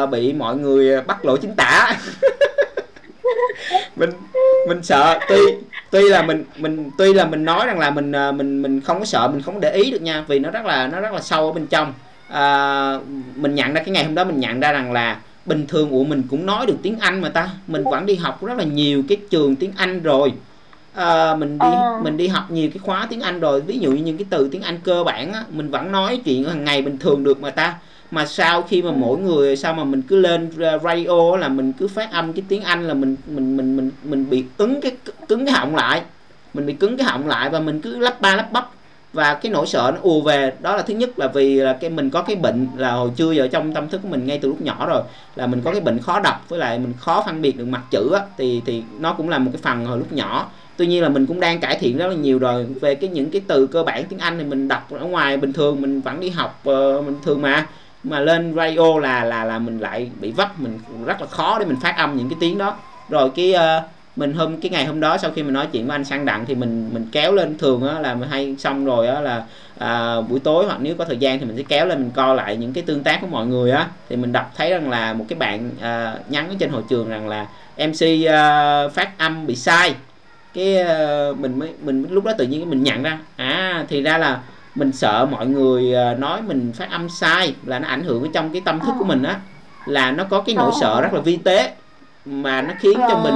uh, 0.04 0.10
bị 0.10 0.32
mọi 0.32 0.56
người 0.56 1.02
bắt 1.02 1.24
lỗi 1.24 1.38
chính 1.42 1.54
tả. 1.56 1.96
Mình 3.96 4.10
mình 4.68 4.82
sợ. 4.82 5.18
Tuy 5.28 5.38
tuy 5.90 6.08
là 6.08 6.22
mình 6.22 6.44
mình 6.56 6.90
tuy 6.98 7.14
là 7.14 7.24
mình 7.24 7.44
nói 7.44 7.66
rằng 7.66 7.78
là 7.78 7.90
mình 7.90 8.12
mình 8.12 8.62
mình 8.62 8.80
không 8.80 8.98
có 8.98 9.04
sợ 9.04 9.28
mình 9.28 9.42
không 9.42 9.60
để 9.60 9.72
ý 9.72 9.90
được 9.90 10.02
nha. 10.02 10.24
Vì 10.28 10.38
nó 10.38 10.50
rất 10.50 10.64
là 10.64 10.86
nó 10.86 11.00
rất 11.00 11.12
là 11.12 11.20
sâu 11.20 11.46
ở 11.46 11.52
bên 11.52 11.66
trong 11.66 11.92
à, 12.28 12.98
mình 13.36 13.54
nhận 13.54 13.72
ra 13.72 13.80
cái 13.80 13.90
ngày 13.90 14.04
hôm 14.04 14.14
đó 14.14 14.24
mình 14.24 14.40
nhận 14.40 14.60
ra 14.60 14.72
rằng 14.72 14.92
là 14.92 15.20
bình 15.46 15.66
thường 15.66 15.90
của 15.90 16.04
mình 16.04 16.22
cũng 16.30 16.46
nói 16.46 16.66
được 16.66 16.76
tiếng 16.82 16.98
Anh 16.98 17.20
mà 17.20 17.28
ta. 17.28 17.48
Mình 17.66 17.84
vẫn 17.84 18.06
đi 18.06 18.14
học 18.14 18.44
rất 18.44 18.58
là 18.58 18.64
nhiều 18.64 19.02
cái 19.08 19.18
trường 19.30 19.56
tiếng 19.56 19.72
Anh 19.76 20.02
rồi. 20.02 20.32
À, 20.94 21.34
mình 21.34 21.58
đi 21.58 21.68
ờ. 21.72 22.00
mình 22.04 22.16
đi 22.16 22.28
học 22.28 22.50
nhiều 22.50 22.70
cái 22.70 22.78
khóa 22.78 23.06
tiếng 23.10 23.20
Anh 23.20 23.40
rồi. 23.40 23.60
Ví 23.60 23.78
dụ 23.78 23.92
như 23.92 24.02
những 24.02 24.16
cái 24.16 24.26
từ 24.30 24.48
tiếng 24.52 24.62
Anh 24.62 24.78
cơ 24.84 25.04
bản 25.04 25.32
á, 25.32 25.44
mình 25.50 25.70
vẫn 25.70 25.92
nói 25.92 26.20
chuyện 26.24 26.44
hàng 26.44 26.64
ngày 26.64 26.82
bình 26.82 26.98
thường 26.98 27.24
được 27.24 27.40
mà 27.40 27.50
ta. 27.50 27.74
Mà 28.10 28.26
sau 28.26 28.62
khi 28.62 28.82
mà 28.82 28.90
mỗi 28.90 29.18
người 29.18 29.56
sao 29.56 29.74
mà 29.74 29.84
mình 29.84 30.02
cứ 30.02 30.16
lên 30.16 30.50
radio 30.84 31.36
là 31.36 31.48
mình 31.48 31.72
cứ 31.72 31.88
phát 31.88 32.12
âm 32.12 32.32
cái 32.32 32.44
tiếng 32.48 32.62
Anh 32.62 32.86
là 32.86 32.94
mình 32.94 33.16
mình 33.26 33.56
mình 33.56 33.76
mình 33.76 33.90
mình 34.04 34.30
bị 34.30 34.44
cứng 34.58 34.80
cái 34.80 34.92
cứng 35.28 35.46
cái 35.46 35.54
họng 35.54 35.76
lại. 35.76 36.02
Mình 36.54 36.66
bị 36.66 36.72
cứng 36.72 36.96
cái 36.96 37.06
họng 37.06 37.26
lại 37.26 37.50
và 37.50 37.60
mình 37.60 37.80
cứ 37.80 37.98
lắp 37.98 38.20
ba 38.20 38.36
lắp 38.36 38.52
bắp 38.52 38.70
và 39.16 39.34
cái 39.34 39.52
nỗi 39.52 39.66
sợ 39.66 39.92
nó 39.94 40.00
ùa 40.02 40.20
về 40.20 40.52
đó 40.60 40.76
là 40.76 40.82
thứ 40.82 40.94
nhất 40.94 41.18
là 41.18 41.28
vì 41.28 41.54
là 41.54 41.72
cái 41.72 41.90
mình 41.90 42.10
có 42.10 42.22
cái 42.22 42.36
bệnh 42.36 42.66
là 42.76 42.92
hồi 42.92 43.10
chưa 43.16 43.32
giờ 43.32 43.48
trong 43.48 43.74
tâm 43.74 43.88
thức 43.88 44.00
của 44.02 44.08
mình 44.08 44.26
ngay 44.26 44.38
từ 44.38 44.48
lúc 44.48 44.60
nhỏ 44.60 44.86
rồi 44.86 45.02
là 45.36 45.46
mình 45.46 45.62
có 45.64 45.72
cái 45.72 45.80
bệnh 45.80 45.98
khó 45.98 46.20
đọc 46.20 46.44
với 46.48 46.58
lại 46.58 46.78
mình 46.78 46.92
khó 46.98 47.22
phân 47.26 47.42
biệt 47.42 47.58
được 47.58 47.64
mặt 47.64 47.82
chữ 47.90 48.10
á, 48.14 48.20
thì 48.38 48.62
thì 48.66 48.82
nó 48.98 49.12
cũng 49.12 49.28
là 49.28 49.38
một 49.38 49.50
cái 49.52 49.60
phần 49.62 49.86
hồi 49.86 49.98
lúc 49.98 50.12
nhỏ. 50.12 50.46
Tuy 50.76 50.86
nhiên 50.86 51.02
là 51.02 51.08
mình 51.08 51.26
cũng 51.26 51.40
đang 51.40 51.60
cải 51.60 51.78
thiện 51.80 51.98
rất 51.98 52.06
là 52.06 52.14
nhiều 52.14 52.38
rồi 52.38 52.64
về 52.80 52.94
cái 52.94 53.10
những 53.10 53.30
cái 53.30 53.42
từ 53.46 53.66
cơ 53.66 53.82
bản 53.82 54.04
tiếng 54.04 54.18
Anh 54.18 54.38
thì 54.38 54.44
mình 54.44 54.68
đọc 54.68 54.90
ở 54.90 55.06
ngoài 55.06 55.36
bình 55.36 55.52
thường 55.52 55.80
mình 55.80 56.00
vẫn 56.00 56.20
đi 56.20 56.30
học 56.30 56.62
uh, 56.68 57.06
bình 57.06 57.16
thường 57.24 57.42
mà. 57.42 57.66
Mà 58.04 58.20
lên 58.20 58.54
radio 58.56 58.98
là 59.00 59.24
là 59.24 59.44
là 59.44 59.58
mình 59.58 59.78
lại 59.78 60.10
bị 60.20 60.30
vấp 60.30 60.60
mình 60.60 60.78
rất 61.06 61.20
là 61.20 61.26
khó 61.26 61.58
để 61.58 61.64
mình 61.64 61.76
phát 61.82 61.96
âm 61.96 62.16
những 62.16 62.28
cái 62.28 62.36
tiếng 62.40 62.58
đó. 62.58 62.76
Rồi 63.08 63.30
cái 63.36 63.54
uh, 63.54 63.84
mình 64.16 64.34
hôm 64.34 64.60
cái 64.60 64.70
ngày 64.70 64.86
hôm 64.86 65.00
đó 65.00 65.18
sau 65.18 65.30
khi 65.30 65.42
mình 65.42 65.52
nói 65.52 65.68
chuyện 65.72 65.86
với 65.86 65.94
anh 65.94 66.04
sang 66.04 66.24
đặng 66.24 66.46
thì 66.46 66.54
mình 66.54 66.90
mình 66.92 67.06
kéo 67.12 67.32
lên 67.32 67.58
thường 67.58 67.88
á 67.88 68.00
là 68.00 68.14
mình 68.14 68.28
hay 68.28 68.56
xong 68.58 68.84
rồi 68.84 69.06
á 69.06 69.20
là 69.20 69.44
à, 69.78 70.20
buổi 70.20 70.40
tối 70.40 70.66
hoặc 70.66 70.78
nếu 70.80 70.94
có 70.94 71.04
thời 71.04 71.16
gian 71.16 71.38
thì 71.38 71.44
mình 71.44 71.56
sẽ 71.56 71.62
kéo 71.62 71.86
lên 71.86 71.98
mình 71.98 72.10
coi 72.10 72.36
lại 72.36 72.56
những 72.56 72.72
cái 72.72 72.84
tương 72.86 73.02
tác 73.02 73.20
của 73.20 73.26
mọi 73.26 73.46
người 73.46 73.70
á. 73.70 73.88
Thì 74.08 74.16
mình 74.16 74.32
đọc 74.32 74.52
thấy 74.56 74.70
rằng 74.70 74.90
là 74.90 75.12
một 75.12 75.24
cái 75.28 75.38
bạn 75.38 75.70
à, 75.80 76.14
nhắn 76.28 76.48
ở 76.48 76.54
trên 76.58 76.70
hội 76.70 76.82
trường 76.88 77.08
rằng 77.08 77.28
là 77.28 77.46
MC 77.76 78.26
à, 78.28 78.88
phát 78.88 79.18
âm 79.18 79.46
bị 79.46 79.56
sai. 79.56 79.94
Cái 80.54 80.76
à, 80.78 81.28
mình 81.38 81.58
mới 81.58 81.72
mình 81.82 82.06
lúc 82.10 82.24
đó 82.24 82.32
tự 82.38 82.46
nhiên 82.46 82.70
mình 82.70 82.82
nhận 82.82 83.02
ra 83.02 83.18
à 83.36 83.84
thì 83.88 84.02
ra 84.02 84.18
là 84.18 84.40
mình 84.74 84.92
sợ 84.92 85.26
mọi 85.30 85.46
người 85.46 85.94
à, 85.94 86.14
nói 86.14 86.42
mình 86.42 86.72
phát 86.72 86.90
âm 86.90 87.08
sai 87.08 87.54
là 87.64 87.78
nó 87.78 87.88
ảnh 87.88 88.04
hưởng 88.04 88.32
trong 88.32 88.52
cái 88.52 88.62
tâm 88.64 88.80
thức 88.80 88.94
của 88.98 89.04
mình 89.04 89.22
á 89.22 89.36
là 89.86 90.10
nó 90.10 90.24
có 90.24 90.40
cái 90.40 90.54
nỗi 90.54 90.72
sợ 90.80 91.00
rất 91.00 91.12
là 91.12 91.20
vi 91.20 91.36
tế 91.36 91.72
mà 92.24 92.62
nó 92.62 92.74
khiến 92.80 92.98
cho 93.08 93.18
mình 93.18 93.34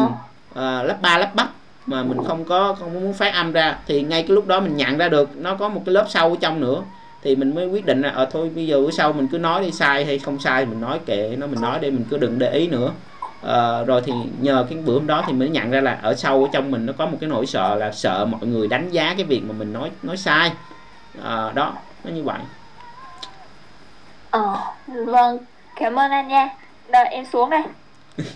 à, 0.55 0.83
lắp 0.83 1.03
ba 1.03 1.19
lắp 1.19 1.35
bắp. 1.35 1.49
Mà 1.87 2.03
mình 2.03 2.19
không 2.27 2.45
có 2.45 2.77
không 2.79 2.95
muốn 2.95 3.13
phát 3.13 3.35
âm 3.35 3.53
ra. 3.53 3.77
Thì 3.87 4.03
ngay 4.03 4.23
cái 4.23 4.31
lúc 4.31 4.47
đó 4.47 4.61
mình 4.61 4.77
nhận 4.77 4.99
ra 4.99 5.09
được. 5.09 5.37
Nó 5.37 5.55
có 5.55 5.69
một 5.69 5.83
cái 5.87 5.93
lớp 5.93 6.07
sâu 6.09 6.31
ở 6.31 6.37
trong 6.41 6.61
nữa. 6.61 6.83
Thì 7.23 7.37
mình 7.37 7.55
mới 7.55 7.67
quyết 7.67 7.87
định 7.87 8.03
là 8.03 8.11
ờ 8.11 8.29
thôi 8.33 8.51
bây 8.55 8.67
giờ 8.67 8.81
bữa 8.81 8.91
sau 8.91 9.13
mình 9.13 9.29
cứ 9.29 9.39
nói 9.39 9.63
đi 9.63 9.73
sai 9.73 10.05
hay 10.05 10.19
không 10.19 10.39
sai 10.39 10.67
mình 10.67 10.81
nói 10.81 11.01
kệ 11.07 11.37
nó 11.39 11.47
mình 11.47 11.61
nói 11.61 11.79
đi 11.79 11.91
mình 11.91 12.05
cứ 12.11 12.19
đừng 12.19 12.39
để 12.39 12.53
ý 12.53 12.69
nữa. 12.69 12.93
Ờ, 13.43 13.85
rồi 13.85 14.03
thì 14.07 14.13
nhờ 14.41 14.67
cái 14.71 14.79
bữa 14.79 14.95
hôm 14.95 15.07
đó 15.07 15.25
thì 15.27 15.33
mới 15.33 15.49
nhận 15.49 15.71
ra 15.71 15.81
là 15.81 15.99
ở 16.03 16.15
sâu 16.15 16.45
ở 16.45 16.51
trong 16.53 16.71
mình 16.71 16.87
nó 16.87 16.93
có 16.99 17.07
một 17.07 17.17
cái 17.21 17.31
nỗi 17.31 17.47
sợ 17.47 17.75
là 17.75 17.93
sợ 17.93 18.25
mọi 18.25 18.47
người 18.47 18.69
đánh 18.69 18.91
giá 18.91 19.15
cái 19.17 19.25
việc 19.25 19.43
mà 19.45 19.55
mình 19.59 19.73
nói 19.73 19.91
nói 20.03 20.17
sai. 20.17 20.53
Ờ, 21.23 21.53
đó 21.55 21.73
nó 22.05 22.11
như 22.11 22.23
vậy. 22.23 22.39
Ờ, 24.31 24.57
vâng, 25.07 25.39
cảm 25.77 25.99
ơn 25.99 26.11
anh 26.11 26.29
nha. 26.29 26.49
Đợi 26.89 27.09
em 27.09 27.25
xuống 27.33 27.51
đây. 27.51 27.63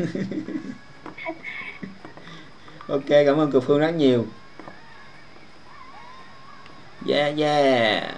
ok 2.88 3.08
cảm 3.08 3.40
ơn 3.40 3.50
cực 3.50 3.64
phương 3.66 3.80
rất 3.80 3.94
nhiều. 3.94 4.26
Yeah 7.06 7.38
yeah 7.38 8.14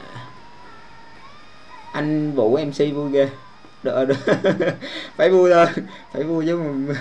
anh 1.97 2.33
vũ 2.33 2.59
mc 2.59 2.95
vui 2.95 3.11
ghê. 3.13 3.29
Đỡ, 3.83 4.05
đỡ. 4.05 4.15
phải 5.17 5.31
vui 5.31 5.51
thôi. 5.53 5.67
Phải 6.13 6.23
vui 6.23 6.47
chứ 6.47 6.57
mà 6.57 6.95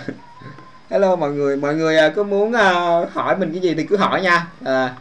hello 0.89 1.15
mọi 1.15 1.31
người. 1.31 1.57
Mọi 1.57 1.75
người 1.75 1.97
à, 1.97 2.09
có 2.09 2.23
muốn 2.23 2.53
à, 2.53 2.71
hỏi 3.13 3.37
mình 3.37 3.51
cái 3.51 3.61
gì 3.61 3.73
thì 3.73 3.83
cứ 3.83 3.97
hỏi 3.97 4.21
nha. 4.21 4.47
À, 4.65 4.95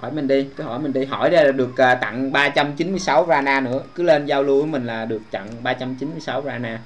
hỏi 0.00 0.10
mình 0.12 0.28
đi. 0.28 0.46
Cứ 0.56 0.64
hỏi 0.64 0.78
mình 0.78 0.92
đi. 0.92 1.04
Hỏi 1.04 1.30
ra 1.30 1.42
là 1.42 1.52
được 1.52 1.76
à, 1.76 1.94
tặng 1.94 2.32
396 2.32 3.26
rana 3.28 3.60
nữa. 3.60 3.80
Cứ 3.94 4.02
lên 4.02 4.26
giao 4.26 4.42
lưu 4.42 4.58
với 4.58 4.66
mình 4.66 4.86
là 4.86 5.04
được 5.04 5.22
tặng 5.30 5.48
396 5.62 6.42
rana. 6.42 6.78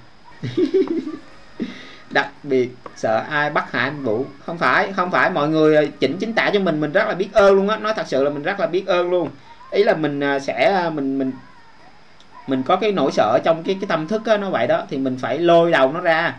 đặc 2.14 2.30
biệt 2.42 2.70
sợ 2.96 3.24
ai 3.30 3.50
bắt 3.50 3.72
hại 3.72 3.84
anh 3.84 4.04
vũ. 4.04 4.26
Không 4.46 4.58
phải 4.58 4.92
không 4.92 5.10
phải 5.10 5.30
mọi 5.30 5.48
người 5.48 5.76
à, 5.76 5.82
chỉnh 6.00 6.16
chính 6.18 6.32
tả 6.32 6.50
cho 6.54 6.60
mình 6.60 6.80
mình 6.80 6.92
rất 6.92 7.08
là 7.08 7.14
biết 7.14 7.32
ơn 7.32 7.54
luôn 7.54 7.68
á. 7.68 7.76
Nói 7.76 7.92
thật 7.96 8.06
sự 8.06 8.24
là 8.24 8.30
mình 8.30 8.42
rất 8.42 8.60
là 8.60 8.66
biết 8.66 8.86
ơn 8.86 9.10
luôn. 9.10 9.30
Ý 9.70 9.84
là 9.84 9.94
mình 9.94 10.20
à, 10.20 10.38
sẽ 10.38 10.72
à, 10.72 10.90
mình 10.90 11.18
mình 11.18 11.32
mình 12.46 12.62
có 12.62 12.76
cái 12.76 12.92
nỗi 12.92 13.12
sợ 13.12 13.38
trong 13.44 13.62
cái 13.62 13.76
cái 13.80 13.88
tâm 13.88 14.08
thức 14.08 14.26
á, 14.26 14.36
nó 14.36 14.50
vậy 14.50 14.66
đó. 14.66 14.84
Thì 14.90 14.98
mình 14.98 15.16
phải 15.20 15.38
lôi 15.38 15.70
đầu 15.70 15.92
nó 15.92 16.00
ra. 16.00 16.34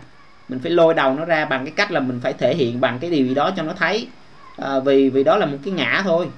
Mình 0.48 0.60
phải 0.62 0.70
lôi 0.72 0.94
đầu 0.94 1.14
nó 1.14 1.24
ra 1.24 1.44
bằng 1.44 1.64
cái 1.64 1.72
cách 1.76 1.90
là 1.90 2.00
mình 2.00 2.20
phải 2.22 2.32
thể 2.32 2.54
hiện 2.54 2.80
bằng 2.80 2.98
cái 2.98 3.10
điều 3.10 3.26
gì 3.26 3.34
đó 3.34 3.50
cho 3.56 3.62
nó 3.62 3.72
thấy. 3.78 4.08
À, 4.58 4.78
vì 4.80 5.10
vì 5.10 5.24
đó 5.24 5.36
là 5.36 5.46
một 5.46 5.58
cái 5.64 5.72
ngã 5.74 6.00
thôi. 6.04 6.28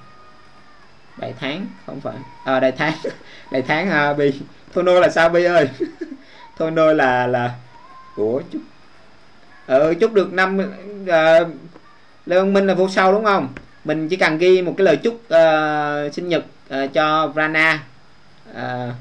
Đại 1.18 1.34
tháng 1.40 1.66
không 1.86 2.00
phải. 2.00 2.16
À, 2.44 2.60
đại 2.60 2.72
tháng 2.72 2.92
đại 3.52 3.62
tháng 3.62 3.90
à, 3.90 4.12
bi. 4.12 4.32
Thôi 4.74 4.84
nôi 4.84 5.00
là 5.00 5.08
sao 5.10 5.28
bi 5.28 5.44
ơi? 5.44 5.68
Thôi 6.58 6.70
nôi 6.70 6.94
là 6.94 7.26
là 7.26 7.50
của 8.16 8.42
chúc 8.52 8.62
ừ, 9.68 9.94
chúc 10.00 10.12
được 10.12 10.32
năm 10.32 10.58
uh, 10.58 11.48
lê 12.26 12.38
văn 12.38 12.52
minh 12.52 12.66
là 12.66 12.74
vô 12.74 12.88
sau 12.88 13.12
đúng 13.12 13.24
không? 13.24 13.48
Mình 13.84 14.08
chỉ 14.08 14.16
cần 14.16 14.38
ghi 14.38 14.62
một 14.62 14.74
cái 14.76 14.84
lời 14.84 14.96
chúc 14.96 15.14
uh, 15.14 16.14
sinh 16.14 16.28
nhật 16.28 16.44
uh, 16.74 16.92
cho 16.92 17.26
Vrana 17.26 17.82
uh, 18.50 18.92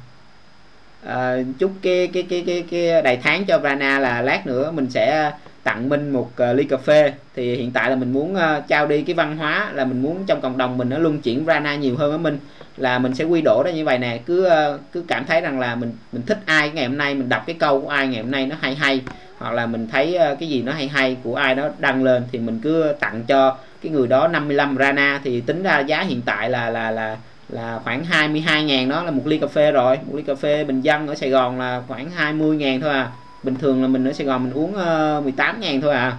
uh, 1.05 1.45
chúc 1.59 1.71
cái 1.81 2.09
cái 2.13 2.23
cái 2.29 2.43
cái 2.47 2.65
cái 2.71 3.01
đại 3.01 3.19
tháng 3.23 3.45
cho 3.45 3.59
Vrana 3.59 3.99
là 3.99 4.21
lát 4.21 4.47
nữa 4.47 4.71
mình 4.71 4.89
sẽ 4.89 5.31
tặng 5.63 5.89
Minh 5.89 6.09
một 6.09 6.31
uh, 6.49 6.55
ly 6.55 6.63
cà 6.63 6.77
phê. 6.77 7.13
Thì 7.35 7.55
hiện 7.55 7.71
tại 7.71 7.89
là 7.89 7.95
mình 7.95 8.13
muốn 8.13 8.35
uh, 8.35 8.67
trao 8.67 8.87
đi 8.87 9.01
cái 9.01 9.13
văn 9.13 9.37
hóa 9.37 9.71
là 9.73 9.85
mình 9.85 10.01
muốn 10.01 10.25
trong 10.27 10.41
cộng 10.41 10.57
đồng 10.57 10.77
mình 10.77 10.89
nó 10.89 10.97
luân 10.97 11.21
chuyển 11.21 11.45
Vrana 11.45 11.75
nhiều 11.75 11.95
hơn 11.97 12.09
với 12.09 12.19
Minh. 12.19 12.39
Là 12.77 12.99
mình 12.99 13.15
sẽ 13.15 13.23
quy 13.23 13.41
đổ 13.41 13.63
ra 13.65 13.71
như 13.71 13.85
vậy 13.85 13.97
nè. 13.97 14.19
Cứ 14.25 14.47
uh, 14.47 14.81
cứ 14.91 15.03
cảm 15.07 15.25
thấy 15.25 15.41
rằng 15.41 15.59
là 15.59 15.75
mình 15.75 15.93
mình 16.11 16.21
thích 16.25 16.39
ai 16.45 16.69
ngày 16.69 16.87
hôm 16.87 16.97
nay 16.97 17.15
mình 17.15 17.29
đọc 17.29 17.43
cái 17.47 17.55
câu 17.59 17.81
của 17.81 17.89
ai 17.89 18.07
ngày 18.07 18.21
hôm 18.21 18.31
nay 18.31 18.45
nó 18.45 18.55
hay 18.61 18.75
hay 18.75 19.01
hoặc 19.37 19.53
là 19.53 19.65
mình 19.65 19.87
thấy 19.91 20.15
ờ, 20.15 20.35
cái 20.39 20.49
gì 20.49 20.61
nó 20.61 20.71
hay 20.71 20.87
hay 20.87 21.17
của 21.23 21.35
ai 21.35 21.55
đó 21.55 21.69
đăng 21.79 22.03
lên 22.03 22.23
thì 22.31 22.39
mình 22.39 22.59
cứ 22.63 22.93
tặng 22.99 23.23
cho 23.27 23.57
cái 23.81 23.91
người 23.91 24.07
đó 24.07 24.27
55 24.27 24.77
Rana. 24.77 25.21
Thì 25.23 25.41
tính 25.41 25.63
ra 25.63 25.79
giá 25.79 26.01
hiện 26.01 26.21
tại 26.21 26.49
là 26.49 26.69
là 26.69 26.91
là 26.91 27.17
là 27.49 27.79
khoảng 27.83 28.03
22 28.03 28.63
ngàn 28.63 28.89
đó 28.89 29.03
là 29.03 29.11
một 29.11 29.27
ly 29.27 29.37
cà 29.37 29.47
phê 29.47 29.71
rồi. 29.71 29.97
Một 29.97 30.15
ly 30.15 30.23
cà 30.23 30.35
phê 30.35 30.63
bình 30.63 30.81
dân 30.81 31.07
ở 31.07 31.15
Sài 31.15 31.29
Gòn 31.29 31.59
là 31.59 31.81
khoảng 31.87 32.11
20 32.11 32.57
ngàn 32.57 32.81
thôi 32.81 32.89
à. 32.89 33.11
Bình 33.43 33.55
thường 33.55 33.81
là 33.81 33.87
mình 33.87 34.07
ở 34.07 34.13
Sài 34.13 34.27
Gòn 34.27 34.43
mình 34.43 34.53
uống 34.53 34.75
ờ, 34.75 35.17
uh, 35.17 35.23
18 35.23 35.59
ngàn 35.59 35.81
thôi 35.81 35.93
à. 35.93 36.17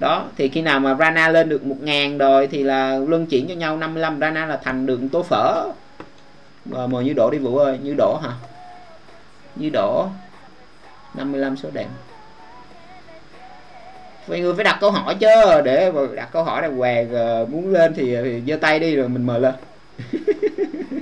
Đó 0.00 0.24
thì 0.36 0.48
khi 0.48 0.62
nào 0.62 0.80
mà 0.80 0.94
Rana 0.94 1.28
lên 1.28 1.48
được 1.48 1.64
1 1.66 1.76
ngàn 1.80 2.18
rồi 2.18 2.46
thì 2.46 2.62
là 2.62 2.98
luân 2.98 3.26
chuyển 3.26 3.48
cho 3.48 3.54
nhau 3.54 3.76
55 3.76 4.20
Rana 4.20 4.46
là 4.46 4.60
thành 4.64 4.86
được 4.86 5.00
tô 5.12 5.22
phở. 5.22 5.64
Ờ, 6.72 6.78
rồi 6.78 6.88
mời 6.88 7.04
như 7.04 7.12
đổ 7.12 7.30
đi 7.30 7.38
Vũ 7.38 7.58
ơi 7.58 7.78
như 7.82 7.94
đổ 7.98 8.20
hả? 8.22 8.30
Như 9.56 9.70
đổ 9.72 10.08
55 11.14 11.56
số 11.56 11.68
đẹp 11.72 11.86
mọi 14.28 14.40
người 14.40 14.54
phải 14.54 14.64
đặt 14.64 14.78
câu 14.80 14.90
hỏi 14.90 15.14
chứ 15.20 15.26
để 15.64 15.92
đặt 16.16 16.28
câu 16.32 16.44
hỏi 16.44 16.62
này 16.62 16.70
què 16.78 17.06
ờ, 17.12 17.46
muốn 17.50 17.72
lên 17.72 17.94
thì, 17.94 18.16
giơ 18.46 18.56
tay 18.56 18.80
đi 18.80 18.96
rồi 18.96 19.08
mình 19.08 19.26
mời 19.26 19.40
lên. 19.40 19.54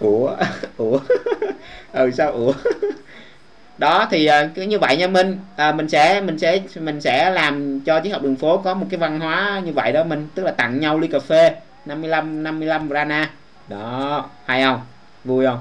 Ủa 0.00 0.36
ủa 0.76 0.98
ừ 1.92 2.10
sao 2.10 2.32
ủa? 2.32 2.52
Đó 3.78 4.08
thì 4.10 4.26
ờ, 4.26 4.48
cứ 4.54 4.62
như 4.62 4.78
vậy 4.78 4.96
nha 4.96 5.06
minh. 5.06 5.38
À, 5.56 5.72
mình 5.72 5.88
sẽ 5.88 6.20
mình 6.20 6.38
sẽ 6.38 6.60
mình 6.74 7.00
sẽ 7.00 7.30
làm 7.30 7.80
cho 7.80 8.00
chiếc 8.00 8.10
học 8.10 8.22
đường 8.22 8.36
phố 8.36 8.56
có 8.58 8.74
một 8.74 8.86
cái 8.90 8.98
văn 8.98 9.20
hóa 9.20 9.62
như 9.64 9.72
vậy 9.72 9.92
đó 9.92 10.04
mình 10.04 10.28
tức 10.34 10.42
là 10.42 10.50
tặng 10.50 10.80
nhau 10.80 10.98
ly 10.98 11.08
cà 11.08 11.18
phê 11.18 11.54
55 11.86 12.42
55 12.42 12.88
rana. 12.88 13.30
Đó 13.68 14.26
hay 14.46 14.62
không? 14.62 14.80
Vui 15.24 15.46
không? 15.46 15.58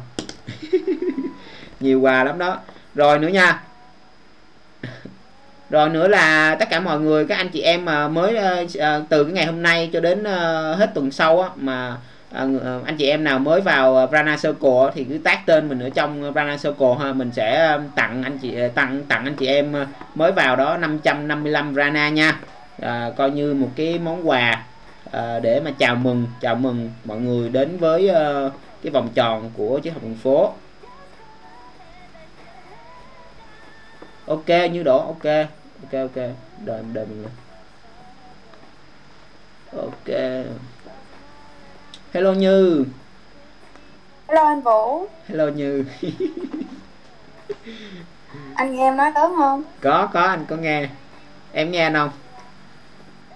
Nhiều 1.79 2.01
quà 2.01 2.23
lắm 2.23 2.37
đó 2.37 2.59
rồi 2.95 3.19
nữa 3.19 3.27
nha. 3.27 3.61
Rồi 5.69 5.89
nữa 5.89 6.07
là 6.07 6.55
tất 6.59 6.69
cả 6.69 6.79
mọi 6.79 6.99
người 6.99 7.25
các 7.25 7.37
anh 7.37 7.49
chị 7.49 7.61
em 7.61 7.85
mà 7.85 8.07
mới 8.07 8.35
ờ, 8.35 8.65
ờ, 8.79 9.03
từ 9.09 9.23
cái 9.23 9.33
ngày 9.33 9.45
hôm 9.45 9.61
nay 9.61 9.89
cho 9.93 9.99
đến 9.99 10.23
ờ, 10.23 10.75
hết 10.75 10.91
tuần 10.93 11.11
sau 11.11 11.41
á 11.41 11.49
mà 11.55 11.97
anh 12.85 12.95
chị 12.97 13.09
em 13.09 13.23
nào 13.23 13.39
mới 13.39 13.61
vào 13.61 14.07
Prana 14.09 14.37
Circle 14.37 14.91
thì 14.93 15.03
cứ 15.03 15.17
tác 15.17 15.45
tên 15.45 15.69
mình 15.69 15.79
ở 15.79 15.89
trong 15.89 16.31
Prana 16.33 16.57
Circle 16.57 16.95
ha. 16.99 17.13
Mình 17.13 17.31
sẽ 17.31 17.77
tặng 17.95 18.23
anh 18.23 18.37
chị 18.37 18.55
tặng 18.75 19.03
tặng 19.07 19.25
anh 19.25 19.35
chị 19.35 19.47
em 19.47 19.73
mới 20.15 20.31
vào 20.31 20.55
đó 20.55 20.77
555 20.77 21.73
Brana 21.73 22.09
nha. 22.09 22.39
À, 22.81 23.11
coi 23.17 23.31
như 23.31 23.53
một 23.53 23.69
cái 23.75 23.99
món 23.99 24.29
quà 24.29 24.63
à, 25.11 25.39
để 25.39 25.61
mà 25.65 25.71
chào 25.77 25.95
mừng 25.95 26.27
chào 26.41 26.55
mừng 26.55 26.89
mọi 27.05 27.17
người 27.17 27.49
đến 27.49 27.77
với 27.77 28.09
uh, 28.09 28.53
cái 28.83 28.91
vòng 28.91 29.09
tròn 29.15 29.51
của 29.57 29.79
chiếc 29.79 29.93
học 29.93 30.03
đường 30.03 30.17
phố. 30.23 30.53
Ok 34.30 34.71
như 34.71 34.84
độ 34.84 34.97
ok. 34.97 35.25
Ok 35.84 35.93
ok. 36.01 36.15
Đợi 36.65 36.84
đợi 36.93 37.05
mình 37.05 37.23
lên 37.23 37.25
ok. 39.75 40.09
Hello 42.13 42.34
như. 42.34 42.86
Hello 44.27 44.47
anh 44.47 44.61
Vũ, 44.61 45.07
hello 45.27 45.47
như. 45.47 45.86
Anh 48.55 48.75
nghe 48.75 48.84
em 48.84 48.97
nói 48.97 49.11
lớn 49.15 49.34
không? 49.38 49.63
có 49.82 50.09
có 50.13 50.21
anh 50.21 50.45
có 50.49 50.55
nghe. 50.55 50.89
Em 51.51 51.71
nghe 51.71 51.84
anh 51.84 51.93
không? 51.93 52.09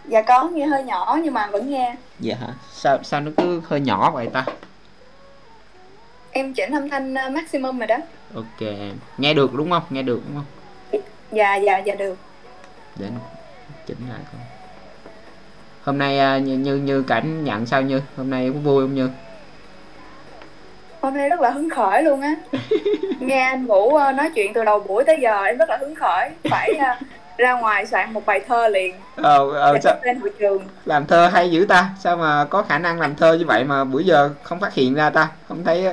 Dạ 0.08 0.22
có, 0.22 0.44
nghe 0.44 0.66
hơi 0.66 0.84
nhỏ 0.84 1.18
nhưng 1.24 1.34
mà 1.34 1.48
vẫn 1.52 1.70
nghe. 1.70 1.96
Dạ 2.20 2.36
hả? 2.42 2.48
Sao 2.72 3.04
sao 3.04 3.22
nó 3.22 3.32
cứ 3.38 3.62
hơi 3.66 3.80
nhỏ 3.80 4.12
vậy 4.12 4.28
ta? 4.34 4.46
Em 6.32 6.54
chỉnh 6.54 6.72
âm 6.72 6.90
thanh 6.90 7.14
uh, 7.14 7.32
maximum 7.32 7.80
rồi 7.80 7.88
đó. 7.88 7.98
Ok 8.36 8.60
em. 8.60 8.98
Nghe 9.18 9.34
được 9.34 9.54
đúng 9.54 9.70
không? 9.70 9.84
Nghe 9.90 10.02
được 10.02 10.22
đúng 10.28 10.36
không 10.36 10.63
Dạ, 11.34 11.56
dạ, 11.56 11.78
dạ 11.78 11.96
được. 11.96 12.18
Để 12.96 13.08
chỉnh 13.86 13.98
lại 14.10 14.20
coi. 14.34 14.42
Hôm 15.84 15.98
nay 15.98 16.20
à, 16.20 16.38
như 16.38 16.58
như, 16.58 16.76
như 16.76 17.04
cảnh 17.08 17.44
nhận 17.44 17.66
sao 17.66 17.82
như? 17.82 18.02
Hôm 18.18 18.30
nay 18.30 18.52
có 18.54 18.60
vui 18.60 18.84
không 18.84 18.96
như? 18.96 19.10
Hôm 21.02 21.14
nay 21.14 21.30
rất 21.30 21.40
là 21.40 21.50
hứng 21.50 21.70
khởi 21.70 22.04
luôn 22.04 22.22
á. 22.22 22.36
Nghe 23.20 23.42
anh 23.42 23.66
Vũ 23.66 23.86
uh, 23.86 24.16
nói 24.16 24.32
chuyện 24.36 24.54
từ 24.54 24.64
đầu 24.64 24.80
buổi 24.80 25.04
tới 25.04 25.18
giờ 25.22 25.44
em 25.44 25.58
rất 25.58 25.70
là 25.70 25.78
hứng 25.78 25.96
khởi. 25.96 26.30
Phải 26.50 26.72
uh, 26.76 27.08
ra 27.38 27.54
ngoài 27.54 27.86
soạn 27.86 28.14
một 28.14 28.26
bài 28.26 28.42
thơ 28.48 28.68
liền. 28.68 28.96
Ờ 29.16 29.52
ờ 29.54 29.74
để 29.74 29.80
sao? 29.84 29.96
lên 30.04 30.20
hội 30.20 30.32
trường. 30.40 30.64
Làm 30.86 31.06
thơ 31.06 31.28
hay 31.28 31.52
dữ 31.52 31.66
ta? 31.66 31.90
Sao 32.00 32.18
mà 32.18 32.46
có 32.46 32.62
khả 32.64 32.80
năng 32.80 33.00
làm 33.00 33.16
thơ 33.16 33.34
như 33.34 33.46
vậy 33.46 33.64
mà 33.64 33.84
bữa 33.84 34.00
giờ 34.00 34.30
không 34.44 34.60
phát 34.60 34.74
hiện 34.74 34.94
ra 34.94 35.10
ta? 35.10 35.30
Không 35.48 35.64
thấy 35.64 35.88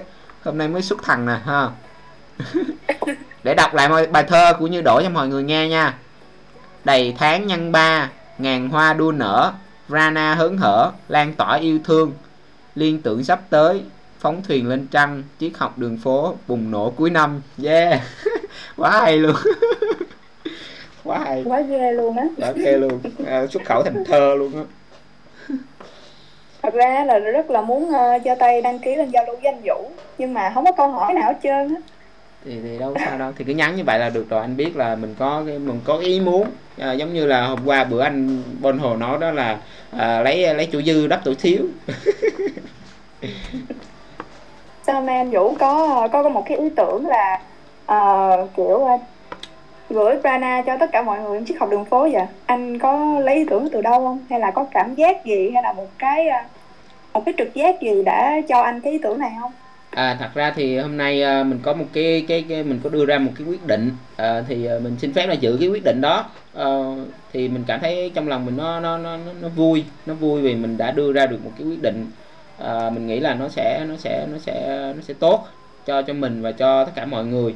hôm 0.44 0.58
nay 0.58 0.68
mới 0.68 0.82
xuất 0.82 1.02
thần 1.02 1.26
nè 1.26 1.36
ha 1.44 1.68
để 3.42 3.54
đọc 3.54 3.74
lại 3.74 4.06
bài 4.06 4.24
thơ 4.28 4.52
của 4.58 4.66
như 4.66 4.80
đổ 4.80 5.02
cho 5.02 5.10
mọi 5.10 5.28
người 5.28 5.42
nghe 5.42 5.68
nha. 5.68 5.98
Đầy 6.84 7.14
tháng 7.18 7.46
nhân 7.46 7.72
ba 7.72 8.10
ngàn 8.38 8.68
hoa 8.68 8.94
đua 8.94 9.12
nở 9.12 9.52
Rana 9.88 10.34
hớn 10.34 10.56
hở 10.56 10.92
lan 11.08 11.34
tỏa 11.34 11.56
yêu 11.56 11.78
thương. 11.84 12.12
Liên 12.74 13.02
tưởng 13.02 13.24
sắp 13.24 13.40
tới 13.50 13.82
phóng 14.18 14.42
thuyền 14.48 14.68
lên 14.68 14.86
trăng 14.90 15.22
triết 15.40 15.52
học 15.56 15.78
đường 15.78 15.98
phố 15.98 16.34
bùng 16.48 16.70
nổ 16.70 16.90
cuối 16.90 17.10
năm. 17.10 17.42
Yeah. 17.64 18.00
Quá 18.76 18.90
hay 19.00 19.16
luôn. 19.16 19.36
Quá 21.04 21.18
hay. 21.18 21.42
Quá 21.46 21.60
ghê 21.60 21.92
luôn 21.92 22.16
á. 22.16 22.24
Quá 22.36 22.52
ghê 22.56 22.72
luôn. 22.72 23.00
À, 23.26 23.46
xuất 23.46 23.64
khẩu 23.64 23.82
thành 23.82 24.04
thơ 24.04 24.34
luôn 24.34 24.52
á. 24.54 24.62
Thật 26.62 26.74
ra 26.74 27.04
là 27.04 27.18
rất 27.18 27.50
là 27.50 27.62
muốn 27.62 27.84
uh, 27.84 28.22
cho 28.24 28.34
tay 28.34 28.62
đăng 28.62 28.78
ký 28.78 28.94
lên 28.96 29.10
giao 29.10 29.24
lưu 29.26 29.36
với 29.42 29.52
anh 29.52 29.62
Vũ 29.64 29.90
nhưng 30.18 30.34
mà 30.34 30.50
không 30.54 30.64
có 30.64 30.72
câu 30.72 30.88
hỏi 30.88 31.14
nào 31.14 31.32
hết 31.32 31.38
trơn 31.42 31.74
á 31.74 31.80
thì, 32.44 32.60
thì 32.62 32.78
đâu 32.78 32.94
sao 33.04 33.18
đâu. 33.18 33.32
Thì 33.38 33.44
cứ 33.44 33.52
nhắn 33.52 33.76
như 33.76 33.84
vậy 33.84 33.98
là 33.98 34.10
được 34.10 34.30
rồi. 34.30 34.40
Anh 34.40 34.56
biết 34.56 34.76
là 34.76 34.96
mình 34.96 35.14
có 35.18 35.42
cái 35.46 35.58
mình 35.58 35.80
có 35.84 35.96
ý 35.96 36.20
muốn. 36.20 36.46
À, 36.78 36.92
giống 36.92 37.14
như 37.14 37.26
là 37.26 37.46
hôm 37.46 37.58
qua 37.64 37.84
bữa 37.84 38.02
anh 38.02 38.42
Bon 38.60 38.78
Hồ 38.78 38.96
nói 38.96 39.18
đó 39.18 39.30
là 39.30 39.58
à, 39.98 40.20
lấy 40.20 40.54
lấy 40.54 40.66
chủ 40.66 40.82
dư 40.82 41.06
đắp 41.06 41.20
tuổi 41.24 41.34
thiếu. 41.34 41.64
Sao 44.82 45.00
mà 45.00 45.12
anh 45.12 45.30
Vũ 45.30 45.54
có 45.54 46.08
có 46.12 46.22
có 46.22 46.28
một 46.28 46.42
cái 46.46 46.58
ý 46.58 46.70
tưởng 46.76 47.06
là 47.06 47.40
uh, 47.92 48.50
kiểu 48.56 48.84
à, 48.84 48.98
gửi 49.90 50.16
prana 50.20 50.62
cho 50.66 50.76
tất 50.80 50.92
cả 50.92 51.02
mọi 51.02 51.20
người 51.20 51.38
trong 51.38 51.44
chiếc 51.44 51.60
học 51.60 51.70
đường 51.70 51.84
phố 51.84 52.08
vậy? 52.12 52.26
Anh 52.46 52.78
có 52.78 53.20
lấy 53.20 53.34
ý 53.34 53.44
tưởng 53.50 53.68
từ 53.72 53.82
đâu 53.82 54.00
không? 54.00 54.18
Hay 54.30 54.40
là 54.40 54.50
có 54.50 54.66
cảm 54.70 54.94
giác 54.94 55.24
gì? 55.24 55.50
Hay 55.54 55.62
là 55.62 55.72
một 55.72 55.88
cái 55.98 56.28
à, 56.28 56.44
một 57.12 57.22
cái 57.24 57.34
trực 57.38 57.54
giác 57.54 57.80
gì 57.80 58.02
đã 58.02 58.40
cho 58.48 58.60
anh 58.60 58.80
cái 58.80 58.92
ý 58.92 58.98
tưởng 58.98 59.18
này 59.18 59.32
không? 59.40 59.52
À, 59.90 60.16
thật 60.20 60.28
ra 60.34 60.52
thì 60.56 60.78
hôm 60.78 60.96
nay 60.96 61.22
à, 61.22 61.44
mình 61.44 61.58
có 61.62 61.72
một 61.72 61.84
cái 61.92 62.24
cái, 62.28 62.44
cái 62.48 62.62
mình 62.62 62.80
có 62.84 62.90
đưa 62.90 63.04
ra 63.04 63.18
một 63.18 63.32
cái 63.38 63.46
quyết 63.46 63.66
định. 63.66 63.90
À, 64.16 64.44
thì 64.48 64.66
à, 64.66 64.74
mình 64.82 64.96
xin 64.98 65.12
phép 65.12 65.26
là 65.26 65.34
giữ 65.34 65.56
cái 65.60 65.68
quyết 65.68 65.84
định 65.84 66.00
đó. 66.00 66.24
À, 66.54 66.66
thì 67.32 67.48
mình 67.48 67.64
cảm 67.66 67.80
thấy 67.80 68.10
trong 68.14 68.28
lòng 68.28 68.46
mình 68.46 68.56
nó 68.56 68.80
nó 68.80 68.98
nó 68.98 69.18
nó 69.40 69.48
vui 69.48 69.84
nó 70.06 70.14
vui 70.14 70.40
vì 70.40 70.54
mình 70.54 70.76
đã 70.76 70.90
đưa 70.90 71.12
ra 71.12 71.26
được 71.26 71.44
một 71.44 71.50
cái 71.58 71.66
quyết 71.66 71.82
định. 71.82 72.06
À, 72.58 72.90
mình 72.90 73.06
nghĩ 73.06 73.20
là 73.20 73.34
nó 73.34 73.48
sẽ 73.48 73.84
nó 73.88 73.96
sẽ 73.96 74.26
nó 74.32 74.38
sẽ 74.38 74.92
nó 74.96 75.02
sẽ 75.02 75.14
tốt 75.14 75.48
cho 75.86 76.02
cho 76.02 76.12
mình 76.12 76.42
và 76.42 76.52
cho 76.52 76.84
tất 76.84 76.92
cả 76.94 77.04
mọi 77.04 77.24
người. 77.24 77.54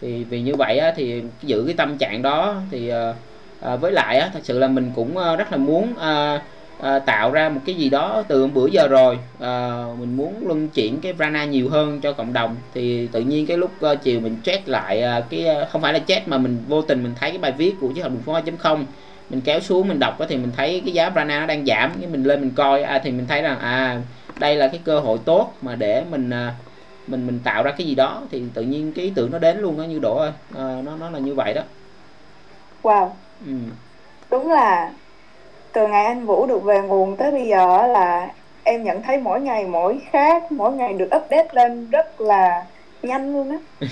Thì 0.00 0.24
vì 0.24 0.40
như 0.40 0.54
vậy 0.54 0.78
á, 0.78 0.92
thì 0.96 1.22
giữ 1.42 1.64
cái 1.66 1.74
tâm 1.74 1.98
trạng 1.98 2.22
đó 2.22 2.54
thì 2.70 2.88
à, 2.88 3.14
à, 3.60 3.76
với 3.76 3.92
lại 3.92 4.18
á, 4.18 4.30
thật 4.32 4.40
sự 4.42 4.58
là 4.58 4.68
mình 4.68 4.92
cũng 4.94 5.14
rất 5.14 5.52
là 5.52 5.56
muốn 5.56 5.96
à, 5.98 6.42
à, 6.80 6.98
tạo 6.98 7.30
ra 7.30 7.48
một 7.48 7.60
cái 7.66 7.74
gì 7.74 7.90
đó 7.90 8.22
từ 8.28 8.46
bữa 8.46 8.66
giờ 8.66 8.88
rồi. 8.88 9.18
À, 9.40 9.84
mình 9.98 10.16
muốn 10.16 10.34
luân 10.46 10.68
chuyển 10.68 11.00
cái 11.00 11.12
Brana 11.12 11.44
nhiều 11.44 11.68
hơn 11.70 12.00
cho 12.00 12.12
cộng 12.12 12.32
đồng. 12.32 12.56
Thì 12.74 13.06
tự 13.06 13.20
nhiên 13.20 13.46
cái 13.46 13.56
lúc 13.56 13.70
uh, 13.92 14.02
chiều 14.02 14.20
mình 14.20 14.36
check 14.44 14.68
lại 14.68 15.04
uh, 15.18 15.30
cái 15.30 15.46
uh, 15.62 15.68
không 15.70 15.82
phải 15.82 15.92
là 15.92 15.98
check 15.98 16.28
mà 16.28 16.38
mình 16.38 16.64
vô 16.68 16.82
tình 16.82 17.02
mình 17.02 17.14
thấy 17.20 17.30
cái 17.30 17.38
bài 17.38 17.52
viết 17.52 17.74
của 17.80 17.88
chiếc 17.88 18.02
học 18.02 18.12
đường 18.12 18.22
phố 18.22 18.40
không. 18.58 18.86
Mình 19.30 19.40
kéo 19.40 19.60
xuống 19.60 19.88
mình 19.88 19.98
đọc 19.98 20.18
thì 20.28 20.36
mình 20.36 20.52
thấy 20.56 20.82
cái 20.84 20.94
giá 20.94 21.10
Brana 21.10 21.40
nó 21.40 21.46
đang 21.46 21.66
giảm 21.66 21.92
cái 22.00 22.10
mình 22.10 22.24
lên 22.24 22.40
mình 22.40 22.50
coi 22.50 22.82
à, 22.82 23.00
thì 23.04 23.10
mình 23.10 23.26
thấy 23.26 23.42
rằng 23.42 23.58
à 23.58 24.00
đây 24.38 24.56
là 24.56 24.68
cái 24.68 24.80
cơ 24.84 25.00
hội 25.00 25.18
tốt 25.24 25.52
mà 25.62 25.74
để 25.74 26.04
mình 26.10 26.30
uh, 26.30 26.54
mình 27.08 27.26
mình 27.26 27.38
tạo 27.44 27.62
ra 27.62 27.70
cái 27.70 27.86
gì 27.86 27.94
đó. 27.94 28.22
Thì 28.30 28.42
tự 28.54 28.62
nhiên 28.62 28.92
cái 28.92 29.04
ý 29.04 29.12
tưởng 29.14 29.30
nó 29.30 29.38
đến 29.38 29.58
luôn 29.58 29.78
đó 29.78 29.82
như 29.82 29.98
đổ 29.98 30.16
ơi. 30.16 30.32
À, 30.54 30.82
nó 30.84 30.96
nó 30.96 31.10
là 31.10 31.18
như 31.18 31.34
vậy 31.34 31.54
đó. 31.54 31.62
Wow. 32.82 33.10
Ừ. 33.46 33.52
đúng 34.30 34.50
là 34.50 34.90
từ 35.76 35.88
ngày 35.88 36.04
anh 36.04 36.26
Vũ 36.26 36.46
được 36.46 36.62
về 36.64 36.80
nguồn 36.80 37.16
tới 37.16 37.32
bây 37.32 37.46
giờ 37.46 37.86
là 37.86 38.30
em 38.64 38.84
nhận 38.84 39.02
thấy 39.02 39.18
mỗi 39.18 39.40
ngày 39.40 39.64
mỗi 39.64 40.00
khác 40.10 40.52
mỗi 40.52 40.72
ngày 40.72 40.92
được 40.92 41.04
update 41.04 41.48
lên 41.52 41.90
rất 41.90 42.20
là 42.20 42.64
nhanh 43.02 43.32
luôn 43.32 43.50
á. 43.50 43.56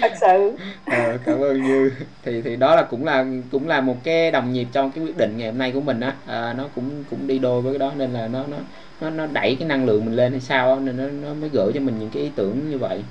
Thật 0.00 0.12
sự. 0.20 0.56
Ờ, 0.86 1.18
cảm 1.26 1.40
ơn 1.40 1.62
như. 1.62 1.92
Thì 2.22 2.42
thì 2.42 2.56
đó 2.56 2.76
là 2.76 2.82
cũng 2.82 3.04
là 3.04 3.24
cũng 3.52 3.68
là 3.68 3.80
một 3.80 3.96
cái 4.04 4.30
đồng 4.30 4.52
nhịp 4.52 4.66
trong 4.72 4.90
cái 4.90 5.04
quyết 5.04 5.16
định 5.16 5.34
ngày 5.36 5.48
hôm 5.48 5.58
nay 5.58 5.72
của 5.72 5.80
mình 5.80 6.00
á. 6.00 6.14
À, 6.26 6.54
nó 6.58 6.64
cũng 6.74 7.04
cũng 7.10 7.26
đi 7.26 7.38
đôi 7.38 7.62
với 7.62 7.72
cái 7.72 7.78
đó 7.78 7.92
nên 7.96 8.12
là 8.12 8.28
nó 8.28 8.44
nó 8.48 8.56
nó 9.00 9.10
nó 9.10 9.26
đẩy 9.32 9.56
cái 9.60 9.68
năng 9.68 9.84
lượng 9.84 10.04
mình 10.04 10.16
lên 10.16 10.32
hay 10.32 10.40
sao 10.40 10.72
á 10.74 10.80
nên 10.80 10.96
nó 10.96 11.28
nó 11.28 11.34
mới 11.34 11.50
gửi 11.52 11.72
cho 11.74 11.80
mình 11.80 11.94
những 11.98 12.10
cái 12.10 12.22
ý 12.22 12.30
tưởng 12.36 12.70
như 12.70 12.78
vậy. 12.78 13.02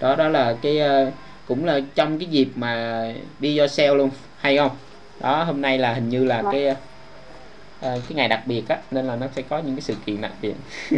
Đó 0.00 0.16
đó 0.16 0.28
là 0.28 0.56
cái 0.62 0.80
uh, 1.06 1.12
cũng 1.48 1.64
là 1.64 1.80
trong 1.94 2.18
cái 2.18 2.26
dịp 2.26 2.48
mà 2.54 3.04
đi 3.38 3.58
yourself 3.58 3.94
luôn. 3.94 4.10
Hay 4.36 4.56
không 4.56 4.70
đó 5.20 5.44
hôm 5.44 5.62
nay 5.62 5.78
là 5.78 5.94
hình 5.94 6.08
như 6.08 6.24
là 6.24 6.42
vâng. 6.42 6.52
cái 6.52 6.68
uh, 6.70 6.74
cái 7.80 8.14
ngày 8.14 8.28
đặc 8.28 8.42
biệt 8.46 8.68
á 8.68 8.78
nên 8.90 9.06
là 9.06 9.16
nó 9.16 9.26
sẽ 9.36 9.42
có 9.42 9.58
những 9.58 9.74
cái 9.74 9.80
sự 9.80 9.94
kiện 10.06 10.20
đặc 10.20 10.32
biệt. 10.42 10.54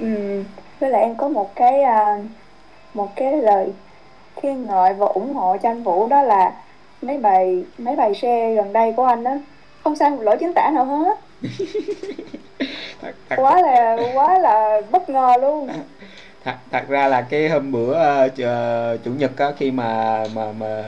Ừ, 0.00 0.42
với 0.80 0.90
lại 0.90 1.02
em 1.02 1.16
có 1.16 1.28
một 1.28 1.54
cái 1.54 1.80
uh, 1.80 2.24
một 2.94 3.16
cái 3.16 3.32
lời 3.36 3.72
khen 4.36 4.66
ngợi 4.66 4.94
và 4.94 5.06
ủng 5.06 5.34
hộ 5.34 5.56
cho 5.62 5.70
anh 5.70 5.82
Vũ 5.82 6.08
đó 6.08 6.22
là 6.22 6.52
mấy 7.02 7.18
bài 7.18 7.64
mấy 7.78 7.96
bài 7.96 8.14
share 8.14 8.54
gần 8.54 8.72
đây 8.72 8.92
của 8.96 9.04
anh 9.04 9.24
đó 9.24 9.30
không 9.84 9.96
sai 9.96 10.10
một 10.10 10.22
lỗi 10.22 10.36
chính 10.40 10.52
tả 10.54 10.70
nào 10.74 10.84
hết. 10.84 11.18
Thật, 13.02 13.14
thật, 13.28 13.36
quá 13.38 13.62
là 13.62 13.96
quá 14.14 14.38
là 14.38 14.80
bất 14.90 15.10
ngờ 15.10 15.34
luôn 15.40 15.68
thật, 16.46 16.54
thật 16.70 16.88
ra 16.88 17.08
là 17.08 17.22
cái 17.22 17.48
hôm 17.48 17.72
bữa 17.72 17.98
uh, 18.26 18.34
chủ 19.04 19.10
nhật 19.10 19.36
á, 19.36 19.46
khi 19.58 19.70
mà 19.70 20.22
mà 20.34 20.52
mà 20.52 20.84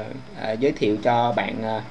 uh, 0.53 0.61
giới 0.61 0.73
thiệu 0.73 0.97
cho 1.03 1.33
bạn 1.37 1.55
uh, 1.77 1.83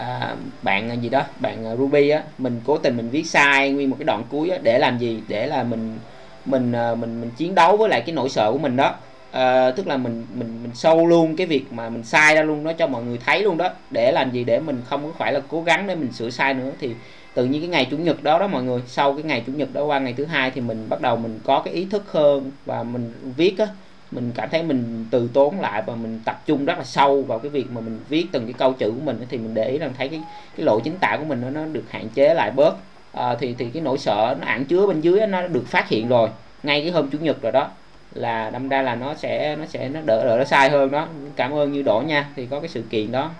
uh, 0.00 0.38
bạn 0.62 1.02
gì 1.02 1.08
đó 1.08 1.22
bạn 1.40 1.76
Ruby 1.78 2.08
á 2.08 2.22
mình 2.38 2.60
cố 2.66 2.78
tình 2.78 2.96
mình 2.96 3.08
viết 3.08 3.26
sai 3.26 3.70
nguyên 3.70 3.90
một 3.90 3.96
cái 3.98 4.04
đoạn 4.04 4.22
cuối 4.30 4.50
á, 4.50 4.58
để 4.62 4.78
làm 4.78 4.98
gì? 4.98 5.22
Để 5.28 5.46
là 5.46 5.62
mình 5.62 5.98
mình 6.44 6.72
uh, 6.92 6.98
mình 6.98 7.20
mình 7.20 7.30
chiến 7.36 7.54
đấu 7.54 7.76
với 7.76 7.88
lại 7.88 8.02
cái 8.06 8.14
nỗi 8.14 8.28
sợ 8.28 8.52
của 8.52 8.58
mình 8.58 8.76
đó. 8.76 8.94
Uh, 9.30 9.76
tức 9.76 9.86
là 9.86 9.96
mình 9.96 10.26
mình 10.34 10.62
mình 10.62 10.70
sâu 10.74 11.06
luôn 11.06 11.36
cái 11.36 11.46
việc 11.46 11.72
mà 11.72 11.88
mình 11.88 12.04
sai 12.04 12.34
ra 12.34 12.42
luôn 12.42 12.64
đó 12.64 12.72
cho 12.72 12.86
mọi 12.86 13.02
người 13.02 13.18
thấy 13.26 13.42
luôn 13.42 13.56
đó. 13.56 13.70
Để 13.90 14.12
làm 14.12 14.30
gì? 14.30 14.44
Để 14.44 14.60
mình 14.60 14.82
không 14.88 15.06
có 15.06 15.12
phải 15.18 15.32
là 15.32 15.40
cố 15.48 15.62
gắng 15.62 15.86
để 15.86 15.94
mình 15.94 16.12
sửa 16.12 16.30
sai 16.30 16.54
nữa. 16.54 16.70
Thì 16.80 16.94
tự 17.34 17.44
nhiên 17.44 17.60
cái 17.60 17.68
ngày 17.68 17.88
chủ 17.90 17.96
nhật 17.96 18.22
đó 18.22 18.38
đó 18.38 18.46
mọi 18.46 18.62
người 18.62 18.82
sau 18.86 19.12
cái 19.12 19.22
ngày 19.22 19.42
chủ 19.46 19.52
nhật 19.52 19.68
đó 19.72 19.84
qua 19.84 19.98
ngày 19.98 20.14
thứ 20.16 20.24
hai 20.24 20.50
thì 20.50 20.60
mình 20.60 20.86
bắt 20.88 21.00
đầu 21.00 21.16
mình 21.16 21.38
có 21.44 21.62
cái 21.64 21.74
ý 21.74 21.84
thức 21.84 22.12
hơn 22.12 22.50
và 22.66 22.82
mình 22.82 23.12
viết 23.36 23.58
á 23.58 23.66
mình 24.10 24.32
cảm 24.34 24.48
thấy 24.50 24.62
mình 24.62 25.06
từ 25.10 25.28
tốn 25.32 25.60
lại 25.60 25.82
và 25.86 25.94
mình 25.94 26.20
tập 26.24 26.42
trung 26.46 26.64
rất 26.64 26.78
là 26.78 26.84
sâu 26.84 27.22
vào 27.22 27.38
cái 27.38 27.50
việc 27.50 27.70
mà 27.70 27.80
mình 27.80 28.00
viết 28.08 28.26
từng 28.32 28.44
cái 28.44 28.52
câu 28.52 28.72
chữ 28.72 28.86
của 28.90 29.04
mình 29.04 29.26
thì 29.28 29.38
mình 29.38 29.54
để 29.54 29.68
ý 29.68 29.78
rằng 29.78 29.92
thấy 29.98 30.08
cái 30.08 30.20
cái 30.56 30.66
lộ 30.66 30.80
chính 30.80 30.98
tả 30.98 31.16
của 31.18 31.24
mình 31.24 31.40
nó, 31.40 31.50
nó 31.50 31.66
được 31.66 31.84
hạn 31.90 32.08
chế 32.08 32.34
lại 32.34 32.50
bớt. 32.50 32.76
À, 33.12 33.34
thì 33.40 33.54
thì 33.58 33.70
cái 33.70 33.82
nỗi 33.82 33.98
sợ 33.98 34.36
nó 34.40 34.46
ẩn 34.46 34.64
chứa 34.64 34.86
bên 34.86 35.00
dưới 35.00 35.26
nó 35.26 35.46
được 35.46 35.64
phát 35.66 35.88
hiện 35.88 36.08
rồi. 36.08 36.28
Ngay 36.62 36.82
cái 36.82 36.90
hôm 36.90 37.10
chủ 37.10 37.18
nhật 37.20 37.42
rồi 37.42 37.52
đó 37.52 37.70
là 38.14 38.50
đâm 38.50 38.68
ra 38.68 38.82
là 38.82 38.94
nó 38.94 39.14
sẽ 39.14 39.56
nó 39.56 39.66
sẽ 39.66 39.88
nó 39.88 40.00
đỡ 40.04 40.24
đỡ 40.24 40.36
nó 40.38 40.44
sai 40.44 40.70
hơn 40.70 40.90
đó. 40.90 41.08
Cảm 41.36 41.52
ơn 41.52 41.72
như 41.72 41.82
đổ 41.82 42.02
nha 42.06 42.28
thì 42.36 42.46
có 42.46 42.60
cái 42.60 42.68
sự 42.68 42.82
kiện 42.90 43.12
đó 43.12 43.30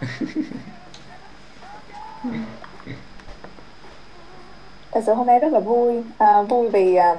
thật 4.94 5.00
sự 5.06 5.14
hôm 5.14 5.26
nay 5.26 5.38
rất 5.38 5.52
là 5.52 5.60
vui. 5.60 6.02
À, 6.18 6.42
vui 6.42 6.68
vì 6.68 6.94
à, 6.94 7.16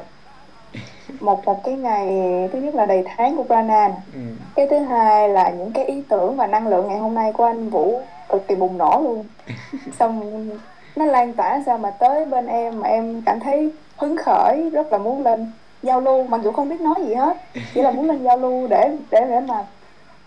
một 1.20 1.46
một 1.46 1.64
cái 1.64 1.76
ngày 1.76 2.08
thứ 2.54 2.60
nhất 2.60 2.76
là 2.76 2.86
đầy 2.86 3.04
tháng 3.06 3.38
của 3.38 3.44
Brana 3.44 3.92
ừ. 4.14 4.20
cái 4.56 4.68
thứ 4.68 4.80
hai 4.80 5.30
là 5.30 5.50
những 5.50 5.72
cái 5.72 5.86
ý 5.86 6.04
tưởng 6.10 6.36
và 6.36 6.48
năng 6.48 6.68
lượng 6.68 6.88
ngày 6.88 6.98
hôm 6.98 7.16
nay 7.16 7.32
của 7.34 7.44
anh 7.44 7.70
Vũ 7.70 8.02
cực 8.30 8.48
kỳ 8.48 8.56
bùng 8.56 8.78
nổ 8.78 9.02
luôn. 9.04 9.26
Xong 10.00 10.50
nó 10.96 11.06
lan 11.06 11.34
tỏa 11.34 11.60
ra 11.66 11.78
mà 11.78 11.92
tới 11.92 12.26
bên 12.26 12.48
em 12.48 12.80
mà 12.80 12.88
em 12.88 13.22
cảm 13.26 13.40
thấy 13.40 13.72
hứng 13.98 14.18
khởi 14.18 14.70
rất 14.70 14.92
là 14.92 14.98
muốn 14.98 15.24
lên 15.24 15.52
giao 15.84 16.02
lưu. 16.02 16.24
Mặc 16.24 16.42
dù 16.44 16.52
không 16.52 16.70
biết 16.70 16.82
nói 16.82 16.96
gì 17.08 17.14
hết 17.14 17.38
chỉ 17.74 17.82
là 17.82 17.92
muốn 17.92 18.08
lên 18.08 18.24
giao 18.24 18.38
lưu 18.38 18.68
để 18.68 18.92
để 19.12 19.26
để 19.30 19.40
mà 19.40 19.66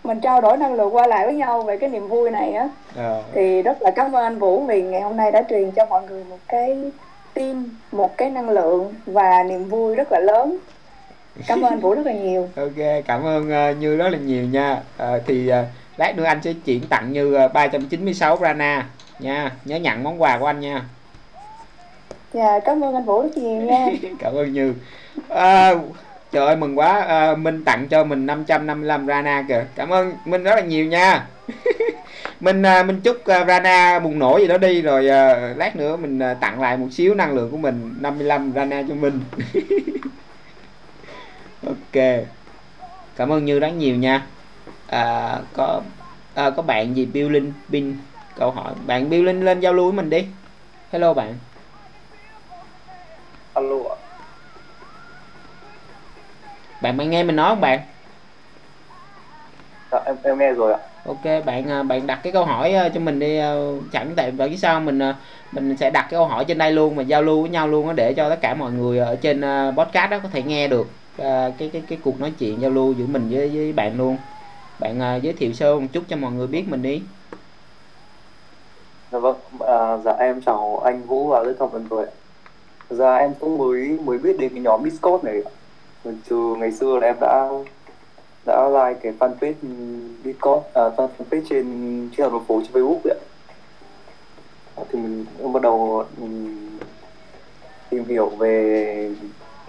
mình 0.03 0.19
trao 0.19 0.41
đổi 0.41 0.57
năng 0.57 0.73
lượng 0.73 0.95
qua 0.95 1.07
lại 1.07 1.25
với 1.25 1.35
nhau 1.35 1.61
về 1.61 1.77
cái 1.77 1.89
niềm 1.89 2.07
vui 2.07 2.31
này 2.31 2.53
á. 2.53 2.69
À. 2.97 3.21
thì 3.33 3.61
rất 3.61 3.81
là 3.81 3.91
cảm 3.91 4.11
ơn 4.11 4.23
anh 4.23 4.39
Vũ 4.39 4.63
vì 4.63 4.81
ngày 4.81 5.01
hôm 5.01 5.17
nay 5.17 5.31
đã 5.31 5.43
truyền 5.49 5.71
cho 5.71 5.85
mọi 5.85 6.01
người 6.07 6.23
một 6.29 6.39
cái 6.47 6.91
tin 7.33 7.69
một 7.91 8.17
cái 8.17 8.29
năng 8.29 8.49
lượng 8.49 8.93
và 9.05 9.43
niềm 9.43 9.69
vui 9.69 9.95
rất 9.95 10.11
là 10.11 10.19
lớn. 10.19 10.57
Cảm 11.47 11.61
ơn 11.61 11.79
Vũ 11.79 11.93
rất 11.95 12.05
là 12.05 12.13
nhiều. 12.13 12.49
Ok 12.55 13.03
cảm 13.05 13.23
ơn 13.23 13.43
uh, 13.43 13.77
Như 13.77 13.95
rất 13.95 14.09
là 14.09 14.17
nhiều 14.17 14.43
nha. 14.43 14.81
Uh, 15.03 15.21
thì 15.25 15.51
uh, 15.51 15.65
lát 15.97 16.17
nữa 16.17 16.23
anh 16.23 16.41
sẽ 16.43 16.53
chuyển 16.65 16.87
tặng 16.89 17.13
Như 17.13 17.45
uh, 17.45 17.53
396 17.53 18.37
Rana 18.41 18.87
nha. 19.19 19.51
Nhớ 19.65 19.75
nhận 19.75 20.03
món 20.03 20.21
quà 20.21 20.37
của 20.37 20.45
anh 20.45 20.59
nha. 20.59 20.81
Dạ 22.33 22.59
cảm 22.65 22.83
ơn 22.83 22.95
anh 22.95 23.05
Vũ 23.05 23.21
rất 23.21 23.37
nhiều 23.37 23.61
nha. 23.61 23.87
Cảm 24.19 24.35
ơn 24.35 24.53
Như. 24.53 24.73
À, 25.29 25.73
trời 26.31 26.45
ơi 26.45 26.55
mừng 26.55 26.77
quá. 26.77 27.01
À, 27.01 27.35
Minh 27.35 27.63
tặng 27.65 27.87
cho 27.89 28.03
mình 28.03 28.25
555 28.25 29.07
Rana 29.07 29.45
kìa. 29.47 29.65
Cảm 29.75 29.89
ơn 29.89 30.13
Minh 30.25 30.43
rất 30.43 30.55
là 30.55 30.61
nhiều 30.61 30.85
nha 30.85 31.25
mình 32.39 32.65
à, 32.65 32.83
mình 32.83 33.01
chúc 33.01 33.25
à, 33.25 33.45
Rana 33.45 33.99
bùng 33.99 34.19
nổ 34.19 34.37
gì 34.37 34.47
đó 34.47 34.57
đi 34.57 34.81
rồi 34.81 35.07
à, 35.09 35.53
lát 35.57 35.75
nữa 35.75 35.97
mình 35.97 36.19
tặng 36.41 36.61
lại 36.61 36.77
một 36.77 36.87
xíu 36.91 37.15
năng 37.15 37.35
lượng 37.35 37.51
của 37.51 37.57
mình 37.57 37.95
55 37.99 38.51
Rana 38.55 38.83
cho 38.87 38.95
mình. 38.95 39.19
Ok. 41.67 42.03
Cảm 43.15 43.31
ơn 43.31 43.45
như 43.45 43.59
rất 43.59 43.67
nhiều 43.67 43.95
nha. 43.95 44.25
À, 44.87 45.37
có 45.53 45.81
à, 46.35 46.49
có 46.49 46.61
bạn 46.61 46.95
gì 46.95 47.05
Bill 47.05 47.31
Linh 47.31 47.53
Bin 47.67 47.97
câu 48.35 48.51
hỏi. 48.51 48.73
Bạn 48.85 49.09
Bill 49.09 49.25
Linh 49.25 49.45
lên 49.45 49.59
giao 49.59 49.73
lưu 49.73 49.85
với 49.85 49.93
mình 49.93 50.09
đi. 50.09 50.25
Hello 50.91 51.13
bạn. 51.13 51.33
Alo 53.53 53.95
bạn 56.81 56.97
bạn 56.97 57.09
nghe 57.09 57.23
mình 57.23 57.35
nói 57.35 57.49
không 57.49 57.61
bạn? 57.61 57.79
Dạ, 59.91 59.99
em 60.05 60.15
em 60.23 60.39
nghe 60.39 60.53
rồi 60.53 60.73
ạ 60.73 60.88
ok 61.03 61.45
bạn 61.45 61.69
à, 61.69 61.83
bạn 61.83 62.07
đặt 62.07 62.19
cái 62.23 62.33
câu 62.33 62.45
hỏi 62.45 62.73
à, 62.73 62.89
cho 62.89 62.99
mình 62.99 63.19
đi 63.19 63.37
à, 63.37 63.53
chẳng 63.91 64.13
tại 64.15 64.31
bởi 64.31 64.57
sao 64.57 64.79
mình 64.79 64.99
mình 65.51 65.77
sẽ 65.77 65.89
đặt 65.89 66.01
cái 66.01 66.11
câu 66.11 66.27
hỏi 66.27 66.45
trên 66.47 66.57
đây 66.57 66.71
luôn 66.71 66.95
mà 66.95 67.03
giao 67.03 67.21
lưu 67.21 67.41
với 67.41 67.49
nhau 67.49 67.67
luôn 67.67 67.95
để 67.95 68.13
cho 68.13 68.29
tất 68.29 68.39
cả 68.41 68.53
mọi 68.55 68.71
người 68.71 68.99
ở 68.99 69.15
trên 69.15 69.41
podcast 69.77 70.11
đó 70.11 70.19
có 70.23 70.29
thể 70.29 70.43
nghe 70.43 70.67
được 70.67 70.87
cái 71.17 71.69
cái 71.73 71.83
cái 71.87 71.99
cuộc 72.03 72.19
nói 72.19 72.31
chuyện 72.39 72.61
giao 72.61 72.71
lưu 72.71 72.93
giữa 72.93 73.07
mình 73.07 73.29
với 73.31 73.49
với 73.53 73.73
bạn 73.73 73.97
luôn 73.97 74.17
bạn 74.79 75.21
giới 75.23 75.33
thiệu 75.33 75.53
sơ 75.53 75.79
một 75.79 75.87
chút 75.93 76.03
cho 76.09 76.17
mọi 76.17 76.31
người 76.31 76.47
biết 76.47 76.67
mình 76.67 76.81
đi 76.81 77.01
Dạ 79.11 79.19
vâng, 79.19 79.37
à, 79.59 79.97
dạ 79.97 80.11
em 80.19 80.41
chào 80.41 80.79
anh 80.79 81.05
Vũ 81.07 81.27
và 81.29 81.43
rất 81.43 81.53
thông 81.59 81.71
mọi 81.71 81.81
người. 81.81 82.05
Dạ 82.89 83.15
em 83.15 83.33
cũng 83.39 83.57
mới 83.57 83.99
mới 84.05 84.17
biết 84.19 84.37
đến 84.39 84.51
cái 84.55 84.63
nhóm 84.63 84.83
Discord 84.83 85.25
này. 85.25 85.35
Từ 86.03 86.55
ngày 86.59 86.71
xưa 86.71 86.99
là 87.01 87.07
em 87.07 87.17
đã 87.21 87.49
đã 88.49 88.69
like 88.69 88.99
cái 89.03 89.13
fanpage 89.19 89.53
Discord, 90.23 90.65
à, 90.73 90.83
fanpage 90.97 91.41
trên 91.49 92.09
trên 92.17 92.29
thành 92.29 92.45
phố 92.47 92.61
trên 92.63 92.73
Facebook 92.73 92.99
ấy. 93.03 93.19
Thì 94.89 94.99
mình 94.99 95.53
bắt 95.53 95.61
đầu 95.61 96.05
tìm 97.89 98.05
hiểu 98.05 98.29
về 98.29 99.11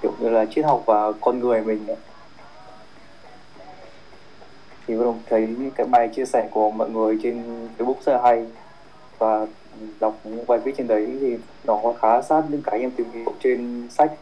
kiểu 0.03 0.13
như 0.21 0.29
là 0.29 0.45
triết 0.45 0.65
học 0.65 0.83
và 0.87 1.13
con 1.21 1.39
người 1.39 1.61
mình 1.61 1.87
ấy. 1.87 1.97
thì 4.91 4.97
bắt 4.97 5.05
đầu 5.05 5.17
thấy 5.31 5.49
cái 5.77 5.87
bài 5.87 6.09
chia 6.09 6.25
sẻ 6.25 6.49
của 6.51 6.71
mọi 6.71 6.91
người 6.91 7.19
trên 7.23 7.43
Facebook 7.79 7.95
rất 8.05 8.13
là 8.13 8.23
hay 8.23 8.47
và 9.19 9.47
đọc 10.01 10.19
những 10.25 10.47
bài 10.47 10.59
viết 10.59 10.75
trên 10.77 10.87
đấy 10.87 11.17
thì 11.21 11.37
nó 11.65 11.81
khá 12.01 12.23
sát 12.23 12.43
những 12.49 12.63
cái 12.63 12.81
em 12.81 12.91
tìm 12.91 13.07
hiểu 13.13 13.33
trên 13.43 13.89
sách 13.91 14.13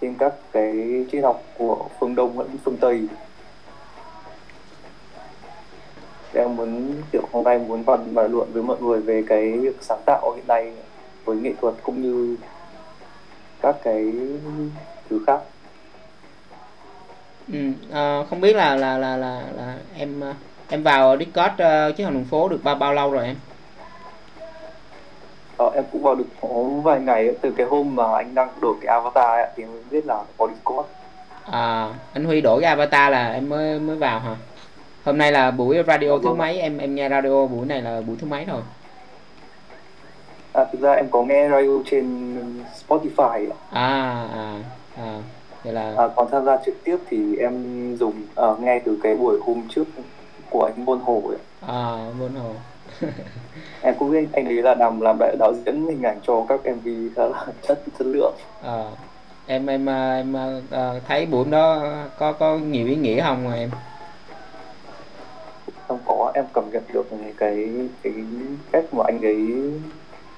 trên 0.00 0.14
các 0.18 0.34
cái 0.52 1.04
triết 1.12 1.24
học 1.24 1.42
của 1.58 1.84
phương 2.00 2.14
Đông 2.14 2.38
lẫn 2.38 2.48
phương 2.64 2.76
Tây 2.76 3.00
em 6.34 6.56
muốn 6.56 6.94
kiểu 7.12 7.22
hôm 7.32 7.44
nay 7.44 7.58
muốn 7.58 7.84
bàn 7.84 8.14
bàn 8.14 8.32
luận 8.32 8.48
với 8.52 8.62
mọi 8.62 8.76
người 8.80 9.00
về 9.00 9.24
cái 9.28 9.52
việc 9.52 9.76
sáng 9.80 10.00
tạo 10.06 10.32
hiện 10.36 10.46
nay 10.48 10.72
với 11.24 11.36
nghệ 11.36 11.52
thuật 11.60 11.74
cũng 11.82 12.02
như 12.02 12.36
các 13.60 13.76
cái 13.84 14.12
thứ 15.10 15.20
khác 15.26 15.40
ừ, 17.52 17.58
à, 17.92 18.24
không 18.30 18.40
biết 18.40 18.56
là 18.56 18.76
là 18.76 18.98
là 18.98 19.16
là, 19.16 19.42
là 19.56 19.76
em 19.98 20.20
em 20.68 20.82
vào 20.82 21.16
Discord 21.18 21.52
uh, 21.52 21.96
chứ 21.96 22.04
học 22.04 22.12
đường 22.12 22.24
phố 22.24 22.48
được 22.48 22.64
bao 22.64 22.74
bao 22.74 22.94
lâu 22.94 23.10
rồi 23.10 23.24
em 23.24 23.36
Ờ, 25.62 25.70
em 25.74 25.84
cũng 25.92 26.02
vào 26.02 26.14
được 26.14 26.24
có 26.40 26.48
vài 26.82 27.00
ngày 27.00 27.34
từ 27.40 27.50
cái 27.56 27.66
hôm 27.66 27.96
mà 27.96 28.04
anh 28.16 28.34
đăng 28.34 28.48
đổi 28.60 28.74
cái 28.82 28.94
avatar 28.94 29.24
ấy, 29.24 29.46
thì 29.56 29.64
mới 29.64 29.80
biết 29.90 30.06
là 30.06 30.22
có 30.38 30.48
Discord. 30.48 30.88
À, 31.50 31.88
anh 32.12 32.24
Huy 32.24 32.40
đổi 32.40 32.60
cái 32.60 32.68
avatar 32.70 33.12
là 33.12 33.32
em 33.32 33.48
mới 33.48 33.78
mới 33.78 33.96
vào 33.96 34.20
hả? 34.20 34.36
Hôm 35.04 35.18
nay 35.18 35.32
là 35.32 35.50
buổi 35.50 35.82
radio 35.86 36.18
thứ 36.18 36.28
vâng. 36.28 36.38
mấy? 36.38 36.58
Em 36.58 36.78
em 36.78 36.94
nghe 36.94 37.08
radio 37.08 37.46
buổi 37.46 37.66
này 37.66 37.82
là 37.82 38.00
buổi 38.00 38.16
thứ 38.20 38.26
mấy 38.26 38.44
rồi? 38.44 38.62
À, 40.52 40.64
thực 40.72 40.80
ra 40.80 40.92
em 40.92 41.08
có 41.10 41.22
nghe 41.22 41.48
radio 41.48 41.82
trên 41.90 42.34
Spotify. 42.88 43.48
À, 43.70 44.26
à, 44.32 44.58
à, 44.96 45.18
vậy 45.64 45.72
là. 45.72 45.94
À, 45.96 46.08
còn 46.16 46.28
tham 46.30 46.44
gia 46.44 46.56
trực 46.66 46.84
tiếp 46.84 46.96
thì 47.08 47.36
em 47.36 47.96
dùng 47.96 48.22
uh, 48.40 48.60
nghe 48.60 48.78
từ 48.78 48.98
cái 49.02 49.16
buổi 49.16 49.38
hôm 49.46 49.62
trước 49.68 49.84
của 50.50 50.64
anh 50.64 50.84
Bôn 50.84 50.98
Hồ 50.98 51.22
ấy. 51.26 51.38
À, 51.66 52.10
Bôn 52.20 52.34
Hồ. 52.34 52.50
em 53.82 53.94
cũng 53.98 54.10
biết 54.10 54.28
anh 54.32 54.44
ấy 54.44 54.62
là 54.62 54.74
làm 54.74 55.00
làm 55.00 55.16
đạo, 55.18 55.36
đạo 55.38 55.54
diễn 55.54 55.86
hình 55.86 56.02
ảnh 56.02 56.18
cho 56.26 56.44
các 56.48 56.60
mv 56.76 56.88
khá 57.16 57.24
là 57.24 57.46
chất 57.68 57.82
chất 57.98 58.06
lượng 58.06 58.34
à, 58.62 58.84
em 59.46 59.66
em 59.66 59.86
em 59.86 60.36
à, 60.70 60.92
thấy 61.08 61.26
buổi 61.26 61.44
đó 61.50 61.82
có 62.18 62.32
có 62.32 62.58
nhiều 62.58 62.86
ý 62.86 62.96
nghĩa 62.96 63.22
không 63.22 63.52
em 63.52 63.70
không 65.92 66.16
có 66.18 66.32
em 66.34 66.44
cảm 66.54 66.64
nhận 66.72 66.82
được 66.92 67.06
cái 67.36 67.68
cái 68.02 68.14
cách 68.72 68.94
mà 68.94 69.04
anh 69.06 69.20
ấy 69.22 69.46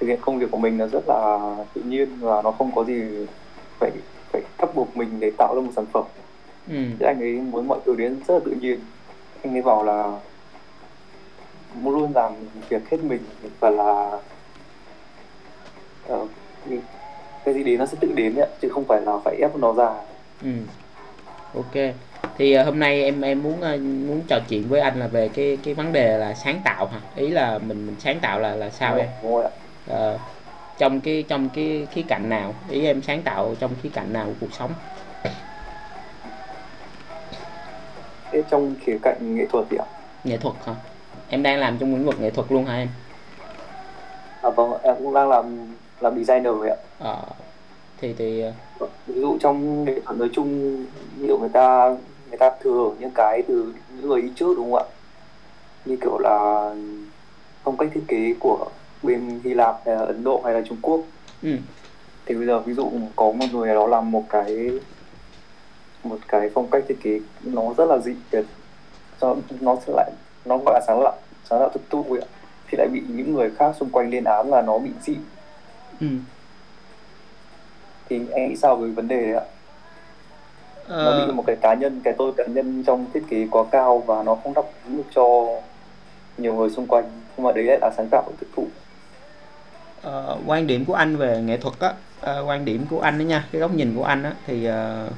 thực 0.01 0.07
hiện 0.07 0.19
công 0.21 0.39
việc 0.39 0.51
của 0.51 0.59
mình 0.59 0.79
là 0.79 0.87
rất 0.87 1.05
là 1.09 1.55
tự 1.75 1.83
nhiên 1.83 2.09
và 2.21 2.43
nó 2.43 2.51
không 2.51 2.75
có 2.75 2.85
gì 2.85 3.03
phải 3.79 3.91
phải 4.33 4.43
ép 4.59 4.75
buộc 4.75 4.97
mình 4.97 5.21
để 5.21 5.31
tạo 5.39 5.55
ra 5.55 5.61
một 5.61 5.73
sản 5.77 5.87
phẩm 5.93 6.05
ừ. 6.69 7.07
anh 7.07 7.21
ấy 7.21 7.33
muốn 7.33 7.69
mọi 7.69 7.79
thứ 7.87 7.95
đến 7.97 8.21
rất 8.29 8.35
là 8.35 8.41
tự 8.45 8.51
nhiên 8.61 8.81
anh 9.43 9.57
ấy 9.57 9.63
bảo 9.63 9.85
là 9.85 10.21
muốn 11.75 11.95
luôn 11.95 12.13
làm 12.15 12.33
việc 12.69 12.91
hết 12.91 12.99
mình 13.03 13.21
và 13.61 13.71
là 13.71 14.19
uh, 16.13 16.29
cái 17.45 17.55
gì 17.55 17.63
đến 17.63 17.79
nó 17.79 17.87
sẽ 17.87 17.97
tự 18.01 18.13
đến 18.15 18.37
ấy, 18.37 18.49
chứ 18.63 18.69
không 18.69 18.85
phải 18.85 19.01
là 19.01 19.19
phải 19.25 19.37
ép 19.41 19.57
nó 19.57 19.73
ra 19.73 19.95
ừ. 20.43 20.51
ok 21.55 21.95
thì 22.39 22.59
uh, 22.61 22.66
hôm 22.66 22.79
nay 22.79 23.05
em 23.05 23.20
em 23.20 23.43
muốn 23.43 23.53
uh, 23.53 23.81
muốn 23.81 24.22
trò 24.29 24.39
chuyện 24.49 24.68
với 24.68 24.81
anh 24.81 25.01
là 25.01 25.07
về 25.07 25.29
cái 25.29 25.59
cái 25.64 25.75
vấn 25.75 25.93
đề 25.93 26.18
là 26.18 26.35
sáng 26.35 26.61
tạo 26.64 26.87
hả? 26.87 27.01
Ý 27.16 27.29
là 27.29 27.59
mình 27.59 27.87
mình 27.87 27.97
sáng 27.99 28.20
tạo 28.20 28.41
là 28.41 28.57
là 28.57 28.70
sao 28.70 28.97
em. 28.97 29.09
Uh, 29.25 30.20
trong 30.79 31.01
cái 31.01 31.25
trong 31.29 31.49
cái 31.55 31.87
khía 31.91 32.03
cạnh 32.09 32.29
nào? 32.29 32.55
Ý 32.70 32.87
em 32.87 33.03
sáng 33.03 33.22
tạo 33.22 33.55
trong 33.61 33.70
khía 33.83 33.89
cạnh 33.95 34.12
nào 34.12 34.27
của 34.27 34.33
cuộc 34.41 34.53
sống? 34.53 34.70
Thế 38.33 38.43
trong 38.51 38.75
khía 38.85 38.99
cạnh 39.03 39.35
nghệ 39.37 39.47
thuật 39.53 39.64
thì 39.70 39.77
ạ. 39.77 39.87
Nghệ 40.25 40.37
thuật 40.37 40.55
hả? 40.66 40.75
Em 41.29 41.43
đang 41.43 41.59
làm 41.59 41.79
trong 41.79 41.95
lĩnh 41.95 42.07
vực 42.07 42.20
nghệ 42.20 42.31
thuật 42.31 42.53
luôn 42.53 42.64
hả 42.66 42.77
em? 42.77 42.89
À 44.43 44.51
vâng 44.51 44.72
em 44.83 44.95
cũng 44.99 45.14
đang 45.14 45.29
làm 45.29 45.75
làm 46.01 46.25
designer 46.25 46.53
vậy 46.59 46.70
ạ. 46.70 46.77
À, 46.99 47.16
thì 48.01 48.14
thì 48.18 48.41
ờ, 48.41 48.53
ví 49.07 49.20
dụ 49.20 49.39
trong 49.41 49.85
nghệ 49.85 50.01
thuật 50.05 50.18
nói 50.18 50.29
chung 50.33 50.77
ví 51.16 51.29
dụ 51.29 51.39
người 51.39 51.49
ta 51.49 51.97
người 52.35 52.51
ta 52.51 52.57
thừa 52.61 52.91
những 52.99 53.11
cái 53.14 53.43
từ 53.49 53.74
những 53.97 54.09
người 54.09 54.22
đi 54.22 54.28
trước 54.37 54.57
đúng 54.57 54.72
không 54.72 54.82
ạ? 54.82 54.85
Như 55.85 55.97
kiểu 55.97 56.18
là 56.18 56.70
phong 57.62 57.76
cách 57.76 57.89
thiết 57.95 58.05
kế 58.09 58.35
của 58.41 58.66
bên 59.03 59.41
Hy 59.45 59.55
Lạp 59.55 59.76
hay 59.87 59.97
là 59.97 60.03
Ấn 60.03 60.24
Độ 60.24 60.43
hay 60.45 60.55
là 60.55 60.62
Trung 60.68 60.78
Quốc. 60.82 61.01
Ừ. 61.43 61.57
thì 62.26 62.35
bây 62.35 62.47
giờ 62.47 62.61
ví 62.61 62.74
dụ 62.74 62.91
có 63.16 63.32
một 63.32 63.47
người 63.53 63.74
đó 63.74 63.87
làm 63.87 64.11
một 64.11 64.24
cái 64.28 64.70
một 66.05 66.18
cái 66.28 66.51
phong 66.55 66.70
cách 66.70 66.85
thiết 66.89 66.97
kế 67.03 67.20
nó 67.43 67.62
rất 67.78 67.85
là 67.85 67.99
dị 67.99 68.12
biệt 68.32 68.45
nó 69.61 69.76
sẽ 69.87 69.93
lại 69.97 70.11
nó 70.45 70.59
gọi 70.59 70.74
là 70.74 70.80
sáng 70.87 71.01
tạo 71.05 71.16
sáng 71.51 71.61
tạo 71.61 71.70
thực 71.74 71.91
thụ 71.91 72.16
ạ. 72.20 72.26
Thì 72.68 72.78
lại 72.78 72.89
bị 72.93 73.03
những 73.09 73.35
người 73.35 73.51
khác 73.51 73.76
xung 73.80 73.91
quanh 73.91 74.11
lên 74.11 74.24
án 74.24 74.51
là 74.51 74.62
nó 74.62 74.78
bị 74.78 74.91
dị. 75.03 75.16
Ừ. 76.01 76.07
thì 78.09 78.20
anh 78.32 78.49
nghĩ 78.49 78.57
sao 78.57 78.76
về 78.76 78.89
vấn 78.89 79.09
đề 79.09 79.22
đấy 79.22 79.35
ạ 79.35 79.45
ờ... 80.89 81.05
nó 81.05 81.26
bị 81.26 81.32
một 81.32 81.45
cái 81.47 81.57
cá 81.57 81.74
nhân 81.74 82.01
cái 82.05 82.14
tôi 82.18 82.32
cá 82.37 82.45
nhân 82.45 82.85
trong 82.87 83.07
thiết 83.14 83.22
kế 83.30 83.47
quá 83.51 83.64
cao 83.70 83.99
và 84.07 84.22
nó 84.22 84.35
không 84.35 84.55
đáp 84.55 84.62
ứng 84.85 84.97
được 84.97 85.05
cho 85.14 85.47
nhiều 86.39 86.55
người 86.55 86.70
xung 86.70 86.87
quanh. 86.87 87.05
Nhưng 87.37 87.47
mà 87.47 87.53
đấy 87.53 87.64
lại 87.64 87.78
là 87.80 87.91
sáng 87.97 88.09
tạo 88.11 88.30
thực 88.41 88.47
thụ. 88.57 88.66
Ờ, 90.03 90.39
quan 90.47 90.66
điểm 90.66 90.85
của 90.85 90.95
anh 90.95 91.16
về 91.16 91.43
nghệ 91.43 91.57
thuật 91.57 91.74
á. 91.80 91.93
Uh, 92.30 92.49
quan 92.49 92.64
điểm 92.64 92.87
của 92.91 93.01
anh 93.01 93.18
đó 93.18 93.22
nha 93.22 93.45
cái 93.53 93.61
góc 93.61 93.74
nhìn 93.74 93.95
của 93.97 94.05
anh 94.05 94.22
á 94.22 94.32
thì 94.47 94.68
uh, 94.68 95.12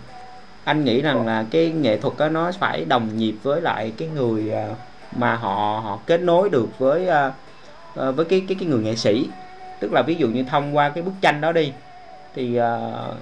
anh 0.65 0.85
nghĩ 0.85 1.03
rằng 1.03 1.27
là 1.27 1.45
cái 1.51 1.71
nghệ 1.71 1.97
thuật 1.97 2.19
á 2.19 2.29
nó 2.29 2.51
phải 2.59 2.85
đồng 2.85 3.17
nhịp 3.17 3.35
với 3.43 3.61
lại 3.61 3.93
cái 3.97 4.09
người 4.09 4.53
uh, 4.71 4.77
mà 5.17 5.35
họ 5.37 5.81
họ 5.85 5.99
kết 6.07 6.21
nối 6.21 6.51
được 6.51 6.79
với 6.79 7.09
uh, 7.09 8.17
với 8.17 8.25
cái 8.25 8.45
cái 8.49 8.57
cái 8.61 8.69
người 8.69 8.83
nghệ 8.83 8.97
sĩ. 8.97 9.29
Tức 9.81 9.93
là 9.93 10.03
ví 10.03 10.15
dụ 10.15 10.29
như 10.29 10.45
thông 10.51 10.77
qua 10.77 10.89
cái 10.89 11.03
bức 11.03 11.13
tranh 11.21 11.41
đó 11.41 11.53
đi 11.53 11.73
thì 12.35 12.61
uh, 12.61 13.17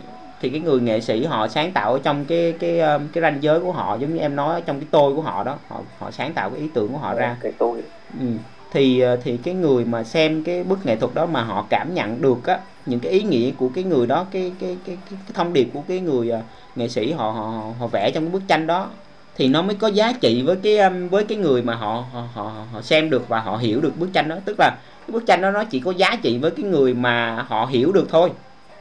thì 0.45 0.51
cái 0.51 0.61
người 0.61 0.80
nghệ 0.80 1.01
sĩ 1.01 1.24
họ 1.24 1.49
sáng 1.49 1.72
tạo 1.72 1.92
ở 1.92 2.01
trong 2.03 2.24
cái 2.24 2.55
cái 2.61 2.80
cái 3.12 3.22
ranh 3.22 3.38
giới 3.40 3.61
của 3.61 3.72
họ 3.72 3.97
giống 4.01 4.14
như 4.14 4.20
em 4.20 4.36
nói 4.36 4.62
trong 4.66 4.80
cái 4.80 4.86
tôi 4.90 5.14
của 5.14 5.22
họ 5.22 5.45
đó 5.45 5.57
họ 5.68 5.80
họ 5.99 6.11
sáng 6.11 6.32
tạo 6.32 6.51
cái 6.51 6.61
ý 6.61 6.68
tưởng 6.74 6.92
của 6.92 6.99
họ 6.99 7.14
ra. 7.14 7.36
Cái 7.40 7.53
tôi. 7.59 7.82
Ừ. 8.20 8.26
thì 8.72 9.03
thì 9.24 9.36
cái 9.36 9.55
người 9.55 9.84
mà 9.84 10.05
xem 10.05 10.45
cái 10.45 10.64
bức 10.64 10.86
nghệ 10.86 10.97
thuật 10.97 11.14
đó 11.14 11.26
mà 11.26 11.42
họ 11.42 11.66
cảm 11.70 11.95
nhận 11.95 12.20
được 12.20 12.47
á 12.47 12.59
những 12.86 13.01
cái 13.01 13.12
ý 13.12 13.22
nghĩa 13.22 13.51
của 13.51 13.68
cái 13.74 13.84
người 13.84 14.07
đó 14.07 14.26
cái 14.30 14.53
cái 14.61 14.76
cái 14.86 14.97
cái, 15.11 15.18
cái 15.26 15.32
thông 15.34 15.53
điệp 15.53 15.68
của 15.72 15.82
cái 15.88 16.01
người 16.01 16.32
uh, 16.32 16.45
nghệ 16.76 16.88
sĩ 16.88 17.12
họ 17.12 17.30
họ 17.30 17.72
họ 17.78 17.86
vẽ 17.86 18.11
trong 18.11 18.24
cái 18.24 18.32
bức 18.32 18.42
tranh 18.49 18.66
đó 18.66 18.90
thì 19.36 19.49
nó 19.49 19.62
mới 19.62 19.74
có 19.74 19.88
giá 19.88 20.12
trị 20.20 20.42
với 20.42 20.57
cái 20.57 20.90
với 21.11 21.24
cái 21.24 21.38
người 21.38 21.62
mà 21.62 21.74
họ 21.74 22.05
họ 22.12 22.28
họ, 22.34 22.53
họ 22.72 22.82
xem 22.82 23.11
được 23.11 23.28
và 23.28 23.40
họ 23.40 23.57
hiểu 23.57 23.80
được 23.80 23.99
bức 23.99 24.12
tranh 24.12 24.28
đó. 24.28 24.36
Tức 24.45 24.57
là 24.59 24.70
cái 25.01 25.12
bức 25.12 25.26
tranh 25.26 25.40
đó 25.40 25.51
nó 25.51 25.64
chỉ 25.64 25.80
có 25.80 25.90
giá 25.90 26.16
trị 26.22 26.38
với 26.38 26.51
cái 26.51 26.64
người 26.64 26.95
mà 26.95 27.45
họ 27.49 27.66
hiểu 27.66 27.92
được 27.92 28.07
thôi. 28.11 28.30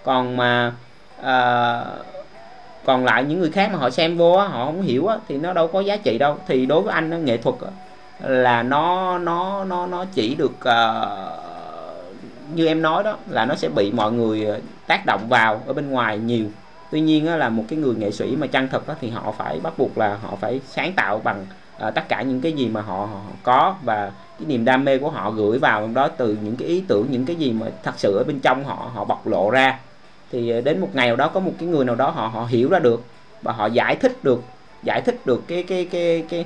Còn 0.03 0.37
mà 0.37 0.73
Ờ, 1.23 1.85
còn 2.85 3.05
lại 3.05 3.23
những 3.23 3.39
người 3.39 3.51
khác 3.51 3.69
mà 3.71 3.79
họ 3.79 3.89
xem 3.89 4.17
vô 4.17 4.31
á 4.31 4.47
họ 4.47 4.65
không 4.65 4.81
hiểu 4.81 5.07
á, 5.07 5.17
thì 5.27 5.37
nó 5.37 5.53
đâu 5.53 5.67
có 5.67 5.79
giá 5.79 5.97
trị 5.97 6.17
đâu. 6.17 6.37
Thì 6.47 6.65
đối 6.65 6.81
với 6.81 6.93
anh 6.93 7.09
đó, 7.09 7.17
nghệ 7.17 7.37
thuật 7.37 7.55
là 8.19 8.63
nó 8.63 9.17
nó 9.17 9.63
nó 9.63 9.87
nó 9.87 10.05
chỉ 10.13 10.35
được 10.35 10.51
uh, 10.51 11.43
như 12.55 12.67
em 12.67 12.81
nói 12.81 13.03
đó 13.03 13.17
là 13.29 13.45
nó 13.45 13.55
sẽ 13.55 13.69
bị 13.69 13.91
mọi 13.91 14.11
người 14.11 14.45
ờ, 14.45 14.59
tác 14.87 15.05
động 15.05 15.21
vào 15.29 15.61
ở 15.67 15.73
bên 15.73 15.89
ngoài 15.89 16.17
nhiều. 16.17 16.45
Tuy 16.91 17.01
nhiên 17.01 17.37
là 17.37 17.49
một 17.49 17.63
cái 17.67 17.79
người 17.79 17.95
nghệ 17.95 18.11
sĩ 18.11 18.35
mà 18.35 18.47
chân 18.47 18.67
thật 18.67 18.87
á, 18.87 18.95
thì 19.01 19.09
họ 19.09 19.33
phải 19.37 19.59
bắt 19.59 19.73
buộc 19.77 19.97
là 19.97 20.17
họ 20.21 20.35
phải 20.41 20.61
sáng 20.67 20.93
tạo 20.93 21.21
bằng 21.23 21.45
uh, 21.87 21.95
tất 21.95 22.09
cả 22.09 22.21
những 22.21 22.41
cái 22.41 22.51
gì 22.51 22.67
mà 22.67 22.81
họ, 22.81 22.95
họ 22.95 23.21
có 23.43 23.75
và 23.83 24.11
cái 24.39 24.47
niềm 24.47 24.65
đam 24.65 24.85
mê 24.85 24.97
của 24.97 25.09
họ 25.09 25.31
gửi 25.31 25.59
vào 25.59 25.89
đó 25.93 26.07
từ 26.17 26.37
những 26.43 26.55
cái 26.55 26.67
ý 26.67 26.83
tưởng 26.87 27.07
những 27.09 27.25
cái 27.25 27.35
gì 27.35 27.51
mà 27.51 27.65
thật 27.83 27.93
sự 27.97 28.17
ở 28.17 28.23
bên 28.27 28.39
trong 28.39 28.63
họ 28.63 28.91
họ 28.93 29.03
bộc 29.03 29.27
lộ 29.27 29.49
ra 29.49 29.79
thì 30.33 30.49
ờ, 30.49 30.61
đến 30.61 30.79
một 30.79 30.89
ngày 30.93 31.07
nào 31.07 31.15
đó 31.15 31.27
có 31.27 31.39
một 31.39 31.53
cái 31.59 31.69
người 31.69 31.85
nào 31.85 31.95
đó 31.95 32.09
họ 32.09 32.27
họ 32.27 32.45
hiểu 32.45 32.69
ra 32.69 32.79
được 32.79 33.03
và 33.41 33.51
họ 33.51 33.65
giải 33.65 33.95
thích 33.95 34.23
được 34.23 34.43
giải 34.83 35.01
thích 35.01 35.25
được 35.25 35.43
cái 35.47 35.63
cái 35.63 35.87
cái 35.91 36.23
cái 36.29 36.45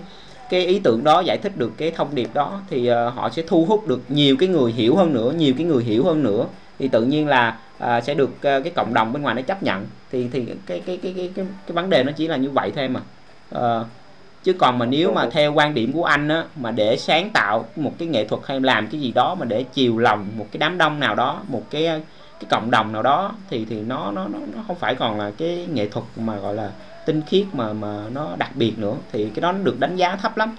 cái 0.49 0.65
ý 0.65 0.79
tưởng 0.79 1.03
đó 1.03 1.19
giải 1.19 1.37
thích 1.37 1.57
được 1.57 1.71
cái 1.77 1.91
thông 1.91 2.15
điệp 2.15 2.29
đó 2.33 2.61
thì 2.69 2.91
uh, 2.91 3.13
họ 3.13 3.29
sẽ 3.29 3.41
thu 3.47 3.65
hút 3.65 3.87
được 3.87 4.01
nhiều 4.09 4.35
cái 4.39 4.49
người 4.49 4.71
hiểu 4.71 4.95
hơn 4.95 5.13
nữa 5.13 5.33
nhiều 5.37 5.53
cái 5.57 5.65
người 5.65 5.83
hiểu 5.83 6.03
hơn 6.03 6.23
nữa. 6.23 6.45
Thì 6.79 6.87
tự 6.87 7.03
nhiên 7.03 7.27
là 7.27 7.57
uh, 7.83 8.03
sẽ 8.03 8.13
được 8.13 8.29
uh, 8.29 8.41
cái 8.41 8.71
cộng 8.75 8.93
đồng 8.93 9.13
bên 9.13 9.21
ngoài 9.21 9.35
nó 9.35 9.41
chấp 9.41 9.63
nhận. 9.63 9.85
Thì 10.11 10.27
thì 10.31 10.45
cái 10.45 10.81
cái 10.85 10.99
cái 11.03 11.13
cái 11.15 11.31
cái, 11.35 11.45
cái 11.67 11.73
vấn 11.73 11.89
đề 11.89 12.03
nó 12.03 12.11
chỉ 12.11 12.27
là 12.27 12.37
như 12.37 12.49
vậy 12.49 12.71
thôi 12.75 12.87
mà 12.87 13.01
uh, 13.55 13.87
chứ 14.43 14.53
còn 14.53 14.77
mà 14.77 14.85
nếu 14.85 15.11
mà 15.11 15.29
theo 15.29 15.53
quan 15.53 15.73
điểm 15.73 15.93
của 15.93 16.03
anh 16.03 16.27
á 16.27 16.43
mà 16.55 16.71
để 16.71 16.97
sáng 16.97 17.29
tạo 17.29 17.65
một 17.75 17.91
cái 17.97 18.07
nghệ 18.07 18.27
thuật 18.27 18.41
hay 18.45 18.59
làm 18.59 18.87
cái 18.87 19.01
gì 19.01 19.11
đó 19.11 19.35
mà 19.35 19.45
để 19.45 19.63
chiều 19.73 19.97
lòng 19.97 20.27
một 20.37 20.47
cái 20.51 20.57
đám 20.57 20.77
đông 20.77 20.99
nào 20.99 21.15
đó 21.15 21.41
một 21.47 21.63
cái 21.69 22.01
cái 22.39 22.47
cộng 22.49 22.71
đồng 22.71 22.93
nào 22.93 23.03
đó 23.03 23.31
thì 23.49 23.65
thì 23.65 23.81
nó 23.81 24.11
nó 24.11 24.27
nó 24.27 24.39
nó 24.55 24.63
không 24.67 24.75
phải 24.75 24.95
còn 24.95 25.19
là 25.19 25.31
cái 25.37 25.67
nghệ 25.73 25.87
thuật 25.87 26.05
mà 26.15 26.37
gọi 26.37 26.53
là 26.53 26.71
tinh 27.05 27.21
khiết 27.21 27.45
mà 27.53 27.73
mà 27.73 28.03
nó 28.13 28.35
đặc 28.37 28.51
biệt 28.55 28.79
nữa. 28.79 28.95
Thì 29.11 29.29
cái 29.29 29.41
đó 29.41 29.51
nó 29.51 29.59
được 29.63 29.79
đánh 29.79 29.95
giá 29.95 30.15
thấp 30.15 30.37
lắm. 30.37 30.55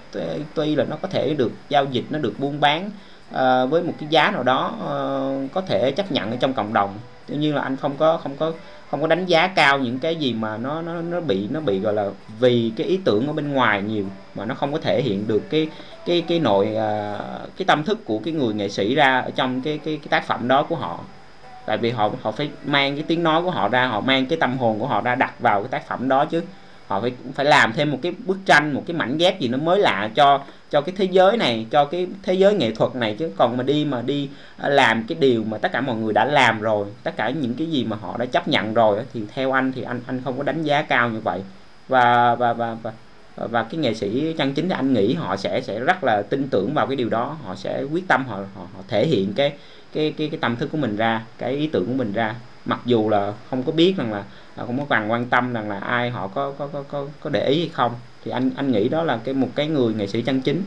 Tuy 0.53 0.75
là 0.75 0.83
nó 0.83 0.95
có 1.01 1.07
thể 1.07 1.33
được 1.33 1.51
giao 1.69 1.85
dịch 1.85 2.05
nó 2.09 2.19
được 2.19 2.33
buôn 2.39 2.59
bán 2.59 2.91
uh, 3.29 3.69
với 3.69 3.83
một 3.83 3.93
cái 3.99 4.09
giá 4.09 4.31
nào 4.31 4.43
đó 4.43 4.73
uh, 4.75 5.51
có 5.53 5.61
thể 5.61 5.91
chấp 5.91 6.11
nhận 6.11 6.31
ở 6.31 6.37
trong 6.39 6.53
cộng 6.53 6.73
đồng. 6.73 6.97
Tuy 7.27 7.35
nhiên 7.35 7.55
là 7.55 7.61
anh 7.61 7.77
không 7.77 7.97
có 7.97 8.17
không 8.17 8.35
có 8.35 8.51
không 8.89 9.01
có 9.01 9.07
đánh 9.07 9.25
giá 9.25 9.47
cao 9.47 9.79
những 9.79 9.99
cái 9.99 10.15
gì 10.15 10.33
mà 10.33 10.57
nó 10.57 10.81
nó 10.81 11.01
nó 11.01 11.21
bị 11.21 11.47
nó 11.51 11.59
bị 11.59 11.79
gọi 11.79 11.93
là 11.93 12.09
vì 12.39 12.71
cái 12.75 12.87
ý 12.87 12.99
tưởng 13.05 13.27
ở 13.27 13.33
bên 13.33 13.53
ngoài 13.53 13.81
nhiều 13.81 14.05
mà 14.35 14.45
nó 14.45 14.55
không 14.55 14.73
có 14.73 14.79
thể 14.79 15.01
hiện 15.01 15.27
được 15.27 15.49
cái 15.49 15.67
cái 16.05 16.21
cái 16.27 16.39
nội 16.39 16.67
uh, 16.67 17.57
cái 17.57 17.65
tâm 17.67 17.83
thức 17.83 18.05
của 18.05 18.19
cái 18.19 18.33
người 18.33 18.53
nghệ 18.53 18.69
sĩ 18.69 18.95
ra 18.95 19.19
ở 19.19 19.29
trong 19.29 19.61
cái 19.61 19.77
cái 19.77 19.97
cái 19.97 20.07
tác 20.09 20.27
phẩm 20.27 20.47
đó 20.47 20.63
của 20.63 20.75
họ 20.75 20.99
tại 21.69 21.77
vì 21.77 21.91
họ 21.91 22.09
họ 22.21 22.31
phải 22.31 22.49
mang 22.65 22.95
cái 22.95 23.03
tiếng 23.07 23.23
nói 23.23 23.41
của 23.43 23.51
họ 23.51 23.69
ra 23.69 23.87
họ 23.87 24.01
mang 24.01 24.25
cái 24.25 24.37
tâm 24.41 24.57
hồn 24.57 24.79
của 24.79 24.87
họ 24.87 25.01
ra 25.01 25.15
đặt 25.15 25.39
vào 25.39 25.61
cái 25.61 25.69
tác 25.69 25.87
phẩm 25.87 26.07
đó 26.07 26.25
chứ. 26.25 26.41
Họ 26.87 27.01
phải 27.01 27.11
phải 27.35 27.45
làm 27.45 27.73
thêm 27.73 27.91
một 27.91 27.97
cái 28.01 28.13
bức 28.25 28.37
tranh 28.45 28.73
một 28.73 28.83
cái 28.87 28.97
mảnh 28.97 29.17
ghép 29.17 29.39
gì 29.39 29.47
nó 29.47 29.57
mới 29.57 29.79
lạ 29.79 30.09
cho 30.15 30.41
cho 30.69 30.81
cái 30.81 30.95
thế 30.97 31.05
giới 31.05 31.37
này 31.37 31.65
cho 31.71 31.85
cái 31.85 32.07
thế 32.23 32.33
giới 32.33 32.53
nghệ 32.53 32.71
thuật 32.71 32.95
này 32.95 33.15
chứ. 33.19 33.31
Còn 33.37 33.57
mà 33.57 33.63
đi 33.63 33.85
mà 33.85 34.01
đi 34.01 34.29
à, 34.57 34.69
làm 34.69 35.03
cái 35.07 35.17
điều 35.21 35.43
mà 35.43 35.57
tất 35.57 35.71
cả 35.71 35.81
mọi 35.81 35.95
người 35.95 36.13
đã 36.13 36.25
làm 36.25 36.61
rồi 36.61 36.87
tất 37.03 37.17
cả 37.17 37.29
những 37.29 37.53
cái 37.53 37.67
gì 37.67 37.83
mà 37.83 37.97
họ 38.01 38.17
đã 38.17 38.25
chấp 38.25 38.47
nhận 38.47 38.73
rồi 38.73 38.99
thì 39.13 39.21
theo 39.33 39.51
anh 39.51 39.71
thì 39.75 39.81
anh 39.81 40.01
anh 40.07 40.21
không 40.23 40.37
có 40.37 40.43
đánh 40.43 40.63
giá 40.63 40.81
cao 40.81 41.09
như 41.09 41.19
vậy. 41.19 41.41
Và 41.87 42.35
và 42.35 42.53
và 42.53 42.77
và 42.83 42.91
và 43.35 43.63
cái 43.63 43.79
nghệ 43.79 43.93
sĩ 43.93 44.33
chân 44.37 44.53
chính 44.53 44.69
thì 44.69 44.75
anh 44.77 44.93
nghĩ 44.93 45.13
họ 45.13 45.35
sẽ 45.35 45.61
sẽ 45.61 45.79
rất 45.79 46.03
là 46.03 46.21
tin 46.21 46.47
tưởng 46.47 46.73
vào 46.73 46.87
cái 46.87 46.95
điều 46.95 47.09
đó 47.09 47.37
họ 47.43 47.55
sẽ 47.55 47.83
quyết 47.83 48.07
tâm 48.07 48.25
họ 48.27 48.35
họ, 48.37 48.61
họ 48.73 48.81
thể 48.87 49.05
hiện 49.07 49.33
cái 49.35 49.53
cái 49.93 50.13
cái 50.17 50.29
cái 50.31 50.39
tâm 50.41 50.55
thức 50.55 50.69
của 50.71 50.77
mình 50.77 50.95
ra 50.95 51.25
cái 51.37 51.53
ý 51.53 51.67
tưởng 51.67 51.85
của 51.87 51.93
mình 51.93 52.13
ra. 52.13 52.35
Mặc 52.65 52.79
dù 52.85 53.09
là 53.09 53.33
không 53.49 53.63
có 53.63 53.71
biết 53.71 53.93
rằng 53.97 54.13
là, 54.13 54.23
là 54.55 54.65
không 54.65 54.79
có 54.79 54.85
bằng 54.89 55.11
quan 55.11 55.29
tâm 55.29 55.53
rằng 55.53 55.69
là 55.69 55.79
ai 55.79 56.09
họ 56.09 56.27
có 56.27 56.51
có 56.51 56.67
có 56.67 56.83
có 56.83 57.07
có 57.19 57.29
để 57.29 57.47
ý 57.47 57.59
hay 57.59 57.69
không 57.69 57.95
thì 58.25 58.31
anh 58.31 58.51
anh 58.55 58.71
nghĩ 58.71 58.89
đó 58.89 59.03
là 59.03 59.19
cái 59.23 59.33
một 59.33 59.49
cái 59.55 59.67
người 59.67 59.93
nghệ 59.93 60.07
sĩ 60.07 60.21
chân 60.21 60.41
chính. 60.41 60.63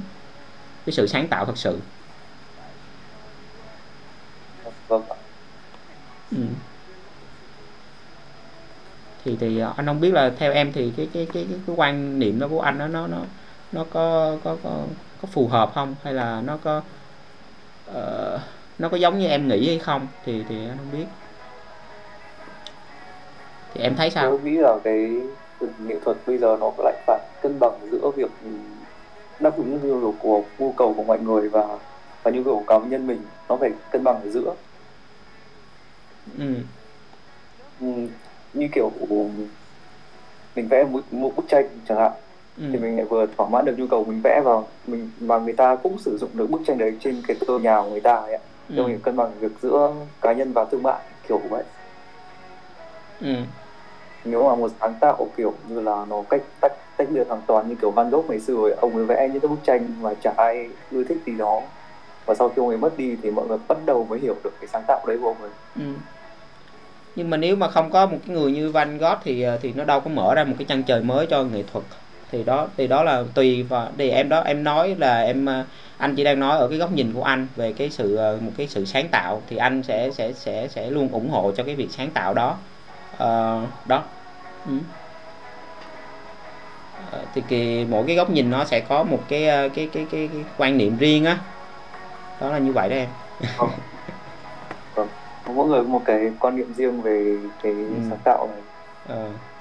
Cái 0.87 0.93
sự 0.93 1.07
sáng 1.07 1.29
tạo 1.29 1.47
thật 1.47 1.59
sự. 1.59 1.79
Vâng. 4.89 5.03
Ừ. 6.31 6.39
thì 9.25 9.37
thì 9.41 9.59
anh 9.77 9.87
không 9.87 10.01
biết 10.01 10.14
là 10.14 10.31
theo 10.39 10.53
em 10.53 10.73
thì 10.73 10.93
cái 10.97 11.09
cái 11.12 11.27
cái 11.33 11.47
cái, 11.51 11.59
cái 11.66 11.77
quan 11.77 12.18
niệm 12.18 12.39
đó 12.39 12.49
của 12.49 12.61
anh 12.61 12.79
đó 12.79 12.89
nó 12.89 13.07
nó 13.07 13.18
nó 13.73 13.85
có 13.91 14.37
có 14.45 14.57
có 14.62 14.87
có 15.23 15.29
phù 15.33 15.49
hợp 15.49 15.73
không? 15.75 15.95
Hay 16.03 16.14
là 16.14 16.41
nó 16.41 16.57
có 16.57 16.83
uh, 17.91 18.41
nó 18.83 18.89
có 18.89 18.97
giống 18.97 19.18
như 19.18 19.26
em 19.26 19.49
nghĩ 19.49 19.68
hay 19.68 19.78
không 19.78 20.07
thì 20.24 20.45
thì 20.49 20.57
anh 20.68 20.76
không 20.76 20.99
biết. 20.99 21.07
Thì 23.74 23.80
em 23.83 23.95
thấy 23.97 24.11
sao? 24.11 24.30
Tôi 24.30 24.41
nghĩ 24.41 24.57
là 24.57 24.76
cái 24.85 25.11
nghệ 25.78 25.97
thuật 26.05 26.16
bây 26.26 26.39
giờ 26.39 26.57
nó 26.61 26.72
lại 26.78 26.95
phải 27.07 27.20
cân 27.43 27.59
bằng 27.61 27.78
giữa 27.91 28.11
việc 28.16 28.30
đáp 29.41 29.57
ứng 29.57 29.78
nhu 29.83 30.01
cầu 30.01 30.14
của 30.18 30.43
nhu 30.59 30.72
cầu 30.72 30.95
của 30.97 31.03
mọi 31.03 31.18
người 31.20 31.49
và 31.49 31.78
và 32.22 32.30
nhu 32.30 32.43
cầu 32.45 32.64
của 32.66 32.78
cá 32.78 32.87
nhân 32.87 33.07
mình. 33.07 33.22
Nó 33.49 33.57
phải 33.57 33.70
cân 33.91 34.05
bằng 34.05 34.20
ở 34.22 34.30
giữa. 34.30 34.55
Ừ. 36.39 36.55
Ừ, 37.80 37.87
như 38.53 38.68
kiểu 38.72 38.93
mình 40.57 40.68
vẽ 40.68 40.85
một, 40.85 41.01
một 41.11 41.33
bức 41.37 41.45
tranh 41.49 41.64
chẳng 41.89 41.99
hạn 41.99 42.12
ừ. 42.57 42.64
thì 42.72 42.78
mình 42.78 42.97
lại 42.97 43.05
vừa 43.05 43.26
thỏa 43.37 43.49
mãn 43.49 43.64
được 43.64 43.78
nhu 43.78 43.87
cầu 43.87 44.05
mình 44.05 44.20
vẽ 44.24 44.41
vào 44.45 44.68
mình 44.87 45.11
và 45.20 45.39
người 45.39 45.53
ta 45.53 45.76
cũng 45.76 45.99
sử 45.99 46.18
dụng 46.18 46.30
được 46.35 46.51
bức 46.51 46.61
tranh 46.66 46.78
đấy 46.78 46.97
trên 47.01 47.22
cái 47.26 47.37
tường 47.47 47.62
nhà 47.62 47.83
của 47.83 47.91
người 47.91 48.01
ta 48.01 48.14
ấy 48.14 48.35
ạ 48.35 48.43
ừ. 48.69 48.75
mình 48.87 49.03
cân 49.03 49.17
bằng 49.17 49.41
việc 49.41 49.53
giữa 49.61 49.95
cá 50.21 50.33
nhân 50.33 50.53
và 50.55 50.65
thương 50.73 50.83
mại 50.83 51.03
kiểu 51.23 51.49
vậy 51.51 51.65
ừ. 53.19 53.47
nếu 54.25 54.45
mà 54.49 54.55
một 54.57 54.69
sáng 54.81 54.99
tạo 55.01 55.33
kiểu 55.37 55.59
như 55.65 55.81
là 55.81 56.05
nó 56.09 56.25
cách 56.31 56.43
tách 56.61 56.73
tách 56.97 57.09
biệt 57.11 57.27
hoàn 57.29 57.43
toàn 57.47 57.69
như 57.69 57.75
kiểu 57.81 57.91
Van 57.91 58.11
Gogh 58.11 58.31
ngày 58.31 58.41
xưa 58.41 58.57
ấy, 58.63 58.73
ông 58.73 58.97
ấy 58.97 59.05
vẽ 59.07 59.29
những 59.33 59.43
cái 59.43 59.49
bức 59.49 59.61
tranh 59.63 60.03
mà 60.03 60.11
chả 60.21 60.35
ai 60.37 60.77
ưa 60.91 61.05
thích 61.09 61.19
gì 61.27 61.37
đó 61.37 61.71
và 62.27 62.35
sau 62.35 62.49
khi 62.49 62.61
ông 62.61 62.69
ấy 62.69 62.79
mất 62.79 62.97
đi 62.97 63.17
thì 63.23 63.31
mọi 63.31 63.47
người 63.49 63.59
bắt 63.69 63.79
đầu 63.87 64.07
mới 64.07 64.21
hiểu 64.21 64.41
được 64.45 64.57
cái 64.61 64.69
sáng 64.69 64.85
tạo 64.89 65.07
đấy 65.07 65.19
của 65.21 65.27
ông 65.29 65.43
ấy 65.43 65.53
ừ. 65.75 66.03
nhưng 67.15 67.31
mà 67.31 67.37
nếu 67.37 67.57
mà 67.57 67.69
không 67.69 67.91
có 67.91 68.07
một 68.07 68.19
cái 68.27 68.37
người 68.37 68.53
như 68.53 68.71
Van 68.71 68.99
Gogh 68.99 69.19
thì 69.23 69.43
ờ, 69.43 69.59
thì 69.63 69.73
nó 69.73 69.85
đâu 69.85 70.01
có 70.01 70.11
mở 70.11 70.35
ra 70.35 70.45
một 70.45 70.55
cái 70.59 70.67
chân 70.67 70.85
trời 70.85 71.03
mới 71.03 71.27
cho 71.31 71.45
nghệ 71.45 71.63
thuật 71.67 71.85
thì 72.29 72.45
đó 72.45 72.69
thì 72.77 72.87
đó 72.89 73.03
là 73.05 73.25
tùy 73.35 73.63
và 73.63 73.93
thì 73.99 74.11
em 74.11 74.29
đó 74.29 74.41
em 74.41 74.65
nói 74.65 74.95
là 74.99 75.21
em 75.23 75.47
ờ, 75.47 75.67
anh 76.03 76.14
chỉ 76.16 76.24
đang 76.24 76.40
nói 76.40 76.59
ở 76.59 76.68
cái 76.68 76.78
góc 76.78 76.92
nhìn 76.92 77.12
của 77.12 77.22
anh 77.22 77.46
về 77.57 77.72
cái 77.72 77.90
sự 77.90 78.16
ờ, 78.16 78.38
một 78.40 78.50
cái 78.57 78.66
sự 78.66 78.84
sáng 78.84 79.09
tạo 79.09 79.42
thì 79.48 79.57
anh 79.57 79.82
sẽ 79.82 80.11
sẽ 80.11 80.32
sẽ 80.32 80.68
sẽ 80.68 80.90
luôn 80.90 81.09
ủng 81.12 81.30
hộ 81.30 81.53
cho 81.57 81.64
cái 81.64 81.74
việc 81.74 81.88
sáng 81.90 82.11
tạo 82.11 82.34
đó 82.34 82.57
uh, 83.14 83.68
đó 83.86 84.03
ừ. 84.66 84.72
uh, 87.12 87.28
thì 87.34 87.42
cái, 87.48 87.86
mỗi 87.90 88.05
cái 88.07 88.16
góc 88.16 88.30
nhìn 88.30 88.50
nó 88.50 88.64
sẽ 88.64 88.80
có 88.80 89.03
một 89.03 89.20
cái 89.28 89.42
cái 89.46 89.88
cái 89.92 90.07
cái, 90.12 90.28
cái 90.32 90.44
quan 90.59 90.78
niệm 90.78 90.96
riêng 90.96 91.24
á 91.24 91.38
đó. 92.40 92.46
đó 92.46 92.53
là 92.53 92.59
như 92.59 92.72
vậy 92.72 92.88
đó 92.88 92.96
em 92.96 93.09
vâng. 93.59 93.70
vâng. 94.94 95.09
mỗi 95.55 95.66
người 95.66 95.82
một 95.82 96.03
cái 96.05 96.30
quan 96.40 96.57
niệm 96.57 96.74
riêng 96.74 97.03
về 97.03 97.36
cái 97.62 97.72
ừ. 97.72 97.94
sáng 98.11 98.18
tạo 98.24 98.48
này 98.53 98.62
uh 99.18 99.51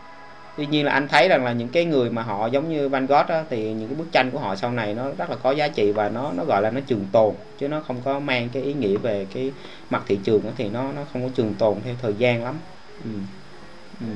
tuy 0.55 0.67
nhiên 0.67 0.85
là 0.85 0.91
anh 0.91 1.07
thấy 1.07 1.27
rằng 1.29 1.45
là 1.45 1.53
những 1.53 1.69
cái 1.69 1.85
người 1.85 2.09
mà 2.09 2.23
họ 2.23 2.47
giống 2.47 2.69
như 2.69 2.89
Van 2.89 3.05
Gogh 3.05 3.27
á, 3.27 3.43
thì 3.49 3.73
những 3.73 3.89
cái 3.89 3.95
bức 3.95 4.11
tranh 4.11 4.31
của 4.31 4.39
họ 4.39 4.55
sau 4.55 4.71
này 4.71 4.93
nó 4.93 5.11
rất 5.17 5.29
là 5.29 5.35
có 5.35 5.51
giá 5.51 5.67
trị 5.67 5.91
và 5.91 6.09
nó 6.09 6.31
nó 6.31 6.45
gọi 6.45 6.61
là 6.61 6.71
nó 6.71 6.79
trường 6.87 7.05
tồn 7.11 7.35
chứ 7.57 7.67
nó 7.67 7.81
không 7.81 8.01
có 8.05 8.19
mang 8.19 8.49
cái 8.49 8.63
ý 8.63 8.73
nghĩa 8.73 8.97
về 8.97 9.27
cái 9.33 9.53
mặt 9.89 10.03
thị 10.07 10.19
trường 10.23 10.43
đó, 10.43 10.51
thì 10.57 10.69
nó 10.69 10.91
nó 10.91 11.05
không 11.13 11.23
có 11.23 11.29
trường 11.35 11.53
tồn 11.55 11.81
theo 11.83 11.95
thời 12.01 12.13
gian 12.13 12.43
lắm 12.43 12.55
ừ. 13.03 13.09
Ừ. 14.01 14.07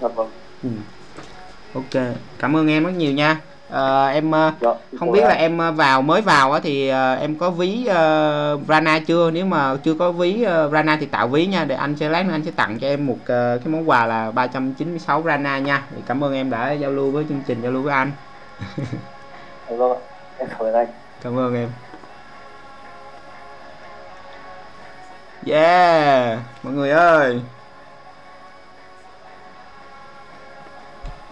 Dạ 0.00 0.08
vâng. 0.08 0.30
Ừ. 0.62 0.68
ok 1.72 2.16
cảm 2.38 2.56
ơn 2.56 2.68
em 2.68 2.84
rất 2.84 2.90
nhiều 2.96 3.12
nha 3.12 3.40
à, 3.74 4.06
em 4.06 4.32
dạ, 4.60 4.70
không 4.98 5.12
biết 5.12 5.20
là 5.20 5.34
em 5.34 5.76
vào 5.76 6.02
mới 6.02 6.20
vào 6.20 6.52
á 6.52 6.60
thì 6.62 6.90
uh, 6.90 7.20
em 7.20 7.38
có 7.38 7.50
ví 7.50 7.88
uh, 7.88 8.68
Rana 8.68 8.98
chưa? 9.06 9.30
Nếu 9.30 9.46
mà 9.46 9.76
chưa 9.76 9.94
có 9.94 10.12
ví 10.12 10.46
uh, 10.46 10.72
Rana 10.72 10.96
thì 11.00 11.06
tạo 11.06 11.28
ví 11.28 11.46
nha 11.46 11.64
để 11.64 11.74
anh 11.74 11.96
sẽ 11.96 12.08
lát 12.08 12.26
nữa 12.26 12.32
anh 12.32 12.44
sẽ 12.44 12.50
tặng 12.50 12.78
cho 12.78 12.86
em 12.86 13.06
một 13.06 13.14
uh, 13.14 13.26
cái 13.28 13.66
món 13.66 13.88
quà 13.88 14.06
là 14.06 14.30
396 14.30 15.22
Rana 15.26 15.58
nha. 15.58 15.82
Thì 15.90 16.02
cảm 16.06 16.24
ơn 16.24 16.34
em 16.34 16.50
đã 16.50 16.72
giao 16.72 16.90
lưu 16.90 17.10
với 17.10 17.24
chương 17.28 17.42
trình 17.46 17.62
giao 17.62 17.72
lưu 17.72 17.82
với 17.82 17.94
anh. 17.94 18.10
Vâng 19.68 19.98
em 20.38 20.48
cảm 20.48 20.60
ơn 20.60 20.74
anh. 20.74 20.86
Cảm 21.22 21.38
ơn 21.38 21.54
em. 21.54 21.68
Yeah 25.46 26.38
mọi 26.62 26.72
người 26.72 26.90
ơi 26.90 27.40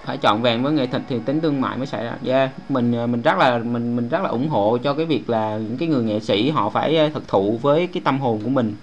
phải 0.04 0.16
chọn 0.16 0.42
vàng 0.42 0.62
với 0.62 0.72
nghệ 0.72 0.86
thuật 0.86 1.02
thì 1.08 1.18
tính 1.24 1.40
thương 1.40 1.60
mại 1.60 1.76
mới 1.76 1.86
xảy 1.86 2.04
ra. 2.04 2.16
Yeah 2.26 2.50
mình 2.68 2.92
ờ, 2.92 3.06
mình 3.06 3.22
rất 3.22 3.38
là 3.38 3.58
mình 3.58 3.96
mình 3.96 4.08
rất 4.08 4.22
là 4.22 4.28
ủng 4.28 4.48
hộ 4.48 4.78
cho 4.78 4.94
cái 4.94 5.06
việc 5.06 5.30
là 5.30 5.56
những 5.56 5.76
cái 5.76 5.88
người 5.88 6.04
nghệ 6.04 6.20
sĩ 6.20 6.50
họ 6.50 6.70
phải 6.70 6.96
ờ, 6.96 7.08
thực 7.08 7.28
thụ 7.28 7.58
với 7.62 7.86
cái 7.86 8.00
tâm 8.04 8.20
hồn 8.20 8.40
của 8.44 8.50
mình. 8.50 8.74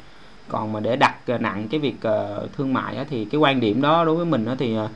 Còn 0.48 0.74
mà 0.74 0.80
để 0.80 0.96
đặt 0.96 1.16
ờ, 1.28 1.38
nặng 1.38 1.68
cái 1.72 1.80
việc 1.80 1.96
uh, 2.08 2.54
thương 2.58 2.74
mại 2.74 2.98
á, 2.98 3.06
thì 3.10 3.26
cái 3.26 3.40
quan 3.40 3.60
điểm 3.60 3.82
đó 3.82 4.06
đối 4.06 4.16
với 4.16 4.26
mình 4.26 4.46
á, 4.46 4.56
thì 4.60 4.78
uh, 4.78 4.90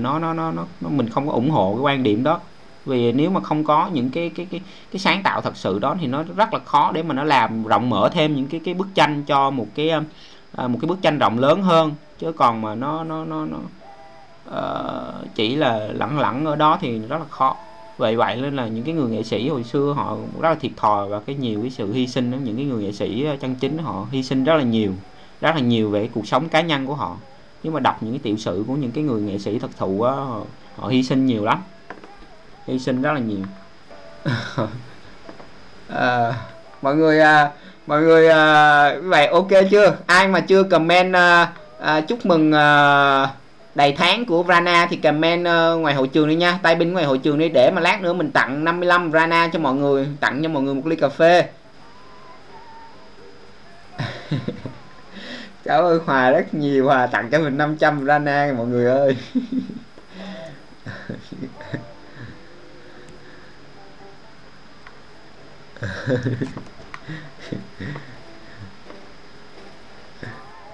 nó, 0.00 0.18
nó 0.18 0.18
nó 0.18 0.32
nó 0.32 0.64
nó 0.80 0.88
mình 0.88 1.08
không 1.08 1.26
có 1.26 1.32
ủng 1.32 1.50
hộ 1.50 1.74
cái 1.74 1.82
quan 1.82 2.02
điểm 2.02 2.22
đó. 2.24 2.40
Vì 2.86 3.12
nếu 3.12 3.30
mà 3.30 3.40
không 3.40 3.64
có 3.64 3.88
những 3.92 4.10
cái 4.10 4.30
cái 4.34 4.46
cái 4.50 4.60
cái 4.92 5.00
sáng 5.00 5.22
tạo 5.22 5.40
thật 5.40 5.56
sự 5.56 5.78
đó 5.78 5.96
thì 6.00 6.06
nó 6.06 6.24
rất 6.36 6.52
là 6.52 6.58
khó 6.64 6.92
để 6.94 7.02
mà 7.02 7.14
nó 7.14 7.24
làm 7.24 7.64
rộng 7.64 7.90
mở 7.90 8.08
thêm 8.12 8.36
những 8.36 8.46
cái 8.46 8.60
cái 8.64 8.74
bức 8.74 8.88
tranh 8.94 9.24
cho 9.24 9.50
một 9.50 9.66
cái 9.74 9.90
uh, 9.94 10.70
một 10.70 10.78
cái 10.80 10.88
bức 10.88 11.02
tranh 11.02 11.18
rộng 11.18 11.38
lớn 11.38 11.62
hơn. 11.62 11.92
Chứ 12.18 12.32
còn 12.32 12.62
mà 12.62 12.74
nó 12.74 13.04
nó 13.04 13.24
nó 13.24 13.44
nó 13.44 13.56
uh, 14.48 15.34
chỉ 15.34 15.56
là 15.56 15.88
lẳng 15.92 16.18
lẳng 16.18 16.44
ở 16.44 16.56
đó 16.56 16.78
thì 16.80 16.98
rất 16.98 17.18
là 17.18 17.26
khó. 17.30 17.56
Vậy 17.96 18.16
vậy 18.16 18.36
nên 18.36 18.56
là 18.56 18.66
những 18.66 18.84
cái 18.84 18.94
người 18.94 19.10
nghệ 19.10 19.22
sĩ 19.22 19.48
hồi 19.48 19.64
xưa 19.64 19.92
họ 19.96 20.16
rất 20.40 20.48
là 20.48 20.54
thiệt 20.54 20.72
thòi 20.76 21.08
và 21.08 21.20
cái 21.20 21.36
nhiều 21.36 21.60
cái 21.62 21.70
sự 21.70 21.92
hy 21.92 22.06
sinh 22.06 22.30
đó 22.30 22.36
những 22.44 22.56
cái 22.56 22.64
người 22.64 22.82
nghệ 22.84 22.92
sĩ 22.92 23.24
ờ, 23.24 23.36
chân 23.36 23.54
chính 23.54 23.78
họ 23.78 24.06
hy 24.10 24.22
sinh 24.22 24.44
rất 24.44 24.56
là 24.56 24.62
nhiều 24.62 24.92
rất 25.40 25.54
là 25.54 25.60
nhiều 25.60 25.90
về 25.90 26.08
cuộc 26.14 26.26
sống 26.26 26.48
cá 26.48 26.60
nhân 26.60 26.86
của 26.86 26.94
họ. 26.94 27.16
Nhưng 27.62 27.72
mà 27.72 27.80
đọc 27.80 28.02
những 28.02 28.12
cái 28.12 28.20
tiểu 28.22 28.36
sử 28.36 28.64
của 28.66 28.74
những 28.74 28.90
cái 28.90 29.04
người 29.04 29.22
nghệ 29.22 29.38
sĩ 29.38 29.58
thật 29.58 29.70
thụ 29.78 30.02
á 30.02 30.12
họ, 30.12 30.40
họ 30.76 30.88
hy 30.88 31.02
sinh 31.02 31.26
nhiều 31.26 31.44
lắm. 31.44 31.62
Hy 32.66 32.78
sinh 32.78 33.02
rất 33.02 33.12
là 33.12 33.20
nhiều. 33.20 33.44
À, 35.88 36.34
mọi 36.82 36.96
người 36.96 37.20
à, 37.20 37.50
mọi 37.86 38.02
người 38.02 38.28
à, 38.28 38.98
vậy 39.02 39.26
ok 39.26 39.48
chưa? 39.70 39.96
Ai 40.06 40.28
mà 40.28 40.40
chưa 40.40 40.62
comment 40.62 41.14
à, 41.16 41.52
à, 41.80 42.00
chúc 42.00 42.26
mừng 42.26 42.52
à, 42.52 43.28
đầy 43.74 43.92
tháng 43.92 44.26
của 44.26 44.44
Rana 44.48 44.86
thì 44.90 44.96
comment 44.96 45.46
ờ, 45.46 45.76
ngoài 45.76 45.94
hội 45.94 46.08
trường 46.08 46.28
đi 46.28 46.34
nha. 46.34 46.58
Tay 46.62 46.74
binh 46.74 46.92
ngoài 46.92 47.04
hội 47.04 47.18
trường 47.18 47.38
đi, 47.38 47.48
để 47.48 47.70
mà 47.70 47.80
lát 47.80 48.02
nữa 48.02 48.12
mình 48.12 48.30
tặng 48.30 48.64
55 48.64 49.12
Rana 49.12 49.48
cho 49.52 49.58
mọi 49.58 49.74
người, 49.74 50.08
tặng 50.20 50.42
cho 50.42 50.48
mọi 50.48 50.62
người 50.62 50.74
một 50.74 50.86
ly 50.86 50.96
cà 50.96 51.08
phê. 51.08 51.48
Cháu 55.64 55.82
ơi, 55.82 55.98
Hòa 56.06 56.30
rất 56.30 56.54
nhiều, 56.54 56.84
Hòa 56.84 57.06
tặng 57.06 57.30
cho 57.30 57.38
mình 57.38 57.58
500 57.58 58.06
Rana 58.06 58.52
mọi 58.56 58.66
người 58.66 58.86
ơi. 58.86 59.16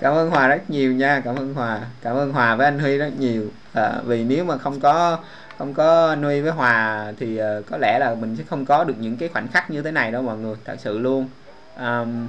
cảm 0.01 0.15
ơn 0.15 0.31
hòa 0.31 0.49
rất 0.49 0.71
nhiều 0.71 0.93
nha 0.93 1.23
cảm 1.25 1.37
ơn 1.37 1.55
hòa. 1.55 1.81
Cảm 2.03 2.17
ơn 2.17 2.33
hòa 2.33 2.57
với 2.57 2.65
anh 2.65 2.79
huy 2.79 2.99
rất 2.99 3.11
nhiều. 3.19 3.49
À, 3.73 3.93
vì 4.05 4.25
nếu 4.25 4.45
mà 4.45 4.59
không 4.59 4.81
có 4.81 5.19
không 5.59 5.75
có 5.75 6.17
nuôi 6.17 6.43
với 6.43 6.53
hòa 6.53 7.13
thì 7.19 7.41
uh, 7.43 7.67
có 7.71 7.77
lẽ 7.77 7.99
là 7.99 8.15
mình 8.15 8.37
sẽ 8.37 8.45
không 8.51 8.67
có 8.67 8.85
được 8.85 8.95
những 8.99 9.17
cái 9.17 9.29
khoảnh 9.29 9.49
khắc 9.49 9.71
như 9.71 9.83
thế 9.83 9.91
này 9.91 10.13
đâu 10.13 10.23
mọi 10.23 10.39
người 10.39 10.57
thật 10.65 10.77
sự 10.79 10.99
luôn. 10.99 11.29
Um, 11.77 12.29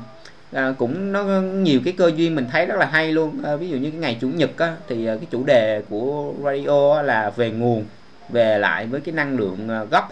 à, 0.52 0.74
cũng 0.78 1.12
nó 1.12 1.24
nhiều 1.42 1.80
cái 1.86 1.94
cơ 1.98 2.12
duyên 2.16 2.36
mình 2.36 2.48
thấy 2.52 2.66
rất 2.66 2.76
là 2.80 2.86
hay 2.86 3.12
luôn. 3.12 3.44
À, 3.44 3.56
ví 3.56 3.70
dụ 3.70 3.78
như 3.78 3.92
cái 3.92 4.00
ngày 4.00 4.18
chủ 4.22 4.28
nhật 4.28 4.58
á, 4.58 4.76
thì 4.88 5.12
uh, 5.14 5.20
cái 5.20 5.28
chủ 5.32 5.44
đề 5.44 5.82
của 5.90 6.34
radio 6.44 6.96
á, 6.96 7.02
là 7.02 7.30
về 7.30 7.52
nguồn 7.52 7.86
về 8.30 8.58
lại 8.60 8.86
với 8.86 9.02
cái 9.02 9.14
năng 9.14 9.38
lượng 9.38 9.70
uh, 9.84 9.92
gốc 9.92 10.10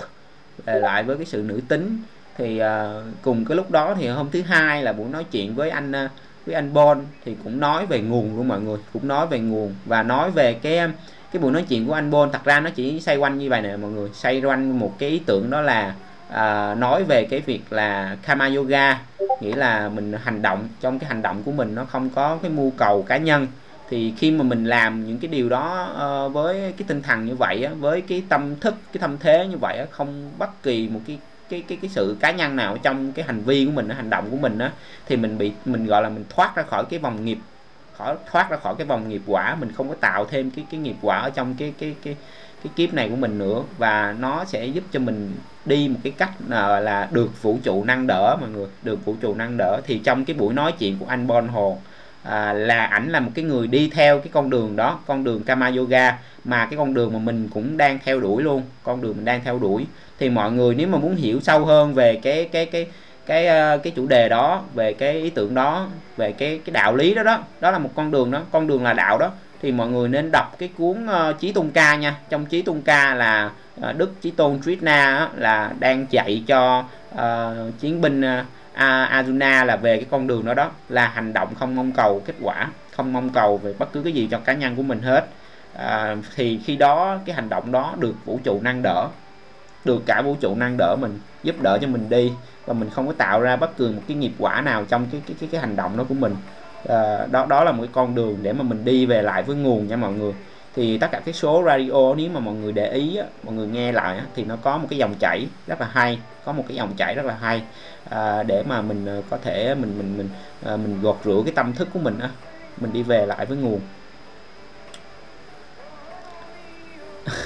về 0.65 0.79
lại 0.79 1.03
với 1.03 1.17
cái 1.17 1.25
sự 1.25 1.43
nữ 1.45 1.61
tính. 1.67 2.01
Thì 2.37 2.61
uh, 2.61 3.03
cùng 3.21 3.45
cái 3.45 3.55
lúc 3.55 3.71
đó 3.71 3.95
thì 3.99 4.07
hôm 4.07 4.29
thứ 4.31 4.41
hai 4.41 4.83
là 4.83 4.93
buổi 4.93 5.09
nói 5.09 5.23
chuyện 5.31 5.55
với 5.55 5.69
anh 5.69 5.91
uh, 5.91 6.11
với 6.49 6.55
anh 6.55 6.73
Bon 6.73 7.01
thì 7.25 7.35
cũng 7.43 7.59
nói 7.59 7.85
về 7.85 8.01
nguồn 8.01 8.37
luôn 8.37 8.47
mọi 8.47 8.61
người 8.61 8.77
cũng 8.93 9.07
nói 9.07 9.27
về 9.27 9.39
nguồn 9.39 9.75
và 9.85 10.03
nói 10.03 10.31
về 10.31 10.53
cái 10.53 10.79
cái 11.31 11.41
buổi 11.41 11.51
nói 11.51 11.65
chuyện 11.69 11.87
của 11.87 11.93
anh 11.93 12.11
Bon. 12.11 12.31
Thật 12.31 12.43
ra 12.43 12.59
nó 12.59 12.69
chỉ 12.69 12.99
xoay 12.99 13.17
quanh 13.17 13.37
như 13.37 13.49
vậy 13.49 13.61
nè 13.61 13.77
mọi 13.77 13.91
người 13.91 14.09
xoay 14.13 14.41
quanh 14.41 14.79
một 14.79 14.95
cái 14.99 15.09
ý 15.09 15.21
tưởng 15.25 15.49
đó 15.49 15.61
là 15.61 15.95
à, 16.29 16.75
nói 16.75 17.03
về 17.03 17.25
cái 17.25 17.39
việc 17.39 17.61
là 17.69 18.17
Kama 18.21 18.49
Yoga 18.55 19.01
nghĩa 19.41 19.55
là 19.55 19.89
mình 19.89 20.13
hành 20.23 20.41
động 20.41 20.67
trong 20.81 20.99
cái 20.99 21.07
hành 21.07 21.21
động 21.21 21.43
của 21.43 21.51
mình 21.51 21.75
nó 21.75 21.85
không 21.85 22.09
có 22.09 22.37
cái 22.41 22.51
mưu 22.51 22.71
cầu 22.77 23.03
cá 23.03 23.17
nhân. 23.17 23.47
Thì 23.89 24.13
khi 24.17 24.31
mà 24.31 24.43
mình 24.43 24.65
làm 24.65 25.07
những 25.07 25.19
cái 25.19 25.29
điều 25.31 25.49
đó 25.49 25.89
uh, 26.27 26.33
với 26.33 26.73
cái 26.77 26.85
tinh 26.87 27.01
thần 27.01 27.25
như 27.25 27.35
vậy 27.35 27.63
á, 27.63 27.71
với 27.79 28.01
cái 28.01 28.23
tâm 28.29 28.55
thức 28.59 28.75
cái 28.93 29.01
tâm 29.01 29.17
thế 29.17 29.47
như 29.47 29.57
vậy 29.57 29.77
á, 29.77 29.85
không 29.91 30.31
bất 30.37 30.63
kỳ 30.63 30.89
một 30.89 30.99
cái 31.07 31.17
cái 31.49 31.63
cái 31.67 31.77
cái 31.81 31.89
sự 31.89 32.17
cá 32.19 32.31
nhân 32.31 32.55
nào 32.55 32.77
trong 32.77 33.11
cái 33.11 33.25
hành 33.25 33.41
vi 33.41 33.65
của 33.65 33.71
mình 33.71 33.89
hành 33.89 34.09
động 34.09 34.27
của 34.31 34.37
mình 34.37 34.59
á 34.59 34.71
thì 35.05 35.15
mình 35.15 35.37
bị 35.37 35.51
mình 35.65 35.85
gọi 35.85 36.01
là 36.01 36.09
mình 36.09 36.25
thoát 36.29 36.55
ra 36.55 36.63
khỏi 36.63 36.85
cái 36.89 36.99
vòng 36.99 37.25
nghiệp 37.25 37.37
khỏi 37.97 38.15
thoát 38.31 38.49
ra 38.49 38.57
khỏi 38.57 38.75
cái 38.77 38.87
vòng 38.87 39.09
nghiệp 39.09 39.21
quả 39.27 39.55
mình 39.55 39.71
không 39.71 39.89
có 39.89 39.95
tạo 39.95 40.25
thêm 40.25 40.51
cái 40.51 40.65
cái 40.71 40.79
nghiệp 40.79 40.95
quả 41.01 41.17
ở 41.17 41.29
trong 41.29 41.55
cái 41.57 41.73
cái 41.79 41.95
cái 42.03 42.15
cái 42.63 42.71
kiếp 42.75 42.93
này 42.93 43.09
của 43.09 43.15
mình 43.15 43.37
nữa. 43.37 43.63
Và 43.77 44.15
nó 44.19 44.45
sẽ 44.45 44.65
giúp 44.65 44.83
cho 44.91 44.99
mình 44.99 45.35
đi 45.65 45.87
một 45.87 45.99
cái 46.03 46.13
cách 46.17 46.31
là, 46.47 46.79
là 46.79 47.07
được 47.11 47.41
vũ 47.41 47.57
trụ 47.63 47.83
nâng 47.83 48.07
đỡ 48.07 48.37
mọi 48.41 48.49
người 48.49 48.67
được 48.83 49.05
vũ 49.05 49.15
trụ 49.21 49.33
nâng 49.33 49.57
đỡ. 49.57 49.81
Thì 49.85 49.99
trong 50.03 50.25
cái 50.25 50.33
buổi 50.33 50.53
nói 50.53 50.73
chuyện 50.79 50.97
của 50.99 51.05
anh 51.05 51.27
Bon 51.27 51.47
Hồ 51.47 51.77
à, 52.23 52.53
là 52.53 52.85
ảnh 52.85 53.09
là 53.09 53.19
một 53.19 53.31
cái 53.35 53.45
người 53.45 53.67
đi 53.67 53.89
theo 53.93 54.19
cái 54.19 54.29
con 54.33 54.49
đường 54.49 54.75
đó 54.75 54.99
con 55.07 55.23
đường 55.23 55.43
Kama 55.43 55.71
Yoga 55.77 56.17
mà 56.43 56.65
cái 56.65 56.77
con 56.77 56.93
đường 56.93 57.13
mà 57.13 57.19
mình 57.19 57.49
cũng 57.53 57.77
đang 57.77 57.99
theo 58.05 58.19
đuổi 58.19 58.43
luôn 58.43 58.63
con 58.83 59.01
đường 59.01 59.15
mình 59.15 59.25
đang 59.25 59.43
theo 59.43 59.59
đuổi. 59.59 59.85
Thì 60.19 60.29
mọi 60.29 60.51
người 60.51 60.75
nếu 60.75 60.87
mà 60.87 60.97
muốn 60.97 61.15
hiểu 61.15 61.39
sâu 61.39 61.65
hơn 61.65 61.93
về 61.93 62.19
cái 62.23 62.49
cái 62.51 62.65
cái 62.65 62.87
cái 63.25 63.47
ờ, 63.47 63.77
cái 63.77 63.93
chủ 63.95 64.07
đề 64.07 64.29
đó 64.29 64.63
về 64.73 64.93
cái 64.93 65.13
ý 65.13 65.29
tưởng 65.29 65.53
đó 65.53 65.87
về 66.17 66.31
cái 66.31 66.59
cái 66.65 66.73
đạo 66.73 66.95
lý 66.95 67.13
đó 67.13 67.23
đó 67.23 67.39
đó 67.59 67.71
là 67.71 67.79
một 67.79 67.89
con 67.95 68.11
đường 68.11 68.31
đó 68.31 68.41
con 68.51 68.67
đường 68.67 68.83
là 68.83 68.93
đạo 68.93 69.17
đó 69.17 69.31
thì 69.61 69.71
mọi 69.71 69.87
người 69.87 70.09
nên 70.09 70.29
đọc 70.31 70.55
cái 70.59 70.69
cuốn 70.77 71.05
uh, 71.05 71.39
Chí 71.39 71.51
Tôn 71.51 71.69
Ca 71.73 71.95
nha. 71.95 72.15
Trong 72.29 72.45
Chí 72.45 72.61
Tôn 72.61 72.81
Ca 72.81 73.15
là 73.15 73.51
uh, 73.89 73.97
Đức 73.97 74.21
Chí 74.21 74.31
Tôn 74.31 74.59
Trishna 74.65 75.29
là 75.35 75.71
đang 75.79 76.05
dạy 76.09 76.43
cho 76.47 76.83
uh, 77.13 77.79
chiến 77.79 78.01
binh 78.01 78.21
uh, 78.21 78.45
Arjuna 78.79 79.65
là 79.65 79.75
về 79.75 79.97
cái 79.97 80.05
con 80.11 80.27
đường 80.27 80.45
đó 80.45 80.53
đó 80.53 80.71
là 80.89 81.07
hành 81.07 81.33
động 81.33 81.55
không 81.55 81.75
mong 81.75 81.91
cầu 81.91 82.21
kết 82.25 82.35
quả 82.41 82.67
không 82.91 83.13
mong 83.13 83.29
cầu 83.29 83.57
về 83.57 83.73
bất 83.79 83.93
cứ 83.93 84.03
cái 84.03 84.13
gì 84.13 84.27
cho 84.31 84.39
cá 84.39 84.53
nhân 84.53 84.75
của 84.75 84.83
mình 84.83 85.01
hết. 85.01 85.25
À, 85.73 86.15
thì 86.35 86.59
khi 86.65 86.75
đó 86.75 87.17
cái 87.25 87.35
hành 87.35 87.49
động 87.49 87.71
đó 87.71 87.95
được 87.99 88.15
vũ 88.25 88.39
trụ 88.43 88.59
nâng 88.61 88.81
đỡ 88.81 89.07
được 89.85 90.03
cả 90.05 90.21
vũ 90.21 90.35
trụ 90.41 90.55
nâng 90.55 90.75
đỡ 90.77 90.95
mình 90.99 91.19
giúp 91.43 91.55
đỡ 91.61 91.77
cho 91.81 91.87
mình 91.87 92.09
đi 92.09 92.31
và 92.65 92.73
mình 92.73 92.89
không 92.89 93.07
có 93.07 93.13
tạo 93.13 93.41
ra 93.41 93.55
bất 93.55 93.77
cứ 93.77 93.91
một 93.91 94.01
cái 94.07 94.17
nghiệp 94.17 94.31
quả 94.37 94.61
nào 94.61 94.85
trong 94.89 95.09
cái 95.11 95.21
cái 95.27 95.37
cái, 95.39 95.49
cái 95.51 95.61
hành 95.61 95.75
động 95.75 95.97
đó 95.97 96.03
của 96.09 96.15
mình. 96.15 96.35
À, 96.89 97.27
đó 97.31 97.45
đó 97.45 97.63
là 97.63 97.71
một 97.71 97.83
cái 97.83 97.91
con 97.93 98.15
đường 98.15 98.43
để 98.43 98.53
mà 98.53 98.63
mình 98.63 98.85
đi 98.85 99.05
về 99.05 99.21
lại 99.21 99.43
với 99.43 99.55
nguồn 99.55 99.87
nha 99.87 99.95
mọi 99.95 100.13
người 100.13 100.33
thì 100.79 100.97
tất 100.97 101.07
cả 101.11 101.21
cái 101.25 101.33
số 101.33 101.63
radio 101.65 102.15
nếu 102.17 102.29
mà 102.29 102.39
mọi 102.39 102.55
người 102.55 102.71
để 102.71 102.91
ý 102.91 103.15
á, 103.17 103.25
mọi 103.43 103.55
người 103.55 103.67
nghe 103.67 103.91
lại 103.91 104.17
á, 104.17 104.25
thì 104.35 104.43
nó 104.43 104.55
có 104.61 104.77
một 104.77 104.87
cái 104.89 104.99
dòng 104.99 105.15
chảy 105.19 105.47
rất 105.67 105.81
là 105.81 105.87
hay 105.91 106.19
có 106.45 106.51
một 106.51 106.63
cái 106.67 106.77
dòng 106.77 106.93
chảy 106.97 107.15
rất 107.15 107.25
là 107.25 107.35
hay 107.35 107.61
à, 108.09 108.43
để 108.43 108.63
mà 108.63 108.81
mình 108.81 109.05
ờ, 109.05 109.21
có 109.29 109.37
thể 109.37 109.75
mình 109.75 109.97
mình 109.97 110.17
mình 110.17 110.29
à, 110.65 110.77
mình 110.77 111.01
gọt 111.01 111.17
rửa 111.25 111.41
cái 111.45 111.53
tâm 111.55 111.73
thức 111.73 111.87
của 111.93 111.99
mình 111.99 112.19
á 112.19 112.29
mình 112.77 112.93
đi 112.93 113.03
về 113.03 113.25
lại 113.25 113.45
với 113.45 113.57
nguồn. 113.57 113.79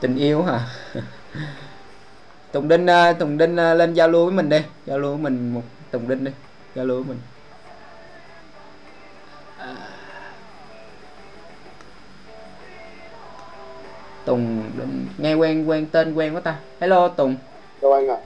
Tình 0.00 0.16
yêu 0.16 0.42
hả? 0.42 0.60
Tùng 2.52 2.68
Đinh 2.68 2.86
ờ, 2.86 3.12
Tùng 3.12 3.38
Đinh 3.38 3.56
lên 3.56 3.94
giao 3.94 4.08
lưu 4.08 4.24
với 4.24 4.34
mình 4.34 4.48
đi 4.48 4.60
giao 4.86 4.98
lưu 4.98 5.10
với 5.10 5.22
mình 5.22 5.54
một 5.54 5.62
Tùng 5.90 6.08
Đinh 6.08 6.24
đi 6.24 6.30
giao 6.74 6.84
lưu 6.84 7.02
với 7.02 7.08
mình. 7.08 7.18
Tùng 14.24 14.62
nghe 15.18 15.34
quen 15.34 15.68
quen 15.68 15.86
tên 15.92 16.14
quen 16.14 16.34
quá 16.34 16.40
ta. 16.40 16.56
Hello 16.80 17.08
Tùng. 17.08 17.36
Chào 17.82 17.92
anh 17.92 18.08
ạ. 18.08 18.14
À. 18.14 18.20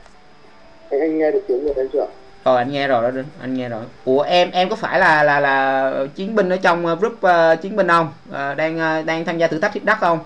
anh 0.91 1.01
anh 1.01 1.19
nghe 1.19 1.31
được 1.31 1.45
tiếng 1.49 1.69
của 1.69 1.75
em 1.77 1.89
chưa 1.93 2.07
Ờ 2.45 2.57
anh 2.57 2.73
nghe 2.73 2.89
rồi 2.89 3.03
đó 3.03 3.11
Đinh, 3.11 3.25
anh 3.41 3.55
nghe 3.55 3.69
rồi. 3.69 3.83
Ủa 4.05 4.21
em 4.21 4.51
em 4.51 4.69
có 4.69 4.77
phải 4.77 4.99
là 4.99 5.23
là 5.23 5.41
là 5.41 5.93
chiến 6.15 6.35
binh 6.35 6.49
ở 6.49 6.57
trong 6.57 6.99
group 6.99 7.13
uh, 7.13 7.61
chiến 7.63 7.77
binh 7.77 7.89
không? 7.89 8.13
Uh, 8.29 8.57
đang 8.57 9.01
uh, 9.01 9.07
đang 9.07 9.25
tham 9.25 9.39
gia 9.39 9.47
thử 9.47 9.59
thách 9.59 9.73
thiết 9.73 9.85
đất 9.85 9.97
không? 10.01 10.19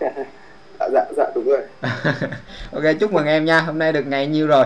dạ 0.00 0.10
dạ 0.92 1.04
dạ 1.16 1.24
đúng 1.34 1.44
rồi. 1.44 1.60
Ok 2.72 2.82
chúc 3.00 3.12
mừng 3.12 3.26
em 3.26 3.44
nha. 3.44 3.60
Hôm 3.60 3.78
nay 3.78 3.92
được 3.92 4.06
ngày 4.06 4.26
nhiêu 4.26 4.46
rồi? 4.46 4.64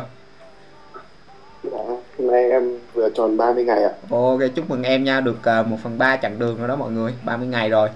Dạ, 1.62 1.78
hôm 2.18 2.26
nay 2.26 2.50
em 2.50 2.78
vừa 2.94 3.10
tròn 3.10 3.36
30 3.36 3.64
ngày 3.64 3.82
ạ. 3.82 3.90
Ok 4.10 4.40
chúc 4.54 4.70
mừng 4.70 4.82
em 4.82 5.04
nha. 5.04 5.20
Được 5.20 5.60
uh, 5.60 5.66
1 5.66 5.76
phần 5.82 5.98
ba 5.98 6.16
chặng 6.16 6.38
đường 6.38 6.58
rồi 6.58 6.68
đó 6.68 6.76
mọi 6.76 6.90
người. 6.90 7.14
30 7.24 7.48
ngày 7.48 7.70
rồi. 7.70 7.88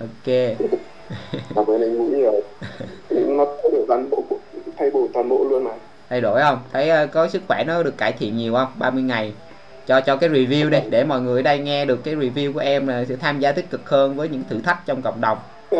Ok 0.00 0.34
cảm 1.54 1.66
ơn 1.66 1.82
anh 1.82 1.98
Vũ 1.98 2.04
nhiều. 2.04 2.40
Nó 3.10 3.44
thay 3.44 3.70
đổi 3.72 3.84
toàn 3.88 4.10
bộ 4.10 4.22
thay 4.76 4.90
đổi 4.90 5.08
toàn 5.12 5.28
bộ 5.28 5.44
luôn 5.44 5.64
mà. 5.64 5.70
Thay 6.10 6.20
đổi 6.20 6.40
không? 6.40 6.58
Thấy 6.72 7.04
uh, 7.04 7.10
có 7.12 7.28
sức 7.28 7.42
khỏe 7.48 7.64
nó 7.64 7.82
được 7.82 7.96
cải 7.98 8.12
thiện 8.12 8.36
nhiều 8.36 8.54
không? 8.54 8.68
30 8.78 9.02
ngày. 9.02 9.32
Cho 9.86 10.00
cho 10.00 10.16
cái 10.16 10.30
review 10.30 10.70
đi 10.70 10.78
để 10.90 11.04
mọi 11.04 11.20
người 11.20 11.38
ở 11.38 11.42
đây 11.42 11.58
nghe 11.58 11.84
được 11.84 12.04
cái 12.04 12.14
review 12.14 12.52
của 12.52 12.60
em 12.60 12.86
là 12.86 13.04
sẽ 13.08 13.16
tham 13.16 13.40
gia 13.40 13.52
tích 13.52 13.70
cực 13.70 13.88
hơn 13.88 14.16
với 14.16 14.28
những 14.28 14.42
thử 14.50 14.60
thách 14.60 14.86
trong 14.86 15.02
cộng 15.02 15.20
đồng. 15.20 15.38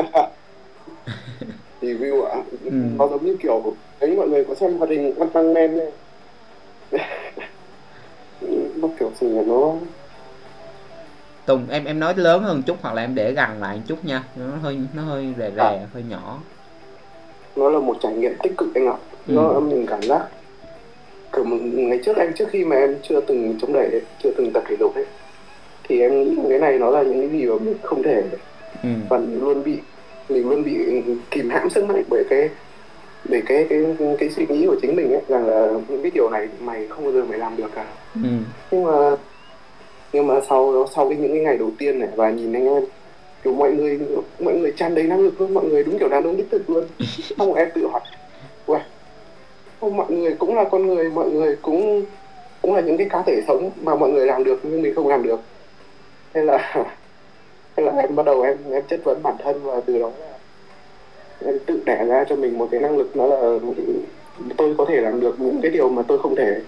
Review 1.82 2.24
ạ? 2.24 2.36
Ừ. 2.64 2.70
nó 2.98 3.09
giống 3.09 3.26
như 3.26 3.36
kiểu 3.42 3.74
thấy 4.00 4.16
mọi 4.16 4.28
người 4.28 4.44
có 4.44 4.55
xem 4.55 4.78
hoạt 4.78 4.90
hình 4.90 5.14
One 5.18 5.28
Punch 5.34 5.55
Man 5.55 5.78
này 5.78 5.86
nó 8.76 8.88
kiểu 8.98 9.10
gì 9.20 9.28
nó 9.28 9.74
Tùng 11.48 11.66
em 11.70 11.84
em 11.84 12.00
nói 12.00 12.14
lớn 12.16 12.42
hơn 12.42 12.62
chút 12.62 12.76
hoặc 12.82 12.94
là 12.94 13.02
em 13.02 13.14
để 13.14 13.32
gần 13.32 13.60
lại 13.60 13.80
chút 13.86 14.04
nha 14.04 14.24
nó 14.36 14.56
hơi 14.62 14.78
nó 14.94 15.02
hơi 15.02 15.26
rè 15.38 15.50
rè 15.56 15.62
à. 15.62 15.86
hơi 15.94 16.04
nhỏ 16.08 16.38
nó 17.56 17.70
là 17.70 17.78
một 17.78 17.96
trải 18.02 18.12
nghiệm 18.12 18.32
tích 18.42 18.56
cực 18.56 18.74
anh 18.74 18.86
ạ 18.86 18.96
ừ. 19.26 19.32
nó 19.34 19.60
mình 19.60 19.86
cảm 19.86 20.02
giác 20.02 20.22
kiểu 21.32 21.44
ngày 21.62 22.00
trước 22.04 22.16
anh 22.16 22.32
trước 22.34 22.48
khi 22.50 22.64
mà 22.64 22.76
em 22.76 22.96
chưa 23.02 23.20
từng 23.20 23.58
chống 23.60 23.72
đẩy 23.72 23.88
ấy, 23.92 24.00
chưa 24.22 24.30
từng 24.36 24.52
tập 24.52 24.62
thể 24.68 24.76
dục 24.80 24.94
ấy 24.94 25.04
thì 25.84 26.00
em 26.00 26.24
nghĩ 26.24 26.42
cái 26.48 26.58
này 26.58 26.78
nó 26.78 26.90
là 26.90 27.02
những 27.02 27.28
cái 27.28 27.40
gì 27.40 27.46
mà 27.46 27.54
mình 27.64 27.74
không 27.82 28.02
thể 28.02 28.22
ừ. 28.82 28.88
và 29.08 29.18
luôn 29.18 29.64
bị 29.64 29.78
mình 30.28 30.48
luôn 30.48 30.64
bị 30.64 31.02
kìm 31.30 31.50
hãm 31.50 31.70
sức 31.70 31.84
mạnh 31.84 32.02
bởi 32.10 32.24
cái 32.30 32.48
bởi 33.30 33.42
cái 33.46 33.66
cái 33.70 33.96
cái 34.18 34.30
suy 34.30 34.46
nghĩ 34.46 34.66
của 34.66 34.76
chính 34.82 34.96
mình 34.96 35.12
ấy 35.12 35.22
rằng 35.28 35.46
là 35.46 35.68
những 35.88 36.02
cái 36.02 36.10
điều 36.14 36.30
này 36.30 36.48
mày 36.60 36.86
không 36.88 37.04
bao 37.04 37.12
giờ 37.12 37.24
mày 37.28 37.38
làm 37.38 37.56
được 37.56 37.70
cả 37.74 37.86
ừ. 38.14 38.28
nhưng 38.70 38.84
mà 38.84 39.16
nhưng 40.12 40.26
mà 40.26 40.35
sau 40.48 40.86
sau 40.94 41.09
cái 41.09 41.18
những 41.18 41.32
cái 41.32 41.40
ngày 41.40 41.59
đầu 41.59 41.70
tiên 41.78 41.98
này 41.98 42.09
và 42.16 42.30
nhìn 42.30 42.52
anh 42.52 42.66
em 42.66 42.82
kiểu 43.44 43.55
mọi 43.55 43.72
người 43.72 44.01
mọi 44.40 44.55
người 44.55 44.72
tràn 44.76 44.94
đầy 44.94 45.05
năng 45.05 45.20
lực 45.20 45.40
luôn 45.40 45.55
mọi 45.55 45.64
người 45.64 45.85
đúng 45.85 45.98
kiểu 45.98 46.09
đàn 46.09 46.24
ông 46.24 46.36
đích 46.36 46.51
thực 46.51 46.70
luôn. 46.70 46.85
Xong 47.39 47.55
em 47.55 47.68
tự 47.74 47.86
hỏi 47.86 48.01
wow, 48.66 48.80
không 49.80 49.97
mọi 49.97 50.12
người 50.12 50.35
cũng 50.39 50.55
là 50.55 50.64
con 50.64 50.86
người 50.86 51.10
mọi 51.10 51.30
người 51.30 51.56
cũng 51.62 52.05
cũng 52.62 52.74
là 52.74 52.80
những 52.80 52.97
cái 52.97 53.09
cá 53.10 53.22
thể 53.26 53.43
sống 53.48 53.70
mà 53.82 53.94
mọi 53.94 54.10
người 54.10 54.26
làm 54.26 54.44
được 54.44 54.60
nhưng 54.62 54.82
mình 54.82 54.94
không 54.94 55.09
làm 55.09 55.22
được. 55.22 55.40
Nên 56.35 56.47
là 56.47 56.74
thế 57.76 57.82
là 57.82 57.93
em 57.93 58.16
bắt 58.16 58.26
đầu 58.26 58.43
em 58.43 58.56
em 58.72 58.82
chất 58.89 59.01
vấn 59.05 59.22
bản 59.22 59.35
thân 59.39 59.60
và 59.62 59.80
từ 59.86 59.98
đó 59.98 60.10
là 61.40 61.51
em 61.51 61.59
tự 61.66 61.82
đẻ 61.86 62.05
ra 62.05 62.24
cho 62.28 62.36
mình 62.36 62.59
một 62.59 62.68
cái 62.70 62.80
năng 62.80 62.98
lực 62.98 63.16
nó 63.16 63.26
là 63.26 63.59
tôi 64.56 64.74
có 64.78 64.85
thể 64.85 65.01
làm 65.01 65.20
được 65.20 65.40
những 65.40 65.60
cái 65.62 65.70
điều 65.70 65.89
mà 65.89 66.02
tôi 66.09 66.18
không 66.18 66.36
thể. 66.36 66.60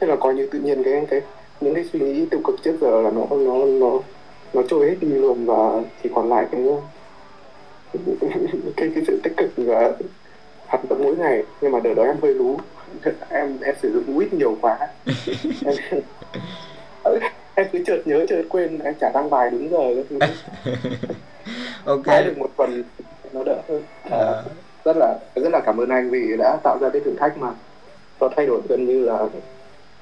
Thế 0.00 0.06
là 0.06 0.16
coi 0.16 0.34
như 0.34 0.46
tự 0.46 0.58
nhiên 0.58 0.82
cái 0.84 1.06
cái 1.10 1.20
những 1.64 1.74
cái 1.74 1.84
suy 1.92 2.00
nghĩ 2.00 2.26
tiêu 2.30 2.40
cực 2.44 2.62
trước 2.62 2.76
giờ 2.80 3.02
là 3.02 3.10
nó 3.10 3.26
nó 3.30 3.64
nó 3.64 3.98
nó 4.54 4.62
trôi 4.68 4.88
hết 4.88 4.96
đi 5.00 5.08
luôn 5.08 5.46
và 5.46 5.82
chỉ 6.02 6.10
còn 6.14 6.28
lại 6.28 6.46
cái 6.52 6.60
cái 8.76 8.90
cái 8.94 9.04
sự 9.06 9.20
tích 9.22 9.32
cực 9.36 9.50
và 9.56 9.92
hoạt 10.66 10.88
động 10.88 11.00
mỗi 11.02 11.16
ngày. 11.16 11.42
Nhưng 11.60 11.72
mà 11.72 11.80
đợt 11.80 11.94
đó 11.94 12.02
em 12.02 12.16
hơi 12.22 12.34
lú. 12.34 12.56
Em 13.28 13.58
em 13.62 13.74
sử 13.82 13.92
dụng 13.92 14.16
quýt 14.16 14.32
nhiều 14.32 14.58
quá. 14.60 14.78
Em, 15.64 15.74
em 17.54 17.66
cứ 17.72 17.82
chợt 17.86 18.02
nhớ 18.04 18.26
chợt 18.28 18.42
quên 18.48 18.78
em 18.78 18.94
chả 19.00 19.10
đăng 19.14 19.30
bài 19.30 19.50
đúng 19.50 19.70
giờ 19.70 20.04
ok. 21.84 22.06
Được 22.06 22.38
một 22.38 22.50
phần 22.56 22.82
nó 23.32 23.44
đỡ 23.44 23.56
hơn. 23.68 23.82
À, 24.10 24.42
rất 24.84 24.96
là 24.96 25.18
rất 25.34 25.50
là 25.52 25.60
cảm 25.66 25.80
ơn 25.80 25.88
anh 25.88 26.10
vì 26.10 26.36
đã 26.38 26.56
tạo 26.62 26.78
ra 26.80 26.88
cái 26.92 27.00
thử 27.04 27.14
thách 27.20 27.38
mà. 27.38 27.48
Nó 28.20 28.28
thay 28.36 28.46
đổi 28.46 28.60
gần 28.68 28.84
như 28.86 29.04
là 29.04 29.26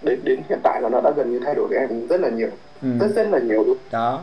đến 0.02 0.20
đến 0.24 0.40
hiện 0.48 0.58
tại 0.62 0.80
là 0.82 0.88
nó 0.88 1.00
đã 1.00 1.10
gần 1.16 1.32
như 1.32 1.40
thay 1.44 1.54
đổi 1.54 1.68
em 1.74 2.06
rất 2.06 2.20
là 2.20 2.28
nhiều 2.28 2.48
ừ. 2.82 2.88
rất 3.00 3.08
rất 3.14 3.26
là 3.30 3.38
nhiều 3.38 3.64
luôn. 3.64 3.76
Đó. 3.90 4.20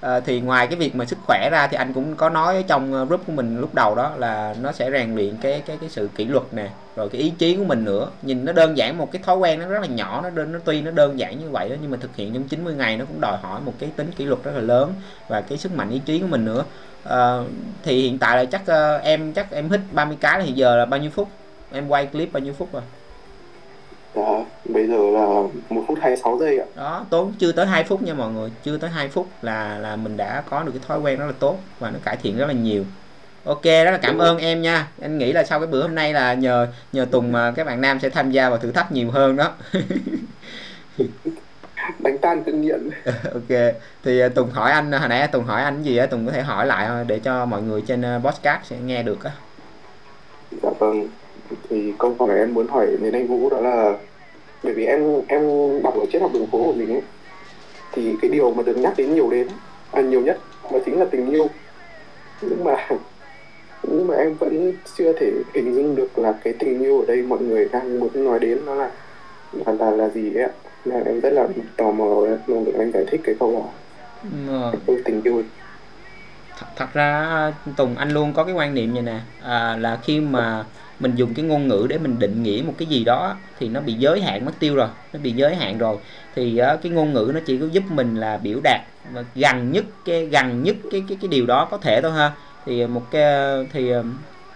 À, 0.00 0.20
thì 0.20 0.40
ngoài 0.40 0.66
cái 0.66 0.76
việc 0.76 0.94
mà 0.94 1.04
sức 1.04 1.18
khỏe 1.26 1.48
ra 1.52 1.66
thì 1.66 1.76
anh 1.76 1.92
cũng 1.92 2.16
có 2.16 2.30
nói 2.30 2.64
trong 2.68 2.92
ờ, 2.92 3.04
group 3.04 3.26
của 3.26 3.32
mình 3.32 3.60
lúc 3.60 3.74
đầu 3.74 3.94
đó 3.94 4.12
là 4.16 4.54
nó 4.62 4.72
sẽ 4.72 4.90
rèn 4.90 5.14
luyện 5.14 5.36
cái 5.42 5.62
cái 5.66 5.78
cái 5.80 5.90
sự 5.90 6.08
kỷ 6.16 6.24
luật 6.24 6.44
nè 6.52 6.68
rồi 6.96 7.08
cái 7.08 7.20
ý 7.20 7.32
chí 7.38 7.56
của 7.56 7.64
mình 7.64 7.84
nữa. 7.84 8.08
Nhìn 8.22 8.44
nó 8.44 8.52
đơn 8.52 8.76
giản 8.76 8.98
một 8.98 9.12
cái 9.12 9.22
thói 9.22 9.36
quen 9.36 9.60
nó 9.60 9.66
rất 9.66 9.80
là 9.80 9.86
nhỏ 9.86 10.20
nó 10.22 10.30
đơn 10.30 10.52
nó 10.52 10.58
tuy 10.64 10.82
nó 10.82 10.90
đơn 10.90 11.18
giản 11.18 11.38
như 11.38 11.50
vậy 11.50 11.68
đó 11.68 11.76
nhưng 11.82 11.90
mà 11.90 11.96
thực 12.00 12.16
hiện 12.16 12.34
trong 12.34 12.44
90 12.44 12.74
ngày 12.74 12.96
nó 12.96 13.04
cũng 13.04 13.20
đòi 13.20 13.38
hỏi 13.42 13.60
một 13.64 13.72
cái 13.78 13.90
tính 13.96 14.10
kỷ 14.16 14.24
luật 14.24 14.42
rất 14.44 14.52
là 14.54 14.60
lớn 14.60 14.94
và 15.28 15.40
cái 15.40 15.58
sức 15.58 15.72
mạnh 15.72 15.90
ý 15.90 16.00
chí 16.04 16.20
của 16.20 16.26
mình 16.26 16.44
nữa. 16.44 16.64
À, 17.04 17.38
thì 17.82 18.02
hiện 18.02 18.18
tại 18.18 18.36
là 18.36 18.44
chắc 18.44 18.62
uh, 18.62 19.02
em 19.02 19.32
chắc 19.32 19.50
em 19.50 19.70
hít 19.70 19.80
30 19.92 20.16
cái 20.20 20.42
thì 20.46 20.52
giờ 20.52 20.76
là 20.76 20.86
bao 20.86 21.00
nhiêu 21.00 21.10
phút? 21.10 21.28
Em 21.72 21.88
quay 21.88 22.06
clip 22.06 22.32
bao 22.32 22.40
nhiêu 22.40 22.52
phút 22.52 22.72
rồi 22.72 22.82
Dạ, 24.14 24.44
bây 24.64 24.86
giờ 24.88 24.98
là 25.12 25.26
1 25.68 25.84
phút 25.86 25.98
26 26.00 26.38
giây 26.40 26.58
ạ. 26.58 26.66
Đó, 26.76 27.06
tốn 27.10 27.32
chưa 27.38 27.52
tới 27.52 27.66
2 27.66 27.84
phút 27.84 28.02
nha 28.02 28.14
mọi 28.14 28.32
người, 28.32 28.50
chưa 28.62 28.78
tới 28.78 28.90
2 28.90 29.08
phút 29.08 29.28
là 29.42 29.78
là 29.78 29.96
mình 29.96 30.16
đã 30.16 30.42
có 30.50 30.62
được 30.62 30.72
cái 30.72 30.82
thói 30.88 31.00
quen 31.00 31.18
rất 31.18 31.26
là 31.26 31.32
tốt 31.38 31.58
và 31.78 31.90
nó 31.90 31.98
cải 32.04 32.16
thiện 32.16 32.38
rất 32.38 32.46
là 32.46 32.52
nhiều. 32.52 32.84
Ok, 33.44 33.64
rất 33.64 33.90
là 33.90 33.98
cảm 34.02 34.18
ơn 34.18 34.38
em 34.38 34.62
nha. 34.62 34.88
Anh 35.00 35.18
nghĩ 35.18 35.32
là 35.32 35.44
sau 35.44 35.60
cái 35.60 35.66
bữa 35.66 35.82
hôm 35.82 35.94
nay 35.94 36.12
là 36.12 36.34
nhờ 36.34 36.66
nhờ 36.92 37.06
Tùng 37.10 37.32
mà 37.32 37.52
các 37.56 37.66
bạn 37.66 37.80
nam 37.80 38.00
sẽ 38.00 38.08
tham 38.08 38.30
gia 38.30 38.48
vào 38.48 38.58
thử 38.58 38.72
thách 38.72 38.92
nhiều 38.92 39.10
hơn 39.10 39.36
đó. 39.36 39.52
Đánh 41.98 42.18
tan 42.18 42.44
kinh 42.44 42.60
nghiệm. 42.60 42.90
ok, 43.04 43.74
thì 44.04 44.20
à, 44.20 44.28
Tùng 44.28 44.50
hỏi 44.50 44.72
anh 44.72 44.92
hồi 44.92 45.08
nãy 45.08 45.28
Tùng 45.28 45.44
hỏi 45.44 45.62
anh 45.62 45.82
gì 45.82 45.96
á, 45.96 46.06
Tùng 46.06 46.26
có 46.26 46.32
thể 46.32 46.42
hỏi 46.42 46.66
lại 46.66 47.04
để 47.06 47.18
cho 47.18 47.46
mọi 47.46 47.62
người 47.62 47.82
trên 47.86 48.02
à, 48.04 48.20
podcast 48.24 48.64
sẽ 48.64 48.76
nghe 48.78 49.02
được 49.02 49.24
á. 49.24 49.30
Dạ 50.62 50.70
vâng 50.78 51.08
thì 51.68 51.92
câu 51.98 52.16
hỏi 52.18 52.38
em 52.38 52.54
muốn 52.54 52.68
hỏi 52.68 52.86
đến 53.00 53.12
anh 53.12 53.26
Vũ 53.26 53.50
đó 53.50 53.60
là 53.60 53.96
bởi 54.62 54.74
vì 54.74 54.84
em 54.84 55.20
em 55.28 55.42
đọc 55.82 55.94
ở 55.94 56.06
triết 56.12 56.22
học 56.22 56.30
đường 56.34 56.46
phố 56.46 56.64
của 56.64 56.72
mình 56.72 56.92
ấy, 56.92 57.02
thì 57.92 58.16
cái 58.22 58.30
điều 58.30 58.54
mà 58.54 58.62
được 58.62 58.76
nhắc 58.76 58.94
đến 58.96 59.14
nhiều 59.14 59.30
đến 59.30 59.48
à, 59.92 60.02
nhiều 60.02 60.20
nhất 60.20 60.38
đó 60.72 60.78
chính 60.86 60.98
là 60.98 61.04
tình 61.10 61.30
yêu. 61.30 61.48
Nhưng 62.42 62.64
mà 62.64 62.88
nhưng 63.82 64.06
mà 64.06 64.14
em 64.14 64.34
vẫn 64.34 64.72
chưa 64.96 65.12
thể 65.12 65.32
hình 65.54 65.74
dung 65.74 65.96
được 65.96 66.18
là 66.18 66.34
cái 66.44 66.52
tình 66.58 66.82
yêu 66.82 67.00
ở 67.00 67.06
đây 67.06 67.22
mọi 67.22 67.38
người 67.38 67.68
đang 67.72 68.00
muốn 68.00 68.24
nói 68.24 68.38
đến 68.38 68.58
nó 68.66 68.74
là 68.74 68.90
là 69.52 69.72
là, 69.72 69.90
là 69.90 70.08
gì 70.08 70.34
ấy 70.34 70.44
ạ. 70.44 70.50
Là 70.84 71.00
em 71.06 71.20
rất 71.20 71.30
là 71.30 71.48
tò 71.76 71.90
mò 71.90 72.04
mong 72.46 72.64
được 72.64 72.72
anh 72.78 72.92
giải 72.92 73.04
thích 73.10 73.20
cái 73.24 73.34
câu 73.40 73.52
đó. 73.52 73.68
Ừ. 74.48 74.78
câu 74.86 74.96
tình 75.04 75.22
yêu. 75.22 75.42
Thật, 76.58 76.66
thật 76.76 76.86
ra 76.92 77.52
Tùng 77.76 77.96
anh 77.96 78.10
luôn 78.10 78.32
có 78.32 78.44
cái 78.44 78.54
quan 78.54 78.74
niệm 78.74 78.94
như 78.94 79.02
nè. 79.02 79.20
À, 79.42 79.76
là 79.76 79.98
khi 80.02 80.20
mà 80.20 80.64
mình 81.00 81.14
dùng 81.14 81.34
cái 81.34 81.44
ngôn 81.44 81.68
ngữ 81.68 81.86
để 81.88 81.98
mình 81.98 82.18
định 82.18 82.42
nghĩa 82.42 82.62
một 82.66 82.74
cái 82.78 82.88
gì 82.88 83.04
đó 83.04 83.36
thì 83.58 83.68
nó 83.68 83.80
bị 83.80 83.92
giới 83.92 84.20
hạn 84.20 84.44
mất 84.44 84.52
tiêu 84.58 84.74
rồi 84.74 84.88
nó 85.12 85.20
bị 85.22 85.32
giới 85.32 85.56
hạn 85.56 85.78
rồi. 85.78 85.96
Thì 86.34 86.60
uh, 86.74 86.82
cái 86.82 86.92
ngôn 86.92 87.12
ngữ 87.12 87.30
nó 87.34 87.40
chỉ 87.46 87.58
có 87.58 87.66
giúp 87.72 87.84
mình 87.90 88.16
là 88.16 88.36
biểu 88.36 88.60
đạt 88.62 88.80
gần 89.34 89.72
nhất 89.72 89.84
cái 90.04 90.26
gần 90.26 90.62
nhất 90.62 90.76
cái 90.90 91.04
cái 91.08 91.18
cái 91.20 91.28
điều 91.28 91.46
đó 91.46 91.68
có 91.70 91.78
thể 91.78 92.00
thôi 92.02 92.12
ha. 92.12 92.32
Thì 92.66 92.86
một 92.86 93.10
cái 93.10 93.24
thì 93.72 93.96
uh, 93.96 94.04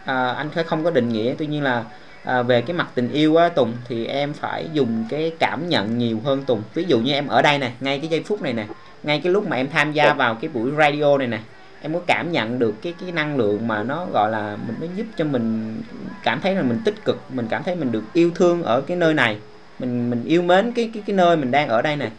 anh 0.07 0.49
không 0.67 0.85
có 0.85 0.91
định 0.91 1.09
nghĩa. 1.09 1.35
Tuy 1.39 1.47
nhiên 1.47 1.63
là 1.63 1.85
à, 2.25 2.43
về 2.43 2.61
cái 2.61 2.77
mặt 2.77 2.89
tình 2.95 3.13
yêu 3.13 3.37
á 3.37 3.49
Tùng 3.49 3.73
thì 3.89 4.07
em 4.07 4.33
phải 4.33 4.69
dùng 4.73 5.05
cái 5.11 5.33
cảm 5.39 5.69
nhận 5.69 5.99
nhiều 5.99 6.21
hơn 6.25 6.43
Tùng. 6.47 6.63
Ví 6.75 6.85
dụ 6.89 6.99
như 6.99 7.13
em 7.13 7.27
ở 7.27 7.43
đây 7.43 7.59
nè 7.59 7.71
ngay 7.81 7.99
cái 7.99 8.09
giây 8.09 8.23
phút 8.23 8.43
này 8.43 8.53
nè 8.53 8.67
ngay 9.03 9.21
cái 9.25 9.33
lúc 9.33 9.49
mà 9.49 9.57
em 9.57 9.69
tham 9.71 9.93
gia 9.93 10.15
vào 10.15 10.35
cái 10.35 10.51
buổi 10.55 10.71
radio 10.79 11.19
này 11.19 11.27
nè 11.27 11.39
em 11.85 11.95
có 11.95 12.01
cảm 12.07 12.33
nhận 12.33 12.59
được 12.59 12.75
cái 12.83 12.95
cái 13.01 13.13
năng 13.13 13.37
lượng 13.37 13.69
mà 13.69 13.83
nó 13.83 14.07
gọi 14.13 14.31
là 14.31 14.57
mình 14.67 14.77
nó 14.81 14.87
giúp 14.97 15.07
cho 15.17 15.25
mình 15.25 15.77
cảm 16.23 16.41
thấy 16.41 16.55
là 16.55 16.63
mình 16.63 16.81
tích 16.85 17.05
cực 17.05 17.21
mình 17.33 17.47
cảm 17.51 17.63
thấy 17.63 17.77
mình 17.77 17.93
được 17.93 18.05
yêu 18.13 18.31
thương 18.35 18.63
ở 18.63 18.81
cái 18.81 18.97
nơi 18.97 19.15
này. 19.15 19.39
Mình 19.79 20.11
mình 20.11 20.25
yêu 20.25 20.43
mến 20.43 20.73
cái 20.73 20.91
cái 20.95 21.03
cái 21.07 21.17
nơi 21.17 21.37
mình 21.37 21.51
đang 21.51 21.69
ở 21.69 21.83
đây 21.83 21.97
này. 21.97 22.11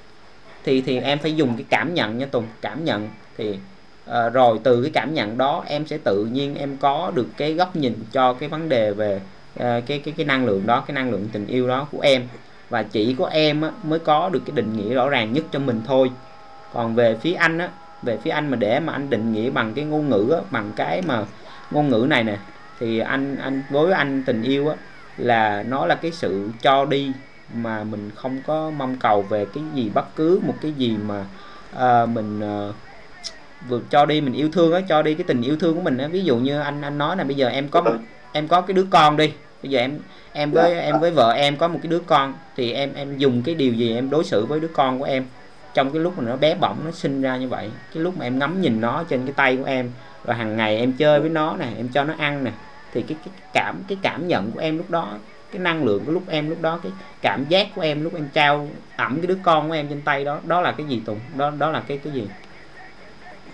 Thì 0.63 0.81
thì 0.81 0.99
em 0.99 1.19
phải 1.19 1.35
dùng 1.35 1.57
cái 1.57 1.65
cảm 1.69 1.93
nhận 1.93 2.17
nha 2.17 2.25
Tùng 2.25 2.45
cảm 2.61 2.85
nhận. 2.85 3.09
Thì 3.37 3.49
uh, 4.09 4.33
rồi 4.33 4.59
từ 4.63 4.81
cái 4.81 4.91
cảm 4.93 5.13
nhận 5.13 5.37
đó 5.37 5.63
em 5.67 5.87
sẽ 5.87 5.97
tự 5.97 6.25
nhiên 6.25 6.55
em 6.55 6.77
có 6.77 7.11
được 7.15 7.27
cái 7.37 7.53
góc 7.53 7.75
nhìn 7.75 7.93
cho 8.11 8.33
cái 8.33 8.49
vấn 8.49 8.69
đề 8.69 8.93
về 8.93 9.15
uh, 9.15 9.59
cái 9.59 9.81
cái 9.85 10.13
cái 10.17 10.25
năng 10.25 10.45
lượng 10.45 10.65
đó 10.65 10.83
cái 10.87 10.95
năng 10.95 11.11
lượng 11.11 11.27
tình 11.31 11.47
yêu 11.47 11.67
đó 11.67 11.87
của 11.91 11.99
em. 11.99 12.27
Và 12.69 12.83
chỉ 12.83 13.15
có 13.19 13.27
em 13.27 13.61
á, 13.61 13.71
mới 13.83 13.99
có 13.99 14.29
được 14.29 14.41
cái 14.45 14.55
định 14.55 14.77
nghĩa 14.77 14.93
rõ 14.93 15.09
ràng 15.09 15.33
nhất 15.33 15.45
cho 15.51 15.59
mình 15.59 15.81
thôi. 15.87 16.11
Còn 16.73 16.95
về 16.95 17.17
phía 17.21 17.33
anh 17.33 17.57
á 17.57 17.69
về 18.05 18.17
phía 18.17 18.29
anh 18.29 18.51
mà 18.51 18.57
để 18.57 18.79
mà 18.79 18.93
anh 18.93 19.09
định 19.09 19.33
nghĩa 19.33 19.49
bằng 19.49 19.73
cái 19.73 19.85
ngôn 19.85 20.09
ngữ 20.09 20.29
á, 20.31 20.39
bằng 20.51 20.71
cái 20.75 21.01
mà 21.01 21.25
ngôn 21.71 21.89
ngữ 21.89 22.05
này 22.09 22.23
nè 22.23 22.37
thì 22.79 22.99
anh 22.99 23.37
anh 23.37 23.63
với 23.69 23.93
anh 23.93 24.23
tình 24.25 24.43
yêu 24.43 24.69
á 24.69 24.75
là 25.17 25.63
nó 25.63 25.85
là 25.85 25.95
cái 25.95 26.11
sự 26.11 26.49
cho 26.61 26.85
đi 26.85 27.11
mà 27.53 27.83
mình 27.83 28.11
không 28.15 28.41
có 28.47 28.71
mong 28.77 28.97
cầu 28.97 29.21
về 29.21 29.45
cái 29.53 29.63
gì 29.73 29.91
bất 29.93 30.15
cứ 30.15 30.39
một 30.43 30.53
cái 30.61 30.71
gì 30.71 30.97
mà 31.07 31.25
uh, 31.75 32.09
mình 32.09 32.39
uh, 32.69 32.75
vừa 33.69 33.79
cho 33.89 34.05
đi 34.05 34.21
mình 34.21 34.33
yêu 34.33 34.49
thương 34.51 34.73
á 34.73 34.81
cho 34.89 35.01
đi 35.01 35.13
cái 35.13 35.23
tình 35.27 35.41
yêu 35.41 35.57
thương 35.57 35.75
của 35.75 35.81
mình 35.81 35.97
á. 35.97 36.07
Ví 36.07 36.23
dụ 36.23 36.37
như 36.37 36.59
anh 36.59 36.81
anh 36.81 36.97
nói 36.97 37.17
là 37.17 37.23
bây 37.23 37.35
giờ 37.35 37.47
em 37.47 37.67
có 37.69 37.81
một, 37.81 37.91
em 38.31 38.47
có 38.47 38.61
cái 38.61 38.73
đứa 38.73 38.85
con 38.89 39.17
đi 39.17 39.33
bây 39.63 39.71
giờ 39.71 39.79
em 39.79 39.99
em 40.33 40.51
với 40.51 40.79
em 40.79 40.99
với 40.99 41.11
vợ 41.11 41.31
em 41.31 41.57
có 41.57 41.67
một 41.67 41.79
cái 41.83 41.89
đứa 41.89 41.99
con 41.99 42.33
thì 42.55 42.71
em 42.71 42.93
em 42.93 43.17
dùng 43.17 43.41
cái 43.43 43.55
điều 43.55 43.73
gì 43.73 43.95
em 43.95 44.09
đối 44.09 44.23
xử 44.23 44.45
với 44.45 44.59
đứa 44.59 44.67
con 44.67 44.99
của 44.99 45.05
em? 45.05 45.25
Trong 45.75 45.91
cái 45.91 46.01
lúc 46.01 46.17
mà 46.17 46.23
nó 46.23 46.35
bé 46.35 46.55
bỏng 46.55 46.81
nó 46.85 46.91
sinh 46.91 47.21
ra 47.21 47.37
như 47.37 47.47
vậy 47.47 47.71
cái 47.93 48.03
lúc 48.03 48.17
mà 48.17 48.25
em 48.25 48.39
ngắm 48.39 48.61
nhìn 48.61 48.81
nó 48.81 49.03
trên 49.09 49.25
cái 49.25 49.33
tay 49.33 49.57
của 49.57 49.65
em 49.65 49.91
và 50.23 50.33
hàng 50.33 50.57
ngày 50.57 50.77
em 50.77 50.93
chơi 50.93 51.19
với 51.19 51.29
nó 51.29 51.55
nè 51.59 51.67
em 51.77 51.87
cho 51.87 52.03
nó 52.03 52.13
ăn 52.17 52.43
nè 52.43 52.51
thì 52.93 53.01
cái, 53.01 53.17
cái 53.25 53.33
cảm 53.53 53.75
cái 53.87 53.97
cảm 54.01 54.27
nhận 54.27 54.51
của 54.51 54.59
em 54.59 54.77
lúc 54.77 54.89
đó 54.89 55.13
cái 55.51 55.59
năng 55.59 55.83
lượng 55.83 56.05
của 56.05 56.11
lúc 56.11 56.23
em 56.27 56.49
lúc 56.49 56.61
đó 56.61 56.79
cái 56.83 56.91
cảm 57.21 57.45
giác 57.49 57.67
của 57.75 57.81
em 57.81 58.03
lúc 58.03 58.13
em 58.15 58.29
trao 58.33 58.67
ẩm 58.95 59.17
cái 59.21 59.27
đứa 59.27 59.37
con 59.43 59.67
của 59.67 59.73
em 59.73 59.87
trên 59.87 60.01
tay 60.01 60.23
đó 60.23 60.39
đó 60.45 60.61
là 60.61 60.71
cái 60.71 60.85
gì 60.87 61.01
tùng? 61.05 61.19
Đó 61.37 61.51
đó 61.57 61.71
là 61.71 61.83
cái 61.87 61.97
cái 61.97 62.13
gì? 62.13 62.27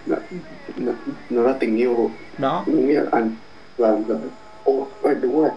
Nó, 0.05 0.15
nó, 0.77 0.91
nó 1.29 1.41
là 1.41 1.53
tình 1.59 1.77
yêu 1.77 2.11
đó. 2.37 2.63
Nghĩa 2.67 2.93
là 2.93 3.09
anh 3.11 3.35
vâng 3.77 4.03
ô 4.63 4.87
đúng 5.21 5.41
rồi. 5.41 5.49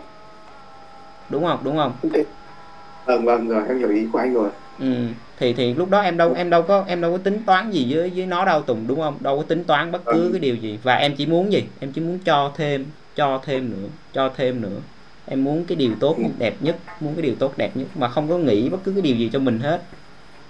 Đúng 1.28 1.44
không? 1.44 1.60
Đúng 1.64 1.76
không? 1.76 1.92
Vâng 3.04 3.24
vâng 3.24 3.48
rồi 3.48 3.62
em 3.68 3.78
hiểu 3.78 3.90
ý 3.90 4.06
của 4.12 4.18
anh 4.18 4.34
rồi. 4.34 4.50
Ừ 4.78 5.06
thì 5.39 5.52
thì 5.52 5.74
lúc 5.74 5.90
đó 5.90 6.01
em 6.01 6.16
đâu 6.16 6.35
em 6.36 6.51
đâu 6.51 6.62
có 6.62 6.85
em 6.89 7.01
đâu 7.01 7.12
có 7.12 7.19
tính 7.19 7.39
toán 7.47 7.70
gì 7.70 7.94
với 7.94 8.12
với 8.16 8.27
nó 8.27 8.44
đâu 8.44 8.62
tùng 8.62 8.86
đúng 8.86 9.01
không? 9.01 9.16
Đâu 9.20 9.36
có 9.36 9.43
tính 9.43 9.65
toán 9.65 9.93
bất 9.93 10.05
cứ 10.05 10.28
cái 10.32 10.40
điều 10.40 10.56
gì. 10.56 10.78
Và 10.82 10.94
em 10.94 11.15
chỉ 11.16 11.27
muốn 11.27 11.52
gì? 11.52 11.65
Em 11.81 11.93
chỉ 11.93 12.01
muốn 12.01 12.19
cho 12.24 12.52
thêm 12.56 12.85
cho 13.16 13.40
thêm 13.47 13.70
nữa 13.70 13.89
cho 14.12 14.28
thêm 14.36 14.61
nữa. 14.61 14.81
Em 15.27 15.44
muốn 15.44 15.65
cái 15.65 15.77
điều 15.77 15.90
tốt 16.01 16.16
đẹp 16.39 16.55
nhất 16.61 16.77
muốn 17.01 17.15
cái 17.15 17.23
điều 17.23 17.35
tốt 17.35 17.52
đẹp 17.56 17.77
nhất 17.77 17.86
mà 17.94 18.09
không 18.09 18.28
có 18.28 18.39
nghĩ 18.39 18.69
bất 18.69 18.78
cứ 18.85 18.93
cái 18.93 19.02
điều 19.02 19.16
gì 19.16 19.31
cho 19.32 19.39
mình 19.39 19.61
hết. 19.61 19.82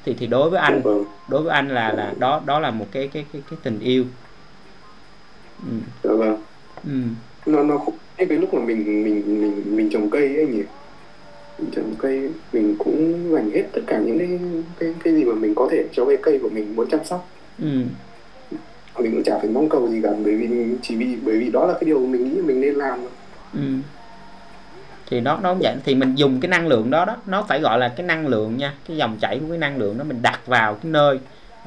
Thì 0.05 0.15
thì 0.19 0.27
đối 0.27 0.51
với 0.51 0.61
anh 0.61 0.83
đối 1.29 1.43
với 1.43 1.53
anh 1.53 1.69
là 1.69 1.93
là 1.93 2.15
đó 2.19 2.43
đó 2.47 2.61
là 2.61 2.71
một 2.71 2.87
cái 2.93 3.09
cái 3.09 3.25
cái 3.33 3.43
cái 3.51 3.59
tình 3.63 3.81
yêu. 3.81 4.05
Ừ. 5.67 5.77
Dạ 6.05 6.11
vâng. 6.15 6.43
Ừ. 6.85 6.91
nó 7.47 7.63
nó 7.63 7.79
cái 8.17 8.27
lúc 8.29 8.55
mà 8.55 8.61
mình 8.65 9.05
mình 9.05 9.23
mình 9.27 9.77
mình 9.77 9.91
trồng 9.93 10.11
cây 10.11 10.37
ấy 10.37 10.47
nhỉ 10.47 10.63
trồng 11.73 11.95
cây 11.99 12.31
mình 12.53 12.77
cũng 12.79 13.31
dành 13.33 13.51
hết 13.51 13.63
tất 13.73 13.81
cả 13.87 13.99
những 13.99 14.19
cái 14.19 14.39
cái 14.79 14.95
cái 15.05 15.15
gì 15.15 15.25
mà 15.25 15.35
mình 15.35 15.55
có 15.55 15.69
thể 15.71 15.85
cho 15.93 16.05
cái 16.05 16.17
cây 16.23 16.39
của 16.43 16.49
mình 16.49 16.77
muốn 16.77 16.89
chăm 16.91 17.05
sóc 17.05 17.29
ừ. 17.59 17.83
mình 18.99 19.13
cũng 19.13 19.23
chả 19.25 19.39
phải 19.39 19.49
mong 19.49 19.69
cầu 19.69 19.89
gì 19.89 20.01
cả 20.03 20.11
bởi 20.25 20.37
vì 20.37 20.67
chỉ 20.83 20.97
vì 20.97 21.17
bởi 21.23 21.39
vì 21.39 21.51
đó 21.51 21.67
là 21.67 21.73
cái 21.73 21.85
điều 21.85 21.99
mình 21.99 22.25
nghĩ 22.25 22.41
mình 22.41 22.61
nên 22.61 22.75
làm 22.75 22.99
ừ. 23.53 23.61
thì 25.11 25.21
nó 25.21 25.39
nó 25.43 25.55
vậy 25.55 25.75
thì 25.85 25.95
mình 25.95 26.15
dùng 26.15 26.41
cái 26.41 26.49
năng 26.49 26.67
lượng 26.67 26.91
đó 26.91 27.05
đó 27.05 27.17
nó 27.27 27.45
phải 27.49 27.61
gọi 27.61 27.79
là 27.79 27.89
cái 27.89 28.07
năng 28.07 28.27
lượng 28.27 28.57
nha 28.57 28.75
cái 28.89 28.97
dòng 28.97 29.17
chảy 29.21 29.39
của 29.39 29.49
cái 29.49 29.59
năng 29.59 29.79
lượng 29.79 29.99
đó 29.99 30.05
mình 30.05 30.23
đặt 30.23 30.47
vào 30.47 30.75
cái 30.75 30.93
nơi 30.93 31.19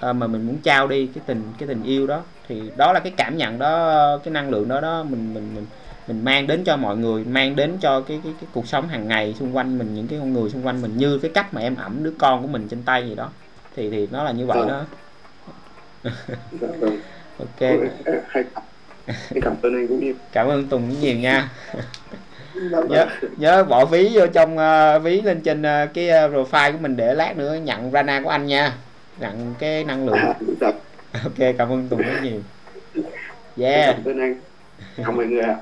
uh, 0.09 0.15
mà 0.15 0.27
mình 0.27 0.47
muốn 0.47 0.57
trao 0.63 0.87
đi 0.87 1.07
cái 1.15 1.23
tình 1.27 1.43
cái 1.57 1.67
tình 1.67 1.83
yêu 1.83 2.07
đó 2.07 2.21
thì 2.47 2.61
đó 2.77 2.93
là 2.93 2.99
cái 2.99 3.13
cảm 3.17 3.37
nhận 3.37 3.59
đó 3.59 4.19
cái 4.23 4.31
năng 4.33 4.49
lượng 4.49 4.67
đó 4.67 4.81
đó 4.81 5.03
mình 5.09 5.33
mình 5.33 5.49
mình 5.55 5.65
mình 6.07 6.25
mang 6.25 6.47
đến 6.47 6.63
cho 6.63 6.77
mọi 6.77 6.97
người 6.97 7.23
mang 7.23 7.55
đến 7.55 7.77
cho 7.81 8.01
cái 8.01 8.19
cái 8.23 8.33
cái 8.41 8.49
cuộc 8.53 8.67
sống 8.67 8.87
hàng 8.87 9.07
ngày 9.07 9.35
xung 9.39 9.55
quanh 9.55 9.77
mình 9.77 9.93
những 9.93 10.07
cái 10.07 10.19
con 10.19 10.33
người 10.33 10.49
xung 10.49 10.67
quanh 10.67 10.81
mình 10.81 10.97
như 10.97 11.19
cái 11.19 11.31
cách 11.33 11.53
mà 11.53 11.61
em 11.61 11.75
ẩm 11.75 12.03
đứa 12.03 12.13
con 12.19 12.41
của 12.41 12.47
mình 12.47 12.67
trên 12.67 12.83
tay 12.83 13.09
gì 13.09 13.15
đó. 13.15 13.29
Thì 13.75 13.89
thì 13.89 14.07
nó 14.11 14.23
là 14.23 14.31
như 14.31 14.45
vậy 14.45 14.59
đó. 14.67 14.85
Ok. 17.39 17.69
Cảm 19.41 19.55
ơn 19.61 19.75
anh 19.75 19.87
cũng 19.87 19.99
nhiều. 19.99 20.13
Cảm 20.31 20.47
ơn 20.47 20.67
tùng 20.67 20.99
nhiều 21.01 21.15
nha. 21.15 21.49
Nhớ 22.89 23.05
nhớ 23.37 23.63
bỏ 23.63 23.85
ví 23.85 24.09
vô 24.13 24.27
trong 24.27 24.57
uh, 24.57 25.03
ví 25.03 25.21
lên 25.21 25.41
trên 25.41 25.61
uh, 25.61 25.93
cái 25.93 26.09
uh, 26.09 26.33
profile 26.33 26.71
của 26.71 26.77
mình 26.77 26.97
để 26.97 27.15
lát 27.15 27.37
nữa 27.37 27.55
nhận 27.55 27.91
rana 27.91 28.21
của 28.21 28.29
anh 28.29 28.45
nha. 28.45 28.73
Nhận 29.19 29.53
cái 29.59 29.83
năng 29.83 30.05
lượng. 30.05 30.17
Ok 31.23 31.55
cảm 31.57 31.69
ơn 31.69 31.87
tùng 31.89 32.01
rất 32.01 32.23
nhiều. 32.23 32.41
Yeah 33.57 33.95
cảm 33.95 34.05
ơn 34.05 34.19
anh 34.19 34.35
không 35.05 35.15
mọi 35.15 35.25
người 35.25 35.41
ạ 35.41 35.55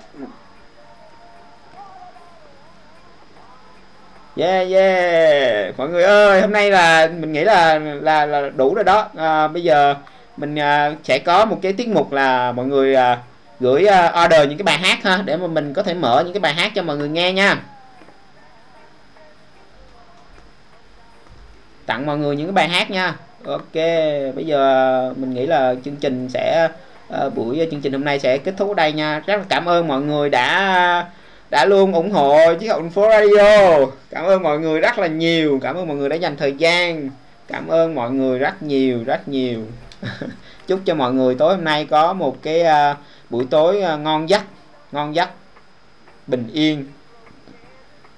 yeah 4.36 4.72
yeah. 4.72 5.78
Mọi 5.78 5.90
người 5.90 6.04
ơi 6.04 6.42
hôm 6.42 6.52
nay 6.52 6.72
là 6.72 7.08
mình 7.20 7.34
nghĩ 7.34 7.44
là 7.44 7.80
là 7.80 8.26
là 8.26 8.50
đủ 8.56 8.74
rồi 8.74 8.84
đó. 8.84 9.10
À, 9.18 9.48
bây 9.48 9.64
giờ 9.64 9.96
mình 10.38 10.60
à, 10.60 10.96
sẽ 11.04 11.20
có 11.20 11.46
một 11.46 11.60
cái 11.62 11.74
tiết 11.74 11.88
mục 11.88 12.12
là 12.12 12.52
mọi 12.52 12.66
người 12.66 12.96
à, 12.96 13.18
gửi 13.60 13.86
à, 13.86 14.24
order 14.26 14.50
những 14.50 14.58
cái 14.58 14.64
bài 14.64 14.78
hát 14.78 15.04
ha 15.04 15.22
để 15.26 15.38
mà 15.38 15.48
mình 15.48 15.74
có 15.74 15.84
thể 15.84 15.94
mở 15.94 16.22
những 16.26 16.34
cái 16.34 16.40
bài 16.40 16.54
hát 16.54 16.72
cho 16.76 16.84
mọi 16.84 16.98
người 16.98 17.10
nghe 17.10 17.34
nha. 17.34 17.62
Tặng 21.86 22.06
mọi 22.06 22.18
người 22.18 22.36
những 22.36 22.48
cái 22.48 22.54
bài 22.54 22.70
hát 22.70 22.92
nha. 22.92 23.16
Ok 23.46 23.74
bây 24.36 24.46
giờ 24.46 25.14
mình 25.18 25.34
nghĩ 25.34 25.46
là 25.46 25.76
chương 25.86 25.96
trình 25.96 26.30
sẽ 26.30 26.70
uh, 27.14 27.36
buổi 27.36 27.60
ờ, 27.60 27.66
chương 27.72 27.82
trình 27.82 27.94
hôm 27.94 28.04
nay 28.04 28.20
sẽ 28.20 28.38
kết 28.38 28.54
thúc 28.58 28.68
ở 28.68 28.74
đây 28.74 28.94
nha. 28.94 29.22
Rất 29.26 29.38
là 29.38 29.44
cảm 29.50 29.66
ơn 29.66 29.88
mọi 29.88 30.02
người 30.02 30.30
đã 30.30 31.06
đã 31.50 31.66
luôn 31.66 31.94
ủng 31.94 32.12
hộ 32.12 32.54
chiếc 32.60 32.68
hộp 32.68 32.84
phố 32.94 33.10
radio. 33.10 33.86
Cảm 34.10 34.26
ơn 34.26 34.44
mọi 34.44 34.60
người 34.60 34.80
rất 34.80 35.00
là 35.00 35.08
nhiều. 35.08 35.60
Cảm 35.62 35.76
ơn 35.76 35.88
mọi 35.88 35.98
người 35.98 36.10
đã 36.10 36.16
dành 36.16 36.38
thời 36.38 36.54
gian. 36.54 37.10
Cảm 37.48 37.68
ơn 37.68 37.96
mọi 37.96 38.12
người 38.12 38.40
rất 38.40 38.64
nhiều 38.64 39.04
rất 39.06 39.28
nhiều. 39.28 39.60
Chúc 40.68 40.80
cho 40.86 40.96
mọi 40.96 41.14
người 41.14 41.36
tối 41.36 41.56
hôm 41.56 41.64
nay 41.64 41.86
có 41.86 42.14
một 42.14 42.42
cái 42.42 42.62
uh, 42.62 42.98
buổi 43.30 43.46
tối 43.50 43.84
uh, 43.94 44.00
ngon 44.00 44.30
giấc 44.30 44.42
ngon 44.92 45.16
giấc 45.16 45.30
bình 46.28 46.48
yên 46.54 46.86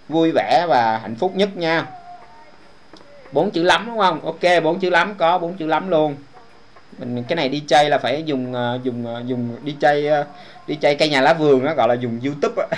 vui 0.09 0.31
vẻ 0.31 0.65
và 0.69 0.97
hạnh 0.97 1.15
phúc 1.15 1.35
nhất 1.35 1.57
nha. 1.57 1.85
Bốn 3.31 3.51
chữ 3.51 3.63
lắm 3.63 3.83
đúng 3.87 3.97
không? 3.97 4.25
Ok 4.25 4.63
bốn 4.63 4.79
chữ 4.79 4.89
lắm 4.89 5.15
có 5.17 5.37
bốn 5.37 5.53
chữ 5.57 5.67
lắm 5.67 5.89
luôn 5.89 6.15
mình 6.97 7.23
cái 7.27 7.35
này 7.35 7.49
đi 7.49 7.63
chơi 7.67 7.89
là 7.89 7.97
phải 7.97 8.23
dùng 8.23 8.53
uh, 8.53 8.83
dùng 8.83 9.05
uh, 9.15 9.27
dùng 9.27 9.55
đi 9.63 9.75
chơi 9.79 10.21
uh, 10.21 10.27
đi 10.67 10.75
chơi 10.75 10.95
cây 10.95 11.09
nhà 11.09 11.21
lá 11.21 11.33
vườn 11.33 11.65
nó 11.65 11.73
gọi 11.73 11.87
là 11.87 11.93
dùng 11.93 12.19
youtube 12.23 12.63
á. 12.71 12.77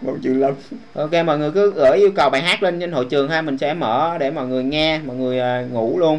Một 0.00 0.16
chữ 0.22 0.34
lắm. 0.34 0.54
Ok 0.94 1.12
mọi 1.26 1.38
người 1.38 1.50
cứ 1.50 1.72
gửi 1.72 1.98
yêu 1.98 2.10
cầu 2.16 2.30
bài 2.30 2.42
hát 2.42 2.62
lên 2.62 2.80
trên 2.80 2.92
hội 2.92 3.06
trường 3.10 3.28
ha 3.28 3.42
mình 3.42 3.58
sẽ 3.58 3.74
mở 3.74 4.16
để 4.18 4.30
mọi 4.30 4.46
người 4.46 4.64
nghe 4.64 4.98
mọi 4.98 5.16
người 5.16 5.64
uh, 5.64 5.72
ngủ 5.72 5.98
luôn. 5.98 6.18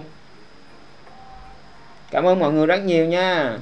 Cảm 2.12 2.24
ơn 2.28 2.40
mọi 2.40 2.52
người 2.54 2.66
rất 2.66 2.84
nhiều 2.84 3.06
nha. 3.06 3.58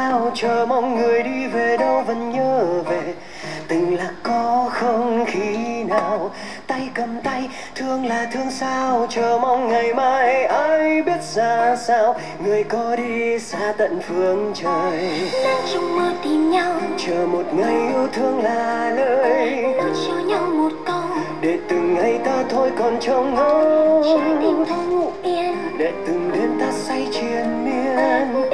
Sao? 0.00 0.30
Chờ 0.34 0.66
mong 0.68 0.96
người 0.96 1.22
đi 1.22 1.46
về 1.46 1.76
đâu 1.76 2.02
vẫn 2.06 2.30
nhớ 2.30 2.82
về. 2.88 3.14
Tình 3.68 3.96
là 3.96 4.10
có 4.22 4.70
không 4.72 5.24
khi 5.26 5.84
nào? 5.84 6.30
Tay 6.66 6.88
cầm 6.94 7.20
tay 7.24 7.48
thương 7.74 8.06
là 8.06 8.26
thương 8.32 8.50
sao? 8.50 9.06
Chờ 9.10 9.38
mong 9.42 9.68
ngày 9.68 9.94
mai 9.94 10.44
ai 10.44 11.02
biết 11.02 11.22
ra 11.34 11.76
sao? 11.76 12.14
Người 12.44 12.64
có 12.64 12.96
đi 12.96 13.38
xa 13.38 13.72
tận 13.78 14.00
phương 14.08 14.52
trời. 14.54 15.30
Nắng 15.44 15.62
trong 15.74 15.96
mưa 15.96 16.12
tìm 16.24 16.50
nhau. 16.50 16.72
Chờ 17.06 17.26
một 17.26 17.44
ngày 17.54 17.92
yêu 17.92 18.08
thương 18.12 18.42
là 18.42 18.90
lời. 18.90 19.62
Nói 19.76 19.90
cho 20.06 20.14
nhau 20.14 20.46
một 20.46 20.72
câu. 20.86 21.02
Để 21.40 21.58
từng 21.68 21.94
ngày 21.94 22.18
ta 22.24 22.44
thôi 22.50 22.70
còn 22.78 22.96
trông 23.00 23.34
ngóng 23.34 24.02
trái 24.04 24.36
tim 24.40 24.64
không 24.68 24.90
ngủ 24.90 25.10
yên. 25.22 25.56
Để 25.78 25.92
từng 26.06 26.30
đêm 26.34 26.60
ta 26.60 26.72
say 26.72 27.08
triền 27.12 27.64
miên 27.64 28.49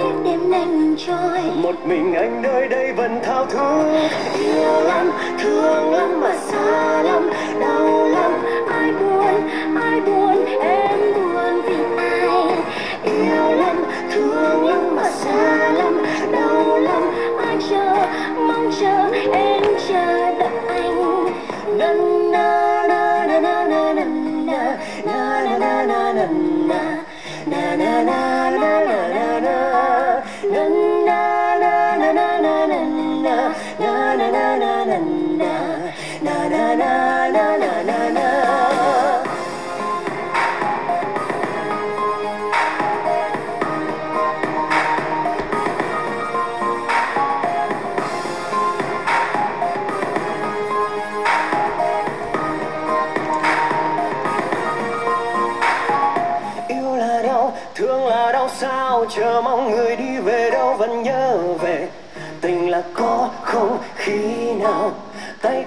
ngừng 0.65 0.97
trôi 1.07 1.41
một 1.55 1.75
mình 1.87 2.15
anh 2.15 2.43
nơi 2.43 2.69
đây 2.69 2.93
vẫn 2.93 3.21
thao 3.23 3.47
thức 3.47 4.09
yêu 4.39 4.81
lắm 4.81 5.11
thương 5.39 5.93
lắm 5.93 6.21
mà 6.21 6.37
xa 6.37 7.03
lắm 7.03 7.31
đau 7.61 8.09
lắm 8.09 8.33
ai 8.69 8.93
buồn 8.93 9.49
ai 9.75 10.01
buồn 10.01 10.45
em 10.61 10.99
buồn 11.15 11.63
vì 11.67 11.77
ai 11.97 12.21
yêu 13.05 13.53
lắm 13.57 13.77
thương 14.15 14.67
lắm 14.67 14.97
mà 14.97 15.11
xa 15.11 15.73
lắm 15.73 16.03
đau 16.33 16.79
lắm 16.79 17.03
ai 17.47 17.57
chờ 17.71 18.07
mong 18.37 18.71
chờ 18.81 19.11
em 19.33 19.63
chờ 19.89 20.31
đợi 20.39 20.59
anh 20.69 21.25
na 21.79 21.93
na 22.33 23.27
na 23.29 23.41
na 23.41 23.41
na 23.41 23.65
na 23.65 24.05
na 24.47 24.77
na 25.05 25.59
na 25.59 25.85
na 25.87 26.13
na 26.13 26.56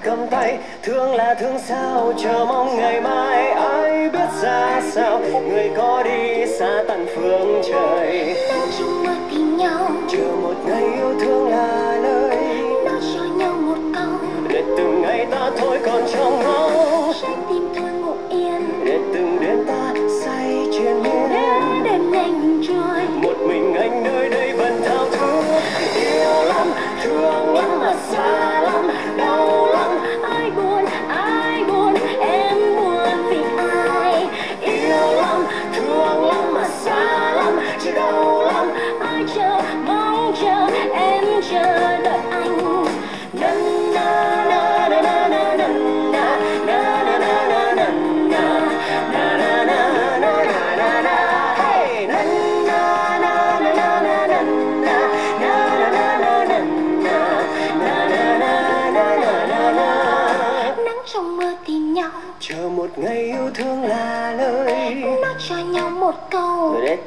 cầm 0.02 0.26
tay. 0.30 0.58
Thương 0.82 1.14
là 1.14 1.34
thương 1.34 1.58
sao 1.58 2.12
chờ 2.22 2.44
mong 2.48 2.76
ngày 2.76 3.00
mai. 3.00 3.50
Ai 3.50 4.08
biết 4.08 4.28
ra 4.42 4.82
sao 4.90 5.20
người 5.48 5.70
có 5.76 6.02
đi 6.02 6.46
xa 6.58 6.82
tận 6.88 7.06
phương 7.16 7.62
trời. 7.72 8.34
Nắng 8.48 8.68
trong 8.78 9.04
mưa 9.04 9.14
tìm 9.30 9.56
nhau 9.56 9.90
chờ 10.10 10.24
một 10.42 10.54
ngày 10.66 10.82
yêu 10.82 11.14
thương 11.20 11.48
là 11.48 11.98
lời 12.02 12.36
nói 12.84 13.00
cho 13.14 13.24
nhau 13.36 13.52
một 13.52 13.78
câu. 13.94 14.28
Để 14.48 14.62
từng 14.76 15.02
ngày 15.02 15.26
ta 15.30 15.50
thôi 15.58 15.78
còn 15.86 16.02
trong 16.12 16.42
ngóng 16.42 17.12
trái 17.22 17.36
tim 17.48 17.68
thôi 17.76 17.89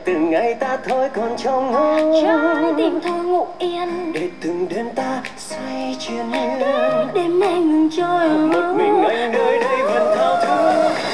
từng 0.06 0.30
ngày 0.30 0.54
ta 0.54 0.78
thôi 0.88 1.10
còn 1.16 1.38
trong 1.38 1.72
ngóng 1.72 2.14
trái 2.24 2.74
tim 2.78 3.00
thôi 3.02 3.24
ngủ 3.24 3.48
yên. 3.60 4.14
Để 4.14 4.30
từng 4.42 4.68
đêm 4.70 4.90
ta 4.96 5.22
say 5.38 5.96
triền 6.00 6.32
miên 6.32 6.60
đêm 7.14 7.40
nay 7.40 7.60
ngừng 7.60 7.90
trôi. 7.98 8.30
Một 8.30 8.74
mình 8.78 9.04
anh 9.04 9.32
nơi 9.32 9.60
đây 9.60 9.84
vẫn 9.84 10.18
thao 10.18 10.36
thức 10.42 11.13